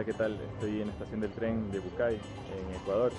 Hola, 0.00 0.06
¿qué 0.06 0.14
tal? 0.14 0.40
Estoy 0.54 0.80
en 0.80 0.86
la 0.86 0.92
estación 0.94 1.20
del 1.20 1.30
tren 1.32 1.70
de 1.70 1.78
Bucay, 1.78 2.14
en 2.14 2.74
Ecuador. 2.74 3.12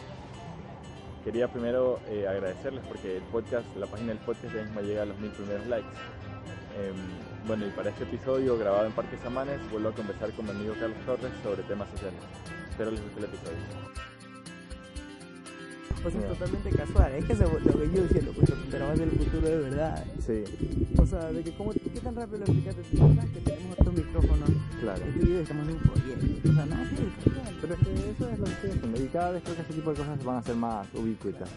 Quería 1.24 1.48
primero 1.48 2.00
eh, 2.10 2.26
agradecerles 2.28 2.84
porque 2.88 3.18
el 3.18 3.24
podcast, 3.26 3.68
la 3.78 3.86
página 3.86 4.08
del 4.08 4.18
podcast 4.18 4.52
ya 4.52 4.64
mismo 4.64 4.82
llega 4.82 5.04
a 5.04 5.06
los 5.06 5.20
mil 5.20 5.30
primeros 5.30 5.68
likes. 5.68 5.88
Em, 6.82 6.96
bueno, 7.46 7.68
y 7.68 7.70
para 7.70 7.92
este 7.92 8.06
episodio 8.06 8.58
grabado 8.58 8.88
en 8.88 8.94
Parque 8.94 9.16
Samanes, 9.22 9.60
vuelvo 9.70 9.90
a 9.90 9.94
conversar 9.94 10.32
con 10.32 10.46
mi 10.46 10.52
amigo 10.54 10.74
Carlos 10.80 10.98
Torres 11.06 11.32
sobre 11.44 11.62
temas 11.62 11.88
sociales. 11.92 12.20
Espero 12.72 12.90
les 12.90 13.04
guste 13.04 13.20
el 13.20 13.26
episodio. 13.26 13.58
Pues 16.02 16.16
es 16.16 16.22
Ya. 16.24 16.28
totalmente 16.30 16.70
casual, 16.72 17.14
es 17.14 17.26
que 17.26 17.36
se, 17.36 17.44
lo 17.44 17.60
que 17.60 17.92
yo 17.94 18.02
diciendo, 18.02 18.32
pues 18.36 18.52
pero 18.72 18.88
va 18.88 18.94
a 18.94 18.96
ser 18.96 19.08
el 19.08 19.20
futuro 19.20 19.48
de 19.48 19.60
verdad. 19.70 20.04
Sí, 20.26 20.44
O 20.98 21.06
sea, 21.06 21.32
de 21.32 21.44
que 21.44 21.52
cómo, 21.54 21.74
¿qué 21.74 22.00
tan 22.04 22.16
rápido 22.16 22.40
lo 22.40 22.46
explicaste? 22.46 22.82
Que 22.82 23.40
tenemos 23.42 23.71
otros 24.10 24.24
micrófonos, 24.24 24.50
claro. 24.80 25.02
video 25.16 25.40
estamos 25.42 25.68
en 25.68 25.74
un 25.76 25.80
proyecto, 25.82 26.50
o 26.50 26.54
sea. 26.54 26.66
Pero 27.62 27.74
es 27.74 27.80
que 27.80 28.10
eso 28.12 28.30
es 28.30 28.40
lo 28.40 28.46
que 28.46 28.52
estoy 28.52 28.70
haciendo 28.72 29.02
y 29.04 29.08
cada 29.08 29.32
vez 29.32 29.44
creo 29.44 29.56
que 29.56 29.62
este 29.62 29.74
tipo 29.74 29.90
de 29.92 29.98
cosas 29.98 30.24
van 30.26 30.36
a 30.38 30.42
ser 30.42 30.56
más 30.56 30.88
ubicuitas. 30.96 31.50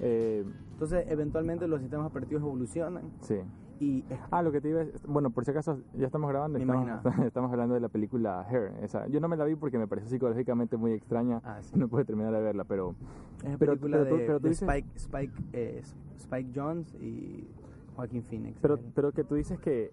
Eh, 0.00 0.44
Entonces, 0.72 1.04
eventualmente 1.08 1.66
los 1.68 1.80
sistemas 1.80 2.06
operativos 2.06 2.42
evolucionan 2.42 3.04
sí. 3.22 3.36
y 3.80 4.04
es- 4.10 4.18
Ah, 4.30 4.42
lo 4.42 4.52
que 4.52 4.60
te 4.60 4.68
iba 4.68 4.82
a 4.82 4.86
bueno, 5.06 5.30
por 5.30 5.44
si 5.46 5.50
acaso 5.52 5.80
ya 5.94 6.04
estamos 6.06 6.28
grabando, 6.30 6.58
estamos, 6.58 6.86
estamos 7.26 7.50
hablando 7.50 7.74
de 7.74 7.80
la 7.80 7.88
película 7.88 8.46
Hair. 8.50 8.72
Esa, 8.82 9.06
yo 9.08 9.20
no 9.20 9.28
me 9.28 9.36
la 9.38 9.44
vi 9.46 9.54
porque 9.56 9.78
me 9.78 9.86
pareció 9.88 10.10
psicológicamente 10.10 10.76
muy 10.76 10.92
extraña, 10.92 11.40
Ah, 11.44 11.58
sí. 11.62 11.72
no 11.76 11.88
pude 11.88 12.04
terminar 12.04 12.32
de 12.34 12.40
verla, 12.42 12.64
pero 12.64 12.94
es 13.42 13.56
Pero- 13.56 13.72
película 13.72 13.98
pero 14.02 14.16
de, 14.16 14.24
pero 14.26 14.38
tú 14.38 14.44
de 14.44 14.48
dices- 14.50 14.68
Spike, 14.68 14.88
Spike, 14.96 15.32
eh, 15.54 15.82
Spike 16.18 16.50
Jones 16.54 16.94
y 17.00 17.48
Joaquin 17.94 18.22
Phoenix. 18.22 18.58
pero, 18.60 18.78
pero 18.94 19.12
que 19.12 19.24
tú 19.24 19.34
dices 19.34 19.58
que 19.58 19.90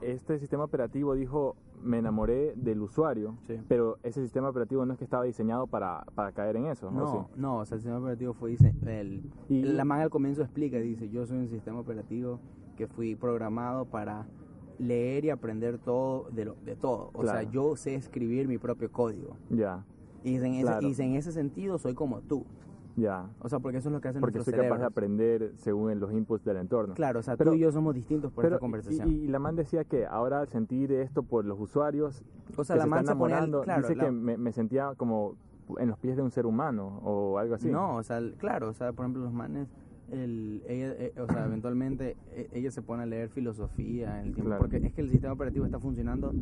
este 0.00 0.38
sistema 0.38 0.64
operativo 0.64 1.14
dijo 1.14 1.56
me 1.82 1.98
enamoré 1.98 2.54
del 2.56 2.82
usuario, 2.82 3.36
Sí. 3.46 3.54
pero 3.68 3.98
ese 4.02 4.20
sistema 4.20 4.48
operativo 4.48 4.84
no 4.84 4.92
es 4.94 4.98
que 4.98 5.04
estaba 5.04 5.22
diseñado 5.24 5.66
para, 5.68 6.04
para 6.16 6.32
caer 6.32 6.56
en 6.56 6.66
eso, 6.66 6.90
¿no? 6.90 7.00
No, 7.04 7.30
no, 7.36 7.58
o 7.58 7.64
sea, 7.66 7.76
el 7.76 7.80
sistema 7.82 7.98
operativo 8.00 8.34
fue 8.34 8.56
el, 8.86 9.22
Y- 9.48 9.62
la 9.62 9.84
man 9.84 10.00
al 10.00 10.10
comienzo 10.10 10.42
explica, 10.42 10.78
dice, 10.78 11.08
yo 11.08 11.24
soy 11.24 11.38
un 11.38 11.48
sistema 11.48 11.78
operativo 11.78 12.40
que 12.76 12.88
fui 12.88 13.14
programado 13.14 13.84
para 13.84 14.26
leer 14.78 15.24
y 15.26 15.30
aprender 15.30 15.78
todo 15.78 16.26
de 16.30 16.44
lo 16.46 16.54
de 16.64 16.74
todo. 16.76 17.10
O 17.14 17.24
sea, 17.24 17.42
yo 17.44 17.76
sé 17.76 17.94
escribir 17.94 18.46
mi 18.48 18.58
propio 18.58 18.90
código. 18.90 19.36
Ya, 19.50 19.84
Y 20.24 20.34
en 20.36 20.44
ese, 20.54 20.62
Claro. 20.62 20.82
y 20.86 20.88
dice, 20.90 21.04
en 21.04 21.14
ese 21.14 21.30
sentido 21.32 21.78
soy 21.78 21.94
como 21.94 22.20
tú. 22.22 22.44
Ya. 23.00 23.26
O 23.40 23.48
sea, 23.48 23.58
porque 23.60 23.78
eso 23.78 23.88
es 23.88 23.92
lo 23.92 24.00
que 24.00 24.08
hacen 24.08 24.20
Porque 24.20 24.38
soy 24.40 24.52
nuestros 24.52 24.64
capaz 24.66 24.74
de 24.76 24.78
cerebros. 24.80 24.92
aprender 24.92 25.52
según 25.56 25.98
los 26.00 26.12
inputs 26.12 26.44
del 26.44 26.56
entorno. 26.58 26.94
Claro, 26.94 27.20
o 27.20 27.22
sea, 27.22 27.36
Pero- 27.36 27.50
tú 27.52 27.56
y 27.56 27.60
yo 27.60 27.72
somos 27.72 27.94
distintos 27.94 28.32
por 28.32 28.42
Pero, 28.42 28.56
esta 28.56 28.60
conversación. 28.60 29.08
Y, 29.08 29.12
y 29.24 29.28
la 29.28 29.38
man 29.38 29.56
decía 29.56 29.84
que 29.84 30.06
ahora 30.06 30.40
al 30.40 30.48
sentir 30.48 30.92
esto 30.92 31.22
por 31.22 31.44
los 31.44 31.58
usuarios, 31.60 32.22
o 32.56 32.64
sea, 32.64 32.74
que 32.74 32.78
la 32.78 32.84
se 32.84 32.90
man 32.90 32.98
está 33.00 33.12
se 33.12 33.12
enamorando, 33.12 33.62
claro, 33.62 33.82
dice 33.82 33.96
la- 33.96 34.04
que 34.04 34.10
me, 34.10 34.36
me 34.36 34.52
sentía 34.52 34.94
como 34.96 35.36
en 35.78 35.88
los 35.88 35.98
pies 35.98 36.16
de 36.16 36.22
un 36.22 36.30
ser 36.30 36.46
humano 36.46 37.00
o 37.04 37.38
algo 37.38 37.54
así. 37.54 37.70
No, 37.70 37.96
o 37.96 38.02
sea, 38.02 38.20
claro, 38.38 38.70
o 38.70 38.72
sea, 38.72 38.92
por 38.92 39.04
ejemplo, 39.04 39.22
los 39.22 39.32
manes, 39.32 39.68
el, 40.12 40.62
ella, 40.66 40.94
eh, 40.98 41.12
o 41.20 41.26
sea, 41.26 41.44
eventualmente 41.46 42.16
eh, 42.32 42.48
ella 42.52 42.70
se 42.70 42.82
pone 42.82 43.02
a 43.02 43.06
leer 43.06 43.28
filosofía 43.28 44.20
en 44.20 44.28
el 44.28 44.34
tiempo, 44.34 44.48
Claro. 44.50 44.60
porque 44.62 44.76
es 44.78 44.92
que 44.92 45.00
el 45.02 45.10
sistema 45.10 45.32
operativo 45.34 45.64
está 45.64 45.78
funcionando 45.78 46.32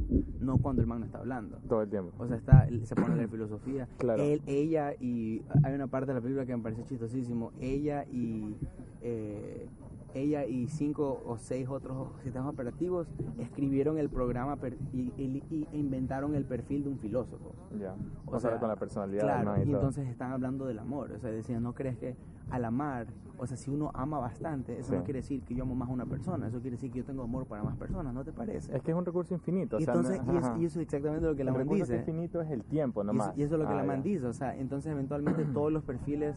no 0.40 0.58
cuando 0.58 0.82
el 0.82 0.88
man 0.88 1.00
no 1.00 1.06
está 1.06 1.18
hablando. 1.18 1.58
Todo 1.68 1.82
el 1.82 1.88
tiempo. 1.90 2.12
O 2.18 2.26
sea, 2.28 2.36
está, 2.36 2.68
se 2.84 2.94
pone 2.94 3.14
a 3.14 3.16
leer 3.16 3.28
filosofía. 3.28 3.88
Claro. 3.98 4.22
Él, 4.22 4.42
ella 4.46 4.94
y 5.00 5.42
hay 5.64 5.74
una 5.74 5.86
parte 5.88 6.08
de 6.08 6.14
la 6.14 6.20
película 6.20 6.46
que 6.46 6.56
me 6.56 6.62
pareció 6.62 6.84
chistosísimo. 6.84 7.52
Ella 7.60 8.04
y 8.10 8.54
eh, 9.02 9.66
ella 10.14 10.44
y 10.46 10.66
cinco 10.68 11.22
o 11.26 11.36
seis 11.36 11.68
otros 11.68 12.08
sistemas 12.22 12.48
operativos 12.52 13.06
escribieron 13.38 13.98
el 13.98 14.08
programa 14.08 14.56
per- 14.56 14.78
y, 14.92 15.12
y- 15.16 15.42
y 15.50 15.68
inventaron 15.78 16.34
el 16.34 16.44
perfil 16.44 16.84
de 16.84 16.90
un 16.90 16.98
filósofo. 16.98 17.52
Ya. 17.78 17.94
O 18.26 18.36
O, 18.36 18.40
sea, 18.40 18.50
sea, 18.50 18.58
con 18.60 18.68
la 18.68 18.76
personalidad 18.76 19.22
del 19.22 19.30
Claro, 19.32 19.50
man 19.50 19.60
y, 19.66 19.70
y 19.70 19.74
entonces 19.74 20.08
están 20.08 20.32
hablando 20.32 20.66
del 20.66 20.78
amor. 20.78 21.12
O 21.12 21.18
sea, 21.18 21.30
decían, 21.30 21.62
¿no 21.62 21.74
crees 21.74 21.96
que 21.98 22.16
al 22.50 22.64
amar, 22.64 23.08
o 23.38 23.46
sea, 23.46 23.56
si 23.56 23.70
uno 23.70 23.90
ama 23.92 24.18
bastante, 24.18 24.78
eso 24.78 24.90
Sí. 24.90 24.96
no 24.96 25.02
quiere 25.04 25.18
decir 25.20 25.42
que 25.42 25.54
yo 25.54 25.64
amo 25.64 25.74
más 25.74 25.88
a 25.88 25.92
una 25.92 26.06
persona, 26.06 26.46
eso 26.46 26.60
quiere 26.60 26.76
decir 26.76 26.90
que 26.92 26.98
yo 27.00 27.04
tengo 27.04 27.22
amor 27.24 27.44
para 27.46 27.62
más 27.64 27.76
personas, 27.76 28.14
¿no 28.14 28.24
te 28.24 28.32
parece? 28.32 28.74
Es 28.74 28.82
que 28.82 28.92
es 28.92 28.96
un 28.96 29.04
recurso 29.04 29.34
infinito. 29.34 29.76
o 29.76 29.80
y 29.80 29.84
sea, 29.84 29.94
no- 29.94 30.00
entonces, 30.00 30.22
y, 30.32 30.36
es- 30.36 30.44
ajá. 30.44 30.58
y 30.58 30.64
eso 30.64 30.78
es 30.80 30.84
exactamente 30.86 31.26
lo 31.26 31.34
que 31.34 31.44
la 31.44 31.50
el 31.50 31.56
man 31.56 31.62
recurso 31.64 31.84
dice. 31.84 31.96
infinito 31.98 32.40
es 32.40 32.50
el 32.50 32.62
tiempo 32.64 33.00
Y 33.00 33.04
eso, 33.04 33.12
nomás. 33.12 33.36
y 33.36 33.42
eso 33.42 33.54
es 33.56 33.60
lo 33.60 33.66
que 33.66 33.72
Ah, 33.74 33.76
la 33.78 33.82
man 33.84 34.02
dice, 34.02 34.26
o 34.26 34.32
sea, 34.32 34.56
entonces 34.56 34.92
eventualmente 34.92 35.44
todos 35.46 35.72
los 35.72 35.82
perfiles 35.82 36.36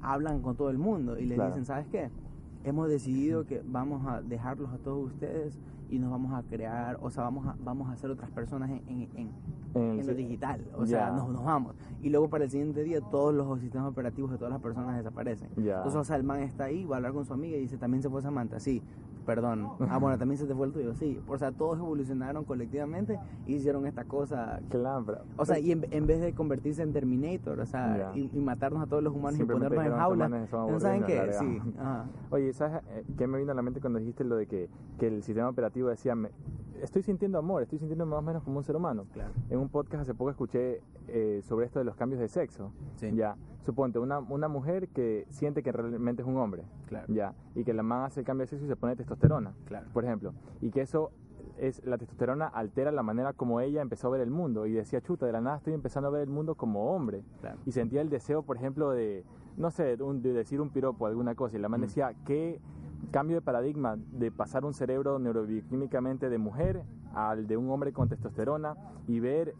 hablan 0.00 0.40
con 0.40 0.54
todo 0.56 0.70
el 0.70 0.78
mundo 0.78 1.18
y 1.18 1.26
les 1.26 1.34
Claro. 1.34 1.50
dicen, 1.50 1.64
¿sabes 1.66 1.88
qué? 1.88 2.08
Hemos 2.68 2.88
decidido 2.90 3.46
que 3.46 3.62
vamos 3.66 4.06
a 4.06 4.20
dejarlos 4.20 4.70
a 4.72 4.76
todos 4.78 5.06
ustedes 5.06 5.58
y 5.88 5.98
nos 5.98 6.10
vamos 6.10 6.34
a 6.34 6.42
crear, 6.42 6.98
o 7.00 7.08
sea, 7.10 7.24
vamos 7.24 7.46
a, 7.46 7.56
vamos 7.64 7.88
a 7.90 7.96
ser 7.96 8.10
otras 8.10 8.30
personas 8.30 8.68
en, 8.68 8.82
en, 8.88 9.08
en- 9.16 9.30
lo 10.06 10.14
digital, 10.14 10.60
o 10.76 10.84
sea, 10.86 11.10
nos, 11.16 11.30
nos 11.30 11.44
vamos. 11.44 11.76
Y 12.02 12.10
luego 12.10 12.28
para 12.28 12.44
el 12.44 12.50
siguiente 12.50 12.82
día 12.84 13.00
todos 13.00 13.34
los 13.34 13.58
sistemas 13.60 13.88
operativos 13.88 14.30
de 14.30 14.36
todas 14.36 14.52
las 14.52 14.60
personas 14.60 14.96
desaparecen. 14.98 15.48
Entonces, 15.78 15.98
o 16.00 16.04
sea, 16.04 16.16
el 16.16 16.24
man 16.24 16.40
está 16.40 16.64
ahí, 16.64 16.84
va 16.84 16.96
a 16.96 16.98
hablar 16.98 17.12
con 17.14 17.24
su 17.24 17.32
amiga 17.32 17.56
y 17.56 17.60
dice, 17.60 17.78
¿también 17.78 18.02
se 18.02 18.10
fue 18.10 18.20
Samantha? 18.20 18.60
Sí, 18.60 18.82
perdón. 19.28 19.70
Ah, 19.90 19.98
bueno, 19.98 20.16
también 20.16 20.38
se 20.38 20.46
te 20.46 20.54
fue 20.54 20.66
el 20.66 20.72
tuyo, 20.72 20.94
sí. 20.94 21.20
O 21.28 21.36
sea, 21.36 21.52
todos 21.52 21.78
evolucionaron 21.78 22.46
colectivamente 22.46 23.18
y 23.46 23.56
hicieron 23.56 23.86
esta 23.86 24.04
cosa 24.04 24.58
Claro, 24.70 25.18
o 25.36 25.44
sea, 25.44 25.58
y 25.58 25.70
en, 25.70 25.86
en 25.90 26.06
vez 26.06 26.22
de 26.22 26.32
convertirse 26.32 26.82
en 26.82 26.94
Terminator, 26.94 27.60
o 27.60 27.66
sea, 27.66 28.12
y, 28.14 28.30
y 28.32 28.40
matarnos 28.40 28.82
a 28.82 28.86
todos 28.86 29.02
los 29.02 29.14
humanos 29.14 29.38
y 29.38 29.44
ponernos 29.44 29.84
en 29.84 29.92
jaulas, 29.92 30.30
"Estos 30.30 30.30
manes 30.30 30.50
son 30.50 30.72
¿no 30.72 30.80
saben 30.80 31.04
qué? 31.04 31.32
Sí, 31.38 31.58
largamos". 31.58 31.76
ajá. 31.78 32.04
Oye, 32.30 32.52
¿sabes 32.54 32.82
eh, 32.88 33.04
qué 33.18 33.26
me 33.26 33.38
vino 33.38 33.52
a 33.52 33.54
la 33.54 33.60
mente 33.62 33.80
cuando 33.82 33.98
dijiste 33.98 34.24
lo 34.24 34.36
de 34.36 34.46
que, 34.46 34.70
que 34.98 35.08
el 35.08 35.22
sistema 35.22 35.50
operativo 35.50 35.90
decía, 35.90 36.14
me- 36.14 36.30
estoy 36.82 37.02
sintiendo 37.02 37.38
amor, 37.38 37.62
estoy 37.62 37.78
sintiendo 37.78 38.06
más 38.06 38.18
o 38.18 38.22
menos 38.22 38.42
como 38.42 38.58
un 38.58 38.64
ser 38.64 38.76
humano? 38.76 39.06
Claro. 39.12 39.32
En 39.50 39.58
un 39.58 39.68
podcast 39.68 40.02
hace 40.02 40.14
poco 40.14 40.30
escuché 40.30 40.80
eh, 41.08 41.40
sobre 41.42 41.66
esto 41.66 41.78
de 41.78 41.84
los 41.84 41.96
cambios 41.96 42.20
de 42.20 42.28
sexo. 42.28 42.70
Sí. 42.96 43.10
Ya, 43.14 43.36
suponte, 43.64 43.98
una, 43.98 44.18
una 44.18 44.48
mujer 44.48 44.88
que 44.88 45.26
siente 45.30 45.62
que 45.62 45.72
realmente 45.72 46.22
es 46.22 46.28
un 46.28 46.36
hombre. 46.36 46.64
Claro. 46.86 47.06
Ya, 47.12 47.34
y 47.54 47.64
que 47.64 47.72
la 47.74 47.82
man 47.82 48.04
hace 48.04 48.20
el 48.20 48.26
cambio 48.26 48.42
de 48.44 48.48
sexo 48.48 48.64
y 48.64 48.68
se 48.68 48.76
pone 48.76 48.96
testosterona. 48.96 49.54
Claro. 49.66 49.86
Por 49.92 50.04
ejemplo. 50.04 50.32
Y 50.60 50.70
que 50.70 50.80
eso 50.82 51.10
es, 51.58 51.84
la 51.84 51.98
testosterona 51.98 52.46
altera 52.46 52.92
la 52.92 53.02
manera 53.02 53.32
como 53.32 53.60
ella 53.60 53.82
empezó 53.82 54.08
a 54.08 54.10
ver 54.10 54.20
el 54.20 54.30
mundo. 54.30 54.66
Y 54.66 54.72
decía, 54.72 55.00
chuta, 55.00 55.26
de 55.26 55.32
la 55.32 55.40
nada 55.40 55.56
estoy 55.56 55.74
empezando 55.74 56.08
a 56.08 56.12
ver 56.12 56.22
el 56.22 56.30
mundo 56.30 56.54
como 56.54 56.94
hombre. 56.94 57.22
Claro. 57.40 57.58
Y 57.66 57.72
sentía 57.72 58.00
el 58.00 58.10
deseo, 58.10 58.42
por 58.42 58.56
ejemplo, 58.56 58.90
de, 58.90 59.24
no 59.56 59.70
sé, 59.70 59.96
de, 59.96 60.02
un- 60.02 60.22
de 60.22 60.32
decir 60.32 60.60
un 60.60 60.70
piropo, 60.70 61.06
alguna 61.06 61.34
cosa. 61.34 61.56
Y 61.56 61.60
la 61.60 61.68
man 61.68 61.80
Mm. 61.80 61.84
decía, 61.84 62.14
¿qué 62.24 62.60
cambio 63.10 63.36
de 63.36 63.42
paradigma 63.42 63.96
de 64.12 64.30
pasar 64.30 64.64
un 64.64 64.74
cerebro 64.74 65.18
neurobioquímicamente 65.18 66.28
de 66.28 66.38
mujer 66.38 66.82
al 67.14 67.46
de 67.46 67.56
un 67.56 67.70
hombre 67.70 67.92
con 67.92 68.08
testosterona 68.08 68.74
y 69.06 69.20
ver 69.20 69.54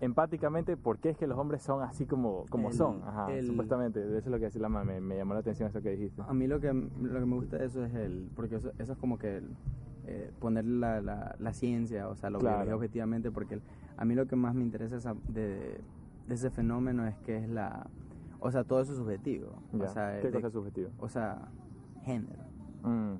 empáticamente 0.00 0.76
por 0.76 0.98
qué 0.98 1.10
es 1.10 1.16
que 1.16 1.26
los 1.26 1.38
hombres 1.38 1.62
son 1.62 1.82
así 1.82 2.04
como, 2.06 2.44
como 2.50 2.68
El- 2.68 2.74
son, 2.74 3.02
Ajá, 3.04 3.32
el- 3.32 3.46
supuestamente, 3.46 4.00
eso 4.04 4.16
es 4.18 4.26
lo 4.26 4.38
que 4.38 4.44
decía 4.44 4.60
la 4.60 4.68
me, 4.68 5.00
me 5.00 5.16
llamó 5.16 5.34
la 5.34 5.40
atención 5.40 5.68
eso 5.68 5.80
que 5.80 5.90
dijiste. 5.90 6.22
A 6.26 6.34
mí 6.34 6.46
lo 6.46 6.60
que, 6.60 6.72
lo 6.72 7.20
que 7.20 7.26
me 7.26 7.34
gusta 7.36 7.56
de 7.58 7.66
eso 7.66 7.84
es 7.84 7.94
el, 7.94 8.30
porque 8.36 8.56
eso, 8.56 8.70
eso 8.78 8.92
es 8.92 8.98
como 8.98 9.18
que 9.18 9.38
el, 9.38 9.56
eh, 10.06 10.30
poner 10.38 10.66
la, 10.66 11.00
la, 11.00 11.34
la 11.38 11.52
ciencia, 11.54 12.08
o 12.08 12.14
sea, 12.14 12.30
lo 12.30 12.38
Claro. 12.38 12.56
biología 12.56 12.76
objetivamente, 12.76 13.30
porque 13.30 13.60
a 13.96 14.04
mí 14.04 14.14
lo 14.14 14.26
que 14.26 14.36
más 14.36 14.54
me 14.54 14.62
interesa 14.62 14.96
esa- 14.96 15.16
de, 15.28 15.80
de 16.28 16.34
ese 16.34 16.50
fenómeno 16.50 17.06
es 17.06 17.16
que 17.18 17.38
es 17.38 17.48
la, 17.48 17.86
o 18.38 18.50
sea, 18.50 18.64
todo 18.64 18.80
eso 18.82 18.92
es 18.92 18.98
subjetivo, 18.98 19.48
Ya, 19.72 19.84
o 19.84 19.88
sea, 19.88 20.20
¿Qué 20.20 20.26
de- 20.26 20.32
cosa 20.34 20.46
es 20.48 20.52
subjetivo? 20.52 20.90
o 20.98 21.08
sea, 21.08 21.48
género, 22.04 22.44
Mm. 22.86 23.14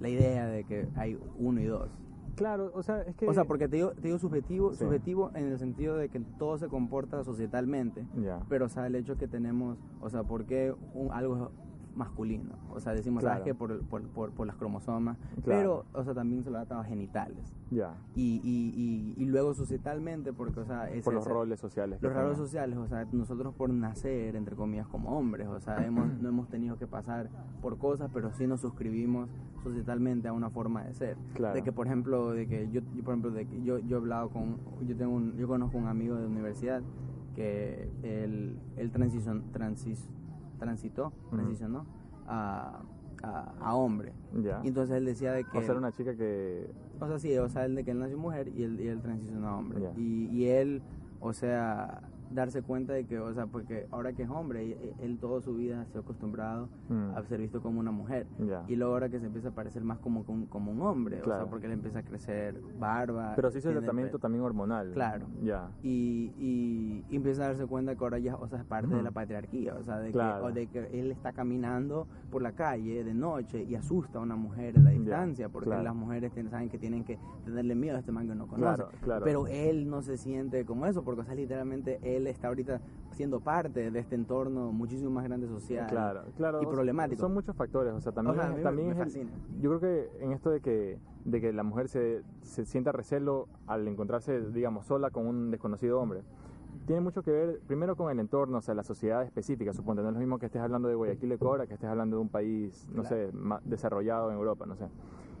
la 0.00 0.08
idea 0.08 0.46
de 0.46 0.64
que 0.64 0.88
hay 0.96 1.18
uno 1.38 1.60
y 1.60 1.66
dos. 1.66 1.90
Claro, 2.36 2.70
o 2.74 2.82
sea, 2.82 3.02
es 3.02 3.14
que... 3.16 3.28
O 3.28 3.34
sea, 3.34 3.44
porque 3.44 3.68
te 3.68 3.76
digo, 3.76 3.90
te 3.90 4.02
digo 4.02 4.18
subjetivo, 4.18 4.72
Sí. 4.72 4.78
subjetivo 4.84 5.30
en 5.34 5.44
el 5.46 5.58
sentido 5.58 5.96
de 5.96 6.08
que 6.08 6.20
todo 6.38 6.56
se 6.56 6.68
comporta 6.68 7.22
societalmente, 7.22 8.06
Ya. 8.16 8.40
pero 8.48 8.64
o 8.66 8.68
sea, 8.68 8.86
el 8.86 8.94
hecho 8.94 9.16
que 9.16 9.28
tenemos, 9.28 9.76
o 10.00 10.08
sea, 10.08 10.22
¿por 10.22 10.46
qué 10.46 10.74
un, 10.94 11.12
algo 11.12 11.34
es 11.34 11.40
masculino? 11.94 12.50
O 12.72 12.80
sea, 12.80 12.92
decimos, 12.94 13.22
¿sabes 13.22 13.42
Claro. 13.42 13.44
qué? 13.44 13.54
Por, 13.54 13.80
por, 13.86 14.02
por, 14.08 14.30
por 14.32 14.46
las 14.46 14.56
cromosomas, 14.56 15.16
Claro. 15.42 15.42
pero, 15.44 15.84
o 15.92 16.04
sea, 16.04 16.14
también 16.14 16.42
se 16.44 16.50
lo 16.50 16.64
da 16.64 16.80
a 16.80 16.84
genitales. 16.84 17.54
Ya. 17.70 17.94
Y, 18.14 18.40
y, 18.42 19.14
y, 19.16 19.22
y 19.22 19.26
luego 19.26 19.54
societalmente, 19.54 20.32
porque, 20.32 20.60
o 20.60 20.64
sea, 20.64 20.90
es 20.90 21.04
Por 21.04 21.14
los 21.14 21.24
ese- 21.24 21.32
roles 21.32 21.60
sociales. 21.60 22.00
los 22.02 22.12
roles 22.12 22.36
sociales, 22.38 22.76
o 22.78 22.86
sea, 22.86 23.06
nosotros 23.12 23.54
por 23.54 23.70
nacer, 23.70 24.34
entre 24.36 24.56
comillas, 24.56 24.86
como 24.88 25.16
hombres, 25.16 25.46
o 25.48 25.60
sea, 25.60 25.84
hemos, 25.86 26.06
no 26.20 26.28
hemos 26.28 26.48
tenido 26.48 26.76
que 26.78 26.86
pasar 26.86 27.28
por 27.62 27.78
cosas, 27.78 28.10
pero 28.12 28.32
sí 28.32 28.46
nos 28.46 28.60
suscribimos 28.60 29.28
societalmente 29.62 30.26
a 30.28 30.32
una 30.32 30.50
forma 30.50 30.84
de 30.84 30.94
ser. 30.94 31.16
Claro. 31.34 31.54
De 31.54 31.62
que, 31.62 31.70
por 31.72 31.86
ejemplo, 31.86 32.30
de 32.32 32.46
que 32.46 32.68
yo, 32.70 32.80
yo, 32.94 33.04
por 33.04 33.12
ejemplo, 33.14 33.30
de 33.30 33.46
que 33.46 33.62
yo, 33.62 33.78
yo 33.78 33.96
he 33.96 34.00
hablado 34.00 34.30
con, 34.30 34.56
yo 34.86 34.96
tengo 34.96 35.12
un, 35.14 35.36
yo 35.36 35.46
conozco 35.46 35.76
un 35.78 35.86
amigo 35.86 36.16
de 36.16 36.26
universidad 36.26 36.82
que 37.34 37.88
él, 38.02 38.58
él 38.76 38.90
transición, 38.90 39.44
transis, 39.52 40.08
transitó, 40.60 41.12
Ujú. 41.26 41.36
transicionó 41.36 41.86
a, 42.28 42.82
a, 43.24 43.54
a 43.60 43.74
hombre. 43.74 44.12
Ya. 44.40 44.60
Y 44.62 44.68
entonces 44.68 44.96
él 44.96 45.04
decía 45.06 45.32
de 45.32 45.42
que... 45.42 45.58
O 45.58 45.60
sea, 45.62 45.70
era 45.70 45.78
una 45.78 45.90
chica 45.90 46.14
que... 46.14 46.70
O 47.00 47.08
sea, 47.08 47.18
sí, 47.18 47.36
o 47.38 47.48
sea, 47.48 47.64
el 47.64 47.74
de 47.74 47.84
que 47.84 47.90
él 47.90 47.98
nació 47.98 48.16
mujer 48.18 48.48
y 48.48 48.62
él, 48.62 48.78
y 48.80 48.86
él 48.86 49.00
transicionó 49.00 49.48
a 49.48 49.56
hombre. 49.56 49.80
Ya. 49.80 49.92
Y, 49.96 50.26
y 50.26 50.44
él, 50.46 50.82
o 51.18 51.32
sea, 51.32 52.02
darse 52.30 52.62
cuenta 52.62 52.92
de 52.92 53.04
que, 53.06 53.18
o 53.18 53.32
sea, 53.34 53.46
porque 53.46 53.86
ahora 53.90 54.12
que 54.12 54.22
es 54.22 54.30
hombre, 54.30 54.62
él, 54.72 54.92
él 55.00 55.18
toda 55.18 55.40
su 55.40 55.54
vida 55.54 55.84
se 55.92 55.98
ha 55.98 56.00
acostumbrado 56.00 56.68
Mm. 56.88 57.16
a 57.16 57.22
ser 57.24 57.40
visto 57.40 57.60
como 57.60 57.80
una 57.80 57.90
mujer. 57.90 58.26
Ya. 58.38 58.64
Y 58.68 58.76
luego 58.76 58.92
ahora 58.94 59.08
que 59.08 59.18
se 59.20 59.26
empieza 59.26 59.48
a 59.48 59.52
parecer 59.52 59.82
más 59.84 59.98
como, 59.98 60.24
como, 60.24 60.46
como 60.46 60.72
un 60.72 60.80
hombre, 60.82 61.20
o 61.20 61.24
Claro. 61.24 61.42
sea, 61.42 61.50
porque 61.50 61.66
le 61.68 61.74
empieza 61.74 62.00
a 62.00 62.02
crecer 62.02 62.60
barba. 62.78 63.32
Pero 63.36 63.50
sí 63.50 63.58
hizo 63.58 63.70
el 63.70 63.78
tratamiento 63.78 64.18
pe- 64.18 64.22
también 64.22 64.42
hormonal. 64.44 64.90
Claro. 64.92 65.26
Ya. 65.42 65.70
Y, 65.82 66.32
y, 66.38 67.04
y 67.10 67.16
empieza 67.16 67.44
a 67.44 67.46
darse 67.48 67.66
cuenta 67.66 67.94
que 67.96 68.04
ahora 68.04 68.18
ya, 68.18 68.36
o 68.36 68.46
sea, 68.48 68.58
es 68.58 68.64
parte 68.64 68.88
de 68.88 68.94
Ujú. 68.96 69.04
la 69.04 69.10
patriarquía, 69.10 69.74
o 69.74 69.82
sea, 69.84 69.98
de, 69.98 70.12
Claro. 70.12 70.40
que, 70.46 70.46
o 70.46 70.52
de 70.52 70.66
que 70.68 71.00
él 71.00 71.10
está 71.10 71.32
caminando 71.32 72.06
por 72.30 72.42
la 72.42 72.52
calle 72.52 73.04
de 73.04 73.14
noche 73.14 73.62
y 73.64 73.74
asusta 73.74 74.18
a 74.18 74.22
una 74.22 74.36
mujer 74.36 74.76
a 74.78 74.80
la 74.80 74.90
distancia, 74.90 75.48
porque 75.48 75.66
claro. 75.70 75.82
las 75.82 75.94
mujeres 75.94 76.32
tienen- 76.32 76.50
saben 76.50 76.68
que 76.68 76.78
tienen 76.78 77.04
que 77.04 77.18
tenerle 77.44 77.74
miedo 77.74 77.96
a 77.96 78.00
este 78.00 78.12
man 78.12 78.28
que 78.28 78.34
no 78.34 78.46
conoce. 78.46 78.60
Claro, 78.62 78.88
claro. 79.02 79.24
Pero 79.24 79.46
él 79.48 79.88
no 79.88 80.02
se 80.02 80.16
siente 80.16 80.64
como 80.64 80.86
eso, 80.86 81.02
porque 81.02 81.22
o 81.22 81.24
sea, 81.24 81.34
literalmente 81.34 81.98
él 82.02 82.19
está 82.26 82.48
ahorita 82.48 82.80
siendo 83.12 83.40
parte 83.40 83.90
de 83.90 83.98
este 83.98 84.14
entorno 84.14 84.72
muchísimo 84.72 85.10
más 85.10 85.24
grande 85.24 85.46
social 85.48 85.88
Claro, 85.88 86.22
claro. 86.36 86.62
y 86.62 86.66
problemático. 86.66 87.20
Son 87.20 87.34
muchos 87.34 87.54
factores, 87.56 87.92
o 87.92 88.00
sea, 88.00 88.12
también, 88.12 88.38
O 88.38 88.42
sea, 88.42 88.52
me- 88.54 88.62
también 88.62 88.88
me 88.88 89.02
es 89.04 89.16
el- 89.16 89.28
yo 89.60 89.70
creo 89.70 89.80
que 89.80 90.24
en 90.24 90.32
esto 90.32 90.50
de 90.50 90.60
que, 90.60 90.98
de 91.24 91.40
que 91.40 91.52
la 91.52 91.62
mujer 91.62 91.88
se, 91.88 92.22
se 92.42 92.64
sienta 92.64 92.92
recelo 92.92 93.48
al 93.66 93.86
encontrarse, 93.88 94.40
digamos, 94.52 94.86
sola 94.86 95.10
con 95.10 95.26
un 95.26 95.50
desconocido 95.50 96.00
hombre, 96.00 96.22
tiene 96.86 97.00
mucho 97.02 97.22
que 97.22 97.30
ver 97.32 97.60
primero 97.66 97.96
con 97.96 98.10
el 98.10 98.20
entorno, 98.20 98.58
o 98.58 98.60
sea, 98.62 98.74
la 98.74 98.84
sociedad 98.84 99.22
específica, 99.24 99.72
suponte, 99.72 100.02
no 100.02 100.08
es 100.08 100.14
lo 100.14 100.20
mismo 100.20 100.38
que 100.38 100.46
estés 100.46 100.62
hablando 100.62 100.88
de 100.88 100.94
Guayaquil, 100.94 101.32
Ecuador, 101.32 101.66
que 101.66 101.74
estés 101.74 101.90
hablando 101.90 102.16
de 102.16 102.22
un 102.22 102.28
país, 102.28 102.88
no 102.94 103.02
Claro. 103.02 103.08
sé, 103.32 103.32
desarrollado 103.64 104.30
en 104.30 104.36
Europa, 104.38 104.66
no 104.66 104.76
sé. 104.76 104.86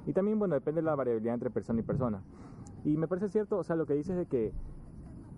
Y 0.06 0.12
también, 0.12 0.38
bueno, 0.38 0.54
depende 0.54 0.80
de 0.80 0.84
la 0.86 0.94
variabilidad 0.96 1.34
entre 1.34 1.50
persona 1.50 1.80
y 1.80 1.82
persona. 1.82 2.22
Y 2.84 2.96
me 2.96 3.06
parece 3.08 3.28
cierto, 3.28 3.58
o 3.58 3.64
sea, 3.64 3.76
lo 3.76 3.86
que 3.86 3.94
dices 3.94 4.16
de 4.16 4.26
que 4.26 4.52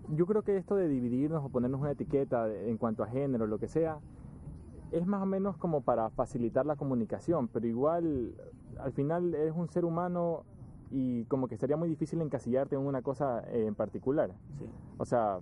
yo 0.09 0.25
creo 0.25 0.41
que 0.43 0.57
esto 0.57 0.75
de 0.75 0.87
dividirnos 0.87 1.43
o 1.43 1.49
ponernos 1.49 1.81
una 1.81 1.91
etiqueta 1.91 2.51
en 2.53 2.77
cuanto 2.77 3.03
a 3.03 3.07
género, 3.07 3.47
lo 3.47 3.57
que 3.59 3.67
sea, 3.67 3.99
es 4.91 5.05
más 5.07 5.21
o 5.23 5.25
menos 5.25 5.57
como 5.57 5.81
para 5.81 6.09
facilitar 6.11 6.65
la 6.65 6.75
comunicación, 6.75 7.47
pero 7.47 7.65
igual 7.67 8.35
al 8.79 8.91
final 8.93 9.33
eres 9.33 9.53
un 9.55 9.67
ser 9.69 9.85
humano 9.85 10.43
y 10.91 11.25
como 11.25 11.47
que 11.47 11.57
sería 11.57 11.77
muy 11.77 11.89
difícil 11.89 12.21
encasillarte 12.21 12.75
en 12.75 12.81
una 12.81 13.01
cosa 13.01 13.43
en 13.51 13.73
particular. 13.73 14.31
Sí. 14.59 14.65
O 14.97 15.05
sea, 15.05 15.39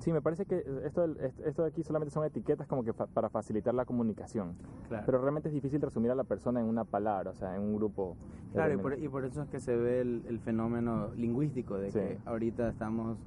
sí, 0.00 0.12
me 0.12 0.22
parece 0.22 0.46
que 0.46 0.64
esto, 0.84 1.04
esto 1.44 1.62
de 1.62 1.68
aquí 1.68 1.82
solamente 1.82 2.12
son 2.12 2.24
etiquetas 2.24 2.68
como 2.68 2.84
que 2.84 2.92
fa- 2.92 3.06
para 3.06 3.28
facilitar 3.30 3.74
la 3.74 3.84
comunicación, 3.84 4.56
Claro. 4.88 5.04
pero 5.06 5.18
realmente 5.20 5.48
es 5.48 5.54
difícil 5.54 5.80
resumir 5.80 6.12
a 6.12 6.14
la 6.14 6.24
persona 6.24 6.60
en 6.60 6.66
una 6.66 6.84
palabra, 6.84 7.30
o 7.30 7.34
sea, 7.34 7.56
en 7.56 7.62
un 7.62 7.74
grupo. 7.74 8.16
Claro, 8.52 8.74
y 8.74 8.76
por, 8.76 8.98
y 8.98 9.08
por 9.08 9.24
eso 9.24 9.42
es 9.42 9.48
que 9.48 9.58
se 9.58 9.76
ve 9.76 10.00
el, 10.00 10.24
el 10.28 10.38
fenómeno 10.38 11.10
lingüístico 11.16 11.76
de 11.78 11.90
Sí. 11.90 11.98
que 11.98 12.18
ahorita 12.24 12.68
estamos, 12.68 13.18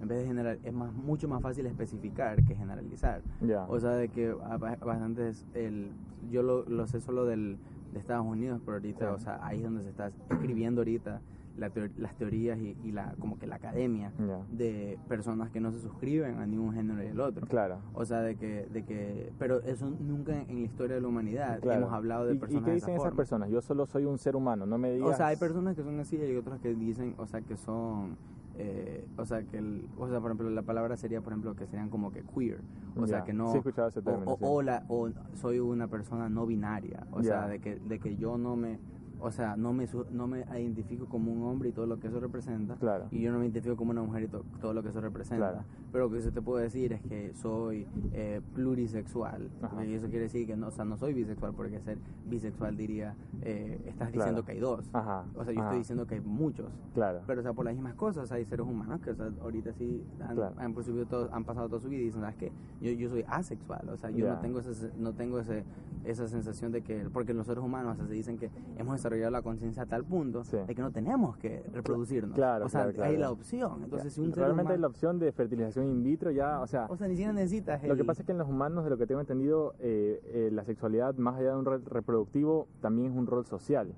en 0.00 0.08
vez 0.08 0.18
de 0.20 0.26
general, 0.26 0.58
es 0.62 0.72
más, 0.72 0.92
mucho 0.92 1.28
más 1.28 1.40
fácil 1.42 1.66
especificar 1.66 2.42
que 2.44 2.54
generalizar. 2.54 3.22
Ya. 3.40 3.64
O 3.68 3.78
sea, 3.80 3.90
de 3.90 4.08
que 4.08 4.32
bastantes, 4.32 5.46
el, 5.54 5.90
yo 6.30 6.42
lo, 6.42 6.64
lo 6.68 6.86
sé 6.86 7.00
solo 7.00 7.24
del, 7.24 7.58
de 7.92 7.98
Estados 8.00 8.26
Unidos, 8.26 8.60
pero 8.64 8.76
ahorita, 8.76 9.08
Sí. 9.08 9.14
o 9.14 9.18
sea, 9.18 9.44
ahí 9.46 9.58
es 9.58 9.64
donde 9.64 9.82
se 9.82 9.90
está 9.90 10.10
escribiendo 10.30 10.80
ahorita 10.82 11.20
la 11.56 11.70
teo- 11.70 11.88
las 11.96 12.14
teorías 12.16 12.58
y, 12.58 12.76
y 12.84 12.92
la, 12.92 13.14
como 13.18 13.38
que 13.38 13.46
la 13.46 13.54
academia 13.56 14.12
Ya. 14.18 14.40
de 14.54 14.98
personas 15.08 15.48
que 15.50 15.58
no 15.58 15.72
se 15.72 15.80
suscriben 15.80 16.36
a 16.38 16.46
ningún 16.46 16.74
género 16.74 17.02
y 17.02 17.06
el 17.06 17.18
otro. 17.18 17.46
Claro. 17.46 17.78
O 17.94 18.04
sea, 18.04 18.20
de 18.20 18.36
que, 18.36 18.66
de 18.70 18.84
que, 18.84 19.32
pero 19.38 19.62
eso 19.62 19.88
nunca 19.98 20.38
en 20.42 20.56
la 20.56 20.66
historia 20.66 20.96
de 20.96 21.00
la 21.00 21.08
humanidad 21.08 21.58
Claro. 21.60 21.80
hemos 21.80 21.94
hablado 21.94 22.26
de 22.26 22.34
¿Y- 22.34 22.38
personas 22.38 22.60
¿Y 22.60 22.64
qué 22.66 22.70
de 22.72 22.74
dicen 22.74 22.90
esa 22.90 22.96
esas 22.96 23.04
forma. 23.04 23.16
personas? 23.16 23.48
Yo 23.48 23.62
solo 23.62 23.86
soy 23.86 24.04
un 24.04 24.18
ser 24.18 24.36
humano, 24.36 24.66
no 24.66 24.76
me 24.76 24.92
digas... 24.92 25.08
O 25.08 25.14
sea, 25.14 25.28
hay 25.28 25.36
personas 25.38 25.74
que 25.74 25.82
son 25.82 25.98
así 25.98 26.16
y 26.16 26.20
hay 26.20 26.36
otras 26.36 26.60
que 26.60 26.74
dicen, 26.74 27.14
o 27.16 27.26
sea, 27.26 27.40
que 27.40 27.56
son, 27.56 28.18
eh, 28.58 29.06
o 29.18 29.24
sea, 29.26 29.42
que, 29.42 29.58
el, 29.58 29.86
o 29.98 30.08
sea, 30.08 30.20
por 30.20 30.30
ejemplo, 30.30 30.50
la 30.50 30.62
palabra 30.62 30.96
sería, 30.96 31.20
por 31.20 31.32
ejemplo, 31.32 31.54
que 31.54 31.66
serían 31.66 31.90
como 31.90 32.10
que 32.10 32.22
queer, 32.22 32.60
o 32.96 33.06
sea, 33.06 33.22
que 33.24 33.32
no, 33.32 33.52
sí 33.52 33.60
ese 33.88 34.00
o, 34.00 34.02
término, 34.02 34.32
o, 34.32 34.36
sí. 34.38 34.44
o 34.46 34.62
la- 34.62 34.84
o 34.88 35.10
soy 35.34 35.58
una 35.58 35.88
persona 35.88 36.28
no 36.28 36.46
binaria, 36.46 37.06
o 37.12 37.22
sea, 37.22 37.46
de 37.48 37.58
que, 37.60 37.76
de 37.76 37.98
que 37.98 38.16
yo 38.16 38.38
no 38.38 38.56
me, 38.56 38.78
o 39.20 39.30
sea, 39.30 39.56
no 39.56 39.72
me, 39.72 39.86
no 40.10 40.26
me 40.26 40.40
identifico 40.58 41.06
como 41.06 41.32
un 41.32 41.42
hombre 41.44 41.70
y 41.70 41.72
todo 41.72 41.86
lo 41.86 41.98
que 41.98 42.08
eso 42.08 42.20
representa, 42.20 42.76
Claro. 42.76 43.06
y 43.10 43.20
yo 43.20 43.32
no 43.32 43.38
me 43.38 43.44
identifico 43.46 43.76
como 43.76 43.90
una 43.90 44.02
mujer 44.02 44.24
y 44.24 44.28
to- 44.28 44.44
todo 44.60 44.74
lo 44.74 44.82
que 44.82 44.90
eso 44.90 45.00
representa. 45.00 45.50
Claro. 45.50 45.64
Pero 45.92 46.08
lo 46.08 46.14
que 46.14 46.20
se 46.20 46.30
te 46.32 46.42
puede 46.42 46.64
decir 46.64 46.92
es 46.92 47.00
que 47.02 47.32
soy 47.34 47.86
eh, 48.12 48.40
plurisexual. 48.54 49.48
Ajá. 49.62 49.84
Y 49.84 49.94
eso 49.94 50.08
quiere 50.08 50.24
decir 50.24 50.46
que 50.46 50.56
no, 50.56 50.68
o 50.68 50.70
sea, 50.70 50.84
no 50.84 50.96
soy 50.96 51.14
bisexual, 51.14 51.54
porque 51.54 51.80
ser 51.80 51.98
bisexual 52.26 52.76
diría, 52.76 53.14
eh, 53.42 53.80
estás 53.86 54.10
Claro. 54.10 54.12
diciendo 54.12 54.44
que 54.44 54.52
hay 54.52 54.60
dos. 54.60 54.90
Ajá, 54.92 55.24
O 55.34 55.44
sea, 55.44 55.52
yo 55.54 55.60
ajá. 55.60 55.68
estoy 55.70 55.78
diciendo 55.78 56.06
que 56.06 56.14
hay 56.16 56.20
muchos. 56.20 56.66
Claro. 56.94 57.20
Pero, 57.26 57.40
o 57.40 57.42
sea, 57.42 57.52
por 57.52 57.64
las 57.64 57.74
mismas 57.74 57.94
cosas, 57.94 58.30
hay 58.32 58.44
seres 58.44 58.66
humanos 58.66 59.00
que, 59.00 59.10
o 59.10 59.14
sea, 59.14 59.30
ahorita 59.40 59.72
sí 59.72 60.04
han, 60.20 60.38
han, 60.58 60.74
todo- 61.08 61.30
han 61.32 61.44
pasado 61.44 61.68
toda 61.68 61.80
su 61.80 61.88
vida 61.88 62.02
y 62.02 62.04
dicen, 62.06 62.20
¿sabes 62.20 62.36
qué? 62.36 62.52
Yo, 62.80 62.90
yo 62.92 63.08
soy 63.08 63.24
asexual. 63.28 63.88
O 63.88 63.96
sea, 63.96 64.10
yo 64.10 64.26
Ya. 64.26 64.34
no 64.34 64.40
tengo, 64.40 64.60
ese, 64.60 64.90
no 64.98 65.12
tengo 65.14 65.38
ese, 65.38 65.64
esa 66.04 66.28
sensación 66.28 66.72
de 66.72 66.82
que, 66.82 67.08
porque 67.12 67.32
los 67.34 67.46
seres 67.46 67.62
humanos, 67.64 67.94
o 67.94 67.96
sea, 67.96 68.06
se 68.06 68.12
dicen 68.14 68.36
que 68.38 68.50
hemos 68.76 68.94
desarrollado 69.06 69.30
la 69.30 69.42
conciencia 69.42 69.84
a 69.84 69.86
tal 69.86 70.04
punto 70.04 70.44
Sí. 70.44 70.56
de 70.66 70.74
que 70.74 70.82
no 70.82 70.90
tenemos 70.90 71.36
que 71.38 71.62
reproducirnos. 71.72 72.34
Claro, 72.34 72.66
o 72.66 72.68
sea, 72.68 72.82
claro, 72.82 72.94
claro. 72.96 73.10
hay 73.10 73.16
la 73.16 73.30
opción. 73.30 73.84
Entonces, 73.84 74.12
si 74.12 74.20
un 74.20 74.32
Realmente 74.32 74.72
hay 74.72 74.78
la 74.78 74.86
humano- 74.86 74.88
opción 74.88 75.18
de 75.18 75.32
fertilización 75.32 75.86
in 75.86 76.02
vitro 76.02 76.30
ya, 76.30 76.60
o 76.60 76.66
sea, 76.66 76.86
O 76.90 76.96
sea, 76.96 77.06
ni 77.08 77.14
siquiera 77.14 77.32
necesitas 77.32 77.82
lo 77.82 77.94
que 77.94 78.00
el- 78.00 78.06
pasa 78.06 78.22
es 78.22 78.26
que 78.26 78.32
en 78.32 78.38
los 78.38 78.48
humanos, 78.48 78.84
de 78.84 78.90
lo 78.90 78.98
que 78.98 79.06
tengo 79.06 79.20
entendido, 79.20 79.74
eh, 79.78 80.20
eh, 80.24 80.50
la 80.52 80.64
sexualidad, 80.64 81.14
más 81.16 81.36
allá 81.36 81.52
de 81.52 81.56
un 81.58 81.64
rol 81.64 81.84
reproductivo, 81.84 82.66
también 82.80 83.12
es 83.12 83.16
un 83.16 83.26
rol 83.26 83.44
social. 83.46 83.94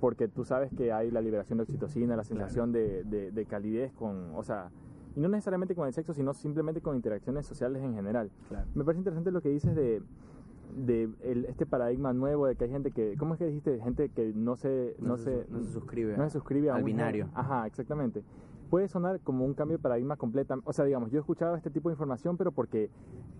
Porque 0.00 0.26
tú 0.28 0.44
sabes 0.44 0.72
que 0.76 0.92
hay 0.92 1.10
la 1.10 1.20
liberación 1.20 1.58
de 1.58 1.62
oxitocina, 1.62 2.16
la 2.16 2.24
sensación 2.24 2.72
de, 2.72 3.04
de- 3.04 3.30
de 3.30 3.46
calidez 3.46 3.92
con, 3.92 4.34
o 4.34 4.42
sea, 4.42 4.70
y 5.14 5.20
no 5.20 5.28
necesariamente 5.28 5.74
con 5.74 5.86
el 5.86 5.92
sexo, 5.92 6.12
sino 6.14 6.32
simplemente 6.34 6.80
con 6.80 6.96
interacciones 6.96 7.46
sociales 7.46 7.82
en 7.82 7.94
general. 7.94 8.30
Claro. 8.48 8.66
Me 8.74 8.82
parece 8.82 9.00
interesante 9.00 9.30
lo 9.30 9.40
que 9.42 9.50
dices 9.50 9.74
de, 9.76 10.02
de 10.76 11.08
el- 11.22 11.44
este 11.46 11.66
paradigma 11.66 12.12
nuevo 12.12 12.46
de 12.46 12.56
que 12.56 12.64
hay 12.64 12.70
gente 12.70 12.90
que, 12.90 13.16
¿cómo 13.18 13.34
es 13.34 13.38
que 13.38 13.46
dijiste? 13.46 13.78
Gente 13.80 14.08
que 14.08 14.32
no 14.34 14.56
se, 14.56 14.96
no, 14.98 15.08
no, 15.08 15.16
se, 15.18 15.44
se, 15.44 15.50
no 15.52 15.62
se 15.62 15.70
suscribe, 15.70 16.16
no 16.16 16.24
se 16.24 16.30
suscribe 16.30 16.70
a 16.70 16.74
al 16.76 16.82
un 16.82 16.88
género. 16.88 17.06
binario. 17.06 17.28
Ajá, 17.34 17.66
exactamente. 17.66 18.22
Puede 18.70 18.88
sonar 18.88 19.20
como 19.20 19.44
un 19.44 19.52
cambio 19.52 19.76
de 19.76 19.82
paradigma 19.82 20.16
completa. 20.16 20.56
O 20.64 20.72
sea, 20.72 20.84
digamos, 20.86 21.10
yo 21.10 21.18
he 21.18 21.20
escuchado 21.20 21.56
este 21.56 21.70
tipo 21.70 21.90
de 21.90 21.94
información, 21.94 22.36
pero 22.38 22.52
porque 22.52 22.88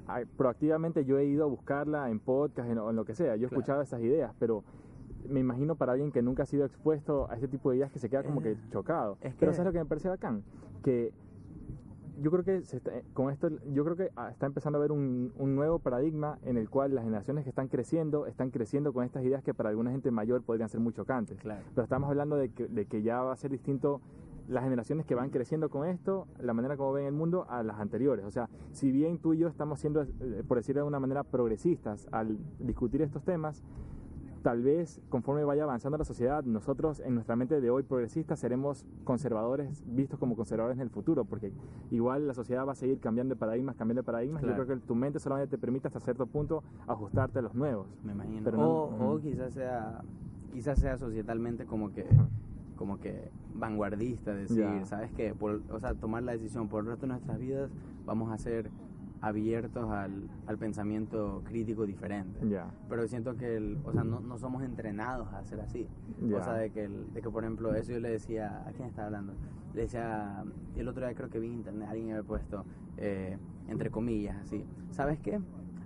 ah, 0.07 0.21
proactivamente 0.37 1.05
yo 1.07 1.19
he 1.19 1.25
ido 1.25 1.45
a 1.45 1.47
buscarla 1.49 2.11
en 2.11 2.19
podcast, 2.19 2.69
en, 2.69 2.77
en 2.79 2.97
lo 2.97 3.05
que 3.07 3.15
sea. 3.15 3.37
Yo 3.37 3.47
he 3.47 3.49
Claro. 3.49 3.61
escuchado 3.61 3.83
esas 3.83 4.01
ideas, 4.03 4.35
pero 4.39 4.63
me 5.29 5.41
imagino 5.41 5.75
para 5.77 5.93
alguien 5.93 6.13
que 6.13 6.21
nunca 6.21 6.43
ha 6.43 6.47
sido 6.47 6.67
expuesto 6.67 7.31
a 7.31 7.35
este 7.37 7.49
tipo 7.49 7.71
de 7.71 7.77
ideas 7.79 7.91
que 7.91 7.99
se 7.99 8.11
queda 8.11 8.25
como 8.25 8.43
que 8.43 8.57
chocado. 8.71 9.17
es 9.23 9.35
Pero 9.37 9.53
que- 9.53 9.57
¿sabes 9.57 9.67
lo 9.69 9.73
que 9.73 9.79
me 9.79 9.87
parece 9.87 10.09
bacán? 10.11 10.43
Que 10.83 11.13
yo 12.23 12.31
creo 12.31 12.45
que 12.45 12.63
se 12.63 12.77
está- 12.79 12.93
con 13.15 13.31
esto 13.31 13.49
yo 13.73 13.85
creo 13.85 13.97
que 13.97 14.11
ah, 14.17 14.31
está 14.31 14.47
empezando 14.47 14.79
a 14.79 14.81
haber 14.81 14.93
un, 14.93 15.33
un 15.39 15.55
nuevo 15.57 15.79
paradigma 15.79 16.39
en 16.45 16.57
el 16.57 16.71
cual 16.71 16.95
las 16.95 17.05
generaciones 17.05 17.45
que 17.45 17.51
están 17.51 17.69
creciendo 17.69 18.27
están 18.27 18.51
creciendo 18.51 18.93
con 18.93 19.05
estas 19.05 19.25
ideas 19.25 19.43
que 19.43 19.53
para 19.55 19.71
alguna 19.71 19.91
gente 19.91 20.11
mayor 20.11 20.43
podrían 20.43 20.69
ser 20.69 20.81
muy 20.81 20.93
chocantes 20.93 21.39
Claro. 21.41 21.61
pero 21.75 21.83
estamos 21.85 22.09
hablando 22.09 22.37
de 22.37 22.51
que, 22.51 22.67
de 22.69 22.87
que 22.87 23.03
ya 23.03 23.21
va 23.23 23.33
a 23.33 23.37
ser 23.37 23.51
distinto 23.51 24.01
las 24.49 24.65
generaciones 24.65 25.07
que 25.07 25.15
van 25.15 25.31
creciendo 25.31 25.71
con 25.71 25.87
esto, 25.87 26.27
la 26.41 26.53
manera 26.53 26.77
como 26.77 26.93
ven 26.93 27.07
el 27.07 27.13
mundo 27.13 27.47
a 27.49 27.63
las 27.63 27.79
anteriores. 27.79 28.25
O 28.27 28.31
sea, 28.33 28.49
si 28.73 28.91
bien 28.91 29.19
tú 29.19 29.35
y 29.35 29.39
yo 29.39 29.47
estamos 29.49 29.79
siendo, 29.79 30.03
eh, 30.03 30.43
por 30.47 30.57
decirlo 30.59 30.83
de 30.83 30.89
una 30.89 30.99
manera, 30.99 31.23
progresistas 31.23 32.09
al 32.11 32.39
discutir 32.59 33.03
estos 33.03 33.23
temas, 33.25 33.63
tal 34.43 34.63
vez 34.63 35.01
conforme 35.09 35.45
vaya 35.45 35.63
avanzando 35.65 35.97
la 35.99 36.05
sociedad, 36.05 36.43
nosotros 36.45 37.01
en 37.01 37.15
nuestra 37.15 37.37
mente 37.37 37.61
de 37.61 37.71
hoy 37.71 37.83
progresistas 37.83 38.39
seremos 38.41 38.85
conservadores, 39.05 39.83
vistos 39.87 40.19
como 40.19 40.37
conservadores 40.37 40.77
en 40.79 40.83
el 40.83 40.91
futuro, 40.91 41.25
porque 41.25 41.53
igual 41.91 42.27
la 42.27 42.35
sociedad 42.35 42.67
va 42.67 42.73
a 42.73 42.75
seguir 42.77 42.99
cambiando 43.01 43.35
de 43.35 43.39
paradigmas, 43.39 43.77
cambiando 43.77 44.03
de 44.03 44.07
paradigmas. 44.07 44.43
Claro. 44.43 44.57
Yo 44.59 44.65
creo 44.67 44.79
que 44.81 44.87
tu 44.87 44.95
mente 44.95 45.19
solamente 45.19 45.51
te 45.57 45.59
permite 45.59 45.87
hasta 45.89 46.01
cierto 46.01 46.27
punto 46.27 46.63
ajustarte 46.87 47.39
a 47.39 47.43
los 47.43 47.55
nuevos. 47.55 47.87
me 48.05 48.13
imagino. 48.13 48.43
Pero 48.45 48.59
o, 48.59 48.91
no- 48.91 49.07
o 49.07 49.11
Ujú. 49.15 49.21
quizás 49.23 49.55
sea, 49.55 50.03
quizás 50.53 50.79
sea 50.79 50.99
societalmente 50.99 51.65
como 51.65 51.93
que, 51.93 52.07
como 52.77 52.99
que 52.99 53.31
vanguardista, 53.55 54.35
decir, 54.35 54.59
Ya. 54.59 54.85
¿sabes 54.87 55.13
qué? 55.13 55.35
Por, 55.35 55.63
o 55.71 55.79
sea, 55.79 55.95
tomar 55.95 56.23
la 56.25 56.33
decisión 56.33 56.69
por 56.69 56.81
el 56.81 56.87
resto 56.91 57.03
de 57.07 57.13
nuestras 57.13 57.39
vidas 57.39 57.71
vamos 58.05 58.31
a 58.33 58.39
ser 58.39 58.71
abiertos 59.23 59.89
al, 59.91 60.29
al 60.47 60.59
pensamiento 60.59 61.43
crítico 61.45 61.87
diferente. 61.87 62.47
Ya. 62.49 62.67
Pero 62.89 63.07
siento 63.07 63.37
que, 63.37 63.57
el, 63.57 63.79
o 63.85 63.93
sea, 63.93 64.03
no, 64.05 64.21
no 64.21 64.37
somos 64.37 64.63
entrenados 64.65 65.33
a 65.33 65.43
ser 65.45 65.61
así. 65.61 65.87
Ya. 66.21 66.37
O 66.39 66.43
sea, 66.43 66.55
de 66.55 66.71
que, 66.71 66.85
el- 66.85 67.13
de 67.15 67.23
que, 67.23 67.31
por 67.31 67.45
ejemplo, 67.45 67.73
eso 67.75 67.93
yo 67.93 68.01
le 68.01 68.11
decía, 68.11 68.65
¿a 68.67 68.73
quién 68.73 68.89
estaba 68.89 69.07
hablando? 69.07 69.33
Le 69.75 69.83
decía, 69.83 70.45
el 70.77 70.89
otro 70.89 71.07
día 71.07 71.15
creo 71.15 71.31
que 71.31 71.39
vi 71.39 71.47
en 71.47 71.55
internet, 71.55 71.89
alguien 71.89 72.11
había 72.11 72.25
puesto, 72.25 72.65
eh, 72.99 73.39
entre 73.69 73.91
comillas, 73.91 74.37
así, 74.43 74.65
¿sabes 74.91 75.19
qué? 75.21 75.41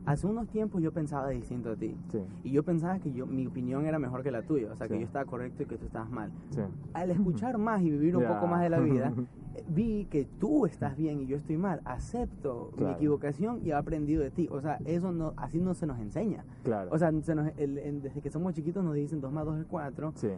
Hace 0.06 0.26
unos 0.28 0.48
tiempos 0.48 0.80
yo 0.82 0.92
pensaba 0.92 1.28
distinto 1.30 1.72
a 1.72 1.76
ti. 1.76 1.94
Sí. 2.08 2.20
Y 2.44 2.52
yo 2.52 2.62
pensaba 2.62 2.98
que 3.00 3.12
yo, 3.12 3.26
mi 3.26 3.46
opinión 3.46 3.84
era 3.86 3.98
mejor 3.98 4.22
que 4.22 4.30
la 4.30 4.42
tuya, 4.42 4.72
o 4.72 4.76
sea, 4.76 4.86
que 4.88 4.94
Sí. 4.94 5.00
yo 5.00 5.06
estaba 5.06 5.24
correcto 5.24 5.64
y 5.64 5.66
que 5.66 5.76
tú 5.76 5.86
estabas 5.86 6.08
mal. 6.10 6.30
Sí. 6.50 6.60
Al 6.94 7.10
escuchar 7.10 7.58
más 7.58 7.82
y 7.82 7.90
vivir 7.90 8.16
un 8.16 8.22
Ya. 8.22 8.34
poco 8.34 8.46
más 8.46 8.62
de 8.62 8.70
la 8.70 8.78
vida, 8.80 9.12
vi 9.68 10.06
que 10.10 10.24
tú 10.38 10.66
estás 10.66 10.96
bien 10.96 11.20
y 11.20 11.26
yo 11.26 11.36
estoy 11.36 11.56
mal, 11.56 11.80
acepto 11.84 12.70
mi 12.72 12.78
Claro. 12.78 12.96
equivocación 12.96 13.60
y 13.64 13.70
he 13.70 13.74
aprendido 13.74 14.22
de 14.22 14.30
ti. 14.30 14.48
O 14.50 14.60
sea, 14.60 14.78
eso 14.84 15.12
no, 15.12 15.34
así 15.36 15.58
no 15.60 15.74
se 15.74 15.86
nos 15.86 15.98
enseña. 15.98 16.44
Claro. 16.64 16.90
O 16.92 16.98
sea, 16.98 17.12
se 17.22 17.34
nos- 17.34 17.52
el- 17.56 18.02
desde 18.02 18.20
que 18.20 18.30
somos 18.30 18.54
chiquitos 18.54 18.84
nos 18.84 18.94
dicen 18.94 19.20
2 19.20 19.32
más 19.32 19.44
2 19.44 19.58
es 19.60 19.66
4. 19.66 20.12
sí, 20.16 20.28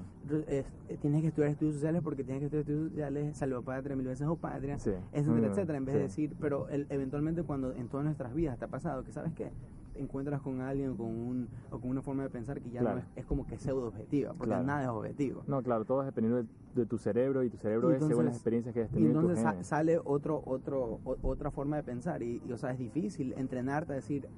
tienes 1.00 1.22
que 1.22 1.28
estudiar 1.28 1.50
estudios 1.50 1.74
sociales 1.74 2.02
porque 2.02 2.24
tienes 2.24 2.40
que 2.40 2.46
estudiar 2.46 2.60
estudios 2.62 2.90
sociales, 2.90 3.36
salvo 3.36 3.62
patria 3.62 3.96
mil 3.96 4.06
veces 4.06 4.26
o 4.26 4.36
patria, 4.36 4.78
sí. 4.78 4.90
etcétera, 5.12 5.48
Mm, 5.48 5.50
etcétera. 5.50 5.78
En 5.78 5.84
vez 5.84 5.94
de 5.94 6.00
sí. 6.08 6.22
decir, 6.22 6.36
pero 6.40 6.68
el- 6.68 6.86
eventualmente 6.90 7.42
cuando 7.42 7.72
en 7.72 7.88
todas 7.88 8.04
nuestras 8.04 8.34
vidas 8.34 8.58
te 8.58 8.64
ha 8.64 8.68
pasado 8.68 9.02
que, 9.04 9.12
¿sabes 9.12 9.32
qué? 9.34 9.50
Encuentras 9.98 10.40
con 10.40 10.60
alguien 10.60 10.90
o 10.90 10.96
con, 10.96 11.06
un, 11.06 11.48
o 11.70 11.78
con 11.80 11.90
una 11.90 12.02
forma 12.02 12.22
de 12.22 12.30
pensar 12.30 12.60
que 12.60 12.70
ya 12.70 12.80
Claro. 12.80 12.96
no 12.96 13.02
es, 13.02 13.08
es 13.16 13.26
como 13.26 13.46
que 13.46 13.58
pseudo 13.58 13.88
objetiva, 13.88 14.32
porque 14.32 14.46
Claro. 14.50 14.64
nada 14.64 14.82
es 14.84 14.88
objetivo. 14.88 15.42
No, 15.46 15.62
claro, 15.62 15.84
todo 15.84 16.00
es 16.02 16.06
dependiendo 16.06 16.42
de, 16.42 16.48
de 16.74 16.86
tu 16.86 16.98
cerebro 16.98 17.42
y 17.42 17.50
tu 17.50 17.56
cerebro 17.56 17.90
Y 17.90 17.94
es 17.94 18.04
según 18.04 18.24
las 18.26 18.34
experiencias 18.34 18.72
que 18.72 18.80
hayas 18.80 18.90
Y 18.90 18.94
tenido 18.94 19.10
en 19.10 19.14
tus 19.14 19.22
entonces 19.22 19.42
sa- 19.42 19.50
genes. 19.52 19.66
sale 19.66 20.00
otro, 20.04 20.42
otro, 20.46 21.00
o- 21.04 21.16
otra 21.22 21.50
forma 21.50 21.76
de 21.76 21.82
pensar 21.82 22.22
y, 22.22 22.40
y, 22.46 22.52
o 22.52 22.56
sea, 22.58 22.70
es 22.70 22.78
difícil 22.78 23.34
entrenarte 23.36 23.92
a 23.92 23.96
decir, 23.96 24.28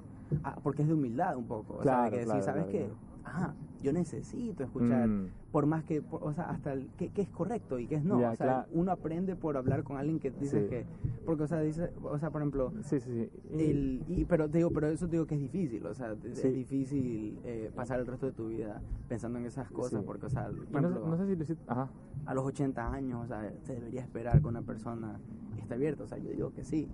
ah, 0.45 0.57
porque 0.62 0.83
es 0.83 0.88
de 0.88 0.95
humildad 0.95 1.37
un 1.37 1.47
poco, 1.47 1.75
o 1.75 1.83
sea, 1.83 1.83
Claro, 1.83 2.05
de 2.05 2.11
que 2.11 2.17
decir, 2.17 2.26
claro, 2.31 2.45
¿sabes 2.45 2.67
claro, 2.67 2.71
qué? 2.88 3.10
Ajá, 3.25 3.55
yo 3.83 3.93
necesito 3.93 4.65
escuchar, 4.65 5.07
Mm, 5.09 5.29
por 5.53 5.67
más 5.67 5.85
que, 5.85 6.00
por- 6.03 6.23
o 6.25 6.33
sea, 6.33 6.45
hasta 6.50 6.73
el, 6.73 6.89
qué, 6.97 7.11
qué 7.11 7.23
es 7.23 7.29
correcto 7.29 7.79
y 7.79 7.87
qué 7.87 7.97
es 7.97 8.05
no, 8.05 8.17
o 8.17 8.21
sea, 8.21 8.37
claro. 8.37 8.69
uno 8.73 8.93
aprende 8.93 9.37
por 9.37 9.57
hablar 9.57 9.83
con 9.85 9.97
alguien 9.99 10.19
que 10.19 10.31
dice 10.31 10.62
Sí. 10.65 10.69
que, 10.69 10.87
porque, 11.27 11.43
o 11.45 11.47
sea, 11.47 11.61
dice, 11.61 11.91
o 12.03 12.19
sea, 12.19 12.31
por 12.31 12.41
ejemplo, 12.43 12.73
sí, 12.83 13.00
sí, 13.00 13.11
sí. 13.12 13.31
El, 13.53 14.05
y, 14.09 14.25
pero 14.25 14.49
te 14.49 14.59
digo, 14.59 14.71
pero 14.71 14.89
eso 14.89 15.07
te 15.07 15.12
digo 15.12 15.27
que 15.27 15.35
es 15.35 15.41
difícil, 15.41 15.85
o 15.87 15.95
sea, 15.95 16.15
es 16.25 16.43
difícil 16.53 17.39
eh, 17.45 17.71
pasar 17.75 18.00
el 18.00 18.07
resto 18.07 18.27
de 18.27 18.33
tu 18.33 18.49
vida 18.49 18.81
pensando 19.09 19.39
en 19.39 19.47
esas 19.47 19.71
cosas, 19.71 20.00
Sí. 20.00 20.07
porque, 20.07 20.27
o 20.27 20.31
sea, 20.31 20.47
por 20.47 20.83
no, 20.83 20.89
ejemplo, 20.89 21.09
no 21.09 21.17
sé 21.17 21.27
si 21.27 21.37
lo 21.37 21.43
hiciste. 21.43 21.65
Ajá. 21.67 21.89
a 22.27 22.35
los 22.35 22.45
80 22.45 22.93
años, 22.93 23.25
o 23.25 23.27
sea, 23.27 23.53
se 23.62 23.75
debería 23.75 24.03
esperar 24.03 24.41
que 24.41 24.47
una 24.47 24.62
persona 24.62 25.19
esté 25.59 25.75
abierta, 25.75 26.05
o 26.05 26.07
sea, 26.07 26.19
yo 26.19 26.31
digo 26.31 26.53
que 26.53 26.65
sí. 26.65 26.89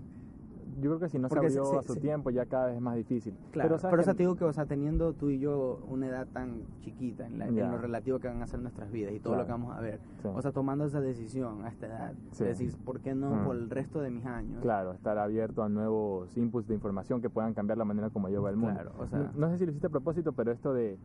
Yo 0.79 0.91
creo 0.91 0.99
que 0.99 1.09
si 1.09 1.19
no 1.19 1.29
Porque 1.29 1.49
se 1.51 1.59
abrió 1.59 1.73
se- 1.73 1.79
a 1.79 1.83
su 1.83 1.95
se- 1.95 2.01
tiempo, 2.01 2.31
ya 2.31 2.45
cada 2.47 2.67
vez 2.67 2.77
es 2.77 2.83
más 2.83 2.97
difícil. 2.97 3.33
Claro, 3.51 3.69
pero, 3.71 3.79
¿sabes 3.79 3.99
o 4.01 4.03
sea, 4.05 4.13
qué? 4.13 4.17
te 4.19 4.23
digo 4.25 4.37
que, 4.37 4.45
o 4.45 4.53
sea, 4.53 4.67
teniendo 4.67 5.15
tú 5.15 5.31
y 5.31 5.39
yo 5.39 5.81
una 5.89 6.07
edad 6.09 6.27
tan 6.33 6.63
chiquita 6.81 7.27
en, 7.27 7.39
la- 7.39 7.47
en 7.47 7.57
lo 7.71 7.79
relativo 7.79 8.19
que 8.19 8.29
van 8.29 8.43
a 8.43 8.47
ser 8.47 8.61
nuestras 8.61 8.91
vidas 8.91 9.13
y 9.15 9.21
todo 9.21 9.35
lo 9.37 9.41
que 9.41 9.47
Claro. 9.47 9.63
vamos 9.63 9.77
a 9.77 9.81
ver, 9.81 10.01
Sí. 10.23 10.29
o 10.33 10.43
sea, 10.43 10.53
tomando 10.53 10.85
esa 10.85 11.01
decisión 11.01 11.65
a 11.65 11.69
esta 11.69 11.87
edad, 11.87 12.13
Sí. 12.33 12.45
decir, 12.45 12.75
¿por 12.85 13.01
qué 13.01 13.15
no 13.15 13.31
Mm. 13.35 13.45
por 13.47 13.57
el 13.57 13.71
resto 13.71 14.01
de 14.01 14.11
mis 14.11 14.27
años? 14.27 14.61
Claro, 14.61 14.93
estar 14.93 15.17
abierto 15.19 15.63
a 15.63 15.69
nuevos 15.69 16.37
inputs 16.37 16.69
de 16.69 16.75
información 16.75 17.23
que 17.23 17.31
puedan 17.31 17.55
cambiar 17.55 17.79
la 17.79 17.85
manera 17.85 18.11
como 18.11 18.29
yo 18.29 18.43
veo 18.43 18.51
el 18.51 18.57
mundo. 18.57 18.75
Claro, 18.75 18.93
o 18.99 19.07
sea- 19.07 19.19
no, 19.19 19.31
no 19.35 19.51
sé 19.51 19.59
si 19.59 19.65
lo 19.65 19.71
hiciste 19.71 19.87
a 19.87 19.91
propósito, 19.91 20.33
pero 20.33 20.53
esto 20.53 20.75
de 20.75 20.99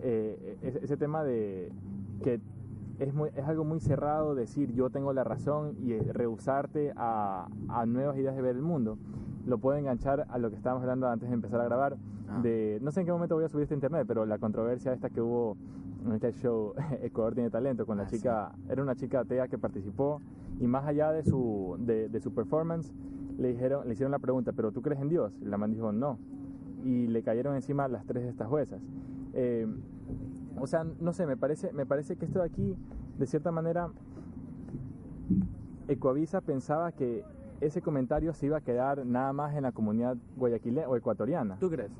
eh, 0.00 0.56
ese, 0.62 0.84
ese 0.84 0.96
tema 0.96 1.24
de 1.24 1.72
que 2.22 2.40
es, 2.98 3.14
muy, 3.14 3.30
es 3.34 3.44
algo 3.46 3.64
muy 3.64 3.80
cerrado 3.80 4.34
decir 4.34 4.72
yo 4.72 4.90
tengo 4.90 5.12
la 5.12 5.24
razón 5.24 5.76
y 5.80 5.92
eh, 5.92 6.02
rehusarte 6.12 6.92
a, 6.96 7.48
a 7.68 7.86
nuevas 7.86 8.16
ideas 8.16 8.34
de 8.36 8.42
ver 8.42 8.56
el 8.56 8.62
mundo, 8.62 8.98
lo 9.46 9.58
puedo 9.58 9.78
enganchar 9.78 10.26
a 10.28 10.38
lo 10.38 10.50
que 10.50 10.56
estábamos 10.56 10.82
hablando 10.82 11.08
antes 11.08 11.28
de 11.28 11.34
empezar 11.34 11.60
a 11.60 11.64
grabar. 11.64 11.96
Ah. 12.28 12.40
De, 12.42 12.78
no 12.82 12.90
sé 12.90 13.00
en 13.00 13.06
qué 13.06 13.12
momento 13.12 13.34
voy 13.34 13.44
a 13.44 13.48
subir 13.48 13.62
este 13.62 13.74
internet, 13.74 14.04
pero 14.06 14.26
la 14.26 14.38
controversia 14.38 14.92
esta 14.92 15.10
que 15.10 15.20
hubo 15.20 15.56
en 16.04 16.12
este 16.12 16.32
show 16.32 16.74
Ecuador 17.02 17.34
tiene 17.34 17.50
talento 17.50 17.86
con 17.86 17.96
la 17.96 18.04
Ah, 18.04 18.06
chica, 18.06 18.52
era 18.68 18.82
una 18.82 18.94
chica 18.94 19.20
atea 19.20 19.48
que 19.48 19.58
participó 19.58 20.20
y 20.60 20.66
más 20.66 20.84
allá 20.84 21.12
de 21.12 21.22
su, 21.22 21.76
de, 21.78 22.08
de 22.08 22.20
su 22.20 22.34
performance, 22.34 22.92
le, 23.38 23.52
dijeron, 23.52 23.86
le 23.86 23.92
hicieron 23.92 24.10
la 24.10 24.18
pregunta, 24.18 24.52
¿pero 24.52 24.72
tú 24.72 24.82
crees 24.82 25.00
en 25.00 25.08
Dios? 25.08 25.32
Y 25.40 25.44
la 25.44 25.56
man 25.56 25.70
dijo, 25.70 25.92
no. 25.92 26.18
Y 26.84 27.06
le 27.06 27.22
cayeron 27.22 27.54
encima 27.54 27.86
las 27.88 28.04
tres 28.04 28.24
de 28.24 28.30
estas 28.30 28.48
juezas. 28.48 28.80
Eh, 29.32 29.66
o 30.60 30.66
sea, 30.66 30.84
no 30.84 31.12
sé, 31.12 31.26
me 31.26 31.36
parece, 31.36 31.72
me 31.72 31.86
parece 31.86 32.16
que 32.16 32.24
esto 32.26 32.40
de 32.40 32.46
aquí, 32.46 32.76
de 33.18 33.26
cierta 33.26 33.50
manera, 33.52 33.88
Ecoavisa 35.88 36.40
pensaba 36.40 36.92
que 36.92 37.24
ese 37.60 37.80
comentario 37.82 38.32
se 38.34 38.46
iba 38.46 38.58
a 38.58 38.60
quedar 38.60 39.04
nada 39.06 39.32
más 39.32 39.54
en 39.56 39.62
la 39.62 39.72
comunidad 39.72 40.16
guayaquileña 40.36 40.88
o 40.88 40.96
ecuatoriana. 40.96 41.56
¿Tú 41.58 41.70
crees? 41.70 41.90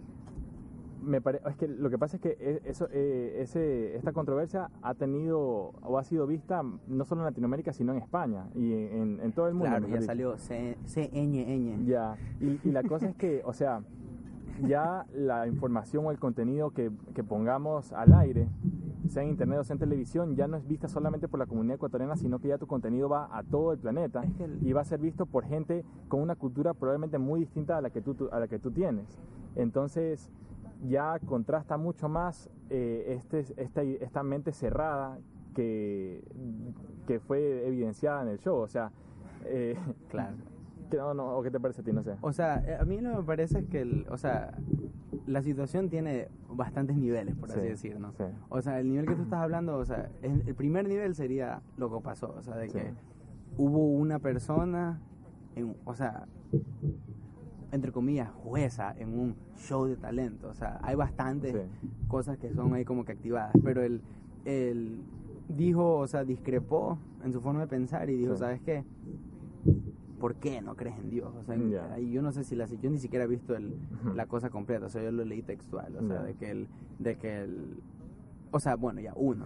Me 1.03 1.21
pare- 1.21 1.41
es 1.49 1.57
que 1.57 1.69
lo 1.69 1.88
que 1.91 1.97
pasa 1.97 2.17
es 2.17 2.23
que 2.23 2.37
e- 2.38 2.61
eso, 2.65 2.87
eh, 2.93 3.38
ese, 3.41 3.97
esta 3.97 4.12
controversia 4.12 4.71
ha 4.83 4.95
tenido 4.95 5.38
o 5.83 5.99
ha 5.99 6.05
sido 6.05 6.27
vista 6.27 6.62
no 6.87 7.05
solo 7.05 7.23
en 7.23 7.27
Latinoamérica, 7.27 7.73
sino 7.73 7.93
en 7.93 7.99
España 7.99 8.49
y 8.55 8.73
en, 8.75 9.21
en 9.23 9.33
todo 9.33 9.49
el 9.49 9.55
mundo. 9.55 9.71
Claro, 9.71 9.87
ya 9.88 9.95
dicho. 9.95 10.07
salió 10.07 10.37
CNN. 10.38 11.85
Ya, 11.87 12.17
y, 12.41 12.61
y 12.62 12.73
la 12.73 12.83
cosa 12.83 13.07
es 13.09 13.17
que, 13.17 13.43
o 13.45 13.53
sea, 13.53 13.83
ya 14.67 15.07
la 15.15 15.47
información 15.47 16.07
o 16.07 16.11
el 16.11 16.19
contenido 16.19 16.71
que, 16.71 16.91
que 17.15 17.23
pongamos 17.25 17.93
al 17.93 18.12
aire, 18.15 18.49
sea 19.09 19.23
en 19.23 19.31
internet 19.31 19.61
o 19.61 19.65
sea 19.65 19.75
en 19.75 19.81
televisión, 19.81 20.37
ya 20.37 20.49
no 20.49 20.57
es 20.57 20.67
vista 20.67 20.88
solamente 20.88 21.29
por 21.29 21.38
la 21.38 21.47
comunidad 21.47 21.77
ecuatoriana, 21.77 22.17
sino 22.17 22.38
que 22.41 22.49
ya 22.49 22.59
tu 22.59 22.67
contenido 22.67 23.09
va 23.09 23.29
a 23.37 23.43
todo 23.43 23.73
el 23.73 23.79
planeta 23.79 24.23
Es 24.25 24.33
que 24.35 24.45
el- 24.45 24.67
y 24.67 24.73
va 24.73 24.81
a 24.83 24.85
ser 24.85 25.00
visto 25.00 25.27
por 25.27 25.45
gente 25.45 25.85
con 26.09 26.21
una 26.21 26.35
cultura 26.35 26.75
probablemente 26.75 27.19
muy 27.19 27.41
distinta 27.41 27.77
a 27.79 27.81
la 27.81 27.91
que 27.91 28.00
tú, 28.03 28.15
tú- 28.15 28.29
a 28.33 28.38
la 28.41 28.49
que 28.49 28.59
tú 28.59 28.71
tienes. 28.71 29.19
Entonces, 29.57 30.31
ya 30.87 31.19
contrasta 31.27 31.77
mucho 31.77 32.09
más 32.09 32.50
eh, 32.71 33.15
este, 33.19 33.41
esta, 33.62 33.83
esta 33.83 34.23
mente 34.23 34.53
cerrada 34.53 35.19
que, 35.55 36.23
que 37.07 37.19
fue 37.19 37.67
evidenciada 37.67 38.23
en 38.23 38.29
el 38.29 38.38
show. 38.38 38.57
O 38.59 38.69
sea, 38.69 38.91
eh, 39.47 39.77
Claro. 40.09 40.37
Que 40.88 40.97
no, 40.97 41.14
no, 41.14 41.37
¿O 41.37 41.42
qué 41.42 41.50
te 41.50 41.61
parece 41.61 41.80
a 41.80 41.85
ti? 41.85 41.92
No 41.92 42.02
sé. 42.02 42.14
O 42.21 42.33
sea, 42.33 42.62
eh, 42.66 42.76
a 42.80 42.85
mí 42.85 43.00
lo 43.00 43.11
que 43.11 43.16
me 43.18 43.23
parece 43.25 43.61
es 43.61 43.66
que, 43.66 43.80
el, 43.83 44.07
o 44.11 44.16
sea, 44.16 44.57
la 45.26 45.42
situación 45.42 45.88
tiene 45.88 46.28
bastantes 46.50 46.97
niveles, 46.97 47.35
por 47.37 47.50
así 47.50 47.61
Sí, 47.61 47.66
decir, 47.66 48.00
¿no? 48.00 48.12
sí. 48.12 48.25
O 48.49 48.61
sea, 48.62 48.80
el 48.80 48.88
nivel 48.88 49.07
que 49.07 49.14
tú 49.14 49.23
estás 49.23 49.40
hablando, 49.40 49.76
o 49.76 49.85
sea, 49.85 50.09
el, 50.23 50.42
el 50.47 50.54
primer 50.54 50.88
nivel 50.88 51.14
sería 51.14 51.61
lo 51.76 51.90
que 51.95 52.00
pasó, 52.02 52.35
o 52.38 52.42
sea, 52.42 52.57
de 52.57 52.68
Sí. 52.68 52.78
que 52.78 52.92
hubo 53.57 53.87
una 53.92 54.18
persona, 54.18 55.00
en, 55.57 55.76
o 55.85 55.95
sea, 55.95 56.26
entre 57.73 57.92
comillas, 57.92 58.30
jueza 58.30 58.95
en 58.97 59.18
un 59.18 59.35
show 59.57 59.85
de 59.87 59.97
talento. 59.97 60.49
O 60.49 60.54
sea, 60.54 60.78
hay 60.83 60.95
bastantes 60.97 61.54
cosas 62.07 62.38
que 62.38 62.50
son 62.54 62.73
ahí 62.73 62.85
como 62.85 63.04
que 63.04 63.12
activadas, 63.12 63.52
pero 63.62 63.83
él, 63.83 64.00
él 64.47 65.02
dijo, 65.49 65.97
o 65.97 66.07
sea, 66.07 66.25
discrepó 66.25 66.99
en 67.25 67.33
su 67.33 67.40
forma 67.42 67.61
de 67.61 67.66
pensar 67.66 68.09
y 68.09 68.16
dijo. 68.16 68.37
¿sabes 68.37 68.61
qué? 68.62 68.85
¿Por 70.19 70.35
qué 70.37 70.61
no 70.61 70.75
crees 70.77 70.99
en 70.99 71.11
Dios? 71.11 71.33
O 71.35 71.45
sea, 71.45 71.57
ahí 71.95 72.11
yo 72.11 72.23
no 72.23 72.33
sé 72.33 72.45
si 72.45 72.57
la 72.57 72.67
yo 72.67 72.91
ni 72.91 72.99
siquiera 72.99 73.25
he 73.25 73.29
visto 73.29 73.55
el, 73.57 73.75
la 74.15 74.27
cosa 74.27 74.51
completa, 74.51 74.87
o 74.87 74.89
sea, 74.89 75.03
yo 75.03 75.13
lo 75.13 75.25
leí 75.25 75.43
textual, 75.43 75.95
o 75.97 76.01
sea, 76.07 76.17
Ya. 76.17 76.23
de 76.23 76.35
que 76.35 76.51
el, 76.51 76.69
de 76.99 77.17
que 77.17 77.41
el, 77.43 77.81
o 78.51 78.61
sea, 78.61 78.77
bueno, 78.77 79.01
ya 79.01 79.13
uno. 79.17 79.45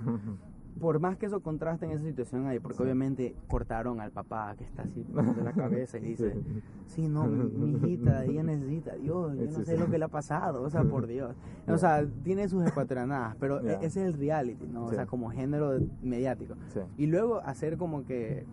Por 0.81 0.99
más 1.00 1.19
que 1.19 1.26
eso 1.26 1.41
contraste 1.41 1.85
en 1.85 1.93
esa 1.93 2.02
situación 2.05 2.47
ahí, 2.47 2.59
porque 2.59 2.79
Sí. 2.79 2.83
obviamente 2.83 3.35
cortaron 3.47 4.00
al 4.00 4.11
papá 4.11 4.55
que 4.57 4.64
está 4.64 4.83
así 4.85 5.02
de 5.05 5.43
la 5.43 5.52
cabeza 5.87 5.99
y 5.99 6.00
dice, 6.00 6.33
Sí. 6.33 6.62
sí, 6.87 7.09
no, 7.09 7.26
mi, 7.26 7.45
mi 7.50 7.76
hijita, 7.76 8.25
ella 8.25 8.43
necesita 8.43 8.93
a 8.93 8.97
Dios, 8.97 9.37
yo 9.37 9.45
no 9.45 9.50
Sí, 9.50 9.64
sé 9.67 9.76
lo 9.76 9.91
que 9.91 9.99
le 9.99 10.07
ha 10.07 10.09
pasado, 10.09 10.62
o 10.62 10.71
sea, 10.71 10.83
por 10.83 11.07
Dios. 11.07 11.37
O 11.69 11.76
sea, 11.76 12.07
tiene 12.25 12.49
sus 12.49 12.67
ecuatorianadas, 12.67 13.37
pero 13.38 13.61
e- 13.61 13.75
ese 13.85 14.00
es 14.00 14.07
el 14.07 14.14
reality, 14.14 14.67
¿no? 14.67 14.87
O 14.87 14.91
sea, 14.93 15.05
como 15.05 15.31
género 15.31 15.79
mediático. 16.02 16.55
Y 16.97 17.07
luego 17.07 17.41
hacer 17.41 17.76
como 17.76 18.05
que 18.07 18.47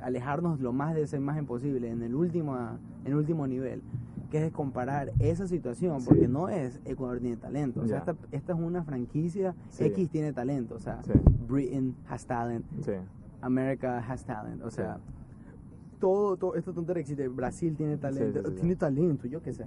alejarnos 0.00 0.60
lo 0.60 0.72
más 0.72 0.94
de 0.94 1.02
esa 1.02 1.16
imagen 1.16 1.46
posible 1.46 1.88
en 1.90 2.02
el 2.02 2.14
último, 2.14 2.56
en 3.04 3.06
el 3.12 3.14
último 3.14 3.46
nivel, 3.46 3.82
que 4.30 4.46
es 4.46 4.52
comparar 4.52 5.12
esa 5.18 5.46
situación, 5.48 6.00
Sí. 6.00 6.08
porque 6.08 6.28
no 6.28 6.48
es 6.48 6.80
Ecuador 6.84 7.18
tiene 7.18 7.36
talento, 7.36 7.80
o 7.80 7.86
sea, 7.86 7.98
esta, 7.98 8.14
esta 8.30 8.52
es 8.52 8.58
una 8.58 8.84
franquicia, 8.84 9.54
Sí. 9.70 9.84
X 9.84 10.10
tiene 10.10 10.32
talento, 10.32 10.74
o 10.76 10.78
sea, 10.78 11.02
Sí. 11.02 11.12
Britain 11.48 11.94
has 12.08 12.26
talent, 12.26 12.64
Sí. 12.82 12.92
America 13.40 13.98
has 13.98 14.24
talent, 14.24 14.62
o 14.62 14.70
Sí. 14.70 14.76
sea, 14.76 14.98
todo, 15.98 16.36
todo 16.36 16.54
esta 16.54 16.72
tontería 16.72 17.00
existe, 17.00 17.26
Brasil 17.28 17.76
tiene 17.76 17.96
talento, 17.96 18.40
sí, 18.42 18.48
sí. 18.50 18.54
tiene 18.60 18.76
talento, 18.76 19.26
yo 19.26 19.42
qué 19.42 19.52
sé, 19.52 19.66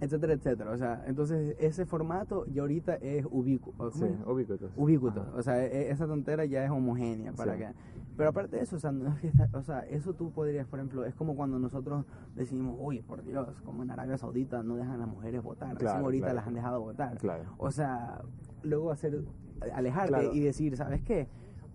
etcétera, 0.00 0.32
etcétera, 0.34 0.70
o 0.72 0.76
sea, 0.76 1.02
entonces 1.06 1.56
ese 1.58 1.86
formato 1.86 2.44
ya 2.46 2.62
ahorita 2.62 2.96
es 2.96 3.24
ubicuo, 3.30 3.72
Sí, 3.92 4.04
ubicuitos. 4.26 4.70
ubicuito. 4.76 5.20
Ajá. 5.22 5.30
O 5.36 5.42
sea, 5.42 5.64
e- 5.64 5.90
esa 5.90 6.06
tontera 6.06 6.44
ya 6.44 6.64
es 6.64 6.70
homogénea 6.70 7.32
para 7.32 7.54
Sí. 7.54 7.58
que. 7.60 7.68
Pero 8.16 8.28
aparte 8.30 8.56
de 8.56 8.62
eso, 8.62 8.76
o 8.76 8.78
sea, 8.78 8.92
no 8.92 9.08
es 9.12 9.20
que 9.20 9.26
está- 9.28 9.48
o 9.52 9.62
sea, 9.62 9.80
eso 9.80 10.14
tú 10.14 10.30
podrías, 10.30 10.66
por 10.66 10.78
ejemplo, 10.78 11.04
es 11.04 11.14
como 11.14 11.34
cuando 11.34 11.58
nosotros 11.58 12.04
decimos, 12.36 12.76
oye, 12.80 13.02
por 13.02 13.24
Dios, 13.24 13.48
como 13.64 13.82
en 13.82 13.90
Arabia 13.90 14.16
Saudita 14.16 14.62
no 14.62 14.76
dejan 14.76 14.92
a 14.94 14.98
las 14.98 15.08
mujeres 15.08 15.42
votar, 15.42 15.76
Claro, 15.76 16.04
ahorita 16.04 16.26
claro. 16.26 16.36
las 16.36 16.46
han 16.46 16.54
dejado 16.54 16.80
votar. 16.80 17.18
Claro. 17.18 17.44
O 17.58 17.70
sea, 17.70 18.20
luego 18.62 18.90
hacer, 18.92 19.24
alejarte 19.74 20.30
y 20.32 20.40
decir, 20.40 20.76
¿sabes 20.76 21.02
qué? 21.02 21.26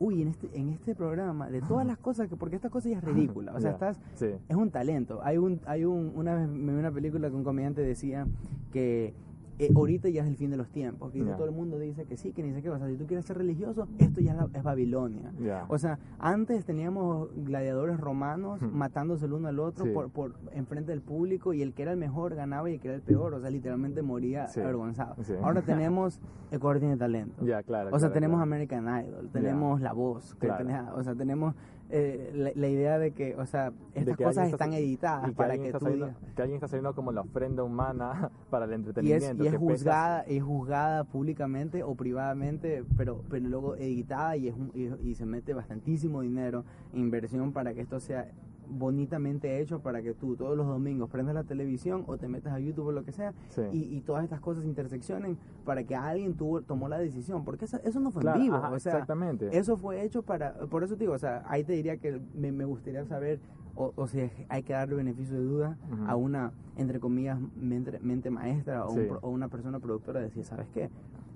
Uy, 0.01 0.22
en 0.22 0.29
este, 0.29 0.50
en 0.58 0.69
este 0.69 0.96
programa, 0.96 1.50
de 1.50 1.62
todas 1.62 1.86
las 1.86 1.98
cosas, 1.98 2.29
que 2.29 2.38
porque 2.38 2.55
esta 2.55 2.69
cosa 2.69 2.88
ya 2.88 3.00
es 3.00 3.03
ridícula, 3.03 3.53
o 3.53 3.60
sea, 3.60 3.72
estás, 3.72 4.00
Sí. 4.15 4.27
es 4.48 4.55
un 4.55 4.72
talento. 4.72 5.19
Hay 5.24 5.38
un, 5.38 5.60
hay 5.65 5.84
un, 5.84 6.13
una 6.15 6.36
vez 6.36 6.48
me 6.48 6.72
vi 6.72 6.79
una 6.79 6.91
película 6.91 7.29
que 7.29 7.36
un 7.36 7.43
comediante 7.43 7.81
decía 7.81 8.25
que 8.72 9.13
eh, 9.60 9.70
ahorita 9.75 10.10
ya 10.10 10.24
es 10.24 10.28
el 10.30 10.36
fin 10.38 10.50
de 10.50 10.58
los 10.58 10.70
tiempos. 10.70 11.12
Que 11.12 11.20
dice, 11.20 11.32
todo 11.34 11.46
el 11.46 11.51
mundo 11.51 11.78
dice 11.78 12.06
que 12.06 12.18
sí, 12.18 12.32
que 12.32 12.42
ni 12.42 12.54
sé 12.54 12.62
qué. 12.62 12.70
O 12.70 12.78
sea, 12.78 12.88
si 12.88 12.96
tú 12.96 13.06
quieres 13.06 13.25
ser 13.25 13.38
religioso, 13.38 13.88
esto 14.00 14.22
ya 14.22 14.32
es, 14.32 14.38
la- 14.38 14.50
es 14.54 14.63
Babilonia. 14.63 15.32
O 15.68 15.78
sea, 15.78 16.00
antes 16.18 16.66
teníamos 16.66 17.30
gladiadores 17.36 18.00
romanos 18.00 18.62
Hmm. 18.62 18.75
matándose 18.75 19.25
el 19.25 19.34
uno 19.34 19.48
al 19.50 19.60
otro 19.60 19.86
Sí. 19.86 19.92
por, 19.92 20.10
por 20.10 20.34
enfrente 20.54 20.92
del 20.92 21.01
público 21.01 21.54
y 21.54 21.62
el 21.62 21.74
que 21.74 21.84
era 21.84 21.92
el 21.92 21.98
mejor 21.98 22.36
ganaba 22.36 22.70
y 22.70 22.75
el 22.75 22.80
que 22.80 22.88
era 22.88 22.96
el 22.96 23.01
peor. 23.04 23.34
O 23.34 23.39
sea, 23.42 23.50
literalmente 23.50 24.01
moría 24.01 24.48
Sí. 24.48 24.60
avergonzado. 24.62 25.16
Sí. 25.24 25.34
Ahora 25.44 25.62
tenemos 25.84 26.20
Ecuador 26.51 26.80
tiene 26.80 26.98
talento. 26.98 27.46
Ya, 27.46 27.62
claro. 27.62 27.89
O 27.89 28.00
sea, 28.00 28.08
claro, 28.08 28.13
tenemos 28.13 28.36
claro. 28.38 28.44
American 28.44 28.86
Idol, 29.06 29.30
tenemos 29.32 29.82
La 29.82 29.94
Voz, 29.94 30.34
que 30.36 30.48
Claro. 30.48 30.66
tenés- 30.66 30.92
o 30.96 31.04
sea, 31.04 31.13
tenemos 31.16 31.54
eh, 31.91 32.31
la, 32.36 32.51
la 32.55 32.67
idea 32.67 33.00
de 33.00 33.12
que, 33.12 33.36
o 33.36 33.46
sea, 33.46 33.74
estas 33.96 34.15
que 34.17 34.24
cosas 34.24 34.50
están 34.50 34.74
editadas 34.74 35.31
para 35.34 35.58
que 35.58 35.72
tú 35.72 35.79
saliendo- 35.79 36.05
digas- 36.08 36.36
que 36.36 36.41
alguien 36.41 36.55
está 36.55 36.67
saliendo 36.67 36.93
como 36.93 37.12
la 37.12 37.22
ofrenda 37.22 37.63
humana 37.63 38.29
para 38.50 38.65
el 38.65 38.72
y 38.72 38.74
es, 38.74 38.79
entretenimiento. 38.79 39.43
y 39.43 39.48
es 39.48 39.58
juzgada 39.58 40.22
es 40.22 40.43
juzgada 40.43 41.03
públicamente 41.05 41.81
o 41.84 41.96
privadamente 41.96 42.84
pero 42.96 43.24
pero 43.29 43.48
luego 43.48 43.75
editada 43.75 44.38
y 44.38 44.48
es 44.50 44.55
un- 44.55 44.72
y, 44.75 45.10
y 45.10 45.15
se 45.15 45.25
mete 45.25 45.53
bastantísimo 45.53 46.22
dinero 46.22 46.63
inversión 46.93 47.51
para 47.53 47.74
que 47.74 47.81
esto 47.81 48.00
sea 48.00 48.29
bonitamente 48.70 49.60
hecho 49.60 49.80
para 49.80 50.02
que 50.02 50.14
tú 50.14 50.36
todos 50.36 50.56
los 50.56 50.68
domingos 50.68 51.10
prendas 51.10 51.36
la 51.36 51.44
televisión 51.44 52.04
o 52.08 52.18
te 52.18 52.28
metas 52.28 52.54
a 52.54 52.60
YouTube 52.60 52.88
o 52.88 52.92
lo 52.92 53.04
que 53.04 53.12
sea 53.12 53.34
Sí. 53.50 53.62
y, 53.72 53.98
y 53.98 54.02
todas 54.02 54.24
estas 54.24 54.40
cosas 54.40 54.64
interseccionen 54.66 55.38
para 55.66 55.84
que 55.84 55.96
alguien 55.96 56.36
tuvo, 56.36 56.62
tomó 56.62 56.88
la 56.88 56.98
decisión 57.00 57.44
porque 57.44 57.66
esa- 57.66 57.78
eso 57.84 58.00
no 58.00 58.12
fue 58.12 58.22
Claro, 58.22 58.38
en 58.38 58.44
vivo 58.44 58.56
ajá, 58.58 58.72
o 58.72 58.80
sea 58.80 58.94
exactamente. 58.94 59.58
eso 59.58 59.76
fue 59.78 60.04
hecho 60.04 60.22
para 60.22 60.54
por 60.68 60.84
eso 60.84 60.96
te 60.96 61.02
digo 61.04 61.14
o 61.14 61.18
sea 61.20 61.44
ahí 61.48 61.64
te 61.64 61.74
diría 61.74 61.98
que 61.98 62.22
me, 62.36 62.52
me 62.52 62.66
gustaría 62.66 63.04
saber 63.06 63.40
o, 63.76 63.94
o 63.96 64.08
si 64.08 64.30
hay 64.50 64.64
que 64.64 64.74
darle 64.74 64.96
beneficio 64.96 65.36
de 65.36 65.44
duda 65.44 65.78
Ujú. 65.92 66.04
a 66.08 66.16
una 66.16 66.52
entre 66.78 67.00
comillas 67.00 67.40
mente, 67.60 68.00
mente 68.00 68.30
maestra 68.30 68.86
o, 68.86 68.92
un 68.92 69.00
Sí. 69.00 69.06
pro- 69.08 69.20
o 69.22 69.30
una 69.30 69.48
persona 69.50 69.80
productora 69.80 70.20
de 70.20 70.26
decir 70.28 70.44
sabes 70.46 70.68
qué 70.74 70.90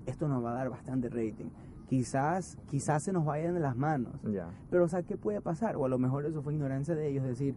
esto 0.06 0.28
nos 0.28 0.44
va 0.44 0.50
a 0.52 0.54
dar 0.54 0.70
bastante 0.70 1.08
rating 1.08 1.46
quizás 1.88 2.56
quizás 2.68 3.02
se 3.02 3.12
nos 3.12 3.24
vayan 3.24 3.54
de 3.54 3.60
las 3.60 3.76
manos 3.76 4.14
Ya. 4.24 4.48
pero 4.70 4.84
o 4.84 4.88
sea 4.88 5.02
qué 5.02 5.16
puede 5.16 5.40
pasar 5.40 5.76
o 5.76 5.84
a 5.84 5.88
lo 5.88 5.98
mejor 5.98 6.24
eso 6.26 6.42
fue 6.42 6.54
ignorancia 6.54 6.94
de 6.94 7.08
ellos 7.08 7.24
decir 7.24 7.54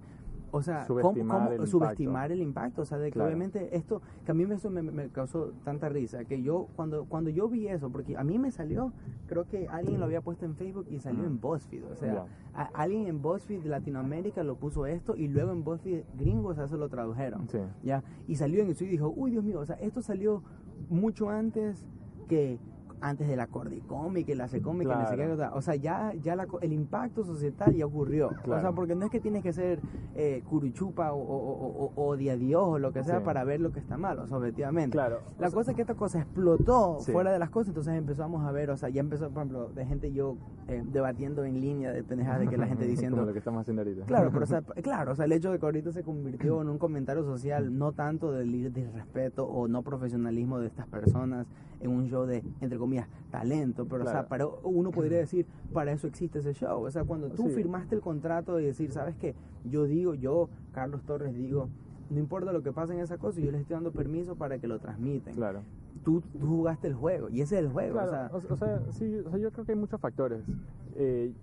o 0.50 0.62
sea, 0.62 0.86
¿cómo- 0.88 1.02
Subestimar 1.02 1.38
cómo 1.40 1.48
el 1.50 1.54
impacto. 1.56 1.72
subestimar 1.72 2.32
el 2.32 2.42
impacto? 2.42 2.82
O 2.82 2.86
sea, 2.86 2.98
de 2.98 3.08
que 3.08 3.12
Claro. 3.16 3.28
obviamente 3.28 3.76
esto, 3.76 4.02
que 4.26 4.32
a 4.32 4.34
mí 4.34 4.46
eso 4.50 4.70
me, 4.70 4.82
me 4.82 5.10
causó 5.10 5.52
tanta 5.66 5.90
risa, 5.90 6.24
que 6.24 6.42
yo 6.42 6.70
cuando, 6.78 7.04
cuando 7.04 7.30
yo 7.30 7.50
vi 7.50 7.68
eso, 7.68 7.90
porque 7.90 8.16
a 8.16 8.24
mí 8.24 8.40
me 8.40 8.50
salió, 8.52 8.94
creo 9.28 9.44
que 9.46 9.68
alguien 9.68 10.00
lo 10.00 10.06
había 10.06 10.22
puesto 10.22 10.46
en 10.46 10.56
Facebook 10.56 10.88
y 10.90 11.00
salió 11.00 11.26
en 11.26 11.42
BuzzFeed, 11.42 11.84
o 11.92 11.96
sea, 11.98 12.14
Ya. 12.14 12.26
a- 12.62 12.70
alguien 12.82 13.08
en 13.08 13.22
BuzzFeed 13.22 13.62
de 13.62 13.68
Latinoamérica 13.70 14.42
lo 14.44 14.56
puso 14.56 14.86
esto 14.86 15.18
y 15.18 15.28
luego 15.28 15.52
en 15.52 15.66
BuzzFeed 15.66 16.04
gringos 16.18 16.58
a 16.60 16.64
eso 16.64 16.78
lo 16.78 16.88
tradujeron, 16.88 17.50
Sí. 17.50 17.60
¿ya? 17.84 18.02
Y 18.26 18.36
salió 18.36 18.64
en 18.64 18.70
eso 18.70 18.86
y 18.86 18.88
dijo, 18.88 19.12
uy, 19.14 19.32
Dios 19.32 19.44
mío, 19.44 19.60
o 19.60 19.66
sea, 19.66 19.76
esto 19.76 20.02
salió 20.02 20.44
mucho 20.90 21.30
antes 21.30 21.86
que 22.30 22.58
antes 23.02 23.28
de 23.28 23.36
la 23.36 23.48
Cordicomic, 23.48 24.26
que 24.26 24.36
la 24.36 24.48
qué, 24.48 24.62
Claro. 24.62 25.34
o 25.34 25.38
sea, 25.38 25.54
o 25.54 25.62
sea, 25.62 25.76
ya, 25.76 26.14
ya 26.22 26.36
la 26.36 26.48
el 26.62 26.74
impacto 26.74 27.24
societal 27.24 27.74
ya 27.76 27.86
ocurrió. 27.86 28.28
O 28.28 28.32
sea, 28.34 28.42
Claro. 28.44 28.76
porque 28.76 28.96
no 28.96 29.06
es 29.06 29.12
que 29.12 29.20
tienes 29.20 29.44
que 29.44 29.54
ser 29.54 29.80
eh, 30.16 30.44
curuchupa 30.50 31.14
o, 31.14 31.20
o, 31.20 31.92
o, 31.96 32.08
o 32.08 32.18
Dios 32.18 32.64
o 32.64 32.80
lo 32.80 32.92
que 32.92 33.04
sea 33.04 33.20
Sí. 33.20 33.26
para 33.26 33.44
ver 33.44 33.60
lo 33.62 33.72
que 33.72 33.80
está 33.80 33.98
mal, 33.98 34.20
o 34.20 34.28
sea, 34.28 34.38
objetivamente. 34.38 34.92
Claro. 34.92 35.20
La 35.40 35.52
cosa 35.52 35.72
es 35.72 35.76
que 35.76 35.82
esta 35.82 35.94
cosa 35.96 36.20
explotó 36.20 36.98
Sí. 37.02 37.12
fuera 37.12 37.32
de 37.32 37.40
las 37.40 37.50
cosas, 37.50 37.70
entonces 37.70 37.94
empezamos 37.96 38.44
a 38.46 38.52
ver, 38.52 38.70
o 38.72 38.78
sea, 38.78 38.90
ya 38.90 39.00
empezó, 39.02 39.30
por 39.30 39.44
ejemplo, 39.44 39.70
de 39.70 39.86
gente 39.86 40.12
yo 40.12 40.36
eh, 40.68 40.84
debatiendo 40.92 41.44
en 41.46 41.62
línea 41.62 41.92
de 41.92 42.04
pendejadas 42.04 42.42
de 42.42 42.48
que 42.48 42.58
la 42.58 42.68
gente 42.68 42.86
diciendo, 42.88 43.16
Como 43.18 43.28
lo 43.28 43.34
que 43.34 43.40
estamos 43.40 43.62
haciendo 43.62 43.82
ahorita. 43.84 44.06
Claro, 44.06 44.30
pero 44.32 44.44
o 44.44 44.48
sea, 44.48 44.62
claro, 44.84 45.12
o 45.12 45.16
sea, 45.16 45.26
el 45.26 45.32
hecho 45.32 45.52
de 45.52 45.60
que 45.60 45.66
ahorita 45.66 45.92
se 45.92 46.04
convirtió 46.04 46.62
en 46.62 46.70
un 46.70 46.78
comentario 46.78 47.24
social, 47.24 47.78
no 47.78 47.92
tanto 47.94 48.32
del 48.32 48.54
ir- 48.54 48.72
disrespeto 48.74 49.46
o 49.48 49.68
no 49.68 49.82
profesionalismo 49.84 50.60
de 50.60 50.68
estas 50.68 50.88
personas 50.88 51.48
en 51.80 51.92
un 51.92 52.08
show 52.08 52.26
de, 52.26 52.44
entre 52.62 52.78
comillas, 52.80 52.87
talento, 53.32 53.86
pero 53.86 54.04
o 54.04 54.06
sea, 54.06 54.26
Claro. 54.26 54.28
para, 54.30 54.48
uno 54.64 54.92
podría 54.92 55.18
decir, 55.26 55.46
para 55.74 55.92
eso 55.92 56.08
existe 56.08 56.40
ese 56.40 56.54
show. 56.54 56.82
O 56.84 56.92
sea, 56.92 57.04
cuando 57.04 57.30
tú 57.30 57.44
Sí. 57.50 57.56
firmaste 57.56 57.96
el 57.96 58.02
contrato 58.02 58.60
y 58.60 58.66
decir, 58.66 58.92
¿sabes 58.92 59.16
qué? 59.16 59.36
Yo 59.66 59.86
digo, 59.86 60.14
yo, 60.16 60.50
Carlos 60.72 61.04
Torres, 61.04 61.36
digo, 61.36 61.70
no 62.10 62.20
importa 62.20 62.52
lo 62.54 62.64
que 62.64 62.72
pase 62.72 62.94
en 62.94 63.00
esa 63.00 63.18
cosa, 63.18 63.42
yo 63.42 63.52
les 63.52 63.62
estoy 63.62 63.74
dando 63.76 63.92
permiso 63.92 64.36
para 64.36 64.60
que 64.60 64.68
lo 64.68 64.80
transmiten. 64.80 65.36
Claro. 65.36 65.60
Tú, 66.06 66.22
tú 66.40 66.48
jugaste 66.48 66.88
el 66.88 66.94
juego 66.94 67.28
y 67.30 67.42
ese 67.42 67.58
es 67.60 67.66
el 67.66 67.72
juego. 67.72 67.94
Claro, 68.00 68.30
o 68.36 68.40
sea, 68.40 68.50
o, 68.50 68.54
o 68.54 68.58
sea, 68.58 68.82
sí, 68.92 69.18
o 69.26 69.30
sea, 69.30 69.40
yo 69.40 69.52
creo 69.52 69.66
que 69.66 69.74
hay 69.74 69.78
muchos 69.78 70.00
factores. 70.00 70.42
Eh, 70.96 71.34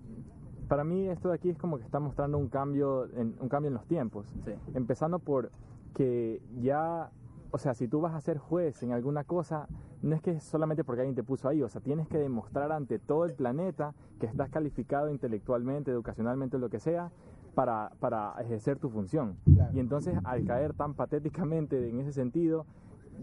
para 0.67 0.83
mí 0.83 1.07
esto 1.07 1.29
de 1.29 1.35
aquí 1.35 1.49
es 1.49 1.57
como 1.59 1.77
que 1.77 1.83
está 1.83 1.99
mostrando 1.99 2.39
un 2.39 2.47
cambio 2.47 3.05
en, 3.15 3.35
un 3.39 3.47
cambio 3.49 3.67
en 3.67 3.75
los 3.75 3.85
tiempos. 3.85 4.25
sí. 4.43 4.53
Empezando 4.73 5.19
por 5.19 5.51
que 5.93 6.41
ya, 6.61 7.11
o 7.51 7.57
sea, 7.57 7.73
si 7.73 7.87
tú 7.87 8.01
vas 8.01 8.13
a 8.13 8.21
ser 8.21 8.37
juez 8.37 8.81
en 8.83 8.91
alguna 8.91 9.23
cosa, 9.23 9.67
no 10.01 10.15
es 10.15 10.21
que 10.21 10.31
es 10.31 10.43
solamente 10.43 10.83
porque 10.83 11.01
alguien 11.01 11.15
te 11.15 11.23
puso 11.23 11.47
ahí, 11.47 11.61
o 11.61 11.69
sea, 11.69 11.81
tienes 11.81 12.07
que 12.07 12.17
demostrar 12.17 12.71
ante 12.71 12.99
todo 12.99 13.25
el 13.25 13.33
planeta 13.33 13.93
que 14.19 14.25
estás 14.25 14.49
calificado 14.49 15.09
intelectualmente, 15.09 15.91
educacionalmente, 15.91 16.57
lo 16.57 16.69
que 16.69 16.79
sea, 16.79 17.11
para, 17.55 17.91
para 17.99 18.33
ejercer 18.41 18.77
tu 18.79 18.89
función. 18.89 19.37
Claro. 19.45 19.71
Y 19.73 19.79
entonces, 19.79 20.15
al 20.25 20.43
caer 20.45 20.73
tan 20.73 20.93
patéticamente 20.93 21.89
en 21.89 21.99
ese 22.01 22.11
sentido, 22.11 22.65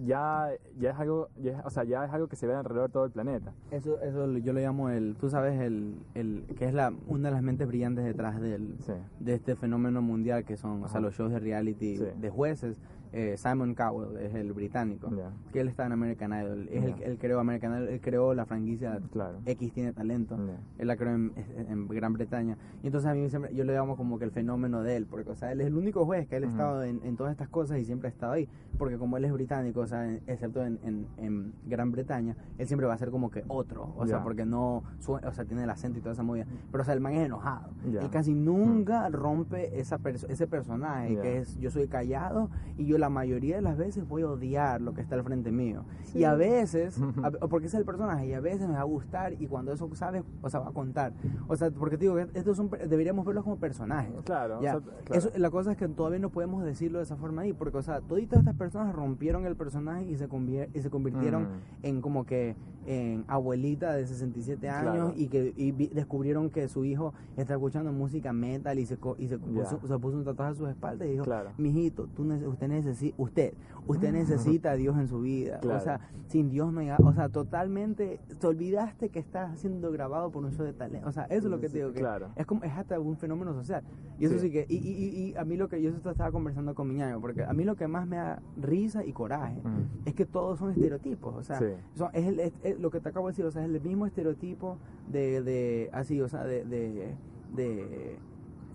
ya, 0.06 0.48
ya 0.78 0.90
es 0.92 0.98
algo, 0.98 1.28
ya 1.42 1.58
es- 1.58 1.66
o 1.66 1.70
sea, 1.70 1.84
ya 1.84 2.04
es 2.06 2.10
algo 2.12 2.26
que 2.26 2.36
se 2.36 2.46
ve 2.46 2.54
alrededor 2.54 2.88
de 2.88 2.92
todo 2.94 3.04
el 3.04 3.10
planeta. 3.10 3.52
Eso, 3.70 4.00
eso 4.00 4.26
yo 4.38 4.52
lo 4.54 4.60
llamo 4.60 4.88
el, 4.88 5.16
tú 5.20 5.28
sabes, 5.28 5.60
el, 5.60 5.96
el 6.14 6.44
que 6.56 6.64
es 6.64 6.72
la, 6.72 6.94
una 7.08 7.28
de 7.28 7.34
las 7.34 7.42
mentes 7.42 7.68
brillantes 7.68 8.04
detrás 8.06 8.40
del, 8.40 8.76
Sí. 8.80 8.94
de 9.20 9.34
este 9.34 9.54
fenómeno 9.54 10.00
mundial 10.00 10.44
que 10.46 10.56
son, 10.56 10.82
o 10.82 10.88
sea, 10.88 11.00
los 11.02 11.14
shows 11.14 11.30
de 11.30 11.38
reality 11.38 11.98
Sí. 11.98 12.06
de 12.18 12.30
jueces. 12.30 12.80
Eh, 13.14 13.36
Simon 13.36 13.74
Cowell 13.74 14.16
es 14.16 14.34
el 14.34 14.52
británico, 14.54 15.10
Ya. 15.14 15.30
que 15.52 15.60
él 15.60 15.68
está 15.68 15.84
en 15.84 15.92
American 15.92 16.32
Idol, 16.32 16.68
es 16.72 16.82
el, 16.82 16.94
Ya. 16.96 17.04
él 17.04 17.18
creó 17.18 17.40
American 17.40 17.72
Idol, 17.72 17.88
él 17.88 18.00
creó 18.00 18.32
la 18.32 18.46
franquicia 18.46 19.00
Claro. 19.12 19.38
X 19.44 19.72
tiene 19.74 19.92
talento, 19.92 20.36
Ya. 20.38 20.56
él 20.78 20.88
la 20.88 20.96
creó 20.96 21.14
en, 21.14 21.32
en 21.68 21.88
Gran 21.88 22.14
Bretaña, 22.14 22.56
y 22.82 22.86
entonces 22.86 23.10
a 23.10 23.14
mí 23.14 23.28
siempre, 23.28 23.54
yo 23.54 23.64
le 23.64 23.74
llamo 23.74 23.96
como 23.98 24.18
que 24.18 24.24
el 24.24 24.30
fenómeno 24.30 24.82
de 24.82 24.96
él, 24.96 25.06
porque 25.06 25.28
o 25.30 25.34
sea, 25.34 25.52
él 25.52 25.60
es 25.60 25.66
el 25.66 25.76
único 25.76 26.06
juez 26.06 26.26
que 26.26 26.36
él 26.36 26.44
ha 26.44 26.46
Ujú. 26.46 26.56
estado 26.56 26.84
en, 26.84 27.00
en 27.04 27.16
todas 27.16 27.32
estas 27.32 27.48
cosas 27.50 27.78
y 27.78 27.84
siempre 27.84 28.08
ha 28.08 28.10
estado 28.12 28.32
ahí, 28.32 28.48
porque 28.78 28.96
como 28.96 29.18
él 29.18 29.26
es 29.26 29.32
británico, 29.32 29.80
o 29.80 29.86
sea, 29.86 30.08
en- 30.08 30.22
excepto 30.26 30.64
en, 30.64 31.52
Gran 31.66 31.92
Bretaña, 31.92 32.34
él 32.58 32.66
siempre 32.66 32.86
va 32.86 32.94
a 32.94 32.98
ser 32.98 33.10
como 33.10 33.30
que 33.30 33.44
otro, 33.48 33.92
o 33.96 34.06
sea, 34.06 34.22
porque 34.22 34.46
no, 34.46 34.84
sue- 35.00 35.20
o 35.26 35.32
sea, 35.32 35.44
tiene 35.44 35.64
el 35.64 35.70
acento 35.70 35.98
y 35.98 36.02
toda 36.02 36.14
esa 36.14 36.22
movida, 36.22 36.46
pero 36.70 36.82
o 36.82 36.84
sea, 36.84 36.94
el 36.94 37.00
man 37.00 37.12
es 37.12 37.26
enojado, 37.26 37.70
él 37.84 38.08
casi 38.10 38.32
nunca 38.34 39.08
rompe 39.10 39.78
esa 39.78 39.98
perso- 39.98 40.26
ese 40.30 40.46
personaje 40.46 41.18
que 41.20 41.38
es 41.38 41.58
yo 41.58 41.70
soy 41.70 41.88
callado 41.88 42.48
y 42.78 42.86
yo 42.86 42.98
la 43.02 43.08
mayoría 43.10 43.56
de 43.56 43.62
las 43.62 43.76
veces 43.76 44.06
voy 44.08 44.22
a 44.22 44.28
odiar 44.28 44.80
lo 44.80 44.94
que 44.94 45.00
está 45.00 45.16
al 45.16 45.24
frente 45.24 45.50
mío. 45.50 45.84
Sí. 46.04 46.20
Y 46.20 46.24
a 46.24 46.34
veces, 46.34 47.00
a- 47.22 47.30
porque 47.48 47.66
ese 47.66 47.76
es 47.76 47.80
el 47.80 47.84
personaje, 47.84 48.28
y 48.28 48.32
a 48.32 48.40
veces 48.40 48.68
me 48.68 48.74
va 48.74 48.80
a 48.80 48.84
gustar 48.84 49.34
y 49.40 49.46
cuando 49.48 49.72
eso 49.72 49.90
sabes, 49.94 50.22
o 50.40 50.48
sea, 50.48 50.60
va 50.60 50.68
a 50.68 50.72
contar. 50.72 51.12
O 51.48 51.56
sea, 51.56 51.70
porque 51.72 51.96
te 51.98 52.04
digo 52.04 52.14
que 52.14 52.28
estos 52.34 52.56
son, 52.56 52.70
deberíamos 52.88 53.26
verlos 53.26 53.42
como 53.44 53.56
personajes. 53.56 54.12
Claro, 54.24 54.58
o 54.58 54.62
Ya. 54.62 54.72
sea, 54.72 54.80
claro. 55.04 55.18
Eso, 55.18 55.30
la 55.36 55.50
cosa 55.50 55.72
es 55.72 55.76
que 55.76 55.88
todavía 55.88 56.20
no 56.20 56.30
podemos 56.30 56.64
decirlo 56.64 56.98
de 56.98 57.04
esa 57.04 57.16
forma 57.16 57.42
ahí, 57.42 57.52
porque, 57.52 57.76
o 57.78 57.82
sea, 57.82 58.00
toditas 58.00 58.38
estas 58.38 58.54
personas 58.54 58.94
rompieron 58.94 59.44
el 59.46 59.56
personaje 59.56 60.04
y 60.04 60.16
se, 60.16 60.28
convier- 60.28 60.68
y 60.74 60.80
se 60.80 60.90
convirtieron 60.90 61.42
Mm. 61.42 61.46
en 61.86 62.00
como 62.00 62.24
que 62.24 62.54
en 62.86 63.24
abuelita 63.28 63.92
de 63.94 64.06
67 64.06 64.68
años 64.68 64.94
Claro. 64.94 65.14
y 65.16 65.28
que 65.28 65.52
y 65.56 65.70
descubrieron 65.94 66.50
que 66.50 66.66
su 66.68 66.84
hijo 66.84 67.14
está 67.36 67.54
escuchando 67.54 67.92
música 67.92 68.32
metal 68.32 68.78
y 68.78 68.86
se, 68.86 68.96
co- 68.96 69.16
y 69.18 69.28
se, 69.28 69.38
Ya. 69.38 69.44
puso, 69.44 69.80
se 69.86 69.98
puso 69.98 70.16
un 70.16 70.24
tatuaje 70.24 70.52
a 70.52 70.54
sus 70.54 70.68
espaldas 70.68 71.06
y 71.08 71.12
dijo, 71.12 71.24
Claro. 71.24 71.50
mijito, 71.58 72.08
tú 72.08 72.22
usted 72.48 72.68
necesita, 72.68 72.91
usted, 73.16 73.54
usted 73.86 74.12
necesita 74.12 74.72
a 74.72 74.74
Dios 74.74 74.96
en 74.98 75.08
su 75.08 75.20
vida. 75.20 75.58
Claro. 75.60 75.78
O 75.78 75.80
sea, 75.80 76.00
sin 76.28 76.48
Dios 76.50 76.72
no 76.72 76.80
hay, 76.80 76.90
o 76.90 77.12
sea, 77.12 77.28
totalmente, 77.28 78.20
te 78.40 78.46
olvidaste 78.46 79.08
que 79.10 79.18
estás 79.18 79.58
siendo 79.58 79.90
grabado 79.92 80.30
por 80.30 80.44
un 80.44 80.52
show 80.52 80.64
de 80.64 80.72
talento. 80.72 81.08
O 81.08 81.12
sea, 81.12 81.24
eso 81.24 81.46
es 81.46 81.50
lo 81.50 81.60
que 81.60 81.68
te 81.68 81.78
digo, 81.78 81.92
que 81.92 82.00
Claro. 82.00 82.30
es 82.36 82.46
como, 82.46 82.64
es 82.64 82.72
hasta 82.72 82.98
un 82.98 83.16
fenómeno 83.16 83.52
social. 83.54 83.82
Y 84.18 84.26
eso 84.26 84.34
sí, 84.38 84.46
Sí. 84.46 84.50
que, 84.50 84.66
y, 84.68 84.76
y, 84.76 85.30
y, 85.30 85.36
a 85.36 85.44
mí 85.44 85.56
lo 85.56 85.68
que, 85.68 85.80
yo 85.82 85.90
eso 85.90 86.10
estaba 86.10 86.30
conversando 86.30 86.74
con 86.74 86.88
mi 86.88 86.94
ñaño, 86.94 87.20
porque 87.20 87.42
a 87.44 87.52
mí 87.52 87.64
lo 87.64 87.76
que 87.76 87.86
más 87.88 88.06
me 88.06 88.16
da 88.16 88.40
risa 88.56 89.04
y 89.04 89.12
coraje 89.12 89.58
Ujú. 89.60 89.70
es 90.04 90.14
que 90.14 90.26
todos 90.26 90.58
son 90.58 90.70
estereotipos, 90.70 91.34
o 91.34 91.42
sea, 91.42 91.58
Sí. 91.58 91.66
son- 91.94 92.10
es, 92.12 92.26
el- 92.26 92.40
es- 92.40 92.52
es 92.62 92.78
lo 92.80 92.90
que 92.90 93.00
te 93.00 93.08
acabo 93.08 93.26
de 93.26 93.32
decir, 93.32 93.44
o 93.44 93.50
sea, 93.50 93.64
es 93.64 93.70
el 93.70 93.80
mismo 93.80 94.06
estereotipo 94.06 94.78
de, 95.10 95.42
de 95.42 95.90
así, 95.92 96.20
o 96.20 96.28
sea, 96.28 96.44
de, 96.44 96.64
de, 96.64 97.14
de 97.54 98.18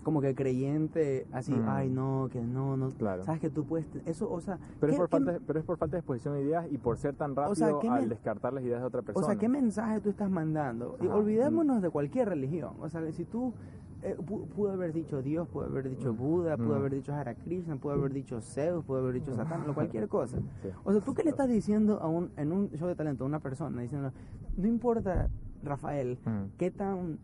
como 0.08 0.22
que 0.22 0.34
creyente, 0.34 1.26
así, 1.32 1.52
Mm. 1.52 1.68
ay 1.68 1.90
no, 1.90 2.30
que 2.32 2.40
no, 2.40 2.78
no, 2.78 2.88
Claro. 2.92 3.24
sabes 3.24 3.42
que 3.42 3.50
tú 3.50 3.66
puedes, 3.66 3.86
eso, 4.06 4.30
o 4.32 4.40
sea, 4.40 4.58
Pero 4.80 4.90
es, 4.92 4.96
¿qué- 4.96 5.00
por 5.00 5.08
falta, 5.10 5.38
pero 5.46 5.58
es 5.58 5.64
por 5.66 5.76
falta 5.76 5.96
de 5.96 5.98
exposición 5.98 6.32
de 6.32 6.40
ideas 6.44 6.66
y 6.70 6.78
por 6.78 6.96
ser 6.96 7.14
tan 7.14 7.36
rápido 7.36 7.52
O 7.52 7.54
sea, 7.54 7.78
¿qué 7.78 7.88
al 7.90 8.08
descartar 8.08 8.54
las 8.54 8.64
ideas 8.64 8.80
de 8.80 8.86
otra 8.86 9.00
o 9.00 9.04
persona. 9.04 9.26
sea, 9.26 9.36
¿qué 9.36 9.50
mensaje 9.50 10.00
tú 10.00 10.08
estás 10.08 10.30
mandando? 10.30 10.96
Y 11.02 11.06
olvidémonos 11.08 11.82
de 11.82 11.90
cualquier 11.90 12.30
religión, 12.30 12.72
o 12.80 12.88
sea, 12.88 13.02
si 13.12 13.26
tú 13.26 13.52
eh, 14.00 14.16
pu- 14.16 14.46
pudo 14.46 14.70
haber 14.70 14.92
dicho 14.94 15.20
Dios, 15.22 15.46
pudo 15.48 15.64
haber 15.66 15.90
dicho 15.90 16.14
Buda, 16.14 16.56
pudo 16.56 16.68
Mm. 16.76 16.78
haber 16.78 16.94
dicho 16.94 17.12
Hare 17.12 17.34
Krishna, 17.34 17.76
pudo 17.76 17.92
haber 17.94 18.12
dicho 18.14 18.40
Zeus, 18.40 18.82
pudo 18.84 18.98
haber 19.00 19.14
dicho 19.14 19.34
Satán, 19.34 19.68
o 19.68 19.74
cualquier 19.74 20.06
cosa. 20.08 20.38
Sí. 20.62 20.68
O 20.84 20.92
sea, 20.92 21.00
¿tú 21.02 21.12
qué 21.14 21.24
le 21.24 21.30
estás 21.30 21.48
diciendo 21.50 21.98
a 22.00 22.06
un, 22.08 22.30
en 22.38 22.52
un 22.52 22.70
show 22.70 22.86
de 22.88 22.94
talento 22.94 23.24
a 23.24 23.26
una 23.26 23.40
persona? 23.40 23.82
Diciendo, 23.82 24.12
no 24.56 24.66
importa, 24.68 25.28
Rafael, 25.64 26.16
qué 26.56 26.70
tan 26.70 27.18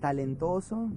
talentoso. 0.00 0.88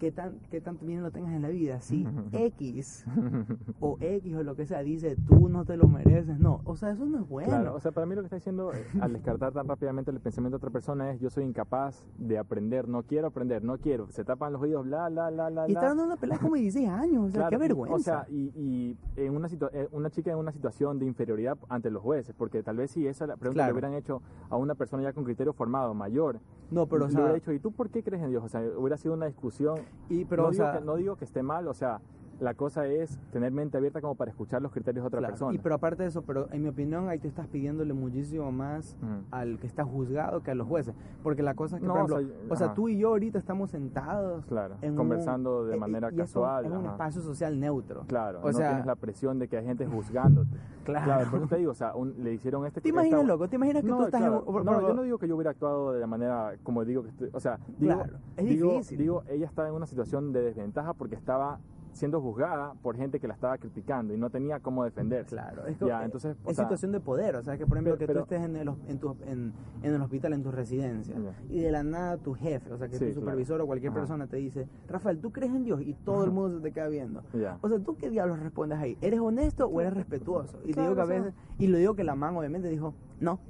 Qué 0.00 0.10
tan 0.10 0.40
qué 0.50 0.60
tanto 0.62 0.86
bien 0.86 1.02
lo 1.02 1.10
tengas 1.12 1.32
en 1.34 1.42
la 1.42 1.48
vida, 1.48 1.80
si. 1.82 2.06
X 2.32 3.04
o 3.80 3.98
X 4.00 4.34
o 4.34 4.42
lo 4.42 4.56
que 4.56 4.66
sea 4.66 4.80
dice, 4.82 5.14
tú 5.26 5.48
no 5.48 5.64
te 5.64 5.76
lo 5.76 5.86
mereces, 5.88 6.40
no, 6.40 6.62
o 6.64 6.74
sea, 6.74 6.90
eso 6.90 7.04
no 7.04 7.18
es 7.20 7.28
bueno. 7.28 7.48
Claro, 7.50 7.74
o 7.74 7.80
sea, 7.80 7.92
para 7.92 8.06
mí 8.06 8.14
lo 8.14 8.22
que 8.22 8.26
está 8.26 8.36
diciendo 8.36 8.72
eh, 8.72 8.84
al 9.00 9.12
descartar 9.12 9.52
tan 9.52 9.68
rápidamente 9.68 10.10
el 10.10 10.18
pensamiento 10.20 10.56
de 10.56 10.60
otra 10.60 10.70
persona 10.70 11.10
es 11.12 11.20
yo 11.20 11.28
soy 11.30 11.44
incapaz 11.44 12.02
de 12.18 12.38
aprender, 12.38 12.88
no 12.88 13.02
quiero 13.02 13.28
aprender, 13.28 13.62
no 13.62 13.76
quiero, 13.78 14.10
se 14.10 14.24
tapan 14.24 14.54
los 14.54 14.62
oídos, 14.62 14.84
bla, 14.86 15.08
bla, 15.10 15.30
bla, 15.30 15.50
bla, 15.50 15.68
y 15.68 15.72
está 15.72 15.88
dando 15.88 16.04
una 16.04 16.16
pelea 16.16 16.38
como 16.38 16.54
de 16.54 16.62
16 16.62 16.88
años, 16.88 17.24
o 17.26 17.30
sea, 17.30 17.40
Claro, 17.42 17.50
qué 17.50 17.56
y- 17.56 17.68
vergüenza. 17.68 17.94
O 17.94 17.98
sea, 18.00 18.26
y, 18.30 18.52
y 18.56 18.96
en 19.16 19.36
una, 19.36 19.48
eh, 19.72 19.88
una 19.92 20.08
chica 20.10 20.30
en 20.32 20.38
una 20.38 20.50
situación 20.52 20.98
de 20.98 21.04
inferioridad 21.04 21.58
ante 21.68 21.90
los 21.90 22.02
jueces, 22.02 22.34
porque 22.36 22.62
tal 22.62 22.78
vez 22.78 22.90
si 22.90 23.06
esa 23.06 23.26
la 23.26 23.36
pregunta 23.36 23.50
Claro. 23.64 23.74
le 23.74 23.78
hubieran 23.78 23.94
hecho 23.94 24.22
a 24.48 24.56
una 24.56 24.74
persona 24.74 25.02
ya 25.02 25.12
con 25.12 25.24
criterio 25.24 25.52
formado, 25.52 25.92
mayor, 25.92 26.40
no, 26.70 26.86
pero 26.86 27.04
o 27.06 27.10
sea, 27.10 27.18
hubiera 27.20 27.34
dicho, 27.34 27.52
¿y 27.52 27.58
tú 27.58 27.72
por 27.72 27.90
qué 27.90 28.02
crees 28.02 28.22
en 28.22 28.30
Dios? 28.30 28.42
O 28.44 28.48
sea, 28.48 28.62
hubiera 28.78 28.96
sido 28.96 29.12
una 29.14 29.26
discusión 29.26 29.80
Y, 30.08 30.24
pero, 30.24 30.42
no, 30.42 30.48
o 30.48 30.52
digo 30.52 30.64
sea, 30.64 30.78
que, 30.78 30.84
no 30.84 30.96
digo 30.96 31.16
que 31.16 31.24
esté 31.24 31.42
mal, 31.42 31.68
o 31.68 31.74
sea, 31.74 32.00
la 32.40 32.54
cosa 32.54 32.86
es 32.86 33.18
tener 33.32 33.52
mente 33.52 33.76
abierta 33.76 34.00
como 34.00 34.14
para 34.14 34.30
escuchar 34.30 34.62
los 34.62 34.72
criterios 34.72 35.02
de 35.02 35.06
otra 35.08 35.18
claro, 35.18 35.32
persona. 35.32 35.54
Y 35.54 35.58
pero 35.58 35.74
aparte 35.74 36.02
de 36.02 36.08
eso, 36.08 36.22
pero 36.22 36.48
en 36.52 36.62
mi 36.62 36.68
opinión 36.68 37.08
ahí 37.08 37.18
tú 37.18 37.28
estás 37.28 37.46
pidiéndole 37.46 37.92
muchísimo 37.92 38.50
más 38.50 38.96
Ujú. 39.02 39.24
al 39.30 39.58
que 39.58 39.66
está 39.66 39.84
juzgado 39.84 40.42
que 40.42 40.50
a 40.50 40.54
los 40.54 40.66
jueces. 40.66 40.94
Porque 41.22 41.42
la 41.42 41.54
cosa 41.54 41.76
es 41.76 41.82
que, 41.82 41.88
No, 41.88 41.94
por 42.06 42.24
o 42.48 42.56
sea, 42.56 42.68
o 42.68 42.72
tú 42.74 42.88
y 42.88 42.98
yo 42.98 43.08
ahorita 43.08 43.38
estamos 43.38 43.70
sentados 43.70 44.44
Claro, 44.46 44.76
en 44.80 44.92
un- 44.92 44.96
conversando 44.96 45.64
de 45.66 45.76
eh, 45.76 45.78
manera 45.78 46.08
y 46.12 46.16
casual. 46.16 46.64
En 46.64 46.72
un 46.72 46.86
espacio 46.86 47.20
social 47.20 47.60
neutro. 47.60 48.04
Claro, 48.06 48.40
O 48.42 48.46
no 48.46 48.52
sea- 48.52 48.68
tienes 48.68 48.86
la 48.86 48.96
presión 48.96 49.38
de 49.38 49.46
que 49.48 49.58
hay 49.58 49.64
gente 49.66 49.86
juzgándote. 49.86 50.50
Claro. 50.90 51.30
por 51.30 51.38
eso 51.40 51.48
te 51.48 51.56
digo, 51.58 51.70
o 51.70 51.74
sea, 51.74 51.94
un- 51.94 52.14
le 52.24 52.32
hicieron 52.34 52.66
este... 52.66 52.80
¿Te 52.80 52.88
imaginas, 52.88 53.24
loco? 53.24 53.48
¿Te 53.48 53.56
imaginas 53.56 53.82
que 53.82 53.88
No, 53.90 53.98
tú 53.98 54.04
estás 54.06 54.20
claro, 54.20 54.38
en... 54.48 54.64
no, 54.64 54.72
por- 54.72 54.82
yo 54.88 54.94
no 54.94 55.02
digo 55.02 55.18
que 55.18 55.28
yo 55.28 55.36
hubiera 55.36 55.50
actuado 55.50 55.92
de 55.92 56.00
la 56.00 56.06
manera 56.06 56.54
como 56.64 56.84
digo 56.84 57.02
que 57.04 57.10
estoy, 57.10 57.30
o 57.32 57.38
sea, 57.38 57.58
digo, 57.78 57.94
Claro, 57.94 58.18
es 58.36 58.44
digo, 58.46 58.72
difícil. 58.72 58.98
digo, 58.98 59.22
ella 59.28 59.46
estaba 59.46 59.68
en 59.68 59.74
una 59.74 59.86
situación 59.86 60.32
de 60.32 60.42
desventaja 60.42 60.94
porque 60.94 61.14
estaba 61.14 61.60
siendo 61.92 62.20
juzgada 62.20 62.74
por 62.82 62.96
gente 62.96 63.18
que 63.20 63.26
la 63.28 63.34
estaba 63.34 63.58
criticando 63.58 64.14
y 64.14 64.18
no 64.18 64.30
tenía 64.30 64.60
cómo 64.60 64.84
defenderse. 64.84 65.34
Claro, 65.36 65.66
es, 65.66 65.76
que- 65.76 65.86
Ya, 65.86 66.04
entonces, 66.04 66.36
es 66.46 66.56
sea, 66.56 66.64
situación 66.64 66.92
de 66.92 67.00
poder, 67.00 67.36
o 67.36 67.42
sea, 67.42 67.58
que 67.58 67.66
por 67.66 67.76
ejemplo 67.76 67.94
Pero- 67.94 67.98
que 67.98 68.06
pero- 68.06 68.20
tú 68.20 68.34
estés 68.34 68.42
en 68.48 68.56
el, 68.56 68.68
en, 68.88 68.98
tu, 68.98 69.16
en, 69.26 69.52
en 69.82 69.94
el 69.94 70.00
hospital, 70.00 70.32
en 70.32 70.42
tu 70.42 70.50
residencia, 70.50 71.16
y 71.48 71.60
de 71.60 71.72
la 71.72 71.82
nada 71.82 72.16
tu 72.16 72.34
jefe, 72.34 72.72
o 72.72 72.78
sea, 72.78 72.88
que 72.88 72.94
Sí, 72.94 72.98
tu 73.00 73.04
claro. 73.06 73.20
supervisor 73.20 73.60
o 73.60 73.66
cualquier 73.66 73.90
Ajá. 73.90 74.00
persona 74.00 74.26
te 74.26 74.36
dice, 74.36 74.68
Rafael, 74.88 75.18
¿tú 75.20 75.32
crees 75.32 75.52
en 75.52 75.64
Dios? 75.64 75.80
Y 75.82 75.94
todo 75.94 76.24
el 76.24 76.30
mundo 76.30 76.56
se 76.58 76.62
te 76.62 76.72
queda 76.72 76.88
viendo. 76.88 77.22
O 77.60 77.68
sea, 77.68 77.78
¿tú 77.80 77.96
qué 77.96 78.08
diablos 78.10 78.38
respondes 78.40 78.78
ahí? 78.78 78.96
¿Eres 79.00 79.20
honesto 79.20 79.66
o 79.66 79.80
eres 79.80 79.94
respetuoso? 79.94 80.58
Y 80.64 80.72
te 80.72 80.80
digo 80.82 80.94
que 80.94 81.00
a 81.00 81.04
veces, 81.06 81.34
y 81.58 81.66
le 81.66 81.78
digo 81.78 81.94
que 81.94 82.04
la 82.04 82.14
man 82.14 82.36
obviamente 82.36 82.68
dijo, 82.68 82.94
no. 83.20 83.40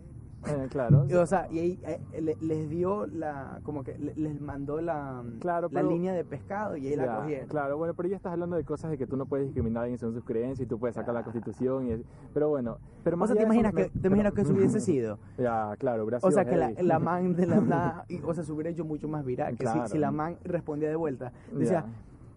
Eh, 0.46 0.66
claro. 0.70 1.06
O 1.20 1.26
sea, 1.26 1.48
y 1.50 1.58
ahí 1.58 1.80
eh, 1.84 2.00
le- 2.20 2.36
les 2.40 2.68
dio 2.70 3.06
la, 3.06 3.60
como 3.62 3.82
que 3.84 3.98
le- 3.98 4.14
les 4.14 4.40
mandó 4.40 4.80
la, 4.80 5.22
Claro, 5.40 5.68
la 5.70 5.80
pero- 5.80 5.90
línea 5.90 6.12
de 6.14 6.24
pescado 6.24 6.76
y 6.76 6.86
ahí 6.88 6.96
la 6.96 7.04
Ya, 7.06 7.16
cogieron. 7.16 7.48
Claro, 7.48 7.76
bueno, 7.78 7.94
pero 7.94 8.08
ya 8.08 8.16
estás 8.16 8.32
hablando 8.32 8.56
de 8.56 8.64
cosas 8.64 8.90
de 8.90 8.98
que 8.98 9.06
tú 9.06 9.16
no 9.16 9.26
puedes 9.26 9.46
discriminar 9.46 9.80
a 9.80 9.82
alguien 9.84 9.98
según 9.98 10.14
sus 10.14 10.24
creencias 10.24 10.60
y 10.64 10.66
tú 10.68 10.78
puedes 10.78 10.94
sacar 10.96 11.12
la 11.14 11.22
constitución. 11.22 11.88
Y, 11.90 12.02
pero 12.32 12.48
bueno, 12.48 12.78
pero 13.04 13.16
O 13.16 13.18
más 13.18 13.28
sea, 13.28 13.34
¿te 13.36 13.42
eso, 13.42 13.46
imaginas, 13.52 13.72
que, 13.74 13.82
me- 13.82 13.88
te 13.88 13.98
pero- 14.00 14.06
imaginas 14.08 14.32
que 14.32 14.40
eso 14.42 14.52
hubiese 14.52 14.80
sido? 14.80 15.18
Ya, 15.38 15.74
claro, 15.78 16.04
hubiera 16.04 16.18
O 16.22 16.30
sea, 16.30 16.44
que 16.44 16.56
la, 16.56 16.70
la 16.80 16.98
man 16.98 17.34
de 17.34 17.46
la 17.46 17.60
nada, 17.60 18.04
y- 18.08 18.20
o 18.22 18.32
sea, 18.34 18.42
se 18.44 18.52
hubiera 18.52 18.70
hecho 18.70 18.84
mucho 18.84 19.08
más 19.08 19.24
viral. 19.24 19.56
Que 19.56 19.66
si- 19.66 19.72
Claro. 19.72 19.88
si, 19.88 19.98
la 19.98 20.10
man 20.10 20.36
respondía 20.44 20.88
de 20.88 20.96
vuelta, 20.96 21.32
decía, 21.52 21.84
Ya. 21.86 21.86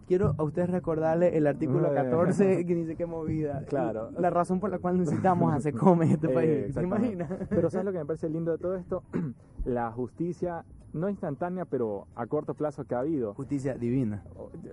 Quiero 0.07 0.35
a 0.37 0.43
ustedes 0.43 0.69
recordarle 0.69 1.37
el 1.37 1.47
artículo 1.47 1.87
Eh. 1.91 1.95
14 1.95 2.65
que 2.65 2.75
dice 2.75 2.95
que 2.95 3.05
movida. 3.05 3.63
Claro. 3.67 4.09
La 4.17 4.29
razón 4.29 4.59
por 4.59 4.69
la 4.69 4.79
cual 4.79 4.97
necesitamos 4.99 5.53
a 5.53 5.59
Secome 5.59 6.05
en 6.05 6.11
este 6.11 6.27
Eh, 6.27 6.33
país. 6.33 6.49
¿Se 6.49 6.65
exactamente. 6.67 7.13
imagina? 7.13 7.47
Pero 7.49 7.69
¿sabes 7.69 7.85
lo 7.85 7.91
que 7.91 7.99
me 7.99 8.05
parece 8.05 8.29
lindo 8.29 8.51
de 8.51 8.57
todo 8.57 8.75
esto? 8.75 9.03
la 9.65 9.91
justicia, 9.91 10.65
no 10.93 11.09
instantánea, 11.09 11.65
pero 11.65 12.07
a 12.15 12.27
corto 12.27 12.53
plazo 12.53 12.85
que 12.85 12.95
ha 12.95 12.99
habido. 12.99 13.33
Justicia 13.33 13.75
divina. 13.75 14.23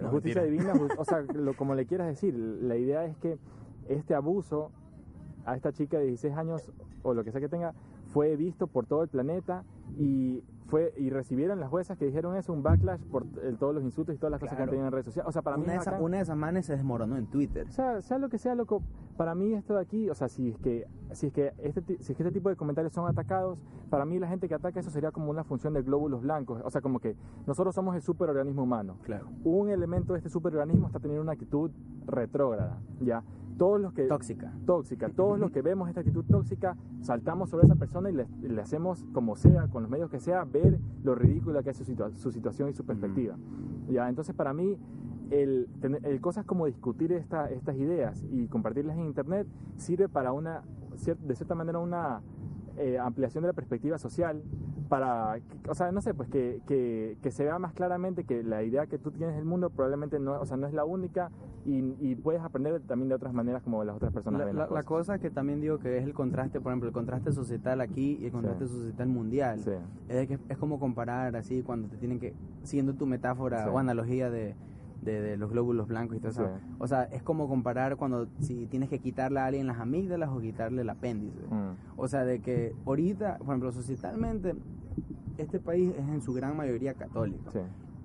No, 0.02 0.08
justicia 0.10 0.42
mentira. 0.42 0.42
divina, 0.44 0.72
o 0.98 1.04
sea, 1.04 1.20
lo- 1.34 1.54
como 1.54 1.74
le 1.74 1.86
quieras 1.86 2.08
decir, 2.08 2.34
la 2.34 2.76
idea 2.76 3.04
es 3.06 3.16
que 3.18 3.38
este 3.88 4.14
abuso 4.14 4.70
a 5.46 5.56
esta 5.56 5.72
chica 5.72 5.98
de 5.98 6.04
16 6.06 6.36
años 6.36 6.70
o 7.02 7.14
lo 7.14 7.24
que 7.24 7.32
sea 7.32 7.40
que 7.40 7.48
tenga 7.48 7.72
fue 8.12 8.36
visto 8.36 8.66
por 8.66 8.86
todo 8.86 9.02
el 9.02 9.08
planeta 9.08 9.64
y 9.98 10.42
fue 10.70 10.94
y 10.96 11.10
recibieron 11.10 11.58
las 11.60 11.68
juezas 11.68 11.98
que 11.98 12.06
dijeron 12.06 12.36
eso 12.36 12.52
un 12.52 12.62
backlash 12.62 13.00
por 13.06 13.24
eh, 13.42 13.54
todos 13.58 13.74
los 13.74 13.82
insultos 13.84 14.14
y 14.14 14.18
todas 14.18 14.30
las 14.30 14.40
cosas 14.40 14.56
que 14.56 14.62
han 14.62 14.68
Claro. 14.68 14.70
tenido 14.70 14.86
en 14.86 14.92
redes 14.92 15.06
sociales. 15.06 15.28
O 15.28 15.32
sea, 15.32 15.42
para 15.42 15.56
mí 15.56 15.64
Una 15.64 15.72
de, 15.72 15.76
es 15.78 15.82
esas, 15.82 15.92
bacán. 15.94 16.04
una 16.06 16.16
de 16.18 16.22
esas 16.22 16.36
manes 16.36 16.66
se 16.66 16.72
desmoronó 16.74 17.16
en 17.16 17.26
Twitter. 17.26 17.66
O 17.68 17.72
sea, 17.72 18.00
sea 18.02 18.18
lo 18.18 18.28
que 18.28 18.38
sea, 18.38 18.54
loco, 18.54 18.82
para 19.16 19.34
mí 19.34 19.52
esto 19.52 19.74
de 19.74 19.80
aquí, 19.80 20.08
o 20.08 20.14
sea, 20.14 20.28
si 20.28 20.48
es 20.50 20.58
que 20.58 20.86
si 21.12 21.26
es 21.26 21.32
que 21.32 21.52
este 21.58 21.82
si 21.98 22.12
es 22.12 22.16
que 22.16 22.22
este 22.22 22.30
tipo 22.32 22.48
de 22.48 22.56
comentarios 22.56 22.92
son 22.92 23.08
atacados, 23.08 23.58
para 23.90 24.04
mí 24.04 24.18
la 24.18 24.28
gente 24.28 24.48
que 24.48 24.54
ataca 24.54 24.78
eso 24.80 24.90
sería 24.90 25.10
como 25.10 25.30
una 25.30 25.42
función 25.44 25.74
de 25.74 25.82
glóbulos 25.82 26.22
blancos, 26.22 26.62
o 26.64 26.70
sea, 26.70 26.80
como 26.80 27.00
que 27.00 27.16
nosotros 27.46 27.74
somos 27.74 27.94
el 27.96 28.02
superorganismo 28.02 28.62
humano. 28.62 28.96
Claro. 29.02 29.26
Un 29.44 29.70
elemento 29.70 30.12
de 30.12 30.18
este 30.20 30.30
superorganismo 30.30 30.86
está 30.86 31.00
teniendo 31.00 31.22
una 31.22 31.32
actitud 31.32 31.70
retrógrada, 32.06 32.78
¿ya? 33.00 33.22
Todos 33.58 33.78
los 33.78 33.92
que 33.92 34.04
Tóxica. 34.04 34.52
tóxica, 34.64 35.10
todos 35.16 35.38
los 35.38 35.50
que 35.50 35.60
vemos 35.60 35.88
esta 35.88 36.00
actitud 36.00 36.24
tóxica, 36.24 36.76
saltamos 37.02 37.50
sobre 37.50 37.66
esa 37.66 37.74
persona 37.76 38.08
y 38.08 38.14
le, 38.14 38.26
y 38.42 38.48
le 38.48 38.62
hacemos 38.62 39.04
como 39.12 39.36
sea, 39.36 39.68
con 39.68 39.82
los 39.82 39.90
medios 39.90 40.08
que 40.10 40.18
sea, 40.18 40.44
ver 40.62 40.78
lo 41.02 41.14
ridícula 41.14 41.62
que 41.62 41.70
es 41.70 41.76
su, 41.76 41.84
situa- 41.84 42.12
su 42.14 42.30
situación 42.30 42.68
y 42.68 42.72
su 42.72 42.84
perspectiva. 42.84 43.36
Ya, 43.88 44.08
entonces 44.08 44.34
para 44.34 44.52
mí 44.52 44.76
el, 45.30 45.68
el 46.02 46.20
cosas 46.20 46.44
como 46.44 46.66
discutir 46.66 47.12
esta- 47.12 47.50
estas 47.50 47.76
ideas 47.76 48.24
y 48.30 48.46
compartirlas 48.48 48.96
en 48.96 49.04
internet 49.06 49.46
sirve 49.76 50.08
para 50.08 50.32
una, 50.32 50.62
de 51.26 51.34
cierta 51.34 51.54
manera, 51.54 51.78
una 51.78 52.20
eh, 52.76 52.98
ampliación 52.98 53.42
de 53.42 53.48
la 53.48 53.52
perspectiva 53.52 53.98
social 53.98 54.42
para, 54.90 55.38
o 55.68 55.74
sea, 55.74 55.92
no 55.92 56.00
sé, 56.02 56.12
pues 56.14 56.28
que, 56.28 56.60
que, 56.66 57.16
que 57.22 57.30
se 57.30 57.44
vea 57.44 57.58
más 57.60 57.72
claramente 57.72 58.24
que 58.24 58.42
la 58.42 58.64
idea 58.64 58.86
que 58.86 58.98
tú 58.98 59.12
tienes 59.12 59.36
del 59.36 59.44
mundo 59.44 59.70
probablemente 59.70 60.18
no, 60.18 60.32
o 60.32 60.44
sea, 60.44 60.56
no 60.56 60.66
es 60.66 60.74
la 60.74 60.84
única 60.84 61.30
y, 61.64 61.94
y 62.00 62.16
puedes 62.16 62.42
aprender 62.42 62.80
también 62.82 63.08
de 63.08 63.14
otras 63.14 63.32
maneras 63.32 63.62
como 63.62 63.84
las 63.84 63.94
otras 63.94 64.12
personas 64.12 64.40
La, 64.40 64.46
ven 64.46 64.56
la- 64.56 64.62
las 64.64 64.70
la 64.72 64.82
cosas. 64.82 65.06
cosa 65.06 65.18
que 65.20 65.30
también 65.30 65.60
digo 65.60 65.78
que 65.78 65.96
es 65.96 66.04
el 66.04 66.12
contraste, 66.12 66.60
por 66.60 66.72
ejemplo, 66.72 66.88
el 66.88 66.92
contraste 66.92 67.30
societal 67.32 67.80
aquí 67.80 68.18
y 68.20 68.26
el 68.26 68.32
contraste 68.32 68.66
Sí. 68.66 68.74
societal 68.74 69.06
mundial. 69.08 69.60
Sí. 69.60 69.70
Es, 70.08 70.26
que 70.26 70.38
es 70.48 70.58
como 70.58 70.80
comparar 70.80 71.36
así 71.36 71.62
cuando 71.62 71.86
te 71.88 71.96
tienen 71.96 72.18
que, 72.18 72.34
siguiendo 72.64 72.92
tu 72.94 73.06
metáfora 73.06 73.62
Sí. 73.64 73.70
o 73.72 73.78
analogía 73.78 74.28
de, 74.28 74.56
de, 75.02 75.20
de 75.20 75.36
los 75.36 75.50
glóbulos 75.50 75.88
blancos 75.88 76.16
y 76.16 76.20
todo 76.20 76.30
eso. 76.30 76.46
Sí. 76.46 76.74
O 76.78 76.86
sea, 76.86 77.04
es 77.04 77.22
como 77.22 77.48
comparar 77.48 77.96
cuando 77.96 78.28
si 78.40 78.66
tienes 78.66 78.88
que 78.88 78.98
quitarle 78.98 79.40
a 79.40 79.46
alguien 79.46 79.66
las 79.66 79.78
amígdalas 79.78 80.30
o 80.30 80.40
quitarle 80.40 80.82
el 80.82 80.90
apéndice. 80.90 81.40
Mm. 81.48 81.76
O 81.96 82.08
sea, 82.08 82.24
de 82.24 82.40
que 82.40 82.74
ahorita, 82.86 83.38
por 83.38 83.48
ejemplo, 83.48 83.72
societalmente, 83.72 84.54
este 85.38 85.58
país 85.58 85.92
es 85.96 86.08
en 86.08 86.20
su 86.20 86.32
gran 86.32 86.56
mayoría 86.56 86.94
católico. 86.94 87.50
Sí. 87.50 87.60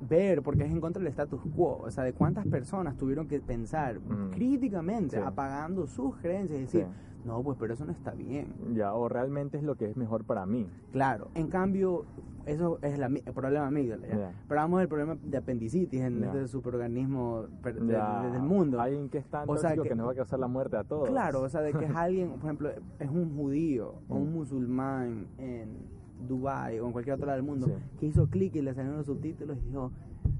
Ver, 0.07 0.41
porque 0.41 0.63
es 0.63 0.71
en 0.71 0.81
contra 0.81 1.01
del 1.01 1.09
status 1.09 1.41
quo, 1.55 1.77
o 1.83 1.91
sea, 1.91 2.03
de 2.03 2.13
cuántas 2.13 2.45
personas 2.47 2.95
tuvieron 2.97 3.27
que 3.27 3.39
pensar 3.39 3.99
Mm. 3.99 4.31
críticamente, 4.31 5.17
Sí. 5.17 5.23
apagando 5.25 5.87
sus 5.87 6.15
creencias 6.17 6.57
y 6.59 6.61
decir, 6.63 6.81
Sí. 6.85 7.27
no, 7.27 7.41
pues 7.43 7.57
pero 7.59 7.73
eso 7.73 7.85
no 7.85 7.91
está 7.91 8.11
bien. 8.11 8.47
Ya, 8.73 8.93
o 8.93 9.09
realmente 9.09 9.57
es 9.57 9.63
lo 9.63 9.75
que 9.75 9.85
es 9.89 9.97
mejor 9.97 10.23
para 10.25 10.45
mí. 10.45 10.67
Claro, 10.91 11.29
en 11.33 11.47
cambio, 11.47 12.05
eso 12.45 12.77
es 12.83 12.99
la 12.99 13.07
el 13.07 13.33
problema 13.33 13.65
amígdala. 13.67 14.07
¿ya? 14.07 14.15
Ya. 14.17 14.31
Pero 14.47 14.61
vamos 14.61 14.79
del 14.79 14.87
problema 14.87 15.17
de 15.23 15.37
apendicitis 15.37 15.99
en 16.01 16.19
Ya. 16.19 16.27
este 16.27 16.47
superorganismo 16.47 17.45
per- 17.63 17.81
de- 17.81 17.93
Ya, 17.93 18.21
de- 18.23 18.31
del 18.31 18.43
mundo. 18.43 18.79
Alguien 18.79 19.09
que 19.09 19.17
es 19.17 19.25
tan 19.25 19.49
O 19.49 19.57
sea, 19.57 19.73
que, 19.75 19.81
que- 19.81 19.95
nos 19.95 20.07
va 20.07 20.11
a 20.11 20.15
causar 20.15 20.37
la 20.39 20.47
muerte 20.47 20.77
a 20.77 20.83
todos. 20.83 21.09
Claro, 21.09 21.41
o 21.41 21.49
sea, 21.49 21.61
de 21.61 21.73
que 21.73 21.85
es 21.85 21.91
alguien, 21.95 22.29
por 22.33 22.39
ejemplo, 22.43 22.69
es 22.99 23.09
un 23.09 23.35
judío 23.35 23.95
o 24.07 24.15
un 24.17 24.29
Mm. 24.29 24.33
musulmán 24.35 25.27
en 25.39 25.94
Dubai 26.27 26.79
o 26.79 26.85
en 26.87 26.91
cualquier 26.91 27.15
otro 27.15 27.25
lado 27.27 27.37
del 27.37 27.45
mundo 27.45 27.67
Sí. 27.67 27.73
que 27.99 28.05
hizo 28.07 28.27
clic 28.29 28.55
y 28.55 28.61
le 28.61 28.73
salieron 28.73 28.97
los 28.97 29.05
subtítulos 29.05 29.57
y 29.57 29.67
dijo, 29.67 29.91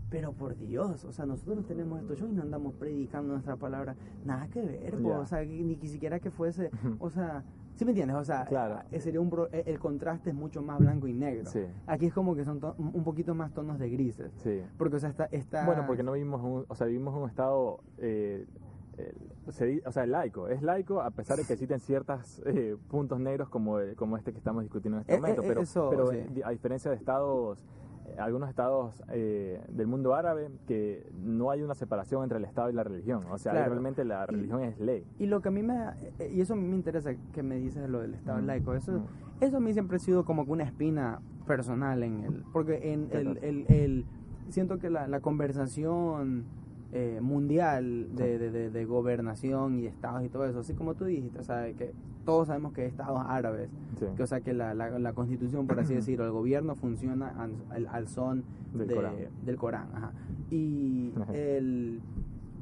pero 0.09 0.31
por 0.33 0.57
Dios, 0.57 1.03
o 1.05 1.11
sea, 1.11 1.25
nosotros 1.25 1.65
tenemos 1.65 1.99
estos 1.99 2.17
shows 2.19 2.31
y 2.31 2.35
no 2.35 2.43
andamos 2.43 2.73
predicando 2.75 3.33
nuestra 3.33 3.55
palabra, 3.57 3.95
nada 4.23 4.47
que 4.47 4.61
ver, 4.61 4.95
o 4.95 5.25
sea, 5.25 5.43
ni 5.43 5.75
siquiera 5.88 6.19
que 6.19 6.31
fuese, 6.31 6.69
o 6.99 7.09
sea, 7.09 7.43
¿sí 7.75 7.83
me 7.85 7.91
entiendes? 7.91 8.15
O 8.15 8.23
sea, 8.23 8.45
Claro. 8.45 8.79
eh, 8.91 8.99
sería 9.01 9.19
un 9.19 9.29
pro- 9.29 9.49
eh, 9.51 9.63
el 9.65 9.79
contraste 9.79 10.29
es 10.29 10.35
mucho 10.35 10.61
más 10.61 10.79
blanco 10.79 11.07
y 11.07 11.13
negro. 11.13 11.49
Sí. 11.49 11.61
Aquí 11.88 12.05
es 12.05 12.13
como 12.13 12.35
que 12.35 12.45
son 12.45 12.59
un 12.77 13.03
poquito 13.03 13.35
más 13.35 13.51
tonos 13.53 13.77
de 13.79 13.89
grises. 13.89 14.31
Sí. 14.38 14.61
Porque, 14.77 14.95
o 14.95 14.99
sea, 14.99 15.09
está... 15.09 15.25
está 15.25 15.65
Bueno, 15.65 15.83
porque 15.85 16.03
no 16.03 16.13
vivimos, 16.13 16.41
un, 16.41 16.65
o 16.67 16.75
sea, 16.75 16.88
vivimos 16.88 17.13
un 17.15 17.27
estado, 17.27 17.79
eh, 17.97 18.45
se 19.49 19.81
o 19.86 19.91
sea, 19.91 20.05
laico. 20.05 20.47
Es 20.47 20.62
laico 20.62 21.01
a 21.01 21.12
pesar 21.12 21.38
de 21.38 21.43
que 21.45 21.53
existen 21.53 21.79
ciertos 21.79 22.41
puntos 22.88 23.19
negros 23.19 23.49
como, 23.49 23.79
eh, 23.79 23.95
como 23.95 24.17
este 24.17 24.31
que 24.31 24.38
estamos 24.38 24.63
discutiendo 24.63 24.97
en 24.97 25.01
este 25.01 25.13
Eh, 25.15 25.19
momento. 25.19 25.41
eh, 25.43 25.45
pero 25.47 25.62
eso, 25.62 25.89
pero 25.89 26.08
sí. 26.08 26.17
eh, 26.17 26.41
a 26.43 26.49
diferencia 26.51 26.89
de 26.91 26.97
estados, 26.97 27.65
eh, 28.08 28.15
algunos 28.19 28.49
estados 28.49 29.03
eh, 29.10 29.62
del 29.69 29.88
mundo 29.88 30.15
árabe, 30.15 30.49
que 30.67 31.10
no 31.21 31.51
hay 31.51 31.62
una 31.62 31.73
separación 31.75 32.23
entre 32.23 32.38
el 32.38 32.45
Estado 32.45 32.69
y 32.69 32.73
la 32.73 32.84
religión. 32.84 33.23
O 33.31 33.38
sea, 33.38 33.51
Claro. 33.51 33.71
realmente 33.71 34.03
la 34.05 34.23
Y- 34.29 34.31
religión 34.34 34.63
es 34.63 34.79
ley. 34.79 35.05
Y 35.19 35.25
lo 35.27 35.41
que 35.41 35.49
a 35.49 35.51
mí 35.51 35.62
me... 35.63 35.75
eh, 36.19 36.31
Y 36.34 36.41
eso 36.41 36.55
me 36.55 36.75
interesa 36.75 37.12
que 37.34 37.43
me 37.43 37.55
dices 37.58 37.89
lo 37.89 37.99
del 38.01 38.13
Estado 38.13 38.41
Mm, 38.41 38.45
laico. 38.45 38.73
Eso, 38.73 38.93
mm. 38.93 39.05
eso 39.43 39.58
a 39.58 39.60
mí 39.60 39.73
siempre 39.73 39.97
ha 39.97 39.99
sido 39.99 40.23
como 40.25 40.45
que 40.45 40.51
una 40.51 40.63
espina 40.63 41.19
personal 41.47 42.01
en 42.03 42.23
el... 42.23 42.43
Porque 42.53 42.93
en 42.93 43.10
el... 43.12 43.34
cosa. 43.36 43.45
el, 43.45 43.65
el- 43.69 44.05
siento 44.49 44.77
que 44.77 44.89
la, 44.91 45.08
la 45.08 45.19
conversación 45.21 46.45
eh, 46.97 47.19
mundial 47.21 48.08
de, 48.15 48.39
de, 48.39 48.51
de- 48.51 48.69
de 48.69 48.86
gobernación 48.86 49.79
y 49.79 49.86
estados 49.86 50.23
y 50.23 50.29
todo 50.29 50.45
eso, 50.45 50.60
así 50.60 50.73
como 50.73 50.93
tú 50.95 51.03
dijiste, 51.03 51.39
o 51.39 51.43
sea, 51.43 51.71
que 51.73 51.91
todos 52.23 52.47
sabemos 52.47 52.71
que 52.71 52.84
hay 52.84 52.88
estados 52.88 53.21
árabes, 53.27 53.69
Sí. 53.99 54.05
que 54.15 54.23
o 54.23 54.27
sea 54.27 54.39
que 54.39 54.53
la, 54.53 54.73
la, 54.73 54.97
la 54.97 55.12
constitución, 55.12 55.67
por 55.67 55.77
así 55.77 55.93
decirlo, 56.01 56.23
el 56.23 56.31
gobierno 56.31 56.75
funciona 56.75 57.34
al, 57.69 57.88
al- 57.88 58.08
son 58.08 58.45
Del 58.73 58.88
de- 58.88 58.95
Corán. 58.95 59.13
del 59.45 59.55
Corán, 59.58 59.88
ajá. 59.93 60.12
Y 60.49 61.12
el... 61.34 61.99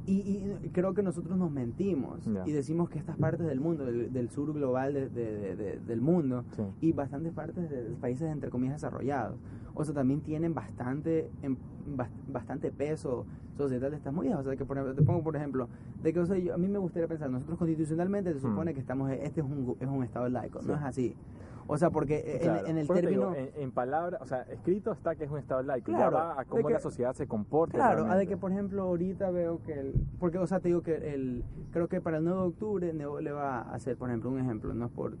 Y, 0.06 0.12
y 0.62 0.68
creo 0.72 0.92
que 0.92 1.02
nosotros 1.02 1.38
nos 1.38 1.50
mentimos 1.50 2.24
Ya. 2.26 2.42
y 2.46 2.52
decimos 2.52 2.90
que 2.90 2.98
estas 2.98 3.16
partes 3.16 3.46
del 3.46 3.58
mundo, 3.60 3.86
del, 3.86 4.12
del 4.12 4.28
sur 4.30 4.52
global 4.52 4.92
de- 4.92 5.08
de- 5.08 5.38
de- 5.38 5.56
de- 5.56 5.78
del 5.78 6.00
mundo 6.02 6.44
Sí. 6.56 6.62
y 6.82 6.92
bastantes 6.92 7.32
partes 7.32 7.70
de 7.70 7.84
países 8.00 8.30
entre 8.30 8.50
comillas 8.50 8.74
desarrollados, 8.82 9.36
o 9.74 9.82
sea, 9.84 9.94
también 9.94 10.20
tienen 10.20 10.52
bastante, 10.54 11.30
en- 11.42 11.56
bastante 12.28 12.70
peso 12.70 13.26
societal 13.56 13.90
de 13.90 13.96
estas 13.96 14.12
movidas. 14.12 14.40
O 14.40 14.42
sea, 14.42 14.56
que 14.56 14.64
por 14.64 14.94
te 14.94 15.02
pongo 15.02 15.22
por 15.22 15.36
ejemplo, 15.36 15.68
de 16.02 16.12
que 16.12 16.20
o 16.20 16.26
sea, 16.26 16.38
yo, 16.38 16.54
a 16.54 16.58
mí 16.58 16.68
me 16.68 16.78
gustaría 16.78 17.08
pensar, 17.08 17.30
nosotros 17.30 17.58
constitucionalmente 17.58 18.32
se 18.32 18.40
supone 18.40 18.72
mm. 18.72 18.74
que 18.74 18.80
estamos, 18.80 19.10
este 19.10 19.40
es 19.40 19.46
un, 19.46 19.76
es 19.80 19.88
un 19.88 20.04
Estado 20.04 20.28
laico, 20.28 20.60
no 20.62 20.74
es 20.74 20.82
así. 20.82 21.16
O 21.66 21.78
sea, 21.78 21.90
porque 21.90 22.40
en, 22.66 22.76
el 22.76 22.86
término... 22.86 23.32
en, 23.34 23.70
palabras, 23.70 24.20
o 24.20 24.26
sea, 24.26 24.42
escrito 24.42 24.92
está 24.92 25.14
que 25.14 25.24
es 25.24 25.30
un 25.30 25.38
estado 25.38 25.62
laico, 25.62 25.86
claro, 25.86 26.10
ya 26.10 26.10
va 26.10 26.40
a 26.40 26.44
cómo 26.44 26.68
la 26.68 26.78
sociedad 26.78 27.14
se 27.14 27.26
comporta. 27.26 27.76
Claro, 27.76 28.06
a 28.06 28.16
de 28.16 28.26
que, 28.26 28.36
por 28.36 28.52
ejemplo, 28.52 28.82
ahorita 28.82 29.30
veo 29.30 29.62
que 29.62 29.72
el... 29.72 29.94
Porque, 30.20 30.38
o 30.38 30.46
sea, 30.46 30.60
te 30.60 30.68
digo 30.68 30.82
que 30.82 31.14
el... 31.14 31.42
Creo 31.72 31.88
que 31.88 32.00
para 32.00 32.18
el 32.18 32.24
9 32.24 32.38
de 32.38 32.46
octubre 32.46 32.92
Nebo 32.92 33.20
le 33.20 33.32
va 33.32 33.60
a 33.60 33.74
hacer, 33.74 33.96
por 33.96 34.10
ejemplo, 34.10 34.30
un 34.30 34.38
ejemplo, 34.38 34.74
no 34.74 34.86
es 34.86 34.92
por 34.92 35.16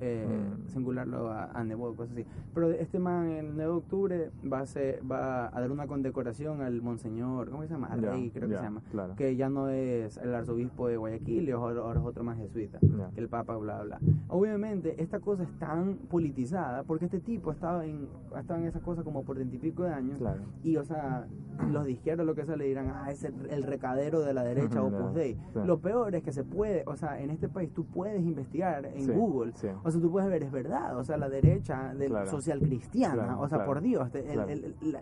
eh, 0.00 0.26
mm. 0.28 0.68
singularlo 0.68 1.30
a, 1.30 1.50
a 1.52 1.64
Nebo, 1.64 1.94
cosas 1.94 2.12
así. 2.12 2.26
Pero 2.54 2.70
este 2.70 2.98
man, 2.98 3.30
el 3.30 3.46
9 3.56 3.62
de 3.62 3.78
octubre, 3.78 4.30
va 4.52 4.58
a, 4.58 4.62
hacer, 4.62 5.00
va 5.10 5.46
a 5.46 5.60
dar 5.60 5.70
una 5.70 5.86
condecoración 6.12 6.62
al 6.62 6.80
monseñor, 6.82 7.50
¿cómo 7.50 7.62
se 7.62 7.68
llama? 7.68 7.88
Al 7.88 8.02
rey, 8.02 8.30
creo 8.30 8.48
que 8.48 8.56
se 8.56 8.62
llama. 8.62 8.82
Que 9.16 9.36
ya 9.36 9.48
no 9.48 9.68
es 9.68 10.16
el 10.18 10.34
arzobispo 10.34 10.88
de 10.88 10.96
Guayaquil, 10.96 11.50
ahora 11.52 12.00
es 12.00 12.06
otro 12.06 12.22
más 12.22 12.38
jesuita, 12.38 12.78
que 13.14 13.20
el 13.20 13.28
papa, 13.28 13.56
bla, 13.56 13.82
bla. 13.82 14.00
Obviamente, 14.28 15.02
esta 15.02 15.20
cosa 15.20 15.42
es 15.42 15.58
tan 15.58 15.96
politizada, 16.08 16.84
porque 16.84 17.06
este 17.06 17.20
tipo 17.20 17.52
estaba 17.52 17.84
en, 17.84 18.08
estaba 18.38 18.60
en 18.60 18.66
esa 18.66 18.80
cosa 18.80 19.02
como 19.02 19.24
por 19.24 19.36
pico 19.46 19.84
de 19.84 19.92
años, 19.92 20.20
y 20.62 20.76
o 20.76 20.84
sea, 20.84 21.26
los 21.72 21.84
de 21.84 21.92
izquierda 21.92 22.24
lo 22.24 22.34
que 22.34 22.44
sea 22.44 22.56
le 22.56 22.66
dirán, 22.66 22.92
ah, 22.94 23.10
es 23.10 23.24
el, 23.24 23.62
recadero 23.62 24.20
de 24.20 24.34
la 24.34 24.44
derecha 24.44 24.82
o 24.82 24.88
Opus 24.88 25.14
Dei. 25.14 25.36
Lo 25.54 25.78
peor 25.80 26.14
es 26.14 26.22
que 26.22 26.32
se 26.32 26.44
puede, 26.44 26.84
o 26.86 26.96
sea, 26.96 27.20
en 27.20 27.30
este 27.30 27.48
país 27.48 27.72
tú 27.72 27.84
puedes 27.86 28.22
investigar 28.22 28.86
en 28.86 29.12
Google, 29.12 29.52
o 29.82 29.90
sea, 29.90 30.00
tú 30.00 30.10
puedes 30.10 30.28
ver, 30.28 30.42
es 30.42 30.52
verdad, 30.52 30.96
o 30.96 31.04
sea, 31.04 31.16
la 31.16 31.28
derecha 31.28 31.94
del 31.94 32.26
social 32.26 32.60
cristiana, 32.60 33.38
o 33.38 33.48
sea, 33.48 33.64
por 33.64 33.80
Dios, 33.80 34.10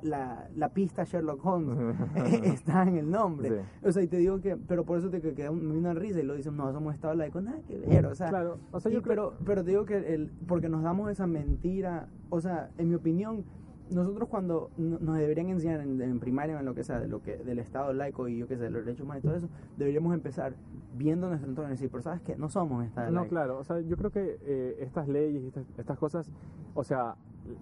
la, 0.02 0.48
la, 0.54 0.68
pista 0.70 0.93
Sherlock 1.02 1.44
Holmes 1.44 1.76
está 2.44 2.84
en 2.84 2.98
el 2.98 3.10
nombre. 3.10 3.64
O 3.82 3.90
sea, 3.90 4.02
y 4.02 4.06
te 4.06 4.18
digo 4.18 4.40
que, 4.40 4.56
pero 4.56 4.84
por 4.84 4.98
eso 4.98 5.10
te 5.10 5.20
queda 5.20 5.50
una 5.50 5.94
risa 5.94 6.20
y 6.20 6.22
lo 6.22 6.34
dicen, 6.34 6.56
no, 6.56 6.72
somos 6.72 6.94
estado 6.94 7.14
laico, 7.14 7.40
nada 7.40 7.58
que 7.66 7.76
ver, 7.78 8.06
o 8.06 8.14
sea, 8.14 8.30
o 8.70 8.80
sea 8.80 8.92
yo 8.92 9.02
pero, 9.02 9.34
pero 9.44 9.64
te 9.64 9.70
digo 9.70 9.84
que 9.84 10.14
el, 10.14 10.30
porque 10.46 10.68
nos 10.68 10.82
damos 10.82 11.10
esa 11.10 11.26
mentira, 11.26 12.06
o 12.30 12.40
sea, 12.40 12.70
en 12.78 12.88
mi 12.90 12.94
opinión, 12.94 13.44
nosotros 13.90 14.28
cuando 14.28 14.70
nos 14.76 15.16
deberían 15.16 15.48
enseñar 15.48 15.80
en, 15.80 16.20
primaria 16.20 16.58
en 16.58 16.64
lo 16.64 16.74
que 16.74 16.84
sea 16.84 16.98
de 16.98 17.08
lo 17.08 17.22
que 17.22 17.36
del 17.36 17.58
estado 17.58 17.92
laico 17.92 18.28
y 18.28 18.38
yo 18.38 18.48
qué 18.48 18.56
sé 18.56 18.64
de 18.64 18.70
los 18.70 18.84
derechos 18.84 19.04
humanos 19.04 19.24
y 19.24 19.26
todo 19.26 19.36
eso 19.36 19.48
deberíamos 19.76 20.14
empezar 20.14 20.54
viendo 20.96 21.28
nuestro 21.28 21.50
entorno 21.50 21.70
y 21.70 21.72
decir 21.72 21.90
pero 21.90 22.02
sabes 22.02 22.22
que 22.22 22.36
no 22.36 22.48
somos 22.48 22.84
estado 22.84 23.10
no 23.10 23.26
claro 23.28 23.58
o 23.58 23.64
sea 23.64 23.80
yo 23.80 23.96
creo 23.96 24.10
que 24.10 24.38
eh, 24.42 24.76
estas 24.80 25.06
leyes 25.08 25.42
y 25.42 25.48
estas, 25.48 25.66
estas, 25.76 25.98
cosas 25.98 26.30
o 26.74 26.82
sea 26.82 27.16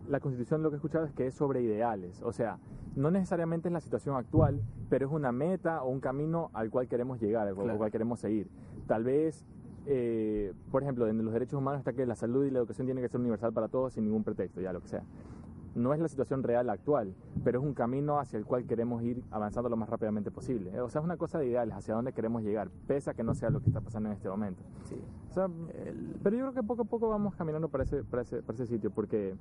la 0.09 0.21
constitución 0.21 0.63
lo 0.63 0.71
que 0.71 0.77
he 0.77 0.79
escuchado 0.79 1.05
es 1.05 1.13
que 1.13 1.27
es 1.27 1.35
sobre 1.35 1.63
ideales. 1.63 2.23
O 2.23 2.33
sea 2.33 2.59
no 2.95 3.11
necesariamente 3.11 3.69
es 3.69 3.73
la 3.73 3.81
situación 3.81 4.17
actual 4.17 4.61
pero 4.91 5.07
es 5.07 5.13
una 5.13 5.33
meta 5.33 5.83
o 5.83 5.89
un 5.89 6.01
camino 6.01 6.51
al 6.53 6.71
cual 6.71 6.89
queremos 6.89 7.21
llegar 7.21 7.49
al 7.49 7.55
cual 7.55 7.91
queremos 7.91 8.21
seguir. 8.21 8.49
Tal 8.87 9.05
vez 9.05 9.47
eh, 9.87 10.53
por 10.71 10.83
ejemplo, 10.83 11.09
en 11.09 11.25
los 11.25 11.33
derechos 11.33 11.59
humanos 11.59 11.81
está 11.81 11.93
que 11.93 12.07
la 12.07 12.15
salud 12.15 12.45
y 12.45 12.51
la 12.51 12.61
educación 12.61 12.87
tienen 12.87 13.03
que 13.03 13.09
ser 13.09 13.21
universal 13.21 13.53
para 13.53 13.69
todos 13.69 13.95
sin 13.95 14.05
ningún 14.05 14.23
pretexto, 14.23 14.61
ya 14.61 14.73
lo 14.73 14.81
que 14.81 14.89
sea. 14.89 15.03
No 15.75 15.95
es 15.95 16.01
la 16.01 16.09
situación 16.09 16.43
real 16.43 16.69
actual, 16.69 17.15
pero 17.45 17.61
es 17.61 17.65
un 17.65 17.75
camino 17.75 18.19
hacia 18.19 18.39
el 18.39 18.45
cual 18.45 18.67
queremos 18.67 19.03
ir 19.03 19.23
avanzando 19.31 19.69
lo 19.69 19.77
más 19.77 19.89
rápidamente 19.89 20.31
posible. 20.31 20.79
O 20.81 20.89
sea, 20.89 21.01
es 21.01 21.05
una 21.05 21.17
cosa 21.17 21.39
de 21.39 21.47
ideales, 21.47 21.75
hacia 21.75 21.95
dónde 21.95 22.13
queremos 22.13 22.43
llegar, 22.43 22.69
pese 22.87 23.11
a 23.11 23.15
que 23.15 23.23
no 23.23 23.35
sea 23.35 23.51
lo 23.51 23.61
que 23.61 23.69
está 23.69 23.81
pasando 23.81 24.11
en 24.11 24.15
este 24.15 24.29
momento. 24.29 24.63
Sí. 24.85 24.97
O 25.31 25.33
sea, 25.33 25.49
Pero 26.23 26.37
yo 26.37 26.43
creo 26.43 26.53
que 26.53 26.63
poco 26.63 26.83
a 26.83 26.85
poco 26.85 27.09
vamos 27.09 27.35
caminando 27.35 27.69
para 27.69 27.85
ese, 27.85 28.05
para 28.05 28.23
ese, 28.23 28.43
para 28.43 28.55
ese 28.55 28.67
sitio, 28.67 28.91
porque 28.91 29.35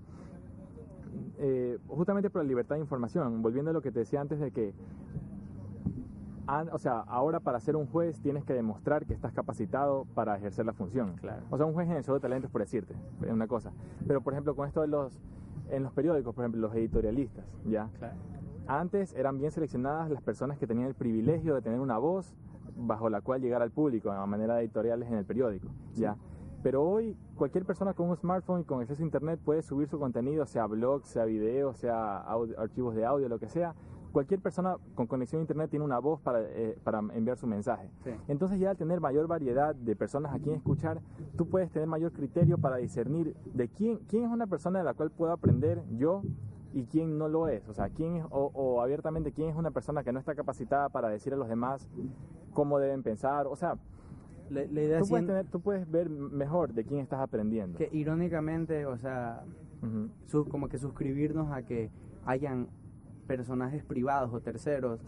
eh, 1.37 1.77
justamente 1.87 2.29
por 2.29 2.43
la 2.43 2.47
libertad 2.47 2.75
de 2.75 2.81
información, 2.81 3.41
volviendo 3.41 3.71
a 3.71 3.73
lo 3.73 3.81
que 3.81 3.91
te 3.91 3.99
decía 3.99 4.21
antes 4.21 4.39
de 4.39 4.51
que 4.51 4.73
o 6.71 6.77
sea, 6.77 6.99
ahora 7.07 7.39
para 7.39 7.59
ser 7.59 7.75
un 7.75 7.87
juez 7.87 8.19
tienes 8.21 8.43
que 8.43 8.53
demostrar 8.53 9.05
que 9.05 9.13
estás 9.13 9.31
capacitado 9.33 10.05
para 10.13 10.35
ejercer 10.35 10.65
la 10.65 10.73
función. 10.73 11.13
Claro. 11.13 11.43
O 11.49 11.57
sea, 11.57 11.65
un 11.65 11.73
juez 11.73 11.89
en 11.89 11.95
el 11.95 12.03
show 12.03 12.15
de 12.15 12.19
talentos, 12.19 12.51
por 12.51 12.61
decirte, 12.61 12.93
es 13.21 13.31
una 13.31 13.47
cosa. 13.47 13.71
Pero, 14.07 14.21
por 14.21 14.33
ejemplo, 14.33 14.55
con 14.55 14.67
esto 14.67 14.81
de 14.81 14.87
los, 14.87 15.17
en 15.69 15.83
los 15.83 15.93
periódicos, 15.93 16.33
por 16.35 16.43
ejemplo, 16.43 16.61
los 16.61 16.75
editorialistas, 16.75 17.45
¿ya? 17.65 17.89
Claro. 17.97 18.15
Antes 18.67 19.13
eran 19.13 19.37
bien 19.37 19.51
seleccionadas 19.51 20.09
las 20.09 20.21
personas 20.21 20.57
que 20.57 20.67
tenían 20.67 20.87
el 20.87 20.93
privilegio 20.93 21.55
de 21.55 21.61
tener 21.61 21.79
una 21.79 21.97
voz 21.97 22.35
bajo 22.75 23.09
la 23.09 23.21
cual 23.21 23.41
llegar 23.41 23.61
al 23.61 23.71
público 23.71 24.11
a 24.11 24.25
manera 24.25 24.55
de 24.55 24.61
editoriales 24.61 25.09
en 25.09 25.15
el 25.15 25.25
periódico, 25.25 25.67
¿ya? 25.95 26.15
Pero 26.63 26.83
hoy 26.83 27.17
cualquier 27.35 27.65
persona 27.65 27.93
con 27.93 28.09
un 28.09 28.15
smartphone 28.15 28.61
y 28.61 28.63
con 28.63 28.81
acceso 28.81 29.01
a 29.01 29.05
internet 29.05 29.39
puede 29.43 29.61
subir 29.63 29.87
su 29.87 29.99
contenido, 29.99 30.45
sea 30.45 30.67
blog, 30.67 31.05
sea 31.05 31.25
video, 31.25 31.73
sea 31.73 32.17
archivos 32.57 32.95
de 32.95 33.05
audio, 33.05 33.27
lo 33.29 33.39
que 33.39 33.49
sea, 33.49 33.73
cualquier 34.11 34.39
persona 34.39 34.77
con 34.95 35.07
conexión 35.07 35.39
a 35.39 35.43
internet 35.43 35.69
tiene 35.69 35.85
una 35.85 35.99
voz 35.99 36.19
para, 36.21 36.41
eh, 36.41 36.77
para 36.83 36.99
enviar 37.13 37.37
su 37.37 37.47
mensaje. 37.47 37.89
Entonces 38.27 38.59
ya 38.59 38.71
al 38.71 38.77
tener 38.77 38.99
mayor 38.99 39.27
variedad 39.27 39.73
de 39.73 39.95
personas 39.95 40.33
a 40.33 40.39
quien 40.39 40.55
escuchar, 40.55 41.01
tú 41.37 41.47
puedes 41.47 41.71
tener 41.71 41.87
mayor 41.87 42.11
criterio 42.11 42.57
para 42.57 42.77
discernir 42.77 43.35
de 43.53 43.67
quién, 43.69 43.99
quién 44.07 44.23
es 44.23 44.29
una 44.29 44.47
persona 44.47 44.79
de 44.79 44.85
la 44.85 44.93
cual 44.93 45.11
puedo 45.11 45.31
aprender 45.31 45.83
yo 45.97 46.23
y 46.73 46.85
quién 46.85 47.17
no 47.17 47.27
lo 47.27 47.47
es. 47.47 47.67
O 47.67 47.73
sea, 47.73 47.89
quién 47.89 48.17
es, 48.17 48.25
o, 48.29 48.81
abiertamente 48.81 49.31
quién 49.31 49.49
es 49.49 49.55
una 49.55 49.71
persona 49.71 50.03
que 50.03 50.11
no 50.11 50.19
está 50.19 50.35
capacitada 50.35 50.89
para 50.89 51.09
decir 51.09 51.33
a 51.33 51.37
los 51.37 51.47
demás 51.47 51.87
cómo 52.53 52.79
deben 52.79 53.03
pensar. 53.03 53.47
O 53.47 53.55
sea, 53.55 53.77
la, 54.49 54.63
idea 54.63 54.99
tú, 54.99 55.07
puedes 55.07 55.49
tú 55.49 55.61
puedes 55.61 55.89
ver 55.89 56.09
mejor 56.09 56.73
de 56.73 56.83
quién 56.83 56.99
estás 56.99 57.19
aprendiendo. 57.19 57.77
Que 57.77 57.89
irónicamente, 57.91 58.85
o 58.85 58.97
sea, 58.97 59.43
como 60.49 60.67
que 60.67 60.77
suscribirnos 60.77 61.51
a 61.51 61.63
que 61.63 61.89
hayan 62.25 62.67
personajes 63.37 63.83
privados 63.83 64.33
o 64.33 64.41
terceros 64.41 64.99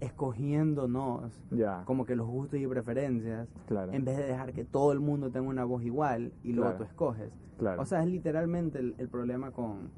escogiéndonos 0.00 1.40
como 1.84 2.06
que 2.06 2.14
los 2.16 2.26
gustos 2.26 2.60
y 2.60 2.66
preferencias 2.66 3.48
en 3.90 4.04
vez 4.04 4.16
de 4.16 4.24
dejar 4.24 4.52
que 4.52 4.64
todo 4.64 4.92
el 4.92 5.00
mundo 5.00 5.30
tenga 5.30 5.48
una 5.48 5.64
voz 5.64 5.82
igual 5.82 6.32
y 6.42 6.52
luego 6.52 6.74
tú 6.74 6.84
escoges. 6.84 7.32
O 7.78 7.84
sea, 7.84 8.02
es 8.02 8.08
literalmente 8.08 8.78
el, 8.78 9.08
problema 9.08 9.50
con, 9.50 9.90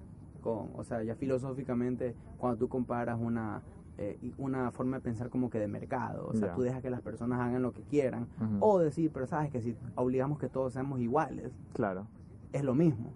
con, 0.42 0.70
o 0.74 0.84
sea, 0.84 1.02
ya 1.02 1.14
filosóficamente, 1.14 2.14
cuando 2.36 2.58
tú 2.58 2.68
comparas 2.68 3.18
una, 3.18 3.62
eh, 3.96 4.18
una 4.38 4.70
forma 4.70 4.98
de 4.98 5.02
pensar 5.02 5.30
como 5.30 5.50
que 5.50 5.58
de 5.58 5.68
mercado, 5.68 6.26
o 6.28 6.34
sea, 6.34 6.54
tú 6.54 6.62
dejas 6.62 6.82
que 6.82 6.90
las 6.90 7.00
personas 7.00 7.40
hagan 7.40 7.62
lo 7.62 7.72
que 7.72 7.82
quieran, 7.82 8.26
o 8.60 8.78
decir, 8.78 9.10
pero 9.12 9.26
sabes 9.26 9.50
que 9.50 9.60
si 9.60 9.76
obligamos 9.94 10.38
que 10.38 10.48
todos 10.48 10.72
seamos 10.72 11.00
iguales, 11.00 11.52
claro. 11.72 12.06
es 12.52 12.64
lo 12.64 12.74
mismo. 12.74 13.12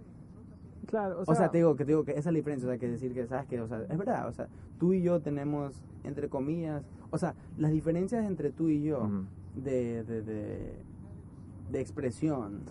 Claro, 0.88 1.22
o 1.26 1.34
sea, 1.34 1.50
te 1.50 1.58
digo 1.58 1.76
que 1.76 1.84
te 1.84 1.92
digo 1.92 2.02
que 2.02 2.12
esa 2.12 2.20
es 2.20 2.26
la 2.26 2.32
diferencia, 2.32 2.66
o 2.66 2.70
sea, 2.70 2.78
que 2.78 2.88
decir 2.88 3.12
que 3.12 3.26
sabes 3.26 3.46
que, 3.46 3.60
o 3.60 3.68
sea, 3.68 3.82
es 3.82 3.98
verdad, 3.98 4.26
o 4.26 4.32
sea, 4.32 4.48
tú 4.78 4.94
y 4.94 5.02
yo 5.02 5.20
tenemos 5.20 5.82
entre 6.02 6.30
comillas, 6.30 6.82
o 7.10 7.18
sea, 7.18 7.34
las 7.58 7.72
diferencias 7.72 8.24
entre 8.26 8.50
tú 8.50 8.70
y 8.70 8.82
yo 8.82 9.06
de, 9.54 10.02
de, 10.04 10.22
de, 10.22 11.80
expresión 11.80 12.62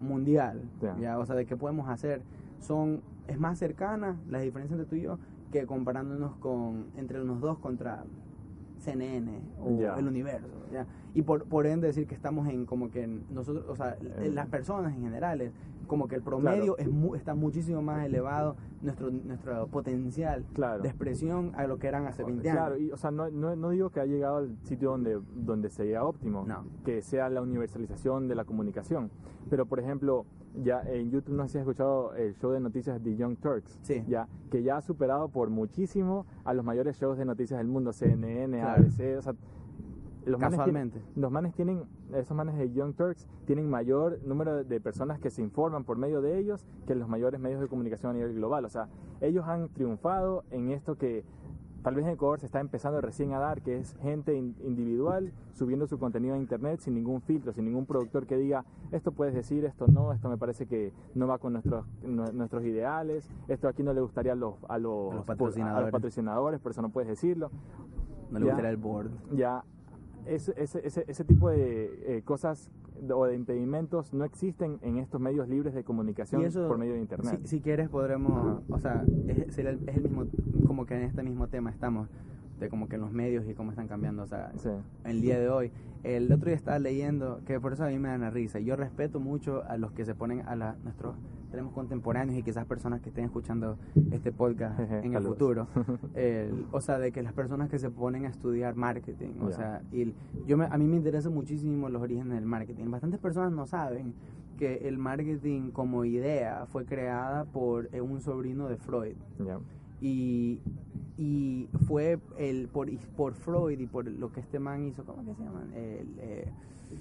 mundial, 0.00 0.62
ya, 1.00 1.16
o 1.16 1.26
sea, 1.26 1.36
de 1.36 1.46
qué 1.46 1.56
podemos 1.56 1.88
hacer, 1.88 2.22
son 2.58 3.02
es 3.28 3.38
más 3.38 3.56
cercana 3.56 4.16
la 4.28 4.40
diferencia 4.40 4.74
entre 4.74 4.88
tú 4.88 4.96
y 4.96 5.02
yo 5.02 5.18
que 5.52 5.64
comparándonos 5.64 6.34
con 6.38 6.86
entre 6.96 7.22
los 7.22 7.40
dos 7.40 7.58
contra 7.58 8.04
CNN 8.80 9.30
o 9.60 9.96
el 9.96 10.08
universo, 10.08 10.66
¿ya? 10.72 10.86
Y 11.14 11.22
por, 11.22 11.44
por 11.44 11.66
ende 11.66 11.86
decir 11.86 12.08
que 12.08 12.16
estamos 12.16 12.48
en 12.48 12.66
como 12.66 12.90
que 12.90 13.06
nosotros, 13.06 13.64
o 13.68 13.76
sea, 13.76 13.96
las 14.00 14.48
personas 14.48 14.92
en 14.94 15.02
general, 15.02 15.52
como 15.86 16.08
que 16.08 16.16
el 16.16 16.22
promedio 16.22 16.76
es 16.78 16.88
está 17.16 17.34
muchísimo 17.34 17.82
más 17.82 18.04
elevado 18.04 18.56
nuestro 18.82 19.10
nuestro 19.10 19.66
potencial 19.68 20.44
de 20.82 20.88
expresión 20.88 21.52
a 21.54 21.66
lo 21.66 21.78
que 21.78 21.86
eran 21.86 22.06
hace 22.06 22.24
20 22.24 22.48
años. 22.48 22.60
Claro, 22.60 22.78
y 22.78 22.90
o 22.90 22.96
sea, 22.96 23.10
no, 23.10 23.30
no, 23.30 23.56
no, 23.56 23.70
digo 23.70 23.90
que 23.90 24.00
ha 24.00 24.06
llegado 24.06 24.38
al 24.38 24.56
sitio 24.64 24.90
donde, 24.90 25.20
donde 25.34 25.70
sea 25.70 26.04
óptimo, 26.04 26.46
que 26.84 27.02
sea 27.02 27.28
la 27.28 27.42
universalización 27.42 28.28
de 28.28 28.34
la 28.34 28.44
comunicación, 28.44 29.10
pero 29.50 29.66
por 29.66 29.80
ejemplo, 29.80 30.26
ya 30.62 30.82
en 30.82 31.10
YouTube 31.10 31.34
no 31.34 31.44
sé 31.44 31.52
si 31.52 31.58
has 31.58 31.62
escuchado 31.62 32.14
el 32.14 32.34
show 32.36 32.52
de 32.52 32.60
noticias 32.60 33.02
de 33.02 33.16
Young 33.16 33.36
Turks, 33.38 33.80
ya 34.06 34.28
que 34.50 34.62
ya 34.62 34.76
ha 34.76 34.80
superado 34.80 35.28
por 35.28 35.50
muchísimo 35.50 36.26
a 36.44 36.54
los 36.54 36.64
mayores 36.64 36.96
shows 36.96 37.18
de 37.18 37.24
noticias 37.24 37.58
del 37.58 37.66
mundo, 37.66 37.92
CNN, 37.92 38.62
ABC, 38.62 39.18
o 39.18 39.22
sea, 39.22 39.34
los 40.24 40.40
Casualmente. 40.40 40.98
Manes, 40.98 41.16
los 41.16 41.30
manes 41.30 41.54
tienen, 41.54 41.84
esos 42.12 42.36
manes 42.36 42.56
de 42.56 42.72
Young 42.72 42.94
Turks 42.94 43.28
tienen 43.46 43.68
mayor 43.68 44.20
número 44.24 44.64
de 44.64 44.80
personas 44.80 45.18
que 45.18 45.30
se 45.30 45.42
informan 45.42 45.84
por 45.84 45.98
medio 45.98 46.20
de 46.20 46.38
ellos 46.38 46.66
que 46.86 46.94
los 46.94 47.08
mayores 47.08 47.40
medios 47.40 47.60
de 47.60 47.68
comunicación 47.68 48.10
a 48.10 48.14
nivel 48.14 48.34
global. 48.34 48.64
O 48.64 48.68
sea, 48.68 48.88
ellos 49.20 49.44
han 49.46 49.68
triunfado 49.68 50.44
en 50.50 50.70
esto 50.70 50.96
que 50.96 51.24
tal 51.84 51.94
vez 51.94 52.06
en 52.06 52.12
Ecuador 52.12 52.40
se 52.40 52.46
está 52.46 52.60
empezando 52.60 53.02
recién 53.02 53.34
a 53.34 53.38
dar, 53.38 53.60
que 53.60 53.78
es 53.78 53.94
gente 54.00 54.34
individual 54.34 55.32
subiendo 55.52 55.86
su 55.86 55.98
contenido 55.98 56.34
a 56.34 56.38
internet 56.38 56.80
sin 56.80 56.94
ningún 56.94 57.20
filtro, 57.20 57.52
sin 57.52 57.66
ningún 57.66 57.84
productor 57.84 58.26
que 58.26 58.38
diga 58.38 58.64
esto 58.90 59.12
puedes 59.12 59.34
decir, 59.34 59.66
esto 59.66 59.86
no, 59.86 60.12
esto 60.14 60.30
me 60.30 60.38
parece 60.38 60.66
que 60.66 60.92
no 61.14 61.26
va 61.26 61.36
con 61.38 61.52
nuestros 61.52 61.84
nuestros 62.02 62.64
ideales, 62.64 63.28
esto 63.48 63.68
aquí 63.68 63.82
no 63.82 63.92
le 63.92 64.00
gustaría 64.00 64.32
a 64.32 64.34
los, 64.34 64.54
a 64.66 64.78
los, 64.78 65.24
patrocinadores. 65.26 65.78
a 65.78 65.80
los 65.82 65.90
patrocinadores, 65.90 66.60
por 66.60 66.72
eso 66.72 66.80
no 66.80 66.88
puedes 66.88 67.08
decirlo. 67.08 67.50
No 68.30 68.38
le 68.38 68.46
gustaría 68.46 68.70
el 68.70 68.78
board. 68.78 69.10
Ya, 69.32 69.62
ese, 70.26 70.54
ese, 70.56 70.86
ese, 70.86 71.04
ese 71.08 71.24
tipo 71.24 71.48
de 71.50 72.16
eh, 72.18 72.22
cosas 72.24 72.70
o 73.12 73.26
de 73.26 73.34
impedimentos 73.34 74.12
no 74.14 74.24
existen 74.24 74.78
en 74.82 74.98
estos 74.98 75.20
medios 75.20 75.48
libres 75.48 75.74
de 75.74 75.84
comunicación 75.84 76.42
eso, 76.44 76.66
por 76.68 76.78
medio 76.78 76.94
de 76.94 77.00
internet. 77.00 77.40
Si, 77.42 77.48
si 77.56 77.60
quieres 77.60 77.88
podremos, 77.88 78.62
o 78.70 78.78
sea, 78.78 79.04
es, 79.28 79.54
sería 79.54 79.70
el- 79.72 79.88
es 79.88 79.96
el 79.96 80.02
mismo, 80.04 80.26
como 80.66 80.86
que 80.86 80.94
en 80.94 81.02
este 81.02 81.22
mismo 81.22 81.48
tema 81.48 81.70
estamos, 81.70 82.08
de 82.60 82.68
como 82.68 82.88
que 82.88 82.96
los 82.98 83.12
medios 83.12 83.46
y 83.48 83.54
cómo 83.54 83.70
están 83.70 83.88
cambiando, 83.88 84.22
o 84.22 84.26
sea, 84.26 84.52
Sí. 84.56 84.68
el 85.04 85.20
día 85.20 85.38
de 85.38 85.48
hoy. 85.48 85.72
El 86.02 86.30
otro 86.32 86.46
día 86.46 86.54
estaba 86.56 86.78
leyendo, 86.78 87.40
que 87.46 87.58
por 87.60 87.72
eso 87.72 87.84
a 87.84 87.88
mí 87.88 87.98
me 87.98 88.08
dan 88.08 88.20
la 88.20 88.30
risa. 88.30 88.58
Yo 88.60 88.76
respeto 88.76 89.20
mucho 89.20 89.62
a 89.64 89.76
los 89.78 89.90
que 89.92 90.04
se 90.04 90.14
ponen 90.14 90.42
a 90.46 90.54
la, 90.54 90.76
nuestros, 90.84 91.16
tenemos 91.50 91.72
contemporáneos 91.72 92.38
y 92.38 92.42
quizás 92.42 92.66
personas 92.66 93.00
que 93.00 93.08
estén 93.08 93.24
escuchando 93.24 93.78
este 94.10 94.30
podcast 94.32 94.78
en 94.80 95.04
el 95.06 95.12
Saludos. 95.12 95.32
futuro. 95.32 95.66
El- 96.14 96.66
o 96.72 96.80
sea, 96.80 96.98
de 96.98 97.10
que 97.10 97.22
las 97.22 97.32
personas 97.32 97.70
que 97.70 97.78
se 97.78 97.90
ponen 97.90 98.26
a 98.26 98.28
estudiar 98.28 98.74
marketing, 98.76 99.30
o 99.40 99.48
Ya. 99.50 99.56
sea, 99.56 99.82
y 99.92 100.02
el- 100.02 100.14
yo 100.46 100.56
me- 100.58 100.66
a 100.66 100.76
mí 100.76 100.86
me 100.86 100.96
interesa 100.96 101.30
muchísimo 101.30 101.88
los 101.88 102.02
orígenes 102.02 102.34
del 102.34 102.44
marketing. 102.44 102.90
Bastantes 102.90 103.18
personas 103.20 103.52
no 103.52 103.66
saben 103.66 104.14
que 104.58 104.86
el 104.88 104.98
marketing 104.98 105.70
como 105.70 106.04
idea 106.04 106.66
fue 106.66 106.84
creada 106.84 107.44
por 107.46 107.88
eh, 107.92 108.00
un 108.00 108.20
sobrino 108.20 108.68
de 108.68 108.76
Freud 108.76 109.16
Ya. 109.44 109.58
Y, 110.06 110.60
y 111.16 111.68
fue 111.86 112.18
el 112.38 112.68
por, 112.68 112.90
por 113.16 113.34
Freud 113.34 113.78
y 113.80 113.86
por 113.86 114.06
lo 114.06 114.30
que 114.32 114.40
este 114.40 114.58
man 114.58 114.84
hizo, 114.86 115.04
¿cómo 115.04 115.24
que 115.24 115.34
se 115.34 115.42
llaman? 115.44 115.72
El, 115.74 116.08
eh, 116.18 116.48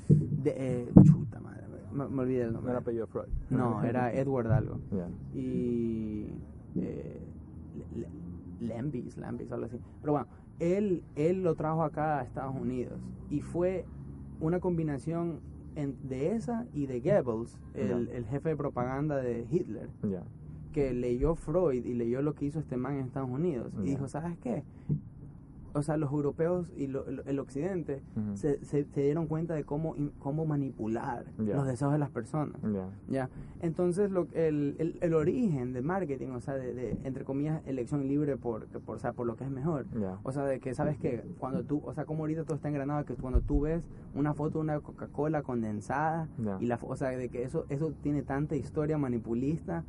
de, 0.10 0.54
eh, 0.56 0.88
chuta 1.04 1.40
madre, 1.42 1.64
me, 1.92 2.08
me 2.08 2.22
olvidé 2.22 2.42
el 2.44 2.48
No 2.48 2.54
nombre. 2.54 2.72
era 2.72 2.80
apellido 2.80 3.08
Freud. 3.08 3.28
No, 3.50 3.84
era 3.84 4.14
Edward 4.14 4.52
algo. 4.52 4.80
Ya. 4.92 5.08
Y 5.38 6.28
eh, 6.78 7.20
Lambis, 8.62 9.18
Lambis, 9.18 9.52
algo 9.52 9.66
así. 9.66 9.78
Pero 10.02 10.14
bueno, 10.14 10.28
él, 10.60 11.04
él 11.16 11.44
lo 11.44 11.56
trajo 11.56 11.84
acá 11.84 12.20
a 12.20 12.24
Estados 12.24 12.56
Unidos 12.56 13.00
y 13.30 13.42
fue 13.42 13.86
una 14.40 14.60
combinación 14.60 15.40
en- 15.76 15.96
de 16.08 16.36
esa 16.36 16.66
y 16.74 16.86
de 16.86 17.00
Goebbels, 17.02 17.60
el, 17.74 18.08
Ya. 18.08 18.14
el 18.16 18.26
jefe 18.26 18.50
de 18.50 18.56
propaganda 18.56 19.18
de 19.18 19.46
Hitler 19.50 19.90
Ya. 20.04 20.24
Que 20.74 20.94
leyó 20.94 21.36
Freud 21.36 21.86
y 21.86 21.94
leyó 21.94 22.22
lo 22.22 22.34
que 22.36 22.46
hizo 22.46 22.60
este 22.60 22.76
man 22.76 22.96
en 22.96 23.06
Estados 23.06 23.30
Unidos 23.30 23.72
y 23.82 23.86
dijo, 23.92 24.08
¿sabes 24.10 24.38
qué? 24.40 24.64
O 25.76 25.82
sea, 25.82 25.98
los 25.98 26.12
europeos 26.12 26.72
y 26.78 26.86
lo- 26.86 27.04
el, 27.08 27.40
occidente 27.40 28.04
Ujú. 28.16 28.38
se, 28.38 28.64
se- 28.64 28.86
se 28.92 29.02
dieron 29.02 29.26
cuenta 29.26 29.56
de 29.56 29.64
cómo, 29.64 29.96
cómo 30.20 30.46
manipular 30.46 31.26
los 31.56 31.66
deseos 31.66 31.92
de 31.92 31.98
las 31.98 32.12
personas. 32.12 32.62
Ya. 32.62 32.90
¿ya? 33.10 33.30
Entonces, 33.60 34.12
lo, 34.12 34.28
el, 34.34 34.76
el, 34.78 35.00
el 35.02 35.14
origen 35.16 35.74
del 35.74 35.84
marketing, 35.84 36.28
o 36.28 36.42
sea, 36.42 36.54
de, 36.54 36.76
de, 36.76 36.98
entre 37.06 37.24
comillas, 37.26 37.60
elección 37.66 38.08
libre 38.08 38.38
por, 38.38 38.68
por, 38.68 38.98
o 38.98 39.00
sea, 39.00 39.14
por 39.14 39.26
lo 39.26 39.36
que 39.36 39.46
es 39.46 39.50
mejor. 39.50 39.88
O 40.22 40.32
sea, 40.32 40.44
de 40.46 40.60
que 40.60 40.76
sabes 40.76 41.00
que 41.00 41.24
cuando 41.40 41.64
tú, 41.64 41.82
o 41.84 41.92
sea, 41.96 42.06
como 42.06 42.20
ahorita 42.22 42.44
todo 42.44 42.54
está 42.56 42.68
engranado, 42.68 43.04
que 43.06 43.16
cuando 43.16 43.42
tú 43.42 43.62
ves 43.62 43.82
una 44.14 44.36
foto 44.36 44.60
de 44.60 44.66
una 44.66 44.80
Coca-Cola 44.80 45.42
condensada, 45.42 46.28
y 46.62 46.68
la, 46.68 46.78
o 46.84 46.96
sea, 46.96 47.10
de 47.10 47.30
que 47.30 47.42
eso, 47.42 47.66
eso 47.70 47.94
tiene 48.04 48.22
tanta 48.22 48.56
historia 48.56 49.00
manipulista 49.00 49.84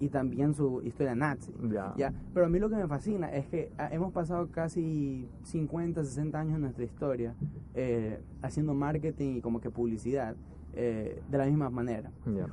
y 0.00 0.08
también 0.08 0.54
su 0.54 0.82
historia 0.82 1.14
nazi. 1.14 1.52
Ya. 1.70 1.92
Ya, 1.96 2.12
pero 2.34 2.46
a 2.46 2.48
mí 2.48 2.58
lo 2.58 2.68
que 2.68 2.76
me 2.76 2.88
fascina 2.88 3.30
es 3.30 3.46
que 3.46 3.70
ah, 3.78 3.88
hemos 3.92 4.12
pasado 4.12 4.48
casi 4.50 5.28
50, 5.44 6.02
60 6.02 6.40
años 6.40 6.54
en 6.56 6.62
nuestra 6.62 6.84
historia 6.84 7.34
eh, 7.74 8.20
haciendo 8.42 8.74
marketing 8.74 9.36
y 9.36 9.40
como 9.40 9.60
que 9.60 9.70
publicidad 9.70 10.34
eh, 10.74 11.22
de 11.28 11.38
la 11.38 11.46
misma 11.46 11.68
manera. 11.70 12.10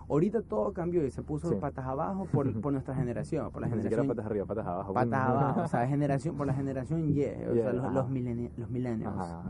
Ahorita 0.09 0.41
todo 0.41 0.73
cambió 0.73 1.05
y 1.05 1.11
se 1.11 1.21
puso 1.21 1.49
Sí. 1.49 1.55
patas 1.55 1.85
abajo 1.85 2.25
por, 2.31 2.51
por 2.61 2.73
nuestra 2.73 2.95
generación, 2.95 3.51
por 3.51 3.61
la 3.61 3.67
Ni 3.67 3.75
generación 3.77 4.07
patas 4.07 4.25
arriba, 4.25 4.45
patas 4.45 4.65
abajo. 4.67 4.93
patas 4.93 5.19
abajo, 5.29 5.61
o 5.61 5.67
sea, 5.67 5.87
generación 5.87 6.35
por 6.35 6.47
la 6.47 6.53
generación 6.53 7.07
Y, 7.09 7.11
o 7.11 7.13
Yeah, 7.13 7.53
sea, 7.53 7.73
los, 7.73 7.93
los, 7.93 8.09
millenni- 8.09 8.51
los 8.57 8.69
millennials. 8.69 9.15
Ajá. 9.17 9.43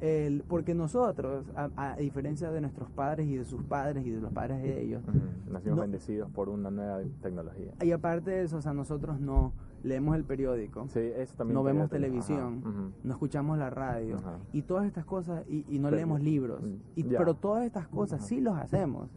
El, 0.00 0.44
porque 0.48 0.74
nosotros, 0.74 1.46
a, 1.56 1.68
a 1.76 1.96
diferencia 1.96 2.50
de 2.50 2.60
nuestros 2.60 2.90
padres 2.90 3.26
y 3.28 3.36
de 3.36 3.44
sus 3.44 3.62
padres 3.62 4.06
y 4.06 4.10
de 4.10 4.20
los 4.20 4.32
padres 4.32 4.62
de 4.62 4.80
ellos. 4.82 5.02
Nacimos 5.48 5.76
No. 5.76 5.82
bendecidos 5.82 6.30
por 6.30 6.48
una 6.48 6.70
nueva 6.70 7.00
tecnología. 7.22 7.72
y 7.82 7.92
aparte 7.92 8.30
de 8.30 8.42
eso, 8.42 8.56
o 8.58 8.62
sea, 8.62 8.72
nosotros 8.74 9.20
no 9.20 9.52
leemos 9.82 10.16
el 10.16 10.24
periódico, 10.24 10.86
Sí, 10.88 11.00
eso 11.00 11.34
también. 11.36 11.54
no 11.54 11.62
vemos 11.62 11.88
televisión, 11.90 12.62
Ajá, 12.64 12.90
no 13.04 13.12
escuchamos 13.12 13.58
la 13.58 13.70
radio 13.70 14.16
y 14.52 14.62
todas 14.62 14.86
estas 14.86 15.04
cosas, 15.04 15.44
y, 15.48 15.64
y 15.68 15.78
no 15.78 15.86
Pero- 15.88 15.96
leemos 15.96 16.20
libros, 16.22 16.62
y, 16.96 17.04
ya. 17.04 17.18
pero 17.18 17.34
todas 17.34 17.64
estas 17.64 17.88
cosas 17.88 18.26
sí 18.26 18.40
los 18.40 18.56
hacemos. 18.56 19.08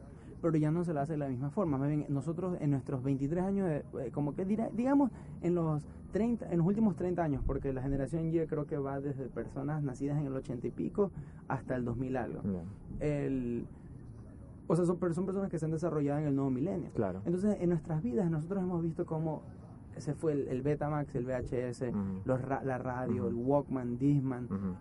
Pero 0.41 0.57
ya 0.57 0.71
no 0.71 0.83
se 0.83 0.91
lo 0.91 1.01
hace 1.01 1.11
de 1.13 1.19
la 1.19 1.27
misma 1.29 1.51
forma. 1.51 1.77
Más 1.77 1.87
bien, 1.87 2.07
nosotros 2.09 2.57
en 2.59 2.71
nuestros 2.71 3.03
23 3.03 3.43
años, 3.43 3.67
de- 3.67 3.85
eh, 4.07 4.11
como 4.11 4.33
que 4.33 4.43
dirá- 4.43 4.71
digamos, 4.75 5.11
en 5.43 5.53
los 5.53 5.85
30, 6.13 6.49
en 6.51 6.57
los 6.57 6.65
últimos 6.65 6.95
30 6.95 7.23
años, 7.23 7.43
porque 7.45 7.71
la 7.73 7.83
generación 7.83 8.25
Y 8.33 8.39
creo 8.47 8.65
que 8.65 8.77
va 8.79 8.99
desde 8.99 9.27
personas 9.27 9.83
nacidas 9.83 10.17
en 10.19 10.25
el 10.25 10.33
80 10.35 10.65
y 10.65 10.71
pico 10.71 11.11
hasta 11.47 11.75
el 11.75 11.85
2000 11.85 12.17
algo. 12.17 12.41
El 12.99 13.67
o 14.67 14.75
sea 14.75 14.85
son, 14.85 14.97
son 15.13 15.25
personas 15.25 15.49
que 15.49 15.59
se 15.59 15.65
han 15.65 15.71
desarrollado 15.71 16.21
en 16.21 16.27
el 16.27 16.35
nuevo 16.35 16.49
milenio 16.49 16.89
Claro. 16.93 17.21
entonces 17.25 17.57
en 17.59 17.69
nuestras 17.69 18.01
vidas 18.01 18.29
nosotros 18.31 18.63
hemos 18.63 18.81
visto 18.81 19.05
cómo 19.05 19.41
se 19.97 20.13
fue 20.13 20.33
el, 20.33 20.47
el 20.47 20.61
Betamax 20.61 21.13
el 21.15 21.25
VHS 21.25 21.89
Ujú. 21.89 22.21
los 22.25 22.41
ra- 22.41 22.63
la 22.63 22.77
radio 22.77 23.23
Ujú. 23.23 23.27
el 23.29 23.35
Walkman 23.35 23.97
Discman 23.97 24.45
Ujú. 24.45 24.75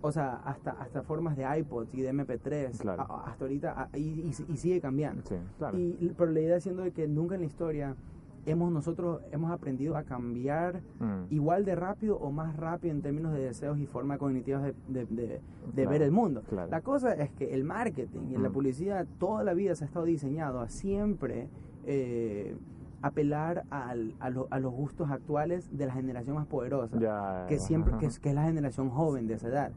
o 0.00 0.12
sea 0.12 0.34
hasta 0.44 0.72
hasta 0.72 1.02
formas 1.02 1.36
de 1.36 1.44
iPods 1.58 1.94
y 1.94 2.02
de 2.02 2.12
MP3 2.12 2.78
Claro. 2.80 3.02
a- 3.02 3.30
hasta 3.30 3.44
ahorita 3.44 3.82
a- 3.92 3.98
y, 3.98 4.02
y- 4.02 4.52
y 4.52 4.56
sigue 4.56 4.80
cambiando 4.80 5.22
Sí, 5.26 5.36
claro. 5.58 5.78
y 5.78 6.12
pero 6.16 6.30
la 6.30 6.40
idea 6.40 6.60
siendo 6.60 6.82
de 6.82 6.92
que 6.92 7.06
nunca 7.08 7.34
en 7.34 7.42
la 7.42 7.46
historia 7.46 7.96
hemos 8.44 8.72
nosotros 8.72 9.20
hemos 9.30 9.52
aprendido 9.52 9.96
a 9.96 10.02
cambiar 10.02 10.80
Mm. 10.98 11.26
igual 11.32 11.64
de 11.64 11.76
rápido 11.76 12.16
o 12.16 12.32
más 12.32 12.56
rápido 12.56 12.92
en 12.92 13.00
términos 13.00 13.32
de 13.32 13.38
deseos 13.40 13.78
y 13.78 13.86
formas 13.86 14.18
cognitivas 14.18 14.64
de, 14.64 14.74
de- 14.88 15.06
de- 15.06 15.26
de 15.26 15.40
Claro, 15.74 15.90
ver 15.90 16.02
el 16.02 16.10
mundo. 16.10 16.42
La 16.68 16.80
cosa 16.80 17.14
es 17.14 17.30
que 17.30 17.54
el 17.54 17.62
marketing 17.62 18.30
y 18.30 18.36
la 18.38 18.48
Mm. 18.48 18.52
publicidad 18.52 19.06
toda 19.20 19.44
la 19.44 19.54
vida 19.54 19.76
se 19.76 19.84
ha 19.84 19.86
estado 19.86 20.06
diseñado 20.06 20.58
a 20.60 20.68
siempre 20.68 21.48
eh, 21.84 22.56
apelar 23.02 23.64
al- 23.70 24.14
a, 24.20 24.30
lo- 24.30 24.48
a 24.50 24.58
los 24.58 24.72
gustos 24.72 25.10
actuales 25.10 25.76
de 25.76 25.86
la 25.86 25.92
generación 25.92 26.36
más 26.36 26.46
poderosa, 26.46 26.98
Ya, 26.98 27.46
que 27.48 27.58
siempre 27.58 27.96
que 27.98 28.06
es, 28.06 28.18
que 28.20 28.28
es 28.30 28.34
la 28.34 28.44
generación 28.44 28.90
joven 28.90 29.26
de 29.26 29.34
esa 29.34 29.48
edad. 29.48 29.72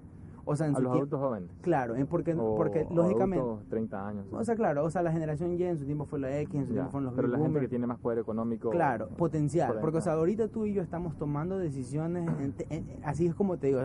O 0.47 0.55
sea, 0.55 0.67
en 0.67 0.75
A 0.75 0.79
los 0.79 0.91
adultos 0.93 1.19
jóvenes. 1.19 1.49
Claro, 1.61 1.95
porque, 2.07 2.35
O- 2.35 2.55
porque 2.55 2.85
lógicamente... 2.91 3.41
adultos 3.43 3.67
30 3.67 4.07
años. 4.07 4.25
O 4.31 4.43
sea, 4.43 4.55
claro, 4.55 4.83
o 4.85 4.89
sea, 4.91 5.01
la 5.01 5.11
generación 5.11 5.53
Y 5.53 5.63
en 5.63 5.75
su 5.79 5.85
tiempo 5.85 6.05
fue 6.05 6.19
la 6.19 6.37
X, 6.41 6.53
en 6.53 6.67
su 6.67 6.73
Ya, 6.73 6.73
tiempo 6.81 6.91
fueron 6.91 7.05
los 7.05 7.15
Pero 7.15 7.27
la 7.29 7.39
gente 7.39 7.59
que 7.59 7.67
tiene 7.67 7.87
más 7.87 7.97
poder 7.97 8.19
económico. 8.19 8.69
Claro, 8.69 9.07
potencial. 9.09 9.71
Por 9.71 9.81
Porque, 9.81 9.97
o 9.97 10.01
sea, 10.01 10.13
ahorita 10.13 10.47
tú 10.49 10.65
y 10.67 10.73
yo 10.75 10.83
estamos 10.83 11.17
tomando 11.17 11.57
decisiones, 11.57 12.29
en- 12.39 12.53
en- 12.69 12.85
así 13.03 13.25
es 13.25 13.33
como 13.33 13.57
te 13.57 13.67
digo, 13.67 13.79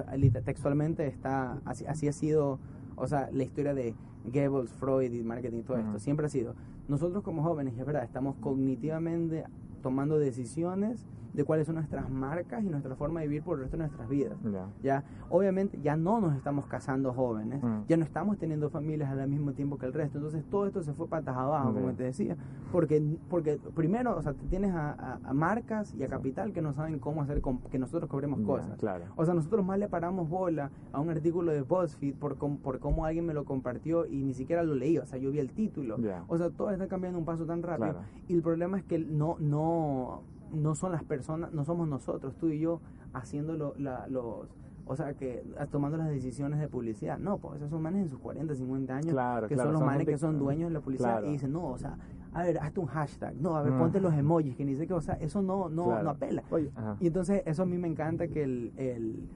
textualmente 0.45 1.07
está, 1.07 1.61
así, 1.65 1.87
así 1.87 2.09
ha 2.09 2.13
sido, 2.13 2.59
o 3.01 3.07
sea, 3.07 3.31
la 3.33 3.43
historia 3.43 3.75
de 3.75 3.95
Goebbels, 4.25 4.73
Freud 4.73 5.13
y 5.13 5.23
marketing 5.23 5.59
y 5.59 5.63
todo 5.63 5.79
esto, 5.79 5.91
Ujú. 5.91 5.99
siempre 5.99 6.27
ha 6.27 6.29
sido. 6.29 6.55
Nosotros 6.89 7.23
como 7.23 7.43
jóvenes, 7.43 7.75
es 7.79 7.85
verdad, 7.87 8.05
estamos 8.05 8.37
cognitivamente 8.41 9.45
tomando 9.83 10.19
decisiones 10.19 11.07
de 11.33 11.45
cuáles 11.45 11.67
son 11.67 11.77
nuestras 11.77 12.11
marcas 12.11 12.63
y 12.65 12.69
nuestra 12.69 12.95
forma 12.97 13.21
de 13.21 13.29
vivir 13.29 13.43
por 13.43 13.57
el 13.57 13.63
resto 13.63 13.77
de 13.77 13.83
nuestras 13.85 14.09
vidas. 14.09 14.37
Ya. 14.45 14.67
Ya, 14.83 15.05
obviamente 15.29 15.79
ya 15.83 15.97
no 15.97 16.21
nos 16.21 16.35
estamos 16.37 16.67
casando 16.67 17.13
jóvenes, 17.13 17.63
Mm. 17.63 17.83
ya 17.89 17.97
no 17.97 18.05
estamos 18.05 18.39
teniendo 18.39 18.71
familias 18.71 19.11
al 19.11 19.29
mismo 19.29 19.53
tiempo 19.53 19.79
que 19.79 19.87
el 19.87 19.93
resto, 19.93 20.19
entonces 20.19 20.45
todo 20.51 20.67
esto 20.67 20.83
se 20.83 20.93
fue 20.93 21.09
patas 21.09 21.37
abajo, 21.37 21.73
como 21.73 21.89
Ok. 21.89 21.97
te 21.97 22.05
decía, 22.05 22.37
porque 22.73 23.01
porque 23.29 23.59
primero, 23.75 24.17
o 24.17 24.23
sea, 24.23 24.33
te 24.35 24.47
tienes 24.47 24.73
a, 24.73 24.91
a- 24.93 25.21
a 25.23 25.33
marcas 25.33 25.95
y 25.95 26.03
a 26.03 26.09
capital 26.09 26.53
que 26.53 26.63
no 26.63 26.73
saben 26.73 26.99
cómo 26.99 27.23
hacer 27.23 27.43
que 27.71 27.79
nosotros 27.79 28.09
cobremos 28.11 28.41
Ya, 28.41 28.47
cosas. 28.47 28.79
Claro. 28.79 29.05
O 29.17 29.25
sea, 29.25 29.35
nosotros 29.35 29.65
más 29.65 29.79
le 29.79 29.89
paramos 29.89 30.29
bola 30.29 30.71
a 30.93 31.01
un 31.01 31.11
artículo 31.11 31.53
de 31.53 31.63
BuzzFeed 31.63 32.15
por, 32.15 32.37
com- 32.39 32.59
por 32.59 32.79
cómo 32.81 33.05
alguien 33.05 33.27
me 33.27 33.35
lo 33.35 33.45
compartió 33.45 34.07
y 34.07 34.23
ni 34.25 34.35
siquiera 34.35 34.63
lo 34.63 34.75
leí, 34.75 34.99
o 34.99 35.07
sea, 35.07 35.19
yo 35.19 35.31
vi 35.31 35.39
el 35.39 35.53
título. 35.53 35.97
Ya. 35.99 36.25
O 36.29 36.37
sea, 36.39 36.51
todo 36.51 36.71
está 36.71 36.89
cambiando 36.89 37.19
un 37.19 37.25
paso 37.25 37.47
tan 37.47 37.63
rápido. 37.63 37.93
Claro. 37.93 38.07
Y 38.29 38.35
el 38.35 38.43
problema 38.43 38.79
es 38.79 38.85
que 38.85 38.99
no, 38.99 39.37
no, 39.39 40.23
no 40.53 40.75
son 40.75 40.93
las 40.93 41.05
personas, 41.05 41.53
no 41.53 41.65
somos 41.65 41.89
nosotros, 41.89 42.35
tú 42.37 42.49
y 42.49 42.59
yo, 42.61 42.81
haciendo 43.13 43.55
lo- 43.55 43.75
la- 43.79 44.07
los, 44.09 44.47
o 44.87 44.97
sea, 44.97 45.15
que 45.15 45.45
ah, 45.59 45.67
tomando 45.67 45.97
las 45.97 46.09
decisiones 46.09 46.59
de 46.59 46.69
publicidad. 46.69 47.19
No, 47.19 47.39
pues 47.39 47.57
esos 47.59 47.71
son 47.71 47.83
manes 47.83 48.03
en 48.05 48.09
sus 48.11 48.19
40, 48.19 48.55
50 48.55 48.97
años, 48.97 49.13
Claro, 49.13 49.47
que 49.49 49.55
claro, 49.55 49.69
son 49.69 49.73
los 49.75 49.81
son 49.81 49.87
manes 49.87 49.99
gente- 50.01 50.13
que 50.13 50.19
son 50.19 50.39
dueños 50.39 50.69
de 50.71 50.75
la 50.75 50.81
publicidad 50.81 51.11
Claro. 51.19 51.27
y 51.29 51.33
dicen, 51.33 51.53
no, 51.53 51.65
o 51.67 51.79
sea, 51.79 51.97
a 52.33 52.43
ver, 52.43 52.59
hazte 52.59 52.81
un 52.81 52.87
hashtag, 52.87 53.35
no, 53.41 53.57
a 53.57 53.63
ver, 53.63 53.73
Mm. 53.73 53.79
ponte 53.79 54.01
los 54.01 54.15
emojis, 54.15 54.57
que 54.57 54.65
ni 54.65 54.75
sé 54.77 54.87
qué, 54.87 54.95
o 54.95 55.01
sea, 55.01 55.15
eso 55.15 55.43
no, 55.43 55.69
no, 55.69 56.03
no 56.03 56.11
apela. 56.11 56.43
Oye. 56.51 56.71
Y 57.01 57.07
entonces 57.09 57.43
eso 57.47 57.63
a 57.63 57.67
mí 57.67 57.79
me 57.79 57.89
encanta 57.89 58.29
que 58.29 58.43
el, 58.43 58.73
el, 58.77 59.29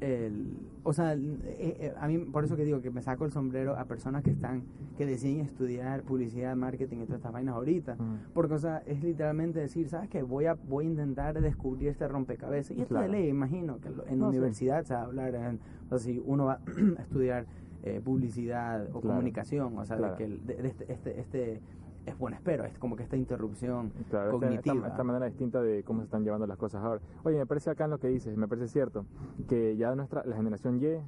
el 0.00 0.46
o 0.84 0.92
sea, 0.94 1.12
eh, 1.14 1.18
eh, 1.46 1.92
a 2.00 2.06
mí 2.08 2.16
por 2.18 2.44
eso 2.44 2.56
que 2.56 2.64
digo 2.64 2.80
que 2.80 2.90
me 2.90 3.02
saco 3.02 3.24
el 3.26 3.30
sombrero 3.32 3.76
a 3.76 3.84
personas 3.84 4.22
que 4.22 4.30
están, 4.30 4.62
que 4.96 5.04
deciden 5.04 5.40
estudiar 5.40 6.02
publicidad, 6.02 6.56
marketing 6.56 6.98
y 6.98 7.04
todas 7.04 7.18
estas 7.18 7.32
vainas 7.32 7.56
ahorita. 7.56 7.94
Mm. 7.96 8.32
Porque, 8.32 8.54
o 8.54 8.58
sea, 8.58 8.78
es 8.86 9.02
literalmente 9.02 9.58
decir, 9.60 9.88
¿sabes 9.88 10.08
qué? 10.08 10.22
Voy 10.22 10.46
a, 10.46 10.54
voy 10.54 10.86
a 10.86 10.88
intentar 10.88 11.38
descubrir 11.40 11.88
este 11.88 12.08
rompecabezas. 12.08 12.74
Y 12.76 12.80
esto 12.80 12.94
Claro. 12.94 13.06
de 13.06 13.12
ley, 13.12 13.28
imagino, 13.28 13.80
que 13.80 13.90
lo- 13.90 14.06
en 14.06 14.18
No, 14.18 14.30
sí. 14.30 14.38
universidad 14.38 14.84
se 14.84 14.94
va 14.94 15.00
a 15.00 15.04
hablar, 15.04 15.34
en- 15.34 15.60
o 15.86 15.88
sea, 15.90 15.98
si 15.98 16.22
uno 16.24 16.46
va 16.46 16.60
a 16.98 17.02
estudiar 17.02 17.44
eh, 17.82 18.00
publicidad 18.02 18.84
o 18.94 19.00
Claro. 19.00 19.16
comunicación, 19.16 19.76
o 19.78 19.84
sea, 19.84 19.96
Claro. 19.98 20.12
de 20.14 20.18
que 20.18 20.24
el- 20.24 20.46
de- 20.46 20.56
de 20.62 20.68
este, 20.68 20.92
este, 20.92 21.20
este, 21.20 21.60
es 22.08 22.18
bueno, 22.18 22.36
espero, 22.36 22.64
es 22.64 22.78
como 22.78 22.96
que 22.96 23.02
esta 23.04 23.16
interrupción 23.16 23.90
Claro, 24.10 24.34
esta- 24.34 24.46
esta, 24.46 24.62
cognitiva. 24.62 24.88
esta 24.88 25.04
manera 25.04 25.26
distinta 25.26 25.60
de 25.62 25.82
cómo 25.84 26.00
se 26.00 26.04
están 26.06 26.24
llevando 26.24 26.46
las 26.46 26.58
cosas 26.58 26.82
ahora. 26.82 27.00
Oye, 27.24 27.36
me 27.38 27.46
parece 27.46 27.70
acá 27.70 27.84
en 27.84 27.90
lo 27.90 27.98
que 27.98 28.08
dices, 28.08 28.36
me 28.36 28.48
parece 28.48 28.68
cierto, 28.68 29.04
que 29.48 29.76
ya 29.76 29.94
nuestra, 29.94 30.24
la 30.24 30.36
generación 30.36 30.80
Y, 30.82 30.98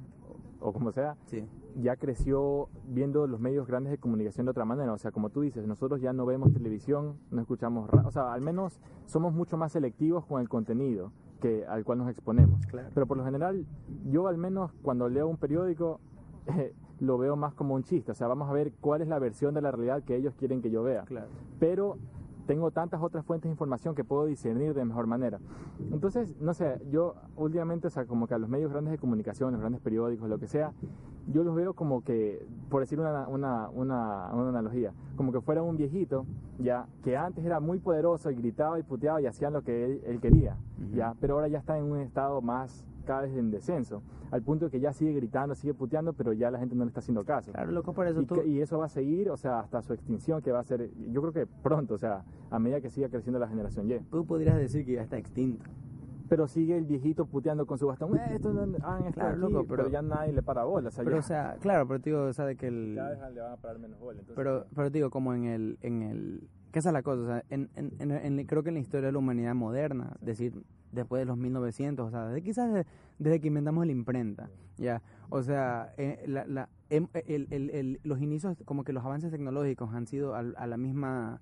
o 0.63 0.73
como 0.73 0.91
sea, 0.91 1.15
Sí. 1.25 1.43
ya 1.75 1.95
creció 1.95 2.69
viendo 2.87 3.25
los 3.25 3.39
medios 3.39 3.65
grandes 3.67 3.89
de 3.91 3.97
comunicación 3.97 4.45
de 4.45 4.51
otra 4.51 4.63
manera. 4.65 4.93
O 4.93 4.97
sea, 4.99 5.11
como 5.11 5.29
tú 5.31 5.41
dices, 5.41 5.65
nosotros 5.65 6.01
ya 6.01 6.13
no 6.13 6.25
vemos 6.25 6.53
televisión, 6.53 7.17
no 7.31 7.41
escuchamos 7.41 7.89
radio. 7.89 8.07
O 8.07 8.11
sea, 8.11 8.31
al 8.31 8.41
menos 8.41 8.79
somos 9.05 9.33
mucho 9.33 9.57
más 9.57 9.71
selectivos 9.71 10.25
con 10.25 10.39
el 10.39 10.49
contenido 10.49 11.11
que 11.39 11.65
al 11.65 11.83
cual 11.83 11.97
nos 11.97 12.09
exponemos. 12.09 12.63
Claro. 12.67 12.89
Pero 12.93 13.07
por 13.07 13.17
lo 13.17 13.25
general, 13.25 13.65
yo 14.11 14.27
al 14.27 14.37
menos 14.37 14.71
cuando 14.83 15.09
leo 15.09 15.27
un 15.27 15.37
periódico, 15.37 15.99
eh, 16.47 16.73
lo 17.01 17.17
veo 17.17 17.35
más 17.35 17.53
como 17.53 17.73
un 17.73 17.83
chiste. 17.83 18.11
O 18.11 18.15
sea, 18.15 18.27
vamos 18.27 18.49
a 18.49 18.53
ver 18.53 18.71
cuál 18.79 19.01
es 19.01 19.07
la 19.07 19.19
versión 19.19 19.53
de 19.53 19.61
la 19.61 19.71
realidad 19.71 20.03
que 20.03 20.15
ellos 20.15 20.33
quieren 20.35 20.61
que 20.61 20.69
yo 20.69 20.83
vea. 20.83 21.03
Claro. 21.03 21.27
Pero 21.59 21.97
tengo 22.45 22.71
tantas 22.71 23.01
otras 23.01 23.25
fuentes 23.25 23.49
de 23.49 23.53
información 23.53 23.95
que 23.95 24.03
puedo 24.03 24.25
discernir 24.25 24.73
de 24.73 24.85
mejor 24.85 25.07
manera. 25.07 25.39
Entonces, 25.91 26.35
no 26.39 26.53
sé, 26.53 26.81
yo 26.89 27.15
últimamente, 27.37 27.87
o 27.87 27.89
sea, 27.89 28.05
como 28.05 28.27
que 28.27 28.33
a 28.33 28.37
los 28.37 28.49
medios 28.49 28.71
grandes 28.71 28.91
de 28.91 28.97
comunicación, 28.97 29.51
los 29.51 29.61
grandes 29.61 29.81
periódicos, 29.81 30.29
lo 30.29 30.37
que 30.37 30.47
sea, 30.47 30.73
yo 31.27 31.43
los 31.43 31.55
veo 31.55 31.73
como 31.73 32.03
que, 32.03 32.45
por 32.69 32.81
decir 32.81 32.99
una, 32.99 33.27
una, 33.27 33.69
una, 33.69 34.29
una 34.33 34.49
analogía, 34.49 34.91
como 35.15 35.31
que 35.31 35.41
fuera 35.41 35.63
un 35.63 35.77
viejito, 35.77 36.25
ya, 36.59 36.87
que 37.03 37.15
antes 37.15 37.45
era 37.45 37.59
muy 37.59 37.79
poderoso 37.79 38.29
y 38.31 38.35
gritaba 38.35 38.79
y 38.79 38.83
puteaba 38.83 39.21
y 39.21 39.27
hacían 39.27 39.53
lo 39.53 39.61
que 39.61 39.85
él, 39.85 40.01
él 40.05 40.19
quería, 40.19 40.57
ya, 40.93 41.15
pero 41.19 41.35
ahora 41.35 41.47
ya 41.47 41.59
está 41.59 41.77
en 41.77 41.85
un 41.85 41.99
estado 41.99 42.41
más 42.41 42.85
cada 43.01 43.21
vez 43.23 43.35
en 43.35 43.51
descenso, 43.51 44.01
al 44.31 44.41
punto 44.41 44.65
de 44.65 44.71
que 44.71 44.79
ya 44.79 44.93
sigue 44.93 45.13
gritando, 45.13 45.55
sigue 45.55 45.73
puteando, 45.73 46.13
pero 46.13 46.33
ya 46.33 46.49
la 46.51 46.59
gente 46.59 46.75
no 46.75 46.83
le 46.85 46.89
está 46.89 46.99
haciendo 46.99 47.23
caso. 47.23 47.51
Claro, 47.51 47.71
loco, 47.71 47.93
por 47.93 48.07
eso 48.07 48.21
Y, 48.21 48.25
tú... 48.25 48.35
que- 48.35 48.47
y 48.47 48.61
eso 48.61 48.77
va 48.79 48.85
a 48.85 48.89
seguir, 48.89 49.29
o 49.29 49.37
sea, 49.37 49.59
hasta 49.59 49.81
su 49.81 49.93
extinción, 49.93 50.41
que 50.41 50.51
va 50.51 50.59
a 50.59 50.63
ser, 50.63 50.89
yo 51.11 51.21
creo 51.21 51.33
que 51.33 51.45
pronto, 51.47 51.95
o 51.95 51.97
sea, 51.97 52.23
a 52.49 52.59
medida 52.59 52.81
que 52.81 52.89
siga 52.89 53.09
creciendo 53.09 53.39
la 53.39 53.47
generación 53.47 53.89
Y. 53.89 53.99
Tú 54.09 54.25
podrías 54.25 54.57
decir 54.57 54.85
que 54.85 54.93
ya 54.93 55.01
está 55.03 55.17
extinto. 55.17 55.63
Pero 56.29 56.47
sigue 56.47 56.77
el 56.77 56.85
viejito 56.85 57.25
puteando 57.25 57.65
con 57.65 57.77
su 57.77 57.87
bastón, 57.87 58.15
"Eh, 58.15 58.21
esto 58.35 58.53
no, 58.53 58.63
esto 58.63 58.77
Claro, 59.11 59.31
aquí", 59.31 59.39
loco, 59.41 59.65
pero, 59.67 59.83
pero- 59.83 59.89
ya 59.89 60.01
nadie 60.01 60.31
le 60.31 60.41
para 60.41 60.63
bola, 60.63 60.87
o 60.87 60.91
sea, 60.91 61.03
Pero, 61.03 61.17
ya, 61.17 61.19
o 61.19 61.23
sea, 61.23 61.57
claro, 61.59 61.85
pero 61.87 61.99
digo, 61.99 62.21
o 62.23 62.31
sea, 62.31 62.45
de 62.45 62.55
que 62.55 62.67
el... 62.67 62.93
cada 62.95 63.09
vez 63.09 63.35
le 63.35 63.41
van 63.41 63.51
a 63.51 63.57
parar 63.57 63.79
menos 63.79 63.99
bola. 63.99 64.19
Entonces, 64.21 64.35
Pero, 64.37 64.65
pero 64.73 64.89
digo, 64.89 65.09
como 65.09 65.33
en 65.33 65.43
el, 65.43 65.77
en 65.81 66.01
el, 66.03 66.47
que 66.71 66.79
esa 66.79 66.89
es 66.89 66.93
la 66.93 67.01
cosa, 67.03 67.21
o 67.21 67.25
sea, 67.25 67.43
en, 67.49 67.69
en, 67.75 68.11
en- 68.11 68.45
creo 68.45 68.63
que 68.63 68.69
en 68.69 68.75
la 68.75 68.81
historia 68.81 69.07
de 69.07 69.11
la 69.11 69.19
humanidad 69.19 69.53
moderna, 69.55 70.15
decir, 70.21 70.53
después 70.91 71.19
de 71.21 71.25
los 71.25 71.37
1900, 71.37 72.07
o 72.07 72.11
sea, 72.11 72.27
desde, 72.27 72.41
quizás 72.43 72.73
de- 72.73 72.85
desde 73.19 73.39
que 73.39 73.47
inventamos 73.47 73.85
la 73.85 73.91
imprenta, 73.91 74.49
ya, 74.77 75.01
o 75.29 75.41
sea, 75.43 75.93
eh, 75.97 76.23
la, 76.27 76.45
la, 76.45 76.69
em- 76.89 77.07
el, 77.27 77.47
el, 77.51 77.69
el- 77.71 77.99
los 78.03 78.19
inicios, 78.21 78.57
como 78.65 78.83
que 78.83 78.93
los 78.93 79.03
avances 79.05 79.31
tecnológicos 79.31 79.93
han 79.93 80.07
sido 80.07 80.35
al- 80.35 80.55
a, 80.57 80.67
la 80.67 80.77
misma, 80.77 81.41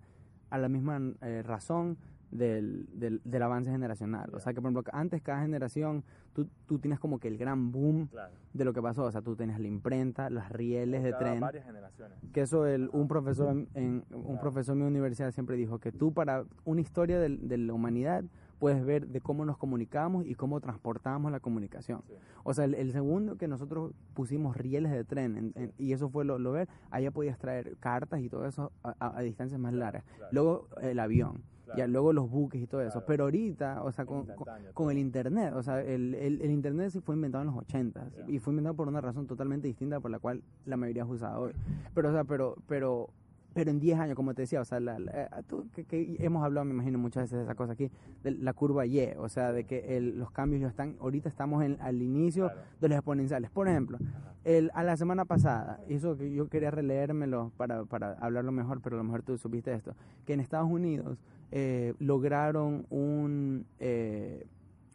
a 0.49 0.57
la 0.57 0.69
misma 0.69 0.99
eh, 1.21 1.43
razón 1.43 1.97
del, 2.31 2.87
del, 2.93 3.21
del 3.23 3.41
avance 3.41 3.71
generacional, 3.71 4.29
o 4.33 4.39
sea, 4.39 4.53
que 4.53 4.61
por 4.61 4.71
ejemplo, 4.71 4.91
antes 4.93 5.21
cada 5.21 5.41
generación, 5.41 6.03
tú, 6.33 6.47
tú 6.67 6.77
tienes 6.79 6.99
como 6.99 7.19
que 7.19 7.27
el 7.27 7.37
gran 7.37 7.71
boom 7.71 8.07
claro, 8.07 8.33
de 8.53 8.65
lo 8.65 8.73
que 8.73 8.81
pasó, 8.81 9.03
o 9.05 9.11
sea, 9.11 9.21
tú 9.21 9.35
tenías 9.35 9.59
la 9.59 9.67
imprenta, 9.67 10.29
las 10.29 10.51
rieles 10.51 11.03
de 11.03 11.11
cada 11.11 11.23
tren, 11.23 11.39
varias 11.39 11.65
generaciones. 11.65 12.17
que 12.31 12.41
eso 12.41 12.65
el, 12.67 12.89
un 12.93 13.07
profesor 13.07 13.49
en, 13.51 13.67
en- 13.73 14.03
un 14.11 14.39
profesor 14.39 14.73
en 14.75 14.81
mi 14.83 14.87
universidad 14.87 15.31
siempre 15.31 15.55
dijo 15.57 15.79
que 15.79 15.91
tú 15.91 16.13
para 16.13 16.45
una 16.65 16.81
historia 16.81 17.19
del- 17.19 17.47
de, 17.47 17.57
la 17.57 17.73
humanidad 17.73 18.23
puedes 18.59 18.83
ver 18.85 19.07
de 19.07 19.21
cómo 19.21 19.45
nos 19.45 19.57
comunicamos 19.57 20.25
y 20.25 20.35
cómo 20.35 20.59
transportamos 20.59 21.31
la 21.31 21.39
comunicación. 21.39 22.01
Sí. 22.07 22.13
O 22.43 22.53
sea, 22.53 22.65
el, 22.65 22.73
el 22.75 22.91
segundo 22.91 23.37
que 23.37 23.47
nosotros 23.47 23.93
pusimos 24.13 24.57
rieles 24.57 24.91
de 24.91 25.05
tren 25.05 25.37
en- 25.37 25.53
en- 25.55 25.73
y 25.77 25.93
eso 25.93 26.09
fue 26.09 26.25
lo, 26.25 26.37
lo 26.37 26.51
ver, 26.51 26.67
allá 26.91 27.09
podías 27.09 27.37
traer 27.39 27.77
cartas 27.79 28.19
y 28.21 28.29
todo 28.29 28.45
eso 28.45 28.71
a, 28.83 28.93
a- 28.99 29.17
a 29.17 29.21
distancias 29.21 29.59
más 29.61 29.73
largas. 29.73 30.03
claro. 30.17 30.29
Luego 30.33 30.67
el 30.81 30.99
avión, 30.99 31.41
Claro. 31.69 31.77
ya 31.77 31.87
luego 31.87 32.13
los 32.13 32.29
buques 32.29 32.61
y 32.61 32.67
todo 32.67 32.81
eso. 32.81 33.03
Pero 33.05 33.25
ahorita, 33.25 33.83
o 33.83 33.91
sea, 33.91 34.05
con, 34.05 34.25
con- 34.25 34.45
todo. 34.73 34.91
el 34.91 34.97
internet, 34.97 35.53
o 35.55 35.61
sea, 35.61 35.81
el, 35.81 36.15
el, 36.15 36.41
el 36.41 36.51
internet 36.51 36.89
sí 36.91 36.99
fue 36.99 37.15
inventado 37.15 37.43
en 37.43 37.47
los 37.51 37.57
80 37.57 38.09
Ya. 38.17 38.25
y 38.27 38.39
fue 38.39 38.51
inventado 38.53 38.75
por 38.75 38.87
una 38.87 39.01
razón 39.01 39.27
totalmente 39.27 39.67
distinta 39.67 39.99
por 39.99 40.09
la 40.11 40.19
cual 40.19 40.41
la 40.65 40.77
mayoría 40.77 41.03
es 41.03 41.09
usada 41.09 41.37
hoy. 41.39 41.51
Pero, 41.93 42.09
o 42.09 42.11
sea, 42.11 42.23
pero, 42.23 42.55
pero, 42.67 43.09
pero 43.53 43.71
en 43.71 43.79
10 43.79 43.99
años, 43.99 44.15
como 44.15 44.33
te 44.33 44.43
decía, 44.43 44.61
o 44.61 44.65
sea, 44.65 44.79
la, 44.79 44.99
la- 44.99 45.11
eh, 45.11 45.27
tú- 45.47 45.67
que, 45.73 45.83
que 45.85 46.15
hemos 46.19 46.43
hablado, 46.43 46.65
me 46.65 46.73
imagino, 46.73 46.97
muchas 46.99 47.23
veces 47.23 47.37
de 47.39 47.43
esa 47.43 47.55
cosa 47.55 47.73
aquí, 47.73 47.89
de 48.23 48.31
la 48.31 48.53
curva 48.53 48.85
Y, 48.85 48.99
o 49.17 49.27
sea, 49.29 49.51
de 49.51 49.63
que 49.65 49.97
el- 49.97 50.17
los 50.19 50.31
cambios 50.31 50.61
ya 50.61 50.67
están, 50.67 50.95
ahorita 50.99 51.27
estamos 51.29 51.63
en, 51.63 51.77
al 51.81 52.01
inicio 52.01 52.45
Claro. 52.45 52.61
de 52.79 52.89
los 52.89 52.95
exponenciales. 52.97 53.49
Por 53.49 53.67
ejemplo, 53.67 53.97
el, 54.43 54.71
a 54.73 54.83
la 54.83 54.95
semana 54.97 55.25
pasada, 55.25 55.79
eso 55.89 56.15
que 56.17 56.31
yo 56.31 56.47
quería 56.47 56.71
releérmelo 56.71 57.51
para, 57.57 57.85
para 57.85 58.13
hablarlo 58.13 58.51
mejor, 58.51 58.81
pero 58.81 58.95
a 58.95 58.99
lo 58.99 59.03
mejor 59.03 59.23
tú 59.23 59.37
supiste 59.37 59.73
esto, 59.73 59.95
que 60.25 60.33
en 60.33 60.39
Estados 60.39 60.69
Unidos 60.69 61.17
eh, 61.51 61.93
lograron 61.99 62.85
un, 62.91 63.65
eh, 63.79 64.45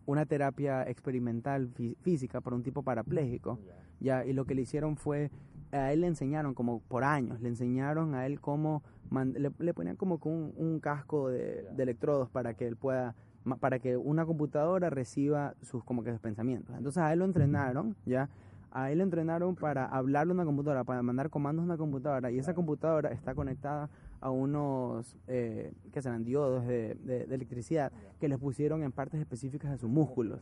una 0.07 0.27
terapia 0.27 0.89
experimental 0.89 1.69
fí- 1.75 1.97
física 2.03 2.41
para 2.41 2.55
un 2.57 2.63
tipo 2.63 2.83
parapléjico, 2.83 3.59
ya, 4.01 4.25
y 4.25 4.33
lo 4.33 4.45
que 4.45 4.55
le 4.55 4.63
hicieron 4.63 4.97
fue, 4.97 5.31
a 5.75 5.93
él 5.93 6.01
le 6.03 6.07
enseñaron 6.07 6.55
como 6.55 6.81
por 6.81 7.05
años, 7.05 7.41
le 7.41 7.49
enseñaron 7.49 8.15
a 8.15 8.27
él 8.27 8.41
cómo, 8.41 8.83
man- 9.11 9.35
le, 9.37 9.51
le 9.59 9.75
ponían 9.75 9.97
como 9.97 10.21
un, 10.25 10.53
un 10.57 10.81
casco 10.81 11.29
de, 11.29 11.65
de 11.77 11.83
electrodos 11.83 12.29
para 12.31 12.55
que 12.55 12.67
él 12.67 12.77
pueda, 12.77 13.15
para 13.61 13.79
que 13.79 13.97
una 13.97 14.25
computadora 14.25 14.91
reciba 14.91 15.55
sus 15.63 15.83
como 15.85 16.03
que 16.05 16.13
sus 16.13 16.21
pensamientos. 16.21 16.75
Entonces 16.77 17.03
a 17.03 17.13
él 17.13 17.19
lo 17.19 17.25
entrenaron, 17.25 17.97
ya, 18.07 18.29
a 18.71 18.91
él 18.91 18.99
lo 18.99 19.05
entrenaron 19.05 19.55
para 19.55 19.85
hablarle 19.87 20.33
a 20.33 20.35
una 20.35 20.45
computadora, 20.45 20.85
para 20.85 21.03
mandar 21.03 21.31
comandos 21.31 21.63
a 21.63 21.67
una 21.67 21.77
computadora, 21.77 22.31
y 22.31 22.39
esa 22.39 22.55
computadora 22.55 23.11
está 23.11 23.35
conectada 23.35 23.89
a 24.21 24.31
unos, 24.31 25.17
eh, 25.29 25.73
que 25.93 26.01
serán 26.03 26.25
diodos 26.25 26.67
de, 26.67 26.95
de- 26.95 27.27
de 27.27 27.35
electricidad, 27.35 27.93
que 28.19 28.29
les 28.29 28.39
pusieron 28.39 28.83
en 28.83 28.91
partes 28.91 29.21
específicas 29.21 29.71
de 29.71 29.77
sus 29.79 29.91
músculos. 29.91 30.41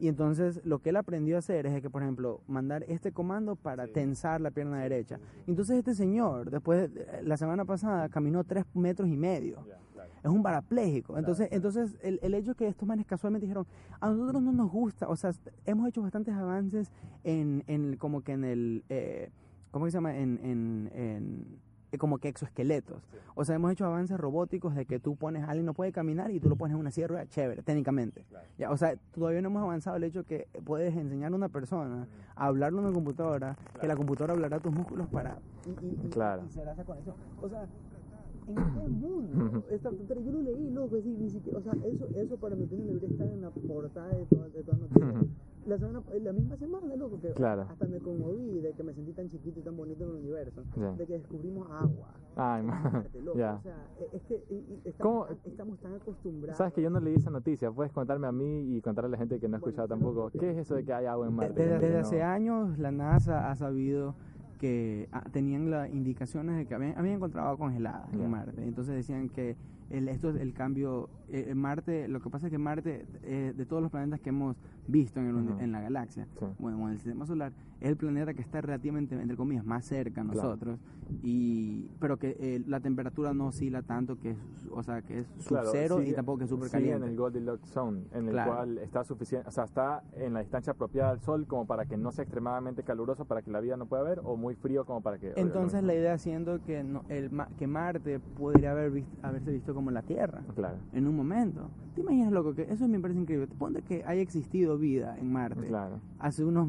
Y 0.00 0.08
entonces 0.08 0.60
lo 0.64 0.78
que 0.78 0.88
él 0.90 0.96
aprendió 0.96 1.36
a 1.36 1.40
hacer 1.40 1.66
es 1.66 1.80
que, 1.82 1.90
por 1.90 2.02
ejemplo, 2.02 2.40
mandar 2.48 2.84
este 2.88 3.12
comando 3.12 3.54
para 3.54 3.86
Sí. 3.86 3.92
tensar 3.92 4.40
la 4.40 4.50
pierna 4.50 4.78
derecha. 4.80 5.20
Entonces 5.46 5.76
este 5.76 5.94
señor, 5.94 6.50
después, 6.50 6.92
de- 6.92 7.22
la 7.22 7.36
semana 7.36 7.64
pasada, 7.66 8.08
caminó 8.08 8.42
tres 8.42 8.64
metros 8.74 9.08
y 9.10 9.16
medio. 9.18 9.56
Claro. 9.62 10.10
Es 10.24 10.30
un 10.30 10.42
parapléjico. 10.42 11.18
Entonces, 11.18 11.48
claro. 11.48 11.56
entonces 11.56 11.98
el, 12.02 12.18
el 12.22 12.34
hecho 12.34 12.54
que 12.54 12.66
estos 12.66 12.88
manes 12.88 13.06
casualmente 13.06 13.44
dijeron, 13.46 13.66
a 14.00 14.10
nosotros 14.10 14.42
no 14.42 14.52
nos 14.52 14.70
gusta, 14.70 15.06
o 15.08 15.16
sea, 15.16 15.32
hemos 15.66 15.86
hecho 15.88 16.00
bastantes 16.02 16.34
avances 16.34 16.90
en, 17.22 17.62
en 17.66 17.96
como 17.96 18.22
que 18.22 18.32
en 18.32 18.44
el, 18.44 18.84
eh, 18.88 19.30
¿cómo 19.70 19.84
se 19.86 19.92
llama? 19.92 20.16
En, 20.16 20.38
en, 20.42 20.90
en- 20.94 21.46
eh, 21.46 21.56
como 21.98 22.18
que 22.18 22.28
exoesqueletos. 22.28 23.02
Sí. 23.10 23.16
O 23.34 23.44
sea, 23.44 23.56
hemos 23.56 23.72
hecho 23.72 23.84
avances 23.86 24.18
robóticos 24.18 24.74
de 24.74 24.84
que 24.86 24.98
tú 24.98 25.16
pones, 25.16 25.44
alguien 25.44 25.66
no 25.66 25.74
puede 25.74 25.92
caminar 25.92 26.30
y 26.30 26.40
tú 26.40 26.48
lo 26.48 26.56
pones 26.56 26.74
en 26.74 26.80
una 26.80 26.90
ruedas, 27.06 27.28
chévere, 27.30 27.62
técnicamente. 27.62 28.24
Claro. 28.28 28.46
Ya, 28.58 28.70
o 28.70 28.76
sea, 28.76 28.96
todavía 29.12 29.40
no 29.42 29.48
hemos 29.48 29.62
avanzado 29.62 29.96
el 29.96 30.04
hecho 30.04 30.24
que 30.24 30.48
puedes 30.64 30.94
enseñar 30.96 31.32
a 31.32 31.36
una 31.36 31.48
persona 31.48 32.06
a 32.34 32.46
hablarle 32.46 32.78
a 32.78 32.82
una 32.82 32.92
computadora, 32.92 33.56
que 33.80 33.86
la 33.86 33.96
computadora 33.96 34.34
hablará 34.34 34.58
tus 34.60 34.72
músculos 34.72 35.06
para... 35.08 35.38
Y, 35.66 35.70
y- 35.86 36.06
y- 36.06 36.08
Claro. 36.10 36.42
y 36.46 36.50
será 36.52 36.72
esa 36.72 36.84
conexión. 36.84 37.14
O 37.40 37.48
sea, 37.48 37.66
en 38.48 38.58
este 38.58 38.88
mundo, 38.88 39.64
esta, 39.70 39.90
pero 40.08 40.20
yo 40.22 40.32
lo 40.32 40.42
leí, 40.42 40.70
loco, 40.70 40.96
así, 40.96 41.08
ni 41.08 41.30
siquiera, 41.30 41.58
o 41.58 41.62
sea, 41.62 41.72
eso, 41.84 42.08
eso 42.16 42.36
para 42.36 42.56
mi 42.56 42.64
opinión 42.64 42.88
debería 42.88 43.08
estar 43.08 43.26
en 43.28 43.42
la 43.42 43.50
portada 43.50 44.08
de 44.08 44.24
todas 44.26 44.52
de 44.52 44.62
todas 44.62 44.80
noticias. 44.80 45.24
La, 45.66 45.76
semana, 45.78 46.02
la 46.22 46.32
misma 46.32 46.56
semana, 46.56 46.96
loco, 46.96 47.20
que 47.20 47.32
Claro. 47.32 47.62
hasta 47.68 47.86
me 47.86 47.98
conmoví 47.98 48.60
de 48.60 48.72
que 48.72 48.82
me 48.82 48.94
sentí 48.94 49.12
tan 49.12 49.28
chiquito 49.28 49.60
y 49.60 49.62
tan 49.62 49.76
bonito 49.76 50.04
en 50.04 50.10
el 50.10 50.16
universo, 50.16 50.62
Ya. 50.76 50.92
de 50.92 51.06
que 51.06 51.12
descubrimos 51.18 51.70
agua. 51.70 52.14
Ay. 52.36 52.62
Marte, 52.62 53.20
loco, 53.20 53.38
Ya. 53.38 53.54
O 53.56 53.62
sea, 53.62 53.76
e- 53.98 54.16
es 54.16 54.22
que 54.22 54.42
y- 54.48 54.54
y 54.54 54.80
estamos, 54.88 55.26
¿Cómo? 55.28 55.38
estamos 55.44 55.78
tan 55.80 55.94
acostumbrados. 55.94 56.56
Sabes 56.56 56.72
que 56.72 56.80
yo 56.82 56.88
no 56.90 56.98
leí 57.00 57.14
esa 57.14 57.30
noticia, 57.30 57.70
puedes 57.70 57.92
contarme 57.92 58.26
a 58.26 58.32
mí 58.32 58.74
y 58.76 58.80
contarle 58.80 59.08
a 59.08 59.10
la 59.12 59.18
gente 59.18 59.38
que 59.38 59.48
no 59.48 59.56
ha 59.56 59.60
Bueno, 59.60 59.68
escuchado 59.70 59.88
pero- 59.88 59.98
tampoco. 60.14 60.38
¿Qué 60.38 60.50
es 60.50 60.56
eso 60.56 60.74
de 60.76 60.84
que 60.84 60.92
hay 60.94 61.06
agua 61.06 61.26
en 61.26 61.34
Marte? 61.34 61.52
Desde, 61.62 61.78
desde 61.78 61.92
no- 61.94 62.00
hace 62.00 62.22
años 62.22 62.78
la 62.78 62.90
NASA 62.90 63.50
ha 63.50 63.56
sabido 63.56 64.14
que 64.58 65.08
ah, 65.12 65.24
tenían 65.32 65.70
las 65.70 65.90
indicaciones 65.92 66.56
de 66.56 66.66
que 66.66 66.74
habían, 66.74 66.96
habían 66.98 67.16
encontrado 67.16 67.48
agua 67.48 67.58
congelada 67.66 68.08
Ya. 68.12 68.24
en 68.24 68.30
Marte. 68.30 68.62
Entonces 68.62 68.94
decían 68.94 69.28
que 69.28 69.56
el, 69.90 70.08
esto 70.08 70.30
es 70.30 70.40
el 70.40 70.52
cambio. 70.54 71.08
eh, 71.28 71.46
en 71.50 71.58
Marte, 71.58 72.08
lo 72.08 72.20
que 72.20 72.28
pasa 72.30 72.46
es 72.48 72.50
que 72.50 72.58
Marte, 72.58 73.06
eh, 73.22 73.52
de 73.56 73.66
todos 73.66 73.80
los 73.82 73.90
planetas 73.92 74.20
que 74.20 74.30
hemos 74.30 74.56
visto 74.88 75.20
en, 75.20 75.26
el 75.28 75.34
uni- 75.36 75.50
Ujú. 75.52 75.60
en 75.62 75.70
la 75.72 75.80
galaxia, 75.80 76.26
Sí. 76.38 76.46
bueno, 76.58 76.78
en 76.88 76.94
el 76.94 76.98
sistema 76.98 77.24
solar, 77.26 77.52
es 77.80 77.88
el 77.88 77.96
planeta 77.96 78.34
que 78.34 78.42
está 78.42 78.60
relativamente, 78.60 79.14
entre 79.14 79.36
comillas, 79.36 79.64
más 79.64 79.84
cerca 79.84 80.22
a 80.22 80.24
Claro. 80.24 80.48
nosotros. 80.48 80.80
Y, 81.22 81.88
pero 82.00 82.16
que 82.18 82.36
eh, 82.40 82.62
la 82.66 82.80
temperatura 82.80 83.32
no 83.34 83.48
oscila 83.48 83.82
tanto, 83.82 84.18
que 84.18 84.30
es, 84.30 84.38
o 84.72 84.82
sea, 84.82 85.02
que 85.02 85.20
es 85.20 85.26
sub 85.38 85.48
Claro, 85.48 85.68
cero 85.72 86.02
y 86.02 86.12
tampoco 86.12 86.38
que 86.38 86.44
es 86.44 86.50
súper 86.50 86.68
sigue 86.68 86.78
en 86.78 86.88
caliente. 86.88 87.08
el 87.10 87.16
Goldilocks 87.16 87.68
Zone, 87.70 88.02
en 88.12 88.26
el 88.26 88.32
Claro. 88.32 88.50
cual 88.52 88.78
está 88.78 89.04
suficiente, 89.04 89.48
o 89.48 89.50
sea, 89.52 89.64
está 89.64 90.02
en 90.14 90.34
la 90.34 90.40
distancia 90.40 90.72
apropiada 90.72 91.10
al 91.10 91.20
sol 91.20 91.46
como 91.46 91.66
para 91.66 91.84
que 91.86 91.96
no 91.96 92.10
sea 92.12 92.24
extremadamente 92.24 92.82
caluroso 92.82 93.24
para 93.24 93.42
que 93.42 93.50
la 93.50 93.60
vida 93.60 93.76
no 93.76 93.86
pueda 93.86 94.02
ver 94.02 94.20
o 94.24 94.36
muy 94.36 94.54
frío 94.54 94.84
como 94.84 95.00
para 95.00 95.18
que... 95.18 95.32
Entonces 95.36 95.82
la 95.82 95.94
idea 95.94 96.16
siendo 96.18 96.60
que 96.62 96.82
no, 96.82 97.04
el, 97.08 97.30
que 97.58 97.66
Marte 97.66 98.18
podría 98.20 98.72
haber 98.72 98.90
vis- 98.90 99.06
haberse 99.22 99.50
visto 99.52 99.74
como 99.74 99.79
la 99.90 100.02
Tierra 100.02 100.42
Claro, 100.54 100.76
en 100.92 101.06
un 101.06 101.16
momento. 101.16 101.70
¿Te 101.94 102.02
imaginas 102.02 102.32
loco 102.32 102.54
que 102.54 102.62
eso 102.70 102.86
me 102.88 102.98
parece 103.00 103.20
increíble? 103.20 103.46
Ponte 103.58 103.82
que 103.82 104.04
haya 104.04 104.20
existido 104.20 104.76
vida 104.78 105.16
en 105.18 105.32
Marte 105.32 105.66
claro, 105.66 106.00
hace 106.18 106.44
unos 106.44 106.68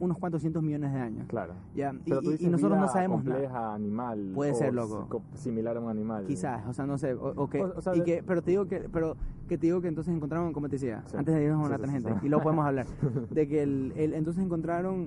unos 0.00 0.18
cuantos 0.18 0.40
cientos 0.40 0.64
millones 0.64 0.92
de 0.92 0.98
años. 0.98 1.26
claro. 1.28 1.52
Ya, 1.76 1.92
y, 2.04 2.08
Pero 2.08 2.20
tú 2.22 2.30
y- 2.30 2.34
y 2.34 2.36
dices 2.38 2.50
nosotros 2.50 2.76
no 2.76 2.84
vida 2.86 2.92
sabemos 2.92 3.22
nada. 3.24 3.36
compleja, 3.36 3.74
animal. 3.74 4.32
Puede 4.34 4.50
o 4.50 4.54
ser, 4.56 4.74
loco. 4.74 5.06
co- 5.08 5.22
Similar 5.34 5.76
a 5.76 5.80
un 5.80 5.90
animal. 5.90 6.24
Quizás, 6.26 6.66
o 6.66 6.72
sea, 6.72 6.86
no 6.86 6.98
sé, 6.98 7.14
o, 7.14 7.28
o 7.36 7.48
que, 7.48 7.62
O- 7.62 7.74
o 7.76 7.80
sea, 7.80 7.94
y 7.94 8.02
que, 8.02 8.20
pero 8.26 8.42
te 8.42 8.50
digo 8.50 8.66
que, 8.66 8.88
pero 8.92 9.16
que 9.48 9.56
te 9.58 9.66
digo 9.68 9.80
que 9.80 9.86
entonces 9.86 10.12
encontraron, 10.12 10.52
como 10.52 10.68
te 10.68 10.74
decía, 10.74 11.04
Sí. 11.06 11.16
antes 11.16 11.32
de 11.32 11.44
irnos 11.44 11.62
a 11.62 11.66
una 11.68 11.76
sí, 11.76 11.82
tangente, 11.82 12.14
sí. 12.14 12.26
y 12.26 12.28
luego 12.30 12.42
podemos 12.42 12.66
hablar, 12.66 12.86
de 13.30 13.46
que 13.46 13.62
el, 13.62 13.92
el- 13.94 14.14
entonces 14.14 14.42
encontraron 14.42 15.06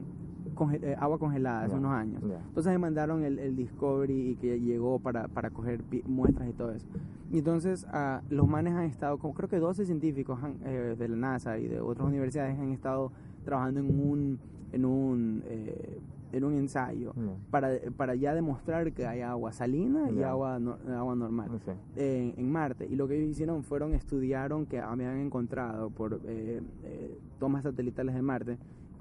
conge- 0.55 0.79
eh, 0.83 0.95
agua 0.99 1.19
congelada 1.19 1.61
hace 1.63 1.73
Ya, 1.73 1.79
unos 1.79 1.91
años. 1.91 2.21
ya. 2.27 2.39
Entonces 2.47 2.71
me 2.71 2.77
mandaron 2.79 3.23
el, 3.23 3.37
el 3.39 3.55
Discovery 3.55 4.31
y 4.31 4.35
que 4.35 4.59
llegó 4.59 4.99
para, 4.99 5.27
para 5.27 5.49
coger 5.49 5.81
muestras 6.07 6.49
y 6.49 6.53
todo 6.53 6.71
eso. 6.71 6.87
Y 7.31 7.39
entonces 7.39 7.85
ah, 7.91 8.21
los 8.29 8.47
manes 8.47 8.73
han 8.73 8.83
estado, 8.85 9.17
como 9.17 9.33
creo 9.33 9.49
que 9.49 9.57
12 9.59 9.85
científicos 9.85 10.39
han- 10.41 10.57
eh, 10.65 10.95
de 10.97 11.07
la 11.09 11.15
NASA 11.15 11.57
y 11.59 11.67
de 11.67 11.79
otras 11.81 12.07
universidades 12.07 12.57
han 12.59 12.71
estado 12.71 13.11
trabajando 13.43 13.79
en 13.81 13.99
un, 13.99 14.39
en 14.71 14.85
un, 14.85 15.43
eh, 15.45 15.99
en 16.31 16.43
un 16.43 16.53
ensayo 16.53 17.13
Ya. 17.15 17.21
para, 17.49 17.69
para 17.95 18.15
ya 18.15 18.33
demostrar 18.33 18.91
que 18.91 19.05
hay 19.07 19.21
agua 19.21 19.53
salina 19.53 20.09
y 20.11 20.21
agua, 20.23 20.59
no- 20.59 20.77
agua 20.97 21.15
normal 21.15 21.49
No 21.51 21.59
sé. 21.59 21.73
en, 21.95 22.33
en 22.37 22.51
Marte. 22.51 22.85
Y 22.89 22.95
lo 22.95 23.07
que 23.07 23.15
ellos 23.17 23.29
hicieron 23.29 23.63
fueron 23.63 23.93
estudiaron 23.93 24.65
que 24.65 24.79
habían 24.79 25.17
encontrado 25.19 25.89
por 25.91 26.19
eh, 26.25 26.61
eh, 26.83 27.17
tomas 27.39 27.63
satelitales 27.63 28.15
de 28.15 28.21
Marte, 28.21 28.57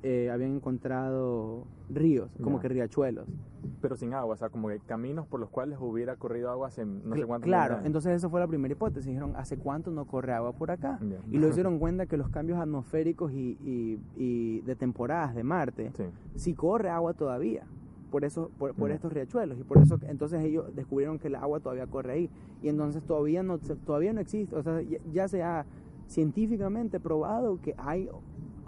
eh, 0.06 0.30
habían 0.30 0.56
encontrado 0.56 1.64
ríos, 1.88 2.30
como 2.42 2.60
que 2.60 2.68
riachuelos. 2.68 3.26
Pero 3.80 3.96
sin 3.96 4.12
agua, 4.12 4.34
o 4.34 4.36
sea, 4.36 4.50
como 4.50 4.68
que 4.68 4.78
caminos 4.80 5.26
por 5.26 5.40
los 5.40 5.48
cuales 5.48 5.78
hubiera 5.80 6.16
corrido 6.16 6.50
agua 6.50 6.68
hace 6.68 6.84
no 6.84 7.16
sé 7.16 7.24
cuánto 7.24 7.46
claro, 7.46 7.78
entonces 7.84 8.12
esa 8.12 8.28
fue 8.28 8.38
la 8.40 8.46
primera 8.46 8.72
hipótesis. 8.72 9.06
Dijeron, 9.06 9.32
¿hace 9.36 9.56
cuánto 9.56 9.90
no 9.90 10.06
corre 10.06 10.32
agua 10.34 10.52
por 10.52 10.70
acá? 10.70 10.98
Ya. 11.02 11.16
Y 11.30 11.38
lo 11.38 11.48
hicieron 11.48 11.78
cuenta 11.80 12.04
que 12.06 12.16
los 12.18 12.28
cambios 12.28 12.58
atmosféricos 12.60 13.32
y, 13.32 13.58
y- 13.64 13.98
y 14.16 14.60
de 14.60 14.76
temporadas 14.76 15.34
de 15.34 15.42
Marte, 15.42 15.90
Sí. 15.96 16.04
sí 16.36 16.54
corre 16.54 16.90
agua 16.90 17.14
todavía. 17.14 17.64
Por 18.10 18.24
eso, 18.24 18.50
por, 18.58 18.74
por 18.74 18.90
estos 18.92 19.12
riachuelos. 19.12 19.58
Y 19.58 19.64
por 19.64 19.78
eso, 19.78 19.98
entonces 20.06 20.40
ellos 20.44 20.66
descubrieron 20.76 21.18
que 21.18 21.26
el 21.28 21.34
agua 21.34 21.58
todavía 21.60 21.86
corre 21.86 22.12
ahí. 22.12 22.30
Y 22.62 22.68
entonces 22.68 23.02
todavía 23.02 23.42
no, 23.42 23.58
todavía 23.58 24.12
no 24.12 24.20
existe. 24.20 24.54
O 24.54 24.62
sea, 24.62 24.80
ya, 24.82 24.98
ya 25.12 25.26
se 25.28 25.42
ha 25.42 25.64
científicamente 26.06 27.00
probado 27.00 27.58
que 27.60 27.74
hay, 27.76 28.08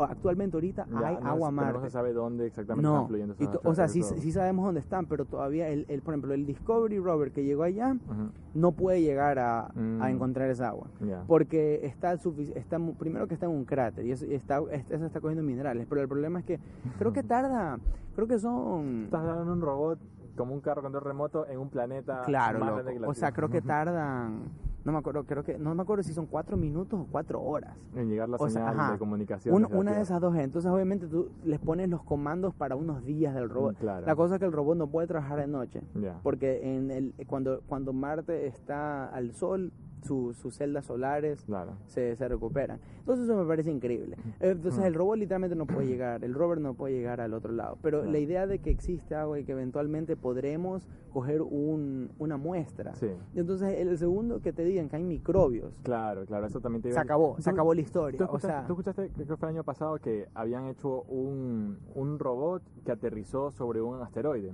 actualmente 0.05 0.57
ahorita 0.57 0.87
Ya, 1.01 1.07
hay 1.09 1.17
no 1.17 1.27
agua 1.29 1.49
es- 1.49 1.55
a 1.55 1.57
pero 1.61 1.67
Marte. 1.67 1.79
No 1.79 1.85
se 1.85 1.91
sabe 1.91 2.13
dónde 2.13 2.47
exactamente 2.47 2.83
No, 2.89 2.95
están 2.97 3.09
fluyendo 3.09 3.35
y 3.39 3.43
esos 3.45 3.61
to- 3.63 3.69
o 3.69 3.75
sea, 3.75 3.89
sí, 3.89 4.03
sí 4.03 4.33
sabemos 4.33 4.65
dónde 4.65 4.81
están, 4.81 5.07
pero 5.07 5.25
todavía, 5.25 5.69
el, 5.69 5.87
el, 5.89 6.03
por 6.03 6.15
ejemplo, 6.15 6.35
el 6.35 6.47
Discovery 6.47 6.99
Rover 6.99 7.33
que 7.33 7.45
llegó 7.45 7.63
allá 7.65 7.93
Ujú, 8.07 8.31
no 8.55 8.73
puede 8.73 9.03
llegar 9.03 9.39
a, 9.39 9.67
a 9.67 9.73
Mm. 9.75 10.03
encontrar 10.05 10.51
esa 10.51 10.69
agua. 10.69 10.89
ya. 11.01 11.23
Porque 11.27 11.81
está, 11.85 12.13
está 12.15 12.79
primero 12.99 13.27
que 13.29 13.35
está 13.35 13.47
en 13.47 13.53
un 13.53 13.65
cráter 13.65 14.05
y 14.07 14.13
eso, 14.13 14.25
y 14.27 14.35
está, 14.35 14.61
es- 14.71 14.91
eso 14.91 15.07
está 15.07 15.21
cogiendo 15.21 15.43
minerales, 15.43 15.87
pero 15.89 16.01
el 16.01 16.09
problema 16.09 16.39
es 16.41 16.45
que 16.45 16.61
creo 16.99 17.13
que 17.13 17.23
tarda, 17.23 17.79
creo 18.15 18.27
que 18.27 18.39
son... 18.39 19.05
Estás 19.05 19.25
dando 19.25 19.53
un 19.53 19.61
robot 19.61 19.99
como 20.37 20.53
un 20.53 20.61
carro 20.61 20.83
control 20.83 21.03
remoto 21.03 21.47
en 21.47 21.59
un 21.59 21.71
planeta 21.71 22.23
Claro, 22.27 22.59
más 22.59 22.69
loco. 22.69 22.75
grande 22.83 22.93
que 22.95 23.01
la 23.01 23.09
O 23.09 23.15
sea, 23.15 23.33
creo 23.33 23.49
que 23.49 23.63
tardan, 23.63 24.43
no 24.87 24.93
me 24.93 24.99
acuerdo, 24.99 25.25
creo 25.25 25.43
que, 25.43 25.59
no 25.59 25.75
me 25.75 25.83
acuerdo 25.83 26.05
si 26.05 26.13
son 26.13 26.27
cuatro 26.27 26.57
minutos 26.57 27.01
o 27.01 27.07
cuatro 27.11 27.43
horas. 27.43 27.77
en 27.97 28.09
llegar 28.09 28.29
la 28.29 28.37
o 28.37 28.49
señal 28.49 28.93
de 28.93 28.99
comunicación. 28.99 29.53
Un- 29.53 29.75
una 29.75 29.93
de 29.97 30.03
esas 30.03 30.21
dos, 30.21 30.37
entonces 30.37 30.71
obviamente 30.71 31.09
tú 31.09 31.29
les 31.45 31.59
pones 31.59 31.89
los 31.89 32.05
comandos 32.05 32.55
para 32.55 32.77
unos 32.77 33.05
días 33.05 33.35
del 33.35 33.51
robot. 33.51 33.75
Mm, 33.75 33.81
claro. 33.81 34.07
La 34.07 34.15
cosa 34.15 34.35
es 34.37 34.39
que 34.39 34.47
el 34.47 34.53
robot 34.53 34.77
no 34.79 34.87
puede 34.87 35.09
trabajar 35.09 35.41
de 35.41 35.49
noche. 35.49 35.83
Porque 36.23 36.77
en 36.77 36.93
el, 36.93 37.15
cuando, 37.27 37.63
cuando 37.67 37.93
Marte 37.93 38.47
está 38.47 39.07
al 39.09 39.33
sol, 39.35 39.73
su- 40.03 40.35
sus 40.35 40.55
celdas 40.57 40.87
solares 40.87 41.43
Claro. 41.45 41.73
se, 41.87 42.17
se 42.17 42.29
recuperan. 42.29 42.79
Entonces 43.01 43.25
eso 43.25 43.37
me 43.37 43.47
parece 43.47 43.71
increíble. 43.71 44.17
Eh, 44.41 44.51
Entonces 44.51 44.85
el 44.85 44.95
robot 44.95 45.19
literalmente 45.19 45.57
no 45.57 45.67
puede 45.67 45.87
llegar, 45.87 46.25
el 46.25 46.35
rover 46.35 46.61
no 46.61 46.75
puede 46.75 46.95
llegar 46.95 47.21
al 47.21 47.35
otro 47.35 47.53
lado. 47.53 47.79
Pero 47.83 47.99
Claro. 47.99 48.13
la 48.13 48.19
idea 48.19 48.47
de 48.47 48.59
que 48.61 48.71
existe 48.71 49.15
agua 49.15 49.39
y 49.39 49.45
que 49.45 49.53
eventualmente 49.53 50.17
podremos 50.17 50.87
coger 51.13 51.43
un, 51.43 52.11
una 52.19 52.37
muestra. 52.37 52.95
Sí. 52.97 53.09
Entonces 53.35 53.75
el 53.79 53.97
segundo 53.99 54.41
que 54.41 54.53
te 54.53 54.65
digan 54.65 54.89
que 54.89 54.97
hay 54.97 55.03
microbios, 55.05 55.81
Claro, 55.83 56.25
claro, 56.27 56.47
eso 56.47 56.61
también 56.61 56.83
te 56.83 56.93
se 56.93 56.99
acabó, 56.99 57.37
se 57.39 57.45
¿Tú- 57.45 57.51
acabó 57.51 57.75
la 57.75 57.81
historia. 57.81 58.19
¿Tú 58.19 58.25
O 58.25 58.27
escuchaste, 58.27 58.57
sea, 58.59 58.67
tú 58.67 58.73
escuchaste, 58.75 59.09
creo 59.15 59.27
que 59.27 59.37
fue 59.37 59.49
el 59.49 59.55
año 59.57 59.65
pasado, 59.65 59.97
que 59.99 60.29
habían 60.35 60.67
hecho 60.67 61.03
un, 61.05 61.79
un 61.95 62.19
robot 62.19 62.63
que 62.85 62.93
aterrizó 62.93 63.51
sobre 63.51 63.81
un 63.81 64.01
asteroide? 64.03 64.53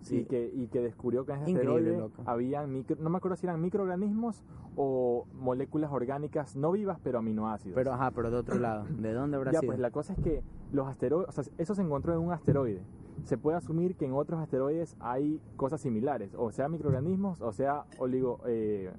Sí. 0.00 0.20
Y, 0.20 0.24
que, 0.24 0.50
y 0.54 0.68
que 0.68 0.80
descubrió 0.80 1.26
que 1.26 1.32
en 1.32 1.42
ese 1.42 1.52
asteroide 1.52 2.08
habían 2.24 2.72
micro, 2.72 2.96
no 3.00 3.10
me 3.10 3.18
acuerdo 3.18 3.36
si 3.36 3.46
eran 3.46 3.60
microorganismos 3.60 4.42
o 4.76 5.26
moléculas 5.34 5.92
orgánicas 5.92 6.56
no 6.56 6.72
vivas 6.72 6.98
pero 7.02 7.18
aminoácidos. 7.18 7.74
pero 7.74 7.92
ajá, 7.92 8.10
pero 8.10 8.30
de 8.30 8.36
otro 8.38 8.58
lado, 8.58 8.86
¿de 8.88 9.12
dónde 9.12 9.36
habrá 9.36 9.52
ya, 9.52 9.60
sido? 9.60 9.70
pues 9.70 9.78
la 9.78 9.90
cosa 9.90 10.14
es 10.14 10.20
que 10.20 10.42
los 10.72 10.86
asteroides, 10.86 11.28
o 11.28 11.32
sea, 11.32 11.52
eso 11.58 11.74
se 11.74 11.82
encontró 11.82 12.14
en 12.14 12.20
un 12.20 12.32
asteroide. 12.32 12.80
Se 13.24 13.36
puede 13.36 13.58
asumir 13.58 13.96
que 13.96 14.06
en 14.06 14.14
otros 14.14 14.40
asteroides 14.40 14.96
hay 15.00 15.40
cosas 15.56 15.80
similares, 15.82 16.34
o 16.34 16.50
sea 16.50 16.68
microorganismos, 16.68 17.42
o 17.42 17.52
sea 17.52 17.84
oligo, 17.98 18.40
eh, 18.46 18.90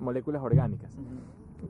moléculas 0.00 0.42
orgánicas. 0.42 0.98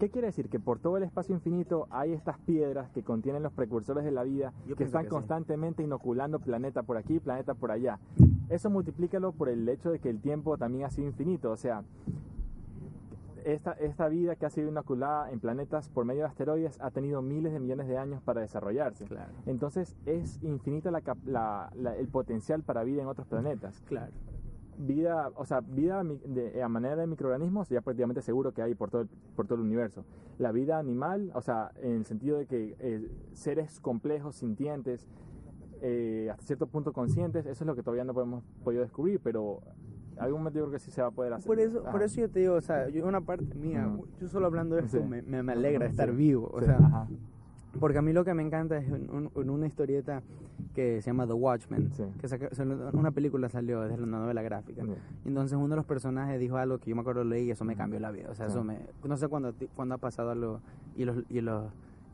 ¿Qué 0.01 0.11
quiere 0.11 0.29
decir? 0.29 0.49
Que 0.49 0.59
por 0.59 0.79
todo 0.79 0.97
el 0.97 1.03
espacio 1.05 1.35
infinito 1.35 1.87
hay 1.91 2.13
estas 2.13 2.39
piedras 2.41 2.91
que 2.91 3.03
contienen 3.03 3.43
los 3.43 3.53
precursores 3.53 4.05
de 4.05 4.11
la 4.11 4.23
vida 4.25 4.53
Yo 4.67 4.75
que 4.77 4.85
están 4.85 5.03
que 5.03 5.09
sí. 5.09 5.15
constantemente 5.15 5.83
inoculando 5.83 6.41
planeta 6.41 6.83
por 6.83 6.97
aquí, 6.97 7.21
planeta 7.21 7.55
por 7.55 7.71
allá. 7.71 7.99
Eso 8.49 8.69
multiplícalo 8.71 9.33
por 9.33 9.49
el 9.49 9.69
hecho 9.69 9.91
de 9.91 9.99
que 10.01 10.11
el 10.11 10.21
tiempo 10.21 10.57
también 10.59 10.85
ha 10.87 10.91
sido 10.91 11.07
infinito. 11.07 11.51
O 11.53 11.57
sea, 11.57 11.85
esta, 13.45 13.73
esta 13.73 14.09
vida 14.09 14.37
que 14.37 14.47
ha 14.47 14.51
sido 14.51 14.69
inoculada 14.69 15.31
en 15.31 15.41
planetas 15.41 15.89
por 15.89 16.05
medio 16.05 16.21
de 16.23 16.29
asteroides 16.29 16.81
ha 16.81 16.91
tenido 16.91 17.23
miles 17.23 17.53
de 17.53 17.61
millones 17.61 17.89
de 17.89 17.99
años 17.99 18.23
para 18.23 18.41
desarrollarse. 18.41 19.05
Claro, 19.07 19.33
Entonces 19.47 19.97
es 20.07 20.43
infinita 20.43 20.91
la 20.91 21.03
la- 21.27 21.71
la- 21.75 21.97
el 21.97 22.09
potencial 22.09 22.63
para 22.63 22.83
vida 22.85 23.03
en 23.03 23.09
otros 23.09 23.27
planetas 23.27 23.81
claro. 23.87 24.13
Vida, 24.79 25.31
o 25.37 25.45
sea, 25.45 25.61
vida 25.61 26.03
de, 26.05 26.63
a 26.63 26.69
manera 26.69 26.97
de 26.97 27.07
microorganismos 27.07 27.69
ya 27.69 27.81
prácticamente 27.81 28.23
seguro 28.23 28.53
que 28.53 28.63
hay 28.63 28.75
por 28.75 28.91
todo 28.91 29.03
el, 29.03 29.09
por 29.37 29.47
todo 29.47 29.57
el 29.57 29.63
universo. 29.63 30.05
La 30.39 30.53
vida 30.53 30.79
animal, 30.79 31.31
o 31.35 31.43
sea, 31.43 31.73
en 31.77 31.93
el 31.93 32.05
sentido 32.07 32.39
de 32.39 32.47
que 32.47 32.75
eh, 32.79 33.11
seres 33.33 33.81
complejos, 33.81 34.37
sintientes, 34.37 35.07
eh, 35.83 36.29
hasta 36.31 36.43
cierto 36.45 36.67
punto 36.67 36.93
conscientes, 36.93 37.45
eso 37.47 37.65
es 37.65 37.67
lo 37.67 37.75
que 37.75 37.83
todavía 37.83 38.05
no 38.05 38.19
hemos 38.21 38.45
podido 38.65 38.83
descubrir, 38.83 39.21
pero 39.23 39.61
algún 40.19 40.41
momento 40.41 40.59
yo 40.59 40.65
creo 40.67 40.73
que 40.73 40.79
sí 40.79 40.91
se 40.91 41.03
va 41.03 41.09
a 41.09 41.11
poder 41.11 41.33
hacer. 41.33 41.47
Por 41.47 41.59
eso, 41.59 41.83
por 41.85 42.03
eso 42.03 42.21
yo 42.21 42.29
te 42.31 42.41
digo, 42.41 42.55
o 42.55 42.61
sea, 42.61 42.89
yo 42.89 43.07
una 43.07 43.21
parte 43.21 43.55
mía, 43.55 43.87
Ujú. 43.89 44.07
yo 44.21 44.29
solo 44.29 44.47
hablando 44.47 44.77
de 44.77 44.83
esto 44.83 44.99
Sí. 44.99 45.05
me, 45.05 45.23
me, 45.23 45.43
me 45.43 45.53
alegra 45.53 45.87
estar 45.87 46.11
Sí. 46.11 46.17
vivo, 46.17 46.51
o 46.53 46.61
Sí, 46.61 46.67
sea, 46.67 46.77
ajá. 46.79 47.09
Porque 47.81 47.99
a 47.99 48.03
mí 48.03 48.13
lo 48.13 48.25
que 48.25 48.35
me 48.35 48.43
encanta 48.43 48.77
es 48.79 48.89
un- 48.91 49.31
una 49.35 49.67
historieta 49.67 50.23
que 50.75 51.03
se 51.03 51.11
llama 51.11 51.27
The 51.27 51.33
Watchmen, 51.35 51.91
Sí. 51.93 52.05
que 52.21 52.29
saca- 52.29 52.49
una 52.93 53.11
película 53.11 53.49
salió 53.49 53.83
desde 53.83 53.99
la 54.07 54.07
novela 54.19 54.43
gráfica. 54.43 54.83
Sí. 54.85 54.93
Entonces 55.27 55.57
uno 55.57 55.69
de 55.69 55.77
los 55.77 55.85
personajes 55.85 56.39
dijo 56.41 56.57
algo 56.57 56.79
que 56.79 56.91
yo 56.91 56.97
me 56.97 57.01
acuerdo 57.03 57.25
leí 57.25 57.47
y 57.47 57.51
eso 57.51 57.65
me 57.65 57.77
cambió 57.77 58.01
la 58.01 58.11
vida. 58.11 58.29
O 58.31 58.35
sea, 58.35 58.47
Sí. 58.47 58.53
eso 58.53 58.65
me... 58.65 58.79
No 59.05 59.17
sé 59.17 59.29
cuándo, 59.29 59.53
cuándo 59.77 59.95
ha 59.95 59.99
pasado 59.99 60.31
algo 60.31 60.61
y 60.97 61.05
los, 61.05 61.25
y 61.29 61.41
los 61.41 61.65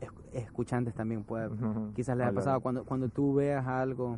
esc- 0.01 0.33
escuchantes 0.33 0.93
también 0.93 1.23
puede, 1.23 1.47
Ujú. 1.47 1.91
quizás 1.95 2.17
les 2.17 2.27
ha 2.27 2.31
pasado 2.33 2.59
cuando, 2.61 2.83
cuando 2.83 3.07
tú 3.09 3.33
veas 3.35 3.65
algo, 3.67 4.17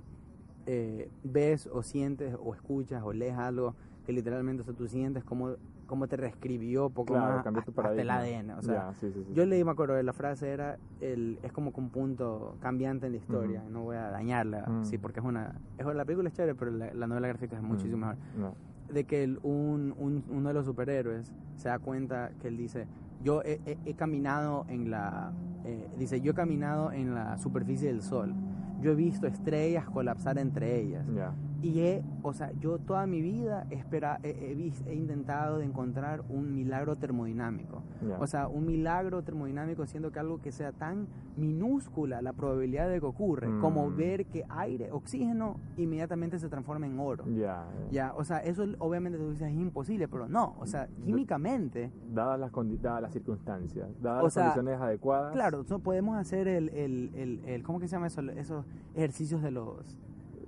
eh, 0.65 1.09
ves 1.23 1.67
o 1.71 1.81
sientes 1.83 2.35
o 2.39 2.53
escuchas 2.53 3.01
o 3.03 3.13
lees 3.13 3.35
algo 3.35 3.75
que 4.05 4.13
literalmente 4.13 4.61
o 4.61 4.65
sea, 4.65 4.73
tú 4.73 4.87
sientes 4.87 5.23
cómo, 5.23 5.51
cómo 5.91 6.07
te 6.07 6.15
reescribió 6.15 6.89
poco 6.89 7.13
Claro, 7.15 7.43
más 7.51 7.65
tu 7.65 7.71
hasta, 7.71 7.81
el. 7.81 8.09
ADN. 8.09 8.51
O 8.57 8.61
sea, 8.61 8.73
Ya, 8.73 8.93
sí, 8.93 9.11
sí, 9.11 9.23
sí. 9.27 9.33
yo 9.33 9.45
leí, 9.45 9.61
me 9.65 9.71
acuerdo, 9.71 10.01
la 10.01 10.13
frase 10.13 10.49
era, 10.49 10.77
el, 11.01 11.37
es 11.43 11.51
como 11.51 11.73
que 11.73 11.81
un 11.81 11.89
punto 11.89 12.55
cambiante 12.61 13.07
en 13.07 13.11
la 13.11 13.17
historia, 13.17 13.59
Ujú. 13.59 13.69
no 13.71 13.81
voy 13.83 13.97
a 13.97 14.09
dañarla, 14.09 14.67
Mm. 14.69 14.85
sí, 14.85 14.97
porque 14.97 15.19
es 15.19 15.25
una, 15.25 15.53
es, 15.77 15.85
la 15.85 16.05
película 16.05 16.29
es 16.29 16.33
chévere, 16.33 16.55
pero 16.55 16.71
la, 16.71 16.93
la 16.93 17.07
novela 17.07 17.27
gráfica 17.27 17.57
es 17.57 17.61
muchísimo 17.61 17.97
mejor 18.07 18.15
no. 18.39 18.55
de 18.93 19.03
que 19.03 19.23
el- 19.25 19.39
un, 19.43 19.93
un- 19.97 20.23
uno 20.29 20.47
de 20.47 20.53
los 20.53 20.65
superhéroes 20.65 21.29
se 21.57 21.67
da 21.67 21.77
cuenta 21.77 22.31
que 22.41 22.47
él 22.47 22.55
dice, 22.55 22.87
yo 23.21 23.41
he, 23.43 23.59
he- 23.65 23.77
he 23.85 23.93
caminado 23.93 24.65
en 24.69 24.89
la, 24.91 25.33
eh, 25.65 25.89
dice, 25.97 26.21
yo 26.21 26.31
he 26.31 26.35
caminado 26.35 26.93
en 26.93 27.13
la 27.13 27.37
superficie 27.37 27.89
del 27.89 28.01
sol, 28.01 28.33
yo 28.79 28.91
he 28.93 28.95
visto 28.95 29.27
estrellas 29.27 29.85
colapsar 29.89 30.37
entre 30.37 30.79
ellas 30.79 31.05
Ya. 31.13 31.33
Y 31.61 31.79
he, 31.81 32.03
o 32.23 32.33
sea, 32.33 32.51
yo 32.59 32.79
toda 32.79 33.05
mi 33.07 33.21
vida 33.21 33.67
espera- 33.69 34.19
he, 34.23 34.29
he 34.29 34.91
he 34.91 34.95
intentado 34.95 35.57
de 35.59 35.65
encontrar 35.65 36.23
un 36.29 36.53
milagro 36.55 36.95
termodinámico. 36.95 37.83
O 38.19 38.25
sea, 38.27 38.47
un 38.47 38.65
milagro 38.65 39.21
termodinámico 39.23 39.85
siendo 39.85 40.11
que 40.11 40.19
algo 40.19 40.41
que 40.41 40.51
sea 40.51 40.71
tan 40.71 41.07
minúscula 41.37 42.21
la 42.21 42.33
probabilidad 42.33 42.89
de 42.89 42.99
que 42.99 43.05
ocurre, 43.05 43.47
como 43.59 43.89
Mm. 43.89 43.95
ver 43.95 44.25
que 44.25 44.43
aire, 44.49 44.91
oxígeno, 44.91 45.57
inmediatamente 45.77 46.39
se 46.39 46.49
transforma 46.49 46.85
en 46.87 46.99
oro. 46.99 47.25
Ya. 47.35 47.65
Ya, 47.91 48.13
o 48.15 48.23
sea, 48.23 48.37
eso 48.39 48.63
obviamente 48.79 49.17
tú 49.17 49.29
dices 49.31 49.49
es 49.49 49.53
imposible, 49.59 50.07
pero 50.07 50.27
no, 50.27 50.55
o 50.59 50.65
sea, 50.65 50.87
químicamente, 51.05 51.91
Dadas 52.13 52.39
las, 52.39 52.51
dadas 52.81 53.01
las 53.03 53.13
circunstancias, 53.13 53.87
dadas 54.01 54.23
las 54.23 54.33
sea, 54.33 54.43
condiciones 54.53 54.79
adecuadas. 54.81 55.33
claro, 55.33 55.63
podemos 55.83 56.17
hacer 56.17 56.47
el, 56.47 56.69
el, 56.69 57.11
el, 57.15 57.41
el- 57.45 57.63
¿cómo 57.63 57.79
que 57.79 57.87
se 57.87 57.95
llama 57.95 58.07
eso? 58.07 58.21
Esos 58.21 58.65
ejercicios 58.95 59.41
de 59.41 59.51
los... 59.51 59.97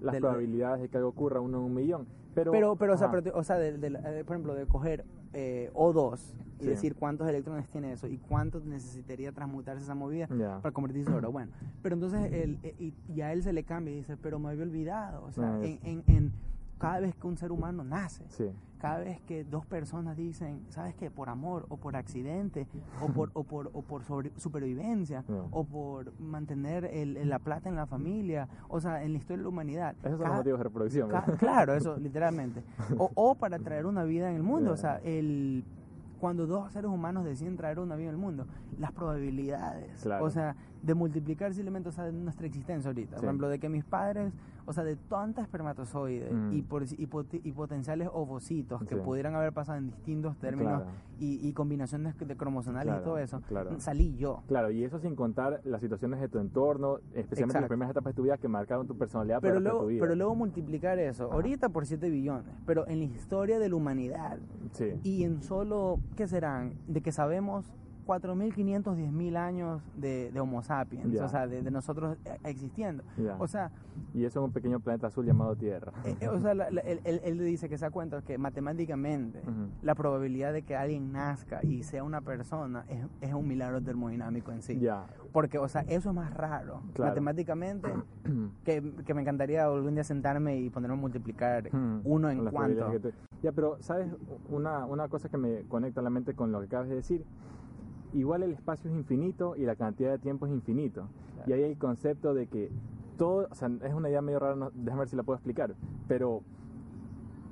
las 0.04 0.14
del- 0.14 0.22
probabilidades 0.22 0.82
de 0.82 0.90
que 0.90 0.98
algo 0.98 1.10
ocurra 1.10 1.40
uno 1.42 1.58
en 1.60 1.64
un 1.64 1.74
millón. 1.74 2.08
Pero, 2.36 2.52
Pero, 2.52 2.76
pero, 2.76 2.94
o 2.94 2.98
sea, 2.98 3.12
pero 3.12 3.32
o 3.38 3.44
sea 3.44 3.58
de, 3.58 3.78
de 3.78 3.90
la- 3.92 4.00
eh, 4.20 4.24
por 4.24 4.36
ejemplo, 4.36 4.56
de 4.56 4.66
coger 4.66 5.06
eh, 5.34 5.72
O2 5.74 6.20
y 6.60 6.64
Sí. 6.64 6.70
decir 6.70 6.96
cuántos 6.96 7.28
electrones 7.28 7.68
tiene 7.70 7.92
eso 7.92 8.08
y 8.08 8.18
cuánto 8.18 8.60
necesitaría 8.60 9.32
transmutarse 9.32 9.84
esa 9.84 9.96
movida 9.96 10.28
para 10.62 10.72
convertirse 10.72 11.10
en 11.10 11.16
oro. 11.18 11.32
Bueno, 11.32 11.52
pero 11.82 11.96
entonces 11.96 12.32
él, 12.32 12.60
eh, 12.64 12.76
y, 12.80 12.94
y 13.12 13.22
a 13.22 13.34
él 13.34 13.42
se 13.44 13.52
le 13.54 13.64
cambia 13.64 13.94
y 13.94 13.98
dice, 13.98 14.16
pero 14.18 14.38
me 14.40 14.50
había 14.50 14.64
olvidado, 14.64 15.24
o 15.26 15.32
sea, 15.32 15.56
Ah, 15.56 15.58
en, 15.58 15.64
es- 15.64 15.84
en, 15.84 16.04
en 16.08 16.32
cada 16.80 17.00
vez 17.00 17.16
que 17.16 17.26
un 17.28 17.38
ser 17.38 17.52
humano 17.52 17.84
nace, 17.84 18.24
Sí. 18.30 18.46
Cada 18.84 18.98
vez 19.00 19.22
que 19.22 19.46
dos 19.46 19.66
personas 19.66 20.18
dicen, 20.18 20.60
¿sabes 20.68 20.94
qué? 20.94 21.10
Por 21.10 21.30
amor, 21.30 21.66
o 21.70 21.78
por 21.78 21.96
accidente, 21.96 22.68
o 23.02 23.08
por, 23.08 23.32
o 23.34 23.46
por, 23.46 23.70
o 23.72 23.82
por 23.82 24.04
sobre- 24.04 24.34
supervivencia, 24.36 25.24
No. 25.30 25.48
o 25.52 25.64
por 25.64 26.12
mantener 26.20 26.84
el- 26.92 27.30
la 27.30 27.40
plata 27.40 27.70
en 27.70 27.78
la 27.78 27.86
familia, 27.86 28.50
o 28.68 28.82
sea, 28.82 29.02
en 29.04 29.14
la 29.14 29.20
historia 29.20 29.38
de 29.38 29.44
la 29.44 29.50
humanidad. 29.50 29.96
Esos 30.00 30.04
son 30.04 30.12
los 30.12 30.22
cada- 30.24 30.36
motivos 30.36 30.60
de 30.60 30.64
reproducción. 30.66 31.10
Claro, 31.40 31.74
eso, 31.76 31.96
literalmente. 31.96 32.62
O, 32.98 33.10
o 33.16 33.36
para 33.36 33.58
traer 33.58 33.86
una 33.86 34.04
vida 34.04 34.30
en 34.30 34.36
el 34.36 34.44
mundo. 34.44 34.74
O 34.74 34.78
sea, 34.78 34.98
el, 35.06 35.64
cuando 36.20 36.46
dos 36.46 36.70
seres 36.74 36.92
humanos 36.92 37.24
deciden 37.24 37.56
traer 37.56 37.80
una 37.80 37.96
vida 37.96 38.10
en 38.10 38.16
el 38.16 38.20
mundo, 38.22 38.48
las 38.80 38.92
probabilidades, 38.92 40.02
Claro. 40.02 40.26
o 40.26 40.30
sea, 40.30 40.58
de 40.82 40.94
multiplicar 40.94 41.54
simplemente, 41.54 41.88
o 41.88 41.92
sea, 41.94 42.04
de 42.04 42.12
nuestra 42.12 42.48
existencia 42.48 42.90
ahorita. 42.90 43.16
Sí. 43.16 43.22
Por 43.22 43.26
ejemplo, 43.30 43.48
de 43.48 43.60
que 43.60 43.70
mis 43.70 43.86
padres, 43.86 44.34
o 44.66 44.74
sea, 44.74 44.84
de 44.84 44.96
tantas 44.96 45.46
espermatozoides 45.46 46.32
Mm. 46.34 46.54
y, 46.54 46.62
por, 46.62 46.84
y, 46.84 47.06
pot- 47.08 47.34
y 47.44 47.52
potenciales 47.52 48.10
ovocitos 48.14 48.82
que 48.86 48.96
Sí. 48.96 49.02
pudieran 49.04 49.36
haber 49.36 49.52
pasado 49.54 49.78
en 49.78 49.88
distintos 49.88 50.38
términos 50.38 50.82
Claro. 50.84 50.92
y, 51.20 51.48
y 51.48 51.54
combinaciones 51.54 52.16
de 52.18 52.36
cromosomales 52.38 52.86
Claro, 52.88 53.02
y 53.02 53.04
todo 53.04 53.18
eso, 53.18 53.42
claro. 53.48 53.80
salí 53.80 54.16
yo. 54.16 54.42
Claro, 54.48 54.72
y 54.72 54.84
eso 54.84 55.00
sin 55.00 55.16
contar 55.16 55.62
las 55.66 55.82
situaciones 55.82 56.20
de 56.22 56.28
tu 56.30 56.40
entorno, 56.40 56.98
especialmente 57.14 57.44
Exacto. 57.44 57.60
las 57.62 57.68
primeras 57.70 57.92
etapas 57.92 58.14
de 58.14 58.16
tu 58.16 58.24
vida 58.24 58.38
que 58.38 58.48
marcaron 58.48 58.88
tu 58.88 58.98
personalidad 58.98 59.40
Pero 59.42 59.56
para 59.56 59.60
luego, 59.64 59.80
tu 59.82 59.88
vida. 59.88 60.02
pero 60.02 60.16
luego 60.16 60.36
multiplicar 60.36 61.00
eso, 61.00 61.26
Ajá. 61.26 61.34
ahorita 61.36 61.70
por 61.70 61.86
7 61.86 62.10
billones, 62.10 62.46
pero 62.66 62.88
en 62.88 63.00
la 63.00 63.06
historia 63.06 63.60
de 63.60 63.70
la 63.70 63.76
humanidad, 63.76 64.38
Sí. 64.72 64.94
y 65.04 65.24
en 65.24 65.42
solo, 65.44 66.00
¿qué 66.16 66.28
serán? 66.28 66.74
De 66.88 67.02
que 67.02 67.12
sabemos 67.12 67.66
4.500, 68.06 68.96
10.000 68.96 69.36
años 69.38 69.82
de, 69.96 70.32
de 70.32 70.40
Homo 70.40 70.62
sapiens, 70.64 71.12
Ya. 71.12 71.26
o 71.26 71.30
sea, 71.30 71.48
de, 71.48 71.62
de 71.62 71.72
nosotros 71.72 72.18
eh, 72.26 72.38
existiendo. 72.44 73.04
Ya. 73.18 73.36
O 73.40 73.48
sea, 73.48 73.72
Y 74.14 74.26
eso 74.26 74.40
en 74.40 74.46
un 74.46 74.52
pequeño 74.52 74.80
planeta 74.80 75.08
azul 75.08 75.26
llamado 75.26 75.56
Tierra. 75.56 75.92
eh, 76.06 76.16
eh, 76.20 76.28
o 76.28 76.40
sea 76.40 76.54
la- 76.54 76.70
la- 76.72 76.82
él, 76.82 77.00
él- 77.24 77.40
dice 77.40 77.70
que 77.70 77.78
se 77.78 77.86
da 77.86 77.92
cuenta 77.92 78.22
que 78.22 78.38
matemáticamente 78.38 79.40
Ujú. 79.40 79.70
la 79.82 79.96
probabilidad 79.96 80.54
de 80.54 80.64
que 80.64 80.76
alguien 80.76 81.12
nazca 81.12 81.60
y 81.64 81.84
sea 81.84 82.04
una 82.04 82.22
persona 82.22 82.86
es, 82.90 83.06
es 83.22 83.34
un 83.34 83.48
milagro 83.48 83.82
termodinámico 83.82 84.52
en 84.52 84.62
sí. 84.62 84.80
Ya. 84.80 85.06
Porque, 85.32 85.58
o 85.60 85.68
sea, 85.68 85.82
eso 85.82 86.10
es 86.10 86.16
más 86.16 86.34
raro. 86.34 86.82
Claro. 86.94 87.12
Matemáticamente, 87.12 87.88
que, 88.66 88.94
que 89.06 89.14
me 89.14 89.22
encantaría 89.22 89.66
algún 89.66 89.94
día 89.96 90.04
sentarme 90.04 90.58
y 90.58 90.70
ponerme 90.70 90.96
a 90.96 91.00
multiplicar 91.00 91.70
Hmm. 91.74 92.02
uno 92.04 92.30
en 92.30 92.44
que 92.46 93.00
tú- 93.00 93.12
Ya, 93.42 93.52
pero 93.52 93.78
¿sabes 93.82 94.08
una, 94.50 94.86
una 94.86 95.08
cosa 95.08 95.30
que 95.30 95.38
me 95.38 95.64
conecta 95.64 96.00
a 96.02 96.04
la 96.04 96.10
mente 96.10 96.34
con 96.34 96.52
lo 96.52 96.60
que 96.60 96.66
acabas 96.66 96.90
de 96.90 96.96
decir? 96.96 97.24
Igual 98.14 98.44
el 98.44 98.52
espacio 98.54 98.90
es 98.90 98.96
infinito 98.96 99.56
y 99.56 99.66
la 99.66 99.76
cantidad 99.76 100.12
de 100.12 100.20
tiempo 100.20 100.46
es 100.46 100.52
infinito. 100.54 101.08
Claro. 101.36 101.50
Y 101.50 101.54
ahí 101.54 101.64
hay 101.64 101.72
el 101.72 101.78
concepto 101.78 102.34
de 102.34 102.48
que 102.48 102.70
todo, 103.18 103.48
o 103.50 103.56
sea, 103.56 103.70
es 103.84 103.94
una 103.94 104.10
idea 104.10 104.22
medio 104.22 104.40
rara, 104.40 104.56
no- 104.56 104.72
déjame 104.74 105.00
ver 105.02 105.10
si 105.10 105.16
la 105.16 105.24
puedo 105.24 105.36
explicar, 105.38 105.76
pero 106.08 106.42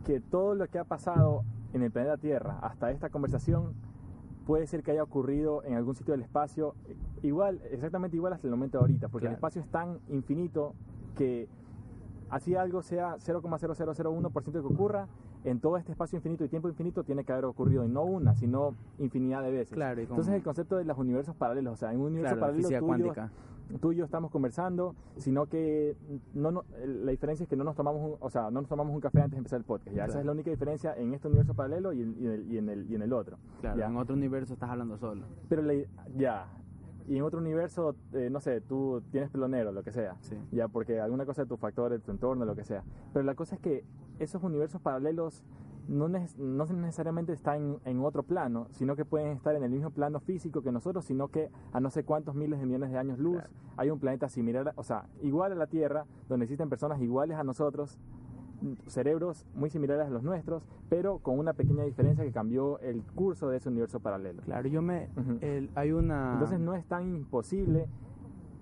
que 0.05 0.19
todo 0.19 0.55
lo 0.55 0.67
que 0.67 0.79
ha 0.79 0.83
pasado 0.83 1.43
en 1.73 1.83
el 1.83 1.91
planeta 1.91 2.17
Tierra 2.17 2.59
hasta 2.61 2.91
esta 2.91 3.09
conversación 3.09 3.73
puede 4.45 4.65
ser 4.67 4.81
que 4.83 4.91
haya 4.91 5.03
ocurrido 5.03 5.63
en 5.63 5.75
algún 5.75 5.93
sitio 5.95 6.13
del 6.13 6.21
espacio 6.21 6.73
igual, 7.21 7.61
exactamente 7.71 8.17
igual 8.17 8.33
hasta 8.33 8.47
el 8.47 8.51
momento 8.51 8.77
de 8.79 8.81
ahorita, 8.83 9.07
porque 9.09 9.27
el 9.27 9.33
espacio 9.33 9.61
es 9.61 9.67
tan 9.69 9.99
infinito 10.09 10.73
que 11.15 11.47
así 12.29 12.55
algo 12.55 12.81
sea 12.81 13.17
0,0001% 13.19 14.51
de 14.51 14.67
que 14.67 14.73
ocurra, 14.73 15.07
en 15.43 15.59
todo 15.59 15.77
este 15.77 15.91
espacio 15.91 16.17
infinito 16.17 16.43
y 16.45 16.49
tiempo 16.49 16.69
infinito 16.69 17.03
tiene 17.03 17.23
que 17.23 17.31
haber 17.31 17.45
ocurrido, 17.45 17.83
y 17.85 17.89
no 17.89 18.03
una, 18.03 18.35
sino 18.35 18.75
infinidad 18.99 19.41
de 19.43 19.51
veces. 19.51 19.73
Claro, 19.73 19.99
Entonces 20.01 20.33
el 20.33 20.43
concepto 20.43 20.77
de 20.77 20.85
los 20.85 20.97
universos 20.97 21.35
paralelos, 21.35 21.73
o 21.73 21.77
sea, 21.77 21.91
en 21.93 21.99
un 21.99 22.07
universo 22.07 22.35
Claro, 22.35 22.39
la 22.39 22.41
paralelo 22.47 22.67
tú 22.67 22.95
y 22.95 23.03
yo- 23.05 23.79
tú 23.79 23.91
y 23.91 23.95
yo 23.95 24.05
estamos 24.05 24.31
conversando, 24.31 24.95
sino 25.17 25.45
que 25.45 25.95
no, 26.33 26.51
no- 26.51 26.63
la 26.85 27.11
diferencia 27.11 27.43
es 27.43 27.49
que 27.49 27.55
no 27.55 27.63
nos 27.63 27.75
tomamos 27.75 28.01
un, 28.03 28.15
o 28.19 28.29
sea, 28.29 28.51
no 28.51 28.59
nos 28.61 28.67
tomamos 28.67 28.93
un 28.93 28.99
café 29.01 29.19
antes 29.19 29.31
de 29.31 29.37
empezar 29.37 29.57
el 29.59 29.63
podcast. 29.65 29.95
Ya 29.95 30.03
esa 30.03 30.07
Claro. 30.07 30.19
es 30.19 30.25
la 30.25 30.31
única 30.33 30.51
diferencia 30.51 30.93
en 30.95 31.13
este 31.13 31.27
universo 31.27 31.53
paralelo 31.53 31.93
y 31.93 32.01
en, 32.01 32.15
y 32.19 32.25
en 32.27 32.31
el, 32.33 32.51
y 32.51 32.57
en 32.57 32.69
el, 32.69 32.91
y 32.91 32.95
en 32.95 33.01
el 33.01 33.13
otro. 33.13 33.37
Claro, 33.61 33.79
ya. 33.79 33.87
en 33.87 33.95
otro 33.97 34.15
universo 34.15 34.53
estás 34.53 34.69
hablando 34.69 34.97
solo. 34.97 35.23
Pero 35.47 35.61
la- 35.61 35.73
ya. 36.17 36.47
Y 37.07 37.17
en 37.17 37.23
otro 37.23 37.39
universo, 37.39 37.95
eh, 38.13 38.29
no 38.31 38.39
sé, 38.39 38.61
tú 38.61 39.01
tienes 39.11 39.29
pelo 39.31 39.47
negro, 39.47 39.71
lo 39.71 39.83
que 39.83 39.91
sea. 39.91 40.15
Sí. 40.21 40.37
Ya, 40.51 40.67
porque 40.67 40.99
alguna 40.99 41.25
cosa 41.25 41.41
de 41.43 41.47
tu 41.47 41.57
factor, 41.57 41.91
de 41.91 41.99
tu 41.99 42.11
entorno, 42.11 42.45
lo 42.45 42.55
que 42.55 42.63
sea. 42.63 42.83
Pero 43.11 43.25
la 43.25 43.33
cosa 43.35 43.55
es 43.55 43.61
que 43.61 43.83
esos 44.23 44.43
universos 44.43 44.81
paralelos 44.81 45.43
no, 45.87 46.07
no 46.07 46.65
necesariamente 46.65 47.33
están 47.33 47.77
en 47.85 47.99
otro 48.05 48.23
plano, 48.23 48.67
sino 48.71 48.95
que 48.95 49.03
pueden 49.03 49.29
estar 49.29 49.55
en 49.55 49.63
el 49.63 49.71
mismo 49.71 49.89
plano 49.89 50.19
físico 50.19 50.61
que 50.61 50.71
nosotros, 50.71 51.05
sino 51.05 51.27
que 51.29 51.49
a 51.73 51.79
no 51.79 51.89
sé 51.89 52.03
cuántos 52.03 52.35
miles 52.35 52.59
de 52.59 52.65
millones 52.67 52.91
de 52.91 52.97
años 52.99 53.17
luz 53.19 53.37
Claro. 53.37 53.49
hay 53.77 53.89
un 53.89 53.99
planeta 53.99 54.29
similar, 54.29 54.73
o 54.75 54.83
sea, 54.83 55.07
igual 55.21 55.51
a 55.51 55.55
la 55.55 55.67
Tierra, 55.67 56.05
donde 56.29 56.45
existen 56.45 56.69
personas 56.69 57.01
iguales 57.01 57.35
a 57.37 57.43
nosotros, 57.43 57.97
cerebros 58.87 59.45
muy 59.55 59.69
similares 59.71 60.05
a 60.05 60.09
los 60.11 60.21
nuestros, 60.23 60.63
pero 60.87 61.17
con 61.17 61.39
una 61.39 61.53
pequeña 61.53 61.83
diferencia 61.83 62.23
que 62.23 62.31
cambió 62.31 62.79
el 62.79 63.01
curso 63.03 63.49
de 63.49 63.57
ese 63.57 63.69
universo 63.69 63.99
paralelo. 63.99 64.43
Claro, 64.43 64.67
yo 64.69 64.83
me... 64.83 65.09
El- 65.41 65.71
hay 65.75 65.91
una... 65.91 66.33
Entonces 66.33 66.59
no 66.59 66.75
es 66.75 66.85
tan 66.85 67.07
imposible. 67.15 67.87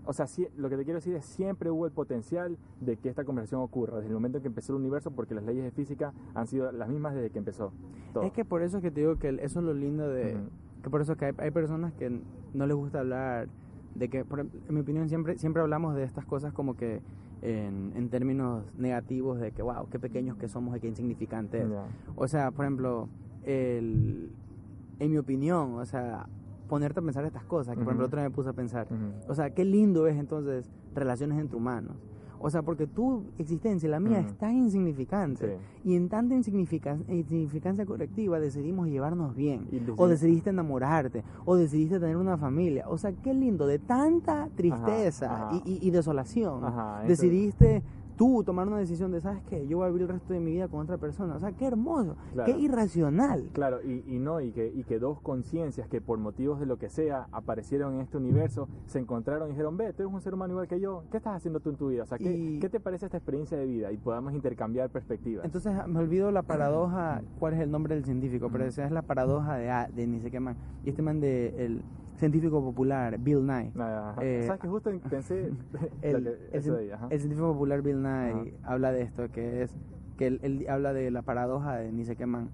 O 0.05 0.13
sea, 0.13 0.25
sí- 0.27 0.47
lo 0.57 0.69
que 0.69 0.77
te 0.77 0.83
quiero 0.85 0.97
decir 0.99 1.13
es 1.15 1.25
siempre 1.25 1.69
hubo 1.69 1.85
el 1.85 1.91
potencial 1.91 2.57
de 2.81 2.97
que 2.97 3.09
esta 3.09 3.23
conversación 3.25 3.61
ocurra 3.61 3.97
desde 3.97 4.07
el 4.09 4.13
momento 4.15 4.37
en 4.37 4.41
que 4.41 4.47
empezó 4.47 4.73
el 4.73 4.79
universo, 4.79 5.11
porque 5.11 5.35
las 5.35 5.43
leyes 5.43 5.63
de 5.63 5.71
física 5.71 6.13
han 6.33 6.47
sido 6.47 6.71
las 6.71 6.89
mismas 6.89 7.13
desde 7.13 7.29
que 7.29 7.37
empezó. 7.39 7.71
Todo. 8.13 8.23
Es 8.23 8.31
que 8.31 8.43
por 8.45 8.61
eso 8.63 8.77
es 8.77 8.83
que 8.83 8.91
te 8.91 9.01
digo 9.01 9.17
que 9.17 9.29
eso 9.29 9.59
es 9.59 9.65
lo 9.65 9.73
lindo 9.73 10.07
de... 10.09 10.35
Ujú. 10.35 10.43
Que 10.83 10.89
por 10.89 11.01
eso 11.01 11.15
que 11.17 11.25
hay, 11.25 11.33
hay 11.37 11.51
personas 11.51 11.91
que 11.93 12.21
no 12.53 12.65
les 12.65 12.75
gusta 12.75 12.99
hablar 13.01 13.49
de 13.95 14.07
que, 14.07 14.23
por 14.23 14.39
en 14.39 14.49
mi 14.69 14.79
opinión, 14.79 15.09
siempre, 15.09 15.37
siempre 15.37 15.61
hablamos 15.61 15.93
de 15.95 16.03
estas 16.03 16.25
cosas 16.25 16.53
como 16.53 16.75
que 16.77 17.01
en, 17.41 17.91
en 17.95 18.09
términos 18.09 18.63
negativos 18.77 19.39
de 19.39 19.51
que, 19.51 19.61
wow, 19.61 19.87
qué 19.91 19.99
pequeños 19.99 20.37
que 20.37 20.47
somos 20.47 20.75
y 20.77 20.79
qué 20.79 20.87
insignificantes. 20.87 21.69
Ya. 21.69 21.85
O 22.15 22.27
sea, 22.29 22.51
por 22.51 22.63
ejemplo, 22.65 23.09
el, 23.43 24.31
en 24.99 25.11
mi 25.11 25.17
opinión, 25.17 25.73
o 25.75 25.85
sea, 25.85 26.27
ponerte 26.69 26.99
a 26.99 27.03
pensar 27.03 27.25
estas 27.25 27.43
cosas, 27.43 27.73
que 27.75 27.79
por 27.83 27.89
ejemplo 27.91 28.05
otra 28.05 28.21
vez 28.21 28.31
me 28.31 28.35
puse 28.35 28.49
a 28.49 28.53
pensar, 28.53 28.87
o 29.27 29.33
sea, 29.35 29.49
qué 29.53 29.65
lindo 29.65 30.07
es 30.07 30.15
entonces 30.17 30.69
relaciones 30.95 31.37
entre 31.39 31.57
humanos. 31.57 31.97
O 32.41 32.49
sea, 32.49 32.61
porque 32.61 32.87
tu 32.87 33.23
existencia 33.37 33.85
y 33.87 33.89
la 33.91 33.99
mía 33.99 34.19
Ujú. 34.19 34.27
es 34.29 34.37
tan 34.37 34.55
insignificante. 34.55 35.57
Sí. 35.83 35.89
Y 35.89 35.95
en 35.97 36.07
tanta 36.07 36.35
insignifican- 36.35 37.03
insignificancia 37.09 37.85
colectiva 37.85 38.39
decidimos 38.39 38.87
llevarnos 38.87 39.35
bien. 39.35 39.67
O 39.97 40.05
decidi- 40.07 40.09
decidiste 40.11 40.49
enamorarte. 40.51 41.25
O 41.43 41.57
decidiste 41.57 41.99
tener 41.99 42.15
una 42.15 42.37
familia. 42.37 42.85
O 42.87 42.97
sea, 42.97 43.11
qué 43.11 43.33
lindo. 43.33 43.67
De 43.67 43.77
tanta 43.79 44.47
tristeza 44.55 45.47
ajá. 45.49 45.61
Y, 45.65 45.69
y- 45.73 45.87
y 45.87 45.91
desolación. 45.91 46.63
Ajá, 46.63 46.99
eso- 47.03 47.09
decidiste 47.09 47.83
tú 48.19 48.43
tomar 48.43 48.67
una 48.67 48.77
decisión 48.79 49.11
de, 49.13 49.21
¿sabes 49.21 49.41
qué? 49.43 49.65
Yo 49.65 49.77
voy 49.77 49.85
a 49.85 49.87
vivir 49.87 50.01
el 50.01 50.09
resto 50.09 50.33
de 50.33 50.41
mi 50.41 50.51
vida 50.51 50.67
con 50.67 50.81
otra 50.81 50.97
persona. 50.97 51.35
O 51.35 51.39
sea, 51.39 51.53
qué 51.53 51.65
hermoso. 51.65 52.17
Claro. 52.33 52.51
Qué 52.53 52.59
irracional. 52.59 53.49
Claro, 53.53 53.79
y, 53.81 54.03
y 54.13 54.19
no, 54.19 54.41
y 54.41 54.51
que, 54.51 54.67
y 54.75 54.83
que 54.83 54.99
dos 54.99 55.21
conciencias 55.21 55.87
que 55.87 56.01
por 56.01 56.19
motivos 56.19 56.59
de 56.59 56.65
lo 56.65 56.77
que 56.77 56.89
sea 56.89 57.27
aparecieron 57.31 57.93
en 57.95 58.01
este 58.01 58.17
universo, 58.17 58.67
se 58.87 58.99
encontraron 58.99 59.47
y 59.47 59.51
dijeron, 59.51 59.77
ve, 59.77 59.93
tú 59.93 60.03
eres 60.03 60.13
un 60.13 60.19
ser 60.19 60.33
humano 60.33 60.51
igual 60.51 60.67
que 60.67 60.81
yo, 60.81 61.05
¿qué 61.11 61.15
estás 61.17 61.37
haciendo 61.37 61.61
tú 61.61 61.69
en 61.69 61.77
tu 61.77 61.87
vida? 61.87 62.03
O 62.03 62.07
sea, 62.07 62.17
¿qué, 62.17 62.29
Y- 62.35 62.59
¿qué 62.59 62.67
te 62.67 62.81
parece 62.81 63.05
esta 63.05 63.15
experiencia 63.15 63.57
de 63.57 63.65
vida? 63.65 63.89
Y 63.93 63.97
podamos 63.97 64.33
intercambiar 64.33 64.89
perspectivas. 64.89 65.45
Entonces 65.45 65.71
me 65.87 65.99
olvido 65.99 66.29
la 66.31 66.41
paradoja, 66.41 67.21
cuál 67.39 67.53
es 67.53 67.61
el 67.61 67.71
nombre 67.71 67.95
del 67.95 68.03
científico, 68.03 68.49
pero 68.51 68.65
esa 68.65 68.83
es 68.83 68.91
la 68.91 69.01
paradoja 69.01 69.55
de, 69.55 69.69
A- 69.71 69.87
de 69.87 70.07
ni 70.07 70.19
sé 70.19 70.29
qué 70.29 70.41
man. 70.41 70.57
Y 70.83 70.89
este 70.89 71.01
man 71.01 71.21
de 71.21 71.53
el 71.65 71.81
científico 72.19 72.61
popular, 72.63 73.17
Bill 73.17 73.45
Nye. 73.45 73.71
Ajá. 73.79 74.15
eh, 74.21 74.43
¿Sabes 74.45 74.61
que 74.61 74.67
justo 74.67 74.91
pensé 75.09 75.51
El, 76.01 76.23
que- 76.51 76.57
el 76.57 76.75
ahí, 76.75 76.89
el 77.09 77.19
científico 77.19 77.53
popular 77.53 77.81
Bill 77.81 78.01
Nye 78.01 78.09
Ajá. 78.31 78.43
habla 78.63 78.91
de 78.91 79.01
esto, 79.01 79.29
que 79.31 79.63
es 79.63 79.75
que 80.17 80.27
él, 80.27 80.39
él 80.43 80.65
habla 80.69 80.91
de 80.93 81.09
la 81.11 81.21
paradoja 81.21 81.77
de 81.77 81.91
ni 81.93 82.03
sé 82.03 82.15
qué 82.17 82.25
man, 82.25 82.49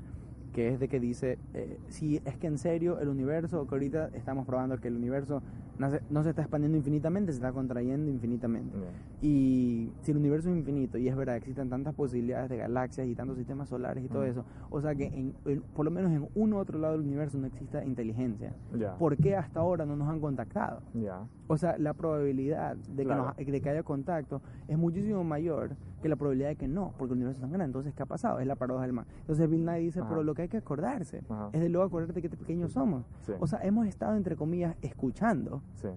que 0.56 0.70
es 0.70 0.80
de 0.80 0.88
que 0.88 1.02
dice, 1.02 1.38
eh, 1.54 1.78
si 1.90 2.22
es 2.24 2.38
que 2.38 2.48
en 2.48 2.58
serio 2.58 2.98
el 3.02 3.10
universo, 3.10 3.68
que 3.68 3.76
ahorita 3.76 4.10
estamos 4.14 4.46
probando 4.46 4.78
que 4.78 4.88
el 4.88 4.96
universo 4.96 5.44
no 5.78 5.90
se, 5.92 6.00
no 6.10 6.24
se 6.24 6.30
está 6.30 6.44
expandiendo 6.44 6.78
infinitamente, 6.78 7.34
se 7.34 7.40
está 7.40 7.52
contrayendo 7.52 8.10
infinitamente. 8.10 8.74
Y 9.22 9.92
si 10.02 10.12
el 10.12 10.18
universo 10.18 10.50
es 10.50 10.56
infinito, 10.56 10.98
y 10.98 11.10
es 11.10 11.16
verdad, 11.18 11.36
existen 11.36 11.70
tantas 11.70 11.94
posibilidades 11.94 12.50
de 12.50 12.56
galaxias 12.56 13.06
y 13.06 13.16
tantos 13.16 13.36
sistemas 13.38 13.68
solares 13.68 14.02
y 14.06 14.08
todo 14.08 14.22
Mm. 14.24 14.28
eso, 14.30 14.46
o 14.70 14.80
sea 14.80 14.96
que 14.96 15.08
en, 15.08 15.34
en- 15.44 15.62
por 15.76 15.84
lo 15.84 15.92
menos 15.92 16.10
en 16.14 16.26
uno 16.36 16.56
u 16.56 16.60
otro 16.60 16.80
lado 16.80 16.94
del 16.98 17.06
universo 17.06 17.38
no 17.38 17.48
exista 17.48 17.84
inteligencia. 17.84 18.54
Ya. 18.80 18.96
¿Por 18.98 19.18
qué 19.18 19.36
hasta 19.36 19.60
ahora 19.60 19.86
no 19.86 19.98
nos 19.98 20.08
han 20.08 20.22
contactado? 20.22 20.82
Ya. 20.94 21.28
O 21.48 21.58
sea, 21.58 21.78
la 21.78 21.94
probabilidad 21.94 22.78
de 22.78 22.96
que, 22.96 23.04
Claro. 23.04 23.26
nos- 23.26 23.36
de 23.46 23.62
que 23.62 23.70
haya 23.70 23.84
contacto 23.84 24.42
es 24.70 24.78
muchísimo 24.78 25.22
mayor 25.26 25.76
que 26.06 26.10
la 26.10 26.18
probabilidad 26.18 26.50
de 26.50 26.56
que 26.56 26.68
no, 26.68 26.94
porque 27.00 27.14
el 27.14 27.18
universo 27.18 27.38
es 27.38 27.42
tan 27.42 27.50
grande. 27.50 27.66
Entonces, 27.66 27.96
¿qué 27.96 28.04
ha 28.04 28.06
pasado? 28.06 28.40
Es 28.40 28.46
la 28.46 28.56
paradoja 28.56 28.84
del 28.86 28.94
man. 28.94 29.08
Entonces, 29.22 29.50
Bill 29.50 29.66
Nye 29.66 29.80
dice, 29.80 30.02
Ajá. 30.02 30.10
pero 30.10 30.22
lo 30.24 30.36
que 30.36 30.44
hay 30.44 30.48
que 30.50 30.58
acordarse 30.58 31.24
Ajá. 31.28 31.50
es 31.52 31.60
de 31.62 31.70
luego 31.70 31.88
acordarte 31.88 32.22
que 32.22 32.30
pequeños 32.30 32.74
somos. 32.74 33.06
Sí. 33.22 33.34
O 33.40 33.48
sea, 33.48 33.60
hemos 33.66 33.88
estado, 33.88 34.16
entre 34.16 34.36
comillas, 34.36 34.76
escuchando 34.84 35.64
Sí. 35.74 35.88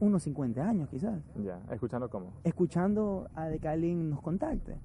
unos 0.00 0.22
50 0.22 0.66
años 0.66 0.88
quizás. 0.88 1.20
Ya. 1.44 1.60
¿Escuchando 1.70 2.08
cómo? 2.08 2.32
Escuchando 2.44 3.28
a 3.34 3.44
de 3.48 3.58
que 3.58 3.68
alguien 3.68 4.08
nos 4.08 4.22
contacte. 4.22 4.78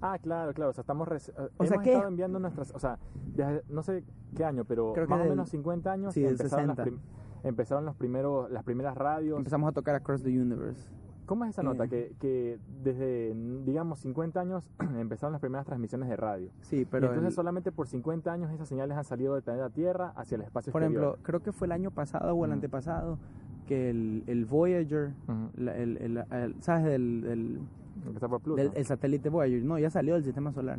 Ah, 0.00 0.18
claro, 0.20 0.52
claro. 0.52 0.70
O 0.70 0.72
sea, 0.72 0.82
estamos 0.82 1.06
reci- 1.06 1.32
eh, 1.38 1.48
O 1.58 1.64
sea, 1.64 1.78
¿qué? 1.78 1.92
estado 1.92 2.08
enviando 2.08 2.40
nuestras, 2.40 2.72
o 2.74 2.78
sea, 2.80 2.98
desde 3.36 3.62
no 3.68 3.82
sé 3.84 4.02
qué 4.34 4.44
año, 4.44 4.64
pero 4.64 4.92
Creo 4.94 5.06
más 5.06 5.18
o 5.18 5.22
del- 5.22 5.30
menos 5.30 5.48
50 5.48 5.92
años 5.92 6.12
sí, 6.14 6.24
empezaron, 6.24 6.66
las 6.68 6.76
60. 6.76 6.82
prim- 6.82 6.98
empezaron 7.44 7.84
los 7.84 7.94
primeros, 7.94 8.50
las 8.50 8.64
primeras 8.64 8.96
radios. 8.96 9.38
Empezamos 9.38 9.68
a 9.68 9.72
tocar 9.72 9.94
Across 9.94 10.22
the 10.24 10.30
Universe. 10.40 10.88
¿Cómo 11.28 11.44
es 11.44 11.50
esa 11.50 11.62
nota? 11.62 11.84
Eh. 11.84 11.88
Que, 11.88 12.12
que 12.18 12.58
desde, 12.82 13.34
digamos, 13.64 14.00
50 14.00 14.40
años 14.40 14.68
empezaron 14.98 15.32
las 15.32 15.40
primeras 15.40 15.66
transmisiones 15.66 16.08
de 16.08 16.16
radio. 16.16 16.50
Sí, 16.62 16.78
Y 16.80 16.84
pero 16.86 17.06
entonces 17.08 17.28
el- 17.28 17.34
solamente 17.36 17.70
por 17.70 17.86
50 17.86 18.32
años 18.32 18.50
esas 18.50 18.66
señales 18.68 18.96
han 18.96 19.04
salido 19.04 19.34
del 19.34 19.42
planeta 19.44 19.70
Tierra 19.70 20.12
hacia 20.16 20.36
el 20.36 20.42
espacio 20.42 20.72
por 20.72 20.82
exterior. 20.82 21.04
ejemplo, 21.04 21.22
creo 21.24 21.40
que 21.40 21.52
fue 21.52 21.66
el 21.66 21.72
año 21.72 21.90
pasado 21.90 22.34
o 22.34 22.44
el 22.44 22.52
antepasado 22.52 23.18
que 23.66 23.90
el, 23.90 24.24
el 24.26 24.46
Voyager, 24.46 25.12
la- 25.56 25.76
el, 25.76 26.56
¿sabes? 26.60 26.84
Del, 26.84 27.60
el 28.74 28.84
satélite 28.86 29.28
Voyager, 29.28 29.62
no, 29.64 29.78
ya 29.78 29.90
salió 29.90 30.14
del 30.14 30.24
sistema 30.24 30.52
solar. 30.52 30.78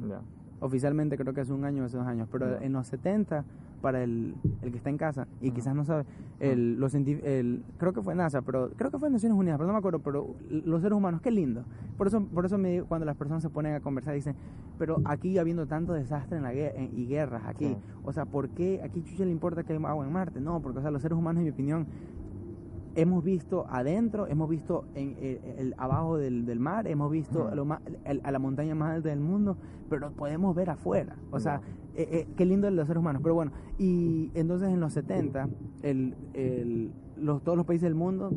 Oficialmente 0.62 1.18
creo 1.18 1.34
que 1.34 1.41
hace 1.41 1.54
un 1.54 1.64
año 1.64 1.84
o 1.84 1.86
hace 1.86 1.97
dos 1.97 2.08
años, 2.08 2.28
pero 2.32 2.60
en 2.62 2.74
los 2.74 2.88
70, 2.88 3.45
para 3.82 4.04
el, 4.04 4.36
el 4.62 4.72
que 4.72 4.78
está 4.78 4.90
en 4.90 4.98
casa 4.98 5.28
y 5.42 5.52
quizás 5.52 5.76
no 5.76 5.86
sabe, 5.86 6.06
el, 6.40 6.80
los 6.80 6.94
el, 6.96 7.64
creo 7.78 7.94
que 7.94 8.02
fue 8.02 8.16
NASA, 8.16 8.42
pero 8.42 8.70
creo 8.76 8.92
que 8.92 9.00
fue 9.00 9.10
Naciones 9.10 9.38
Unidas, 9.38 9.58
pero 9.58 9.68
no 9.68 9.74
me 9.74 9.80
acuerdo, 9.80 10.00
pero 10.00 10.36
los 10.50 10.82
seres 10.82 10.98
humanos, 10.98 11.22
qué 11.22 11.32
lindo. 11.32 11.64
Por 11.98 12.08
eso, 12.08 12.22
por 12.22 12.46
eso 12.46 12.58
me, 12.58 12.84
cuando 12.84 13.06
las 13.06 13.16
personas 13.16 13.44
se 13.44 13.50
ponen 13.50 13.74
a 13.74 13.80
conversar 13.80 14.14
dicen, 14.14 14.36
pero 14.78 15.02
aquí 15.06 15.38
habiendo 15.38 15.66
tanto 15.68 15.94
desastre 15.94 16.38
en 16.38 16.44
la 16.44 16.54
guerra, 16.54 16.82
y 16.82 17.06
guerras 17.08 17.44
aquí, 17.46 17.68
Sí. 17.68 17.78
o 18.04 18.14
sea, 18.14 18.26
¿por 18.26 18.50
qué 18.50 18.82
aquí 18.84 19.04
chucha 19.04 19.26
le 19.26 19.32
importa 19.32 19.64
que 19.64 19.74
hay 19.74 19.84
agua 19.84 20.06
en 20.06 20.12
Marte? 20.12 20.40
No, 20.40 20.62
porque 20.62 20.80
o 20.80 20.82
sea, 20.82 20.92
los 20.92 21.02
seres 21.02 21.18
humanos, 21.18 21.40
en 21.40 21.46
mi 21.46 21.52
opinión, 21.52 21.86
hemos 23.02 23.24
visto 23.24 23.66
adentro, 23.70 24.28
hemos 24.28 24.50
visto 24.50 24.86
en 24.95 25.16
el, 25.22 25.39
el- 25.58 25.76
abajo 25.78 26.18
del, 26.18 26.45
del 26.45 26.60
mar, 26.60 26.88
hemos 26.88 27.10
visto 27.12 27.45
Ujú. 27.45 27.56
lo 27.56 27.66
más- 27.66 27.82
el- 28.06 28.22
a 28.24 28.32
la 28.32 28.39
montaña 28.39 28.76
más 28.76 28.95
alta 28.95 29.10
del 29.10 29.20
mundo, 29.20 29.58
pero 29.89 30.12
podemos 30.12 30.56
ver 30.56 30.70
afuera. 30.70 31.16
O 31.32 31.39
sea, 31.39 31.62
eh, 31.95 32.08
eh, 32.12 32.28
qué 32.36 32.45
lindo 32.45 32.66
de 32.68 32.72
los 32.72 32.88
seres 32.88 33.00
humanos. 33.02 33.22
Pero 33.24 33.36
bueno, 33.36 33.52
y 33.78 34.32
entonces 34.34 34.70
en 34.70 34.80
los 34.80 34.93
70, 34.93 35.50
el, 35.82 36.16
el- 36.34 36.91
los, 37.18 37.41
todos 37.43 37.58
los 37.58 37.66
países 37.66 37.84
del 37.84 37.95
mundo 37.95 38.32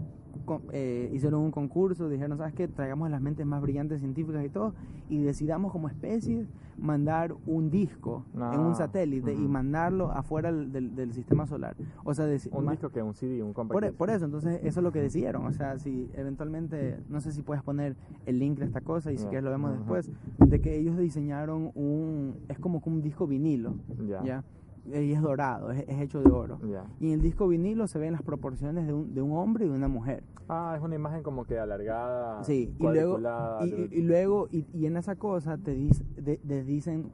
eh, 0.72 1.11
hicieron 1.12 1.41
un 1.43 1.51
concurso, 1.51 2.09
dijeron, 2.09 2.37
¿sabes 2.39 2.55
qué? 2.55 2.68
Traigamos 2.68 3.11
las 3.11 3.20
mentes 3.20 3.47
más 3.47 3.61
brillantes 3.62 4.01
científicas 4.01 4.45
y 4.45 4.49
todo, 4.49 4.74
y 5.09 5.22
decidamos 5.22 5.72
como 5.72 5.89
especie 5.89 6.47
mandar 6.78 7.35
un 7.47 7.70
disco 7.70 8.24
en 8.35 8.41
Ah, 8.43 8.59
un 8.59 8.74
satélite 8.74 9.33
y 9.35 9.37
ujú. 9.39 9.49
mandarlo 9.49 10.11
afuera 10.11 10.51
del, 10.53 10.72
del- 10.95 11.12
sistema 11.12 11.47
solar. 11.47 11.76
O 12.05 12.14
sea, 12.14 12.24
Un 12.51 12.68
disco 12.70 12.89
que 12.91 13.03
un 13.03 13.14
CD, 13.14 13.43
un 13.43 13.53
compact 13.53 13.72
por, 13.74 13.85
disc. 13.85 13.97
por 13.97 14.11
eso, 14.11 14.24
entonces 14.24 14.61
eso 14.62 14.80
es 14.80 14.85
lo 14.85 14.91
que 14.93 15.01
decidieron. 15.03 15.45
O 15.47 15.53
sea, 15.53 15.78
si 15.78 16.09
eventualmente, 16.14 16.99
no 17.09 17.20
sé 17.20 17.33
si 17.33 17.43
puedes 17.43 17.62
poner 17.62 17.97
el 18.26 18.39
link 18.39 18.59
de 18.59 18.64
esta 18.64 18.80
cosa 18.80 19.12
y 19.12 19.18
si 19.18 19.24
Ya. 19.24 19.30
quieres 19.30 19.45
lo 19.45 19.51
vemos 19.51 19.70
Ujú. 19.70 19.78
después, 19.80 20.11
de 20.39 20.61
que 20.61 20.76
ellos 20.76 20.97
diseñaron 20.99 21.70
un, 21.74 22.37
es 22.49 22.59
como 22.59 22.83
un 22.85 23.03
disco 23.03 23.26
vinilo, 23.26 23.74
Ya. 24.09 24.22
¿ya? 24.24 24.45
Y 24.85 25.12
es 25.12 25.22
dorado, 25.22 25.70
es, 25.70 25.85
es 25.89 26.01
hecho 26.01 26.20
de 26.22 26.30
oro. 26.30 26.59
Ya. 26.68 26.85
Y 27.01 27.09
en 27.09 27.12
el 27.14 27.20
disco 27.22 27.47
vinilo 27.47 27.87
se 27.87 27.99
ven 27.99 28.12
las 28.12 28.22
proporciones 28.22 28.87
de 28.87 28.93
un, 28.93 29.14
de 29.14 29.22
un 29.22 29.33
hombre 29.33 29.64
y 29.64 29.68
de 29.68 29.74
una 29.74 29.87
mujer. 29.89 30.24
Ah, 30.49 30.74
es 30.76 30.83
una 30.83 30.97
imagen 30.97 31.22
como 31.22 31.45
que 31.45 31.59
alargada. 31.59 32.43
Sí, 32.43 32.74
y 32.78 32.83
luego, 32.95 33.18
y, 33.64 33.68
y- 33.68 33.99
y 33.99 34.03
luego 34.03 34.49
y, 34.51 34.66
y 34.74 34.87
en 34.87 34.97
esa 34.97 35.14
cosa 35.14 35.57
te, 35.57 35.72
dice, 35.72 36.05
de- 36.16 36.37
te 36.39 36.64
dicen 36.64 37.12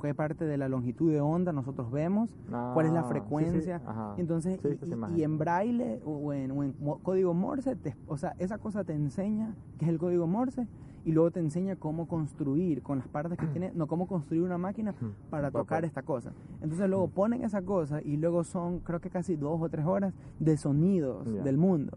qué 0.00 0.14
parte 0.14 0.44
de 0.44 0.56
la 0.56 0.68
longitud 0.68 1.10
de 1.10 1.20
onda 1.20 1.52
nosotros 1.52 1.90
vemos, 1.90 2.30
cuál 2.74 2.86
es 2.86 2.92
la 2.92 3.00
Ah, 3.00 3.02
sí, 3.02 3.08
sí, 3.08 3.10
frecuencia. 3.18 3.80
Entonces, 4.16 4.60
y- 5.16 5.22
en 5.24 5.38
braille 5.38 6.00
o 6.04 6.32
en, 6.32 6.50
o 6.52 6.62
en 6.62 6.72
código 7.02 7.34
Morse, 7.34 7.74
te- 7.74 7.96
o 8.06 8.16
sea, 8.16 8.34
esa 8.38 8.58
cosa 8.58 8.84
te 8.84 8.92
enseña 8.94 9.54
qué 9.78 9.86
es 9.86 9.90
el 9.90 9.98
código 9.98 10.26
Morse 10.28 10.66
y 11.04 11.12
luego 11.12 11.30
te 11.30 11.40
enseña 11.40 11.76
cómo 11.76 12.06
construir 12.06 12.82
con 12.82 12.98
las 12.98 13.08
partes 13.08 13.38
que 13.38 13.46
tiene, 13.52 13.72
no, 13.74 13.86
cómo 13.86 14.06
construir 14.06 14.42
una 14.42 14.58
máquina 14.58 14.94
para 15.30 15.50
Pa- 15.50 15.60
tocar 15.60 15.84
esta 15.84 16.02
cosa. 16.02 16.32
Entonces 16.62 16.88
luego 16.88 17.08
ponen 17.08 17.42
esa 17.44 17.62
cosa 17.62 18.00
y 18.02 18.16
luego 18.16 18.44
son, 18.44 18.80
creo 18.80 19.00
que 19.00 19.10
casi 19.10 19.36
dos 19.36 19.60
o 19.60 19.68
tres 19.68 19.84
horas 19.86 20.12
de 20.38 20.56
sonidos 20.56 21.26
del 21.44 21.56
mundo. 21.56 21.96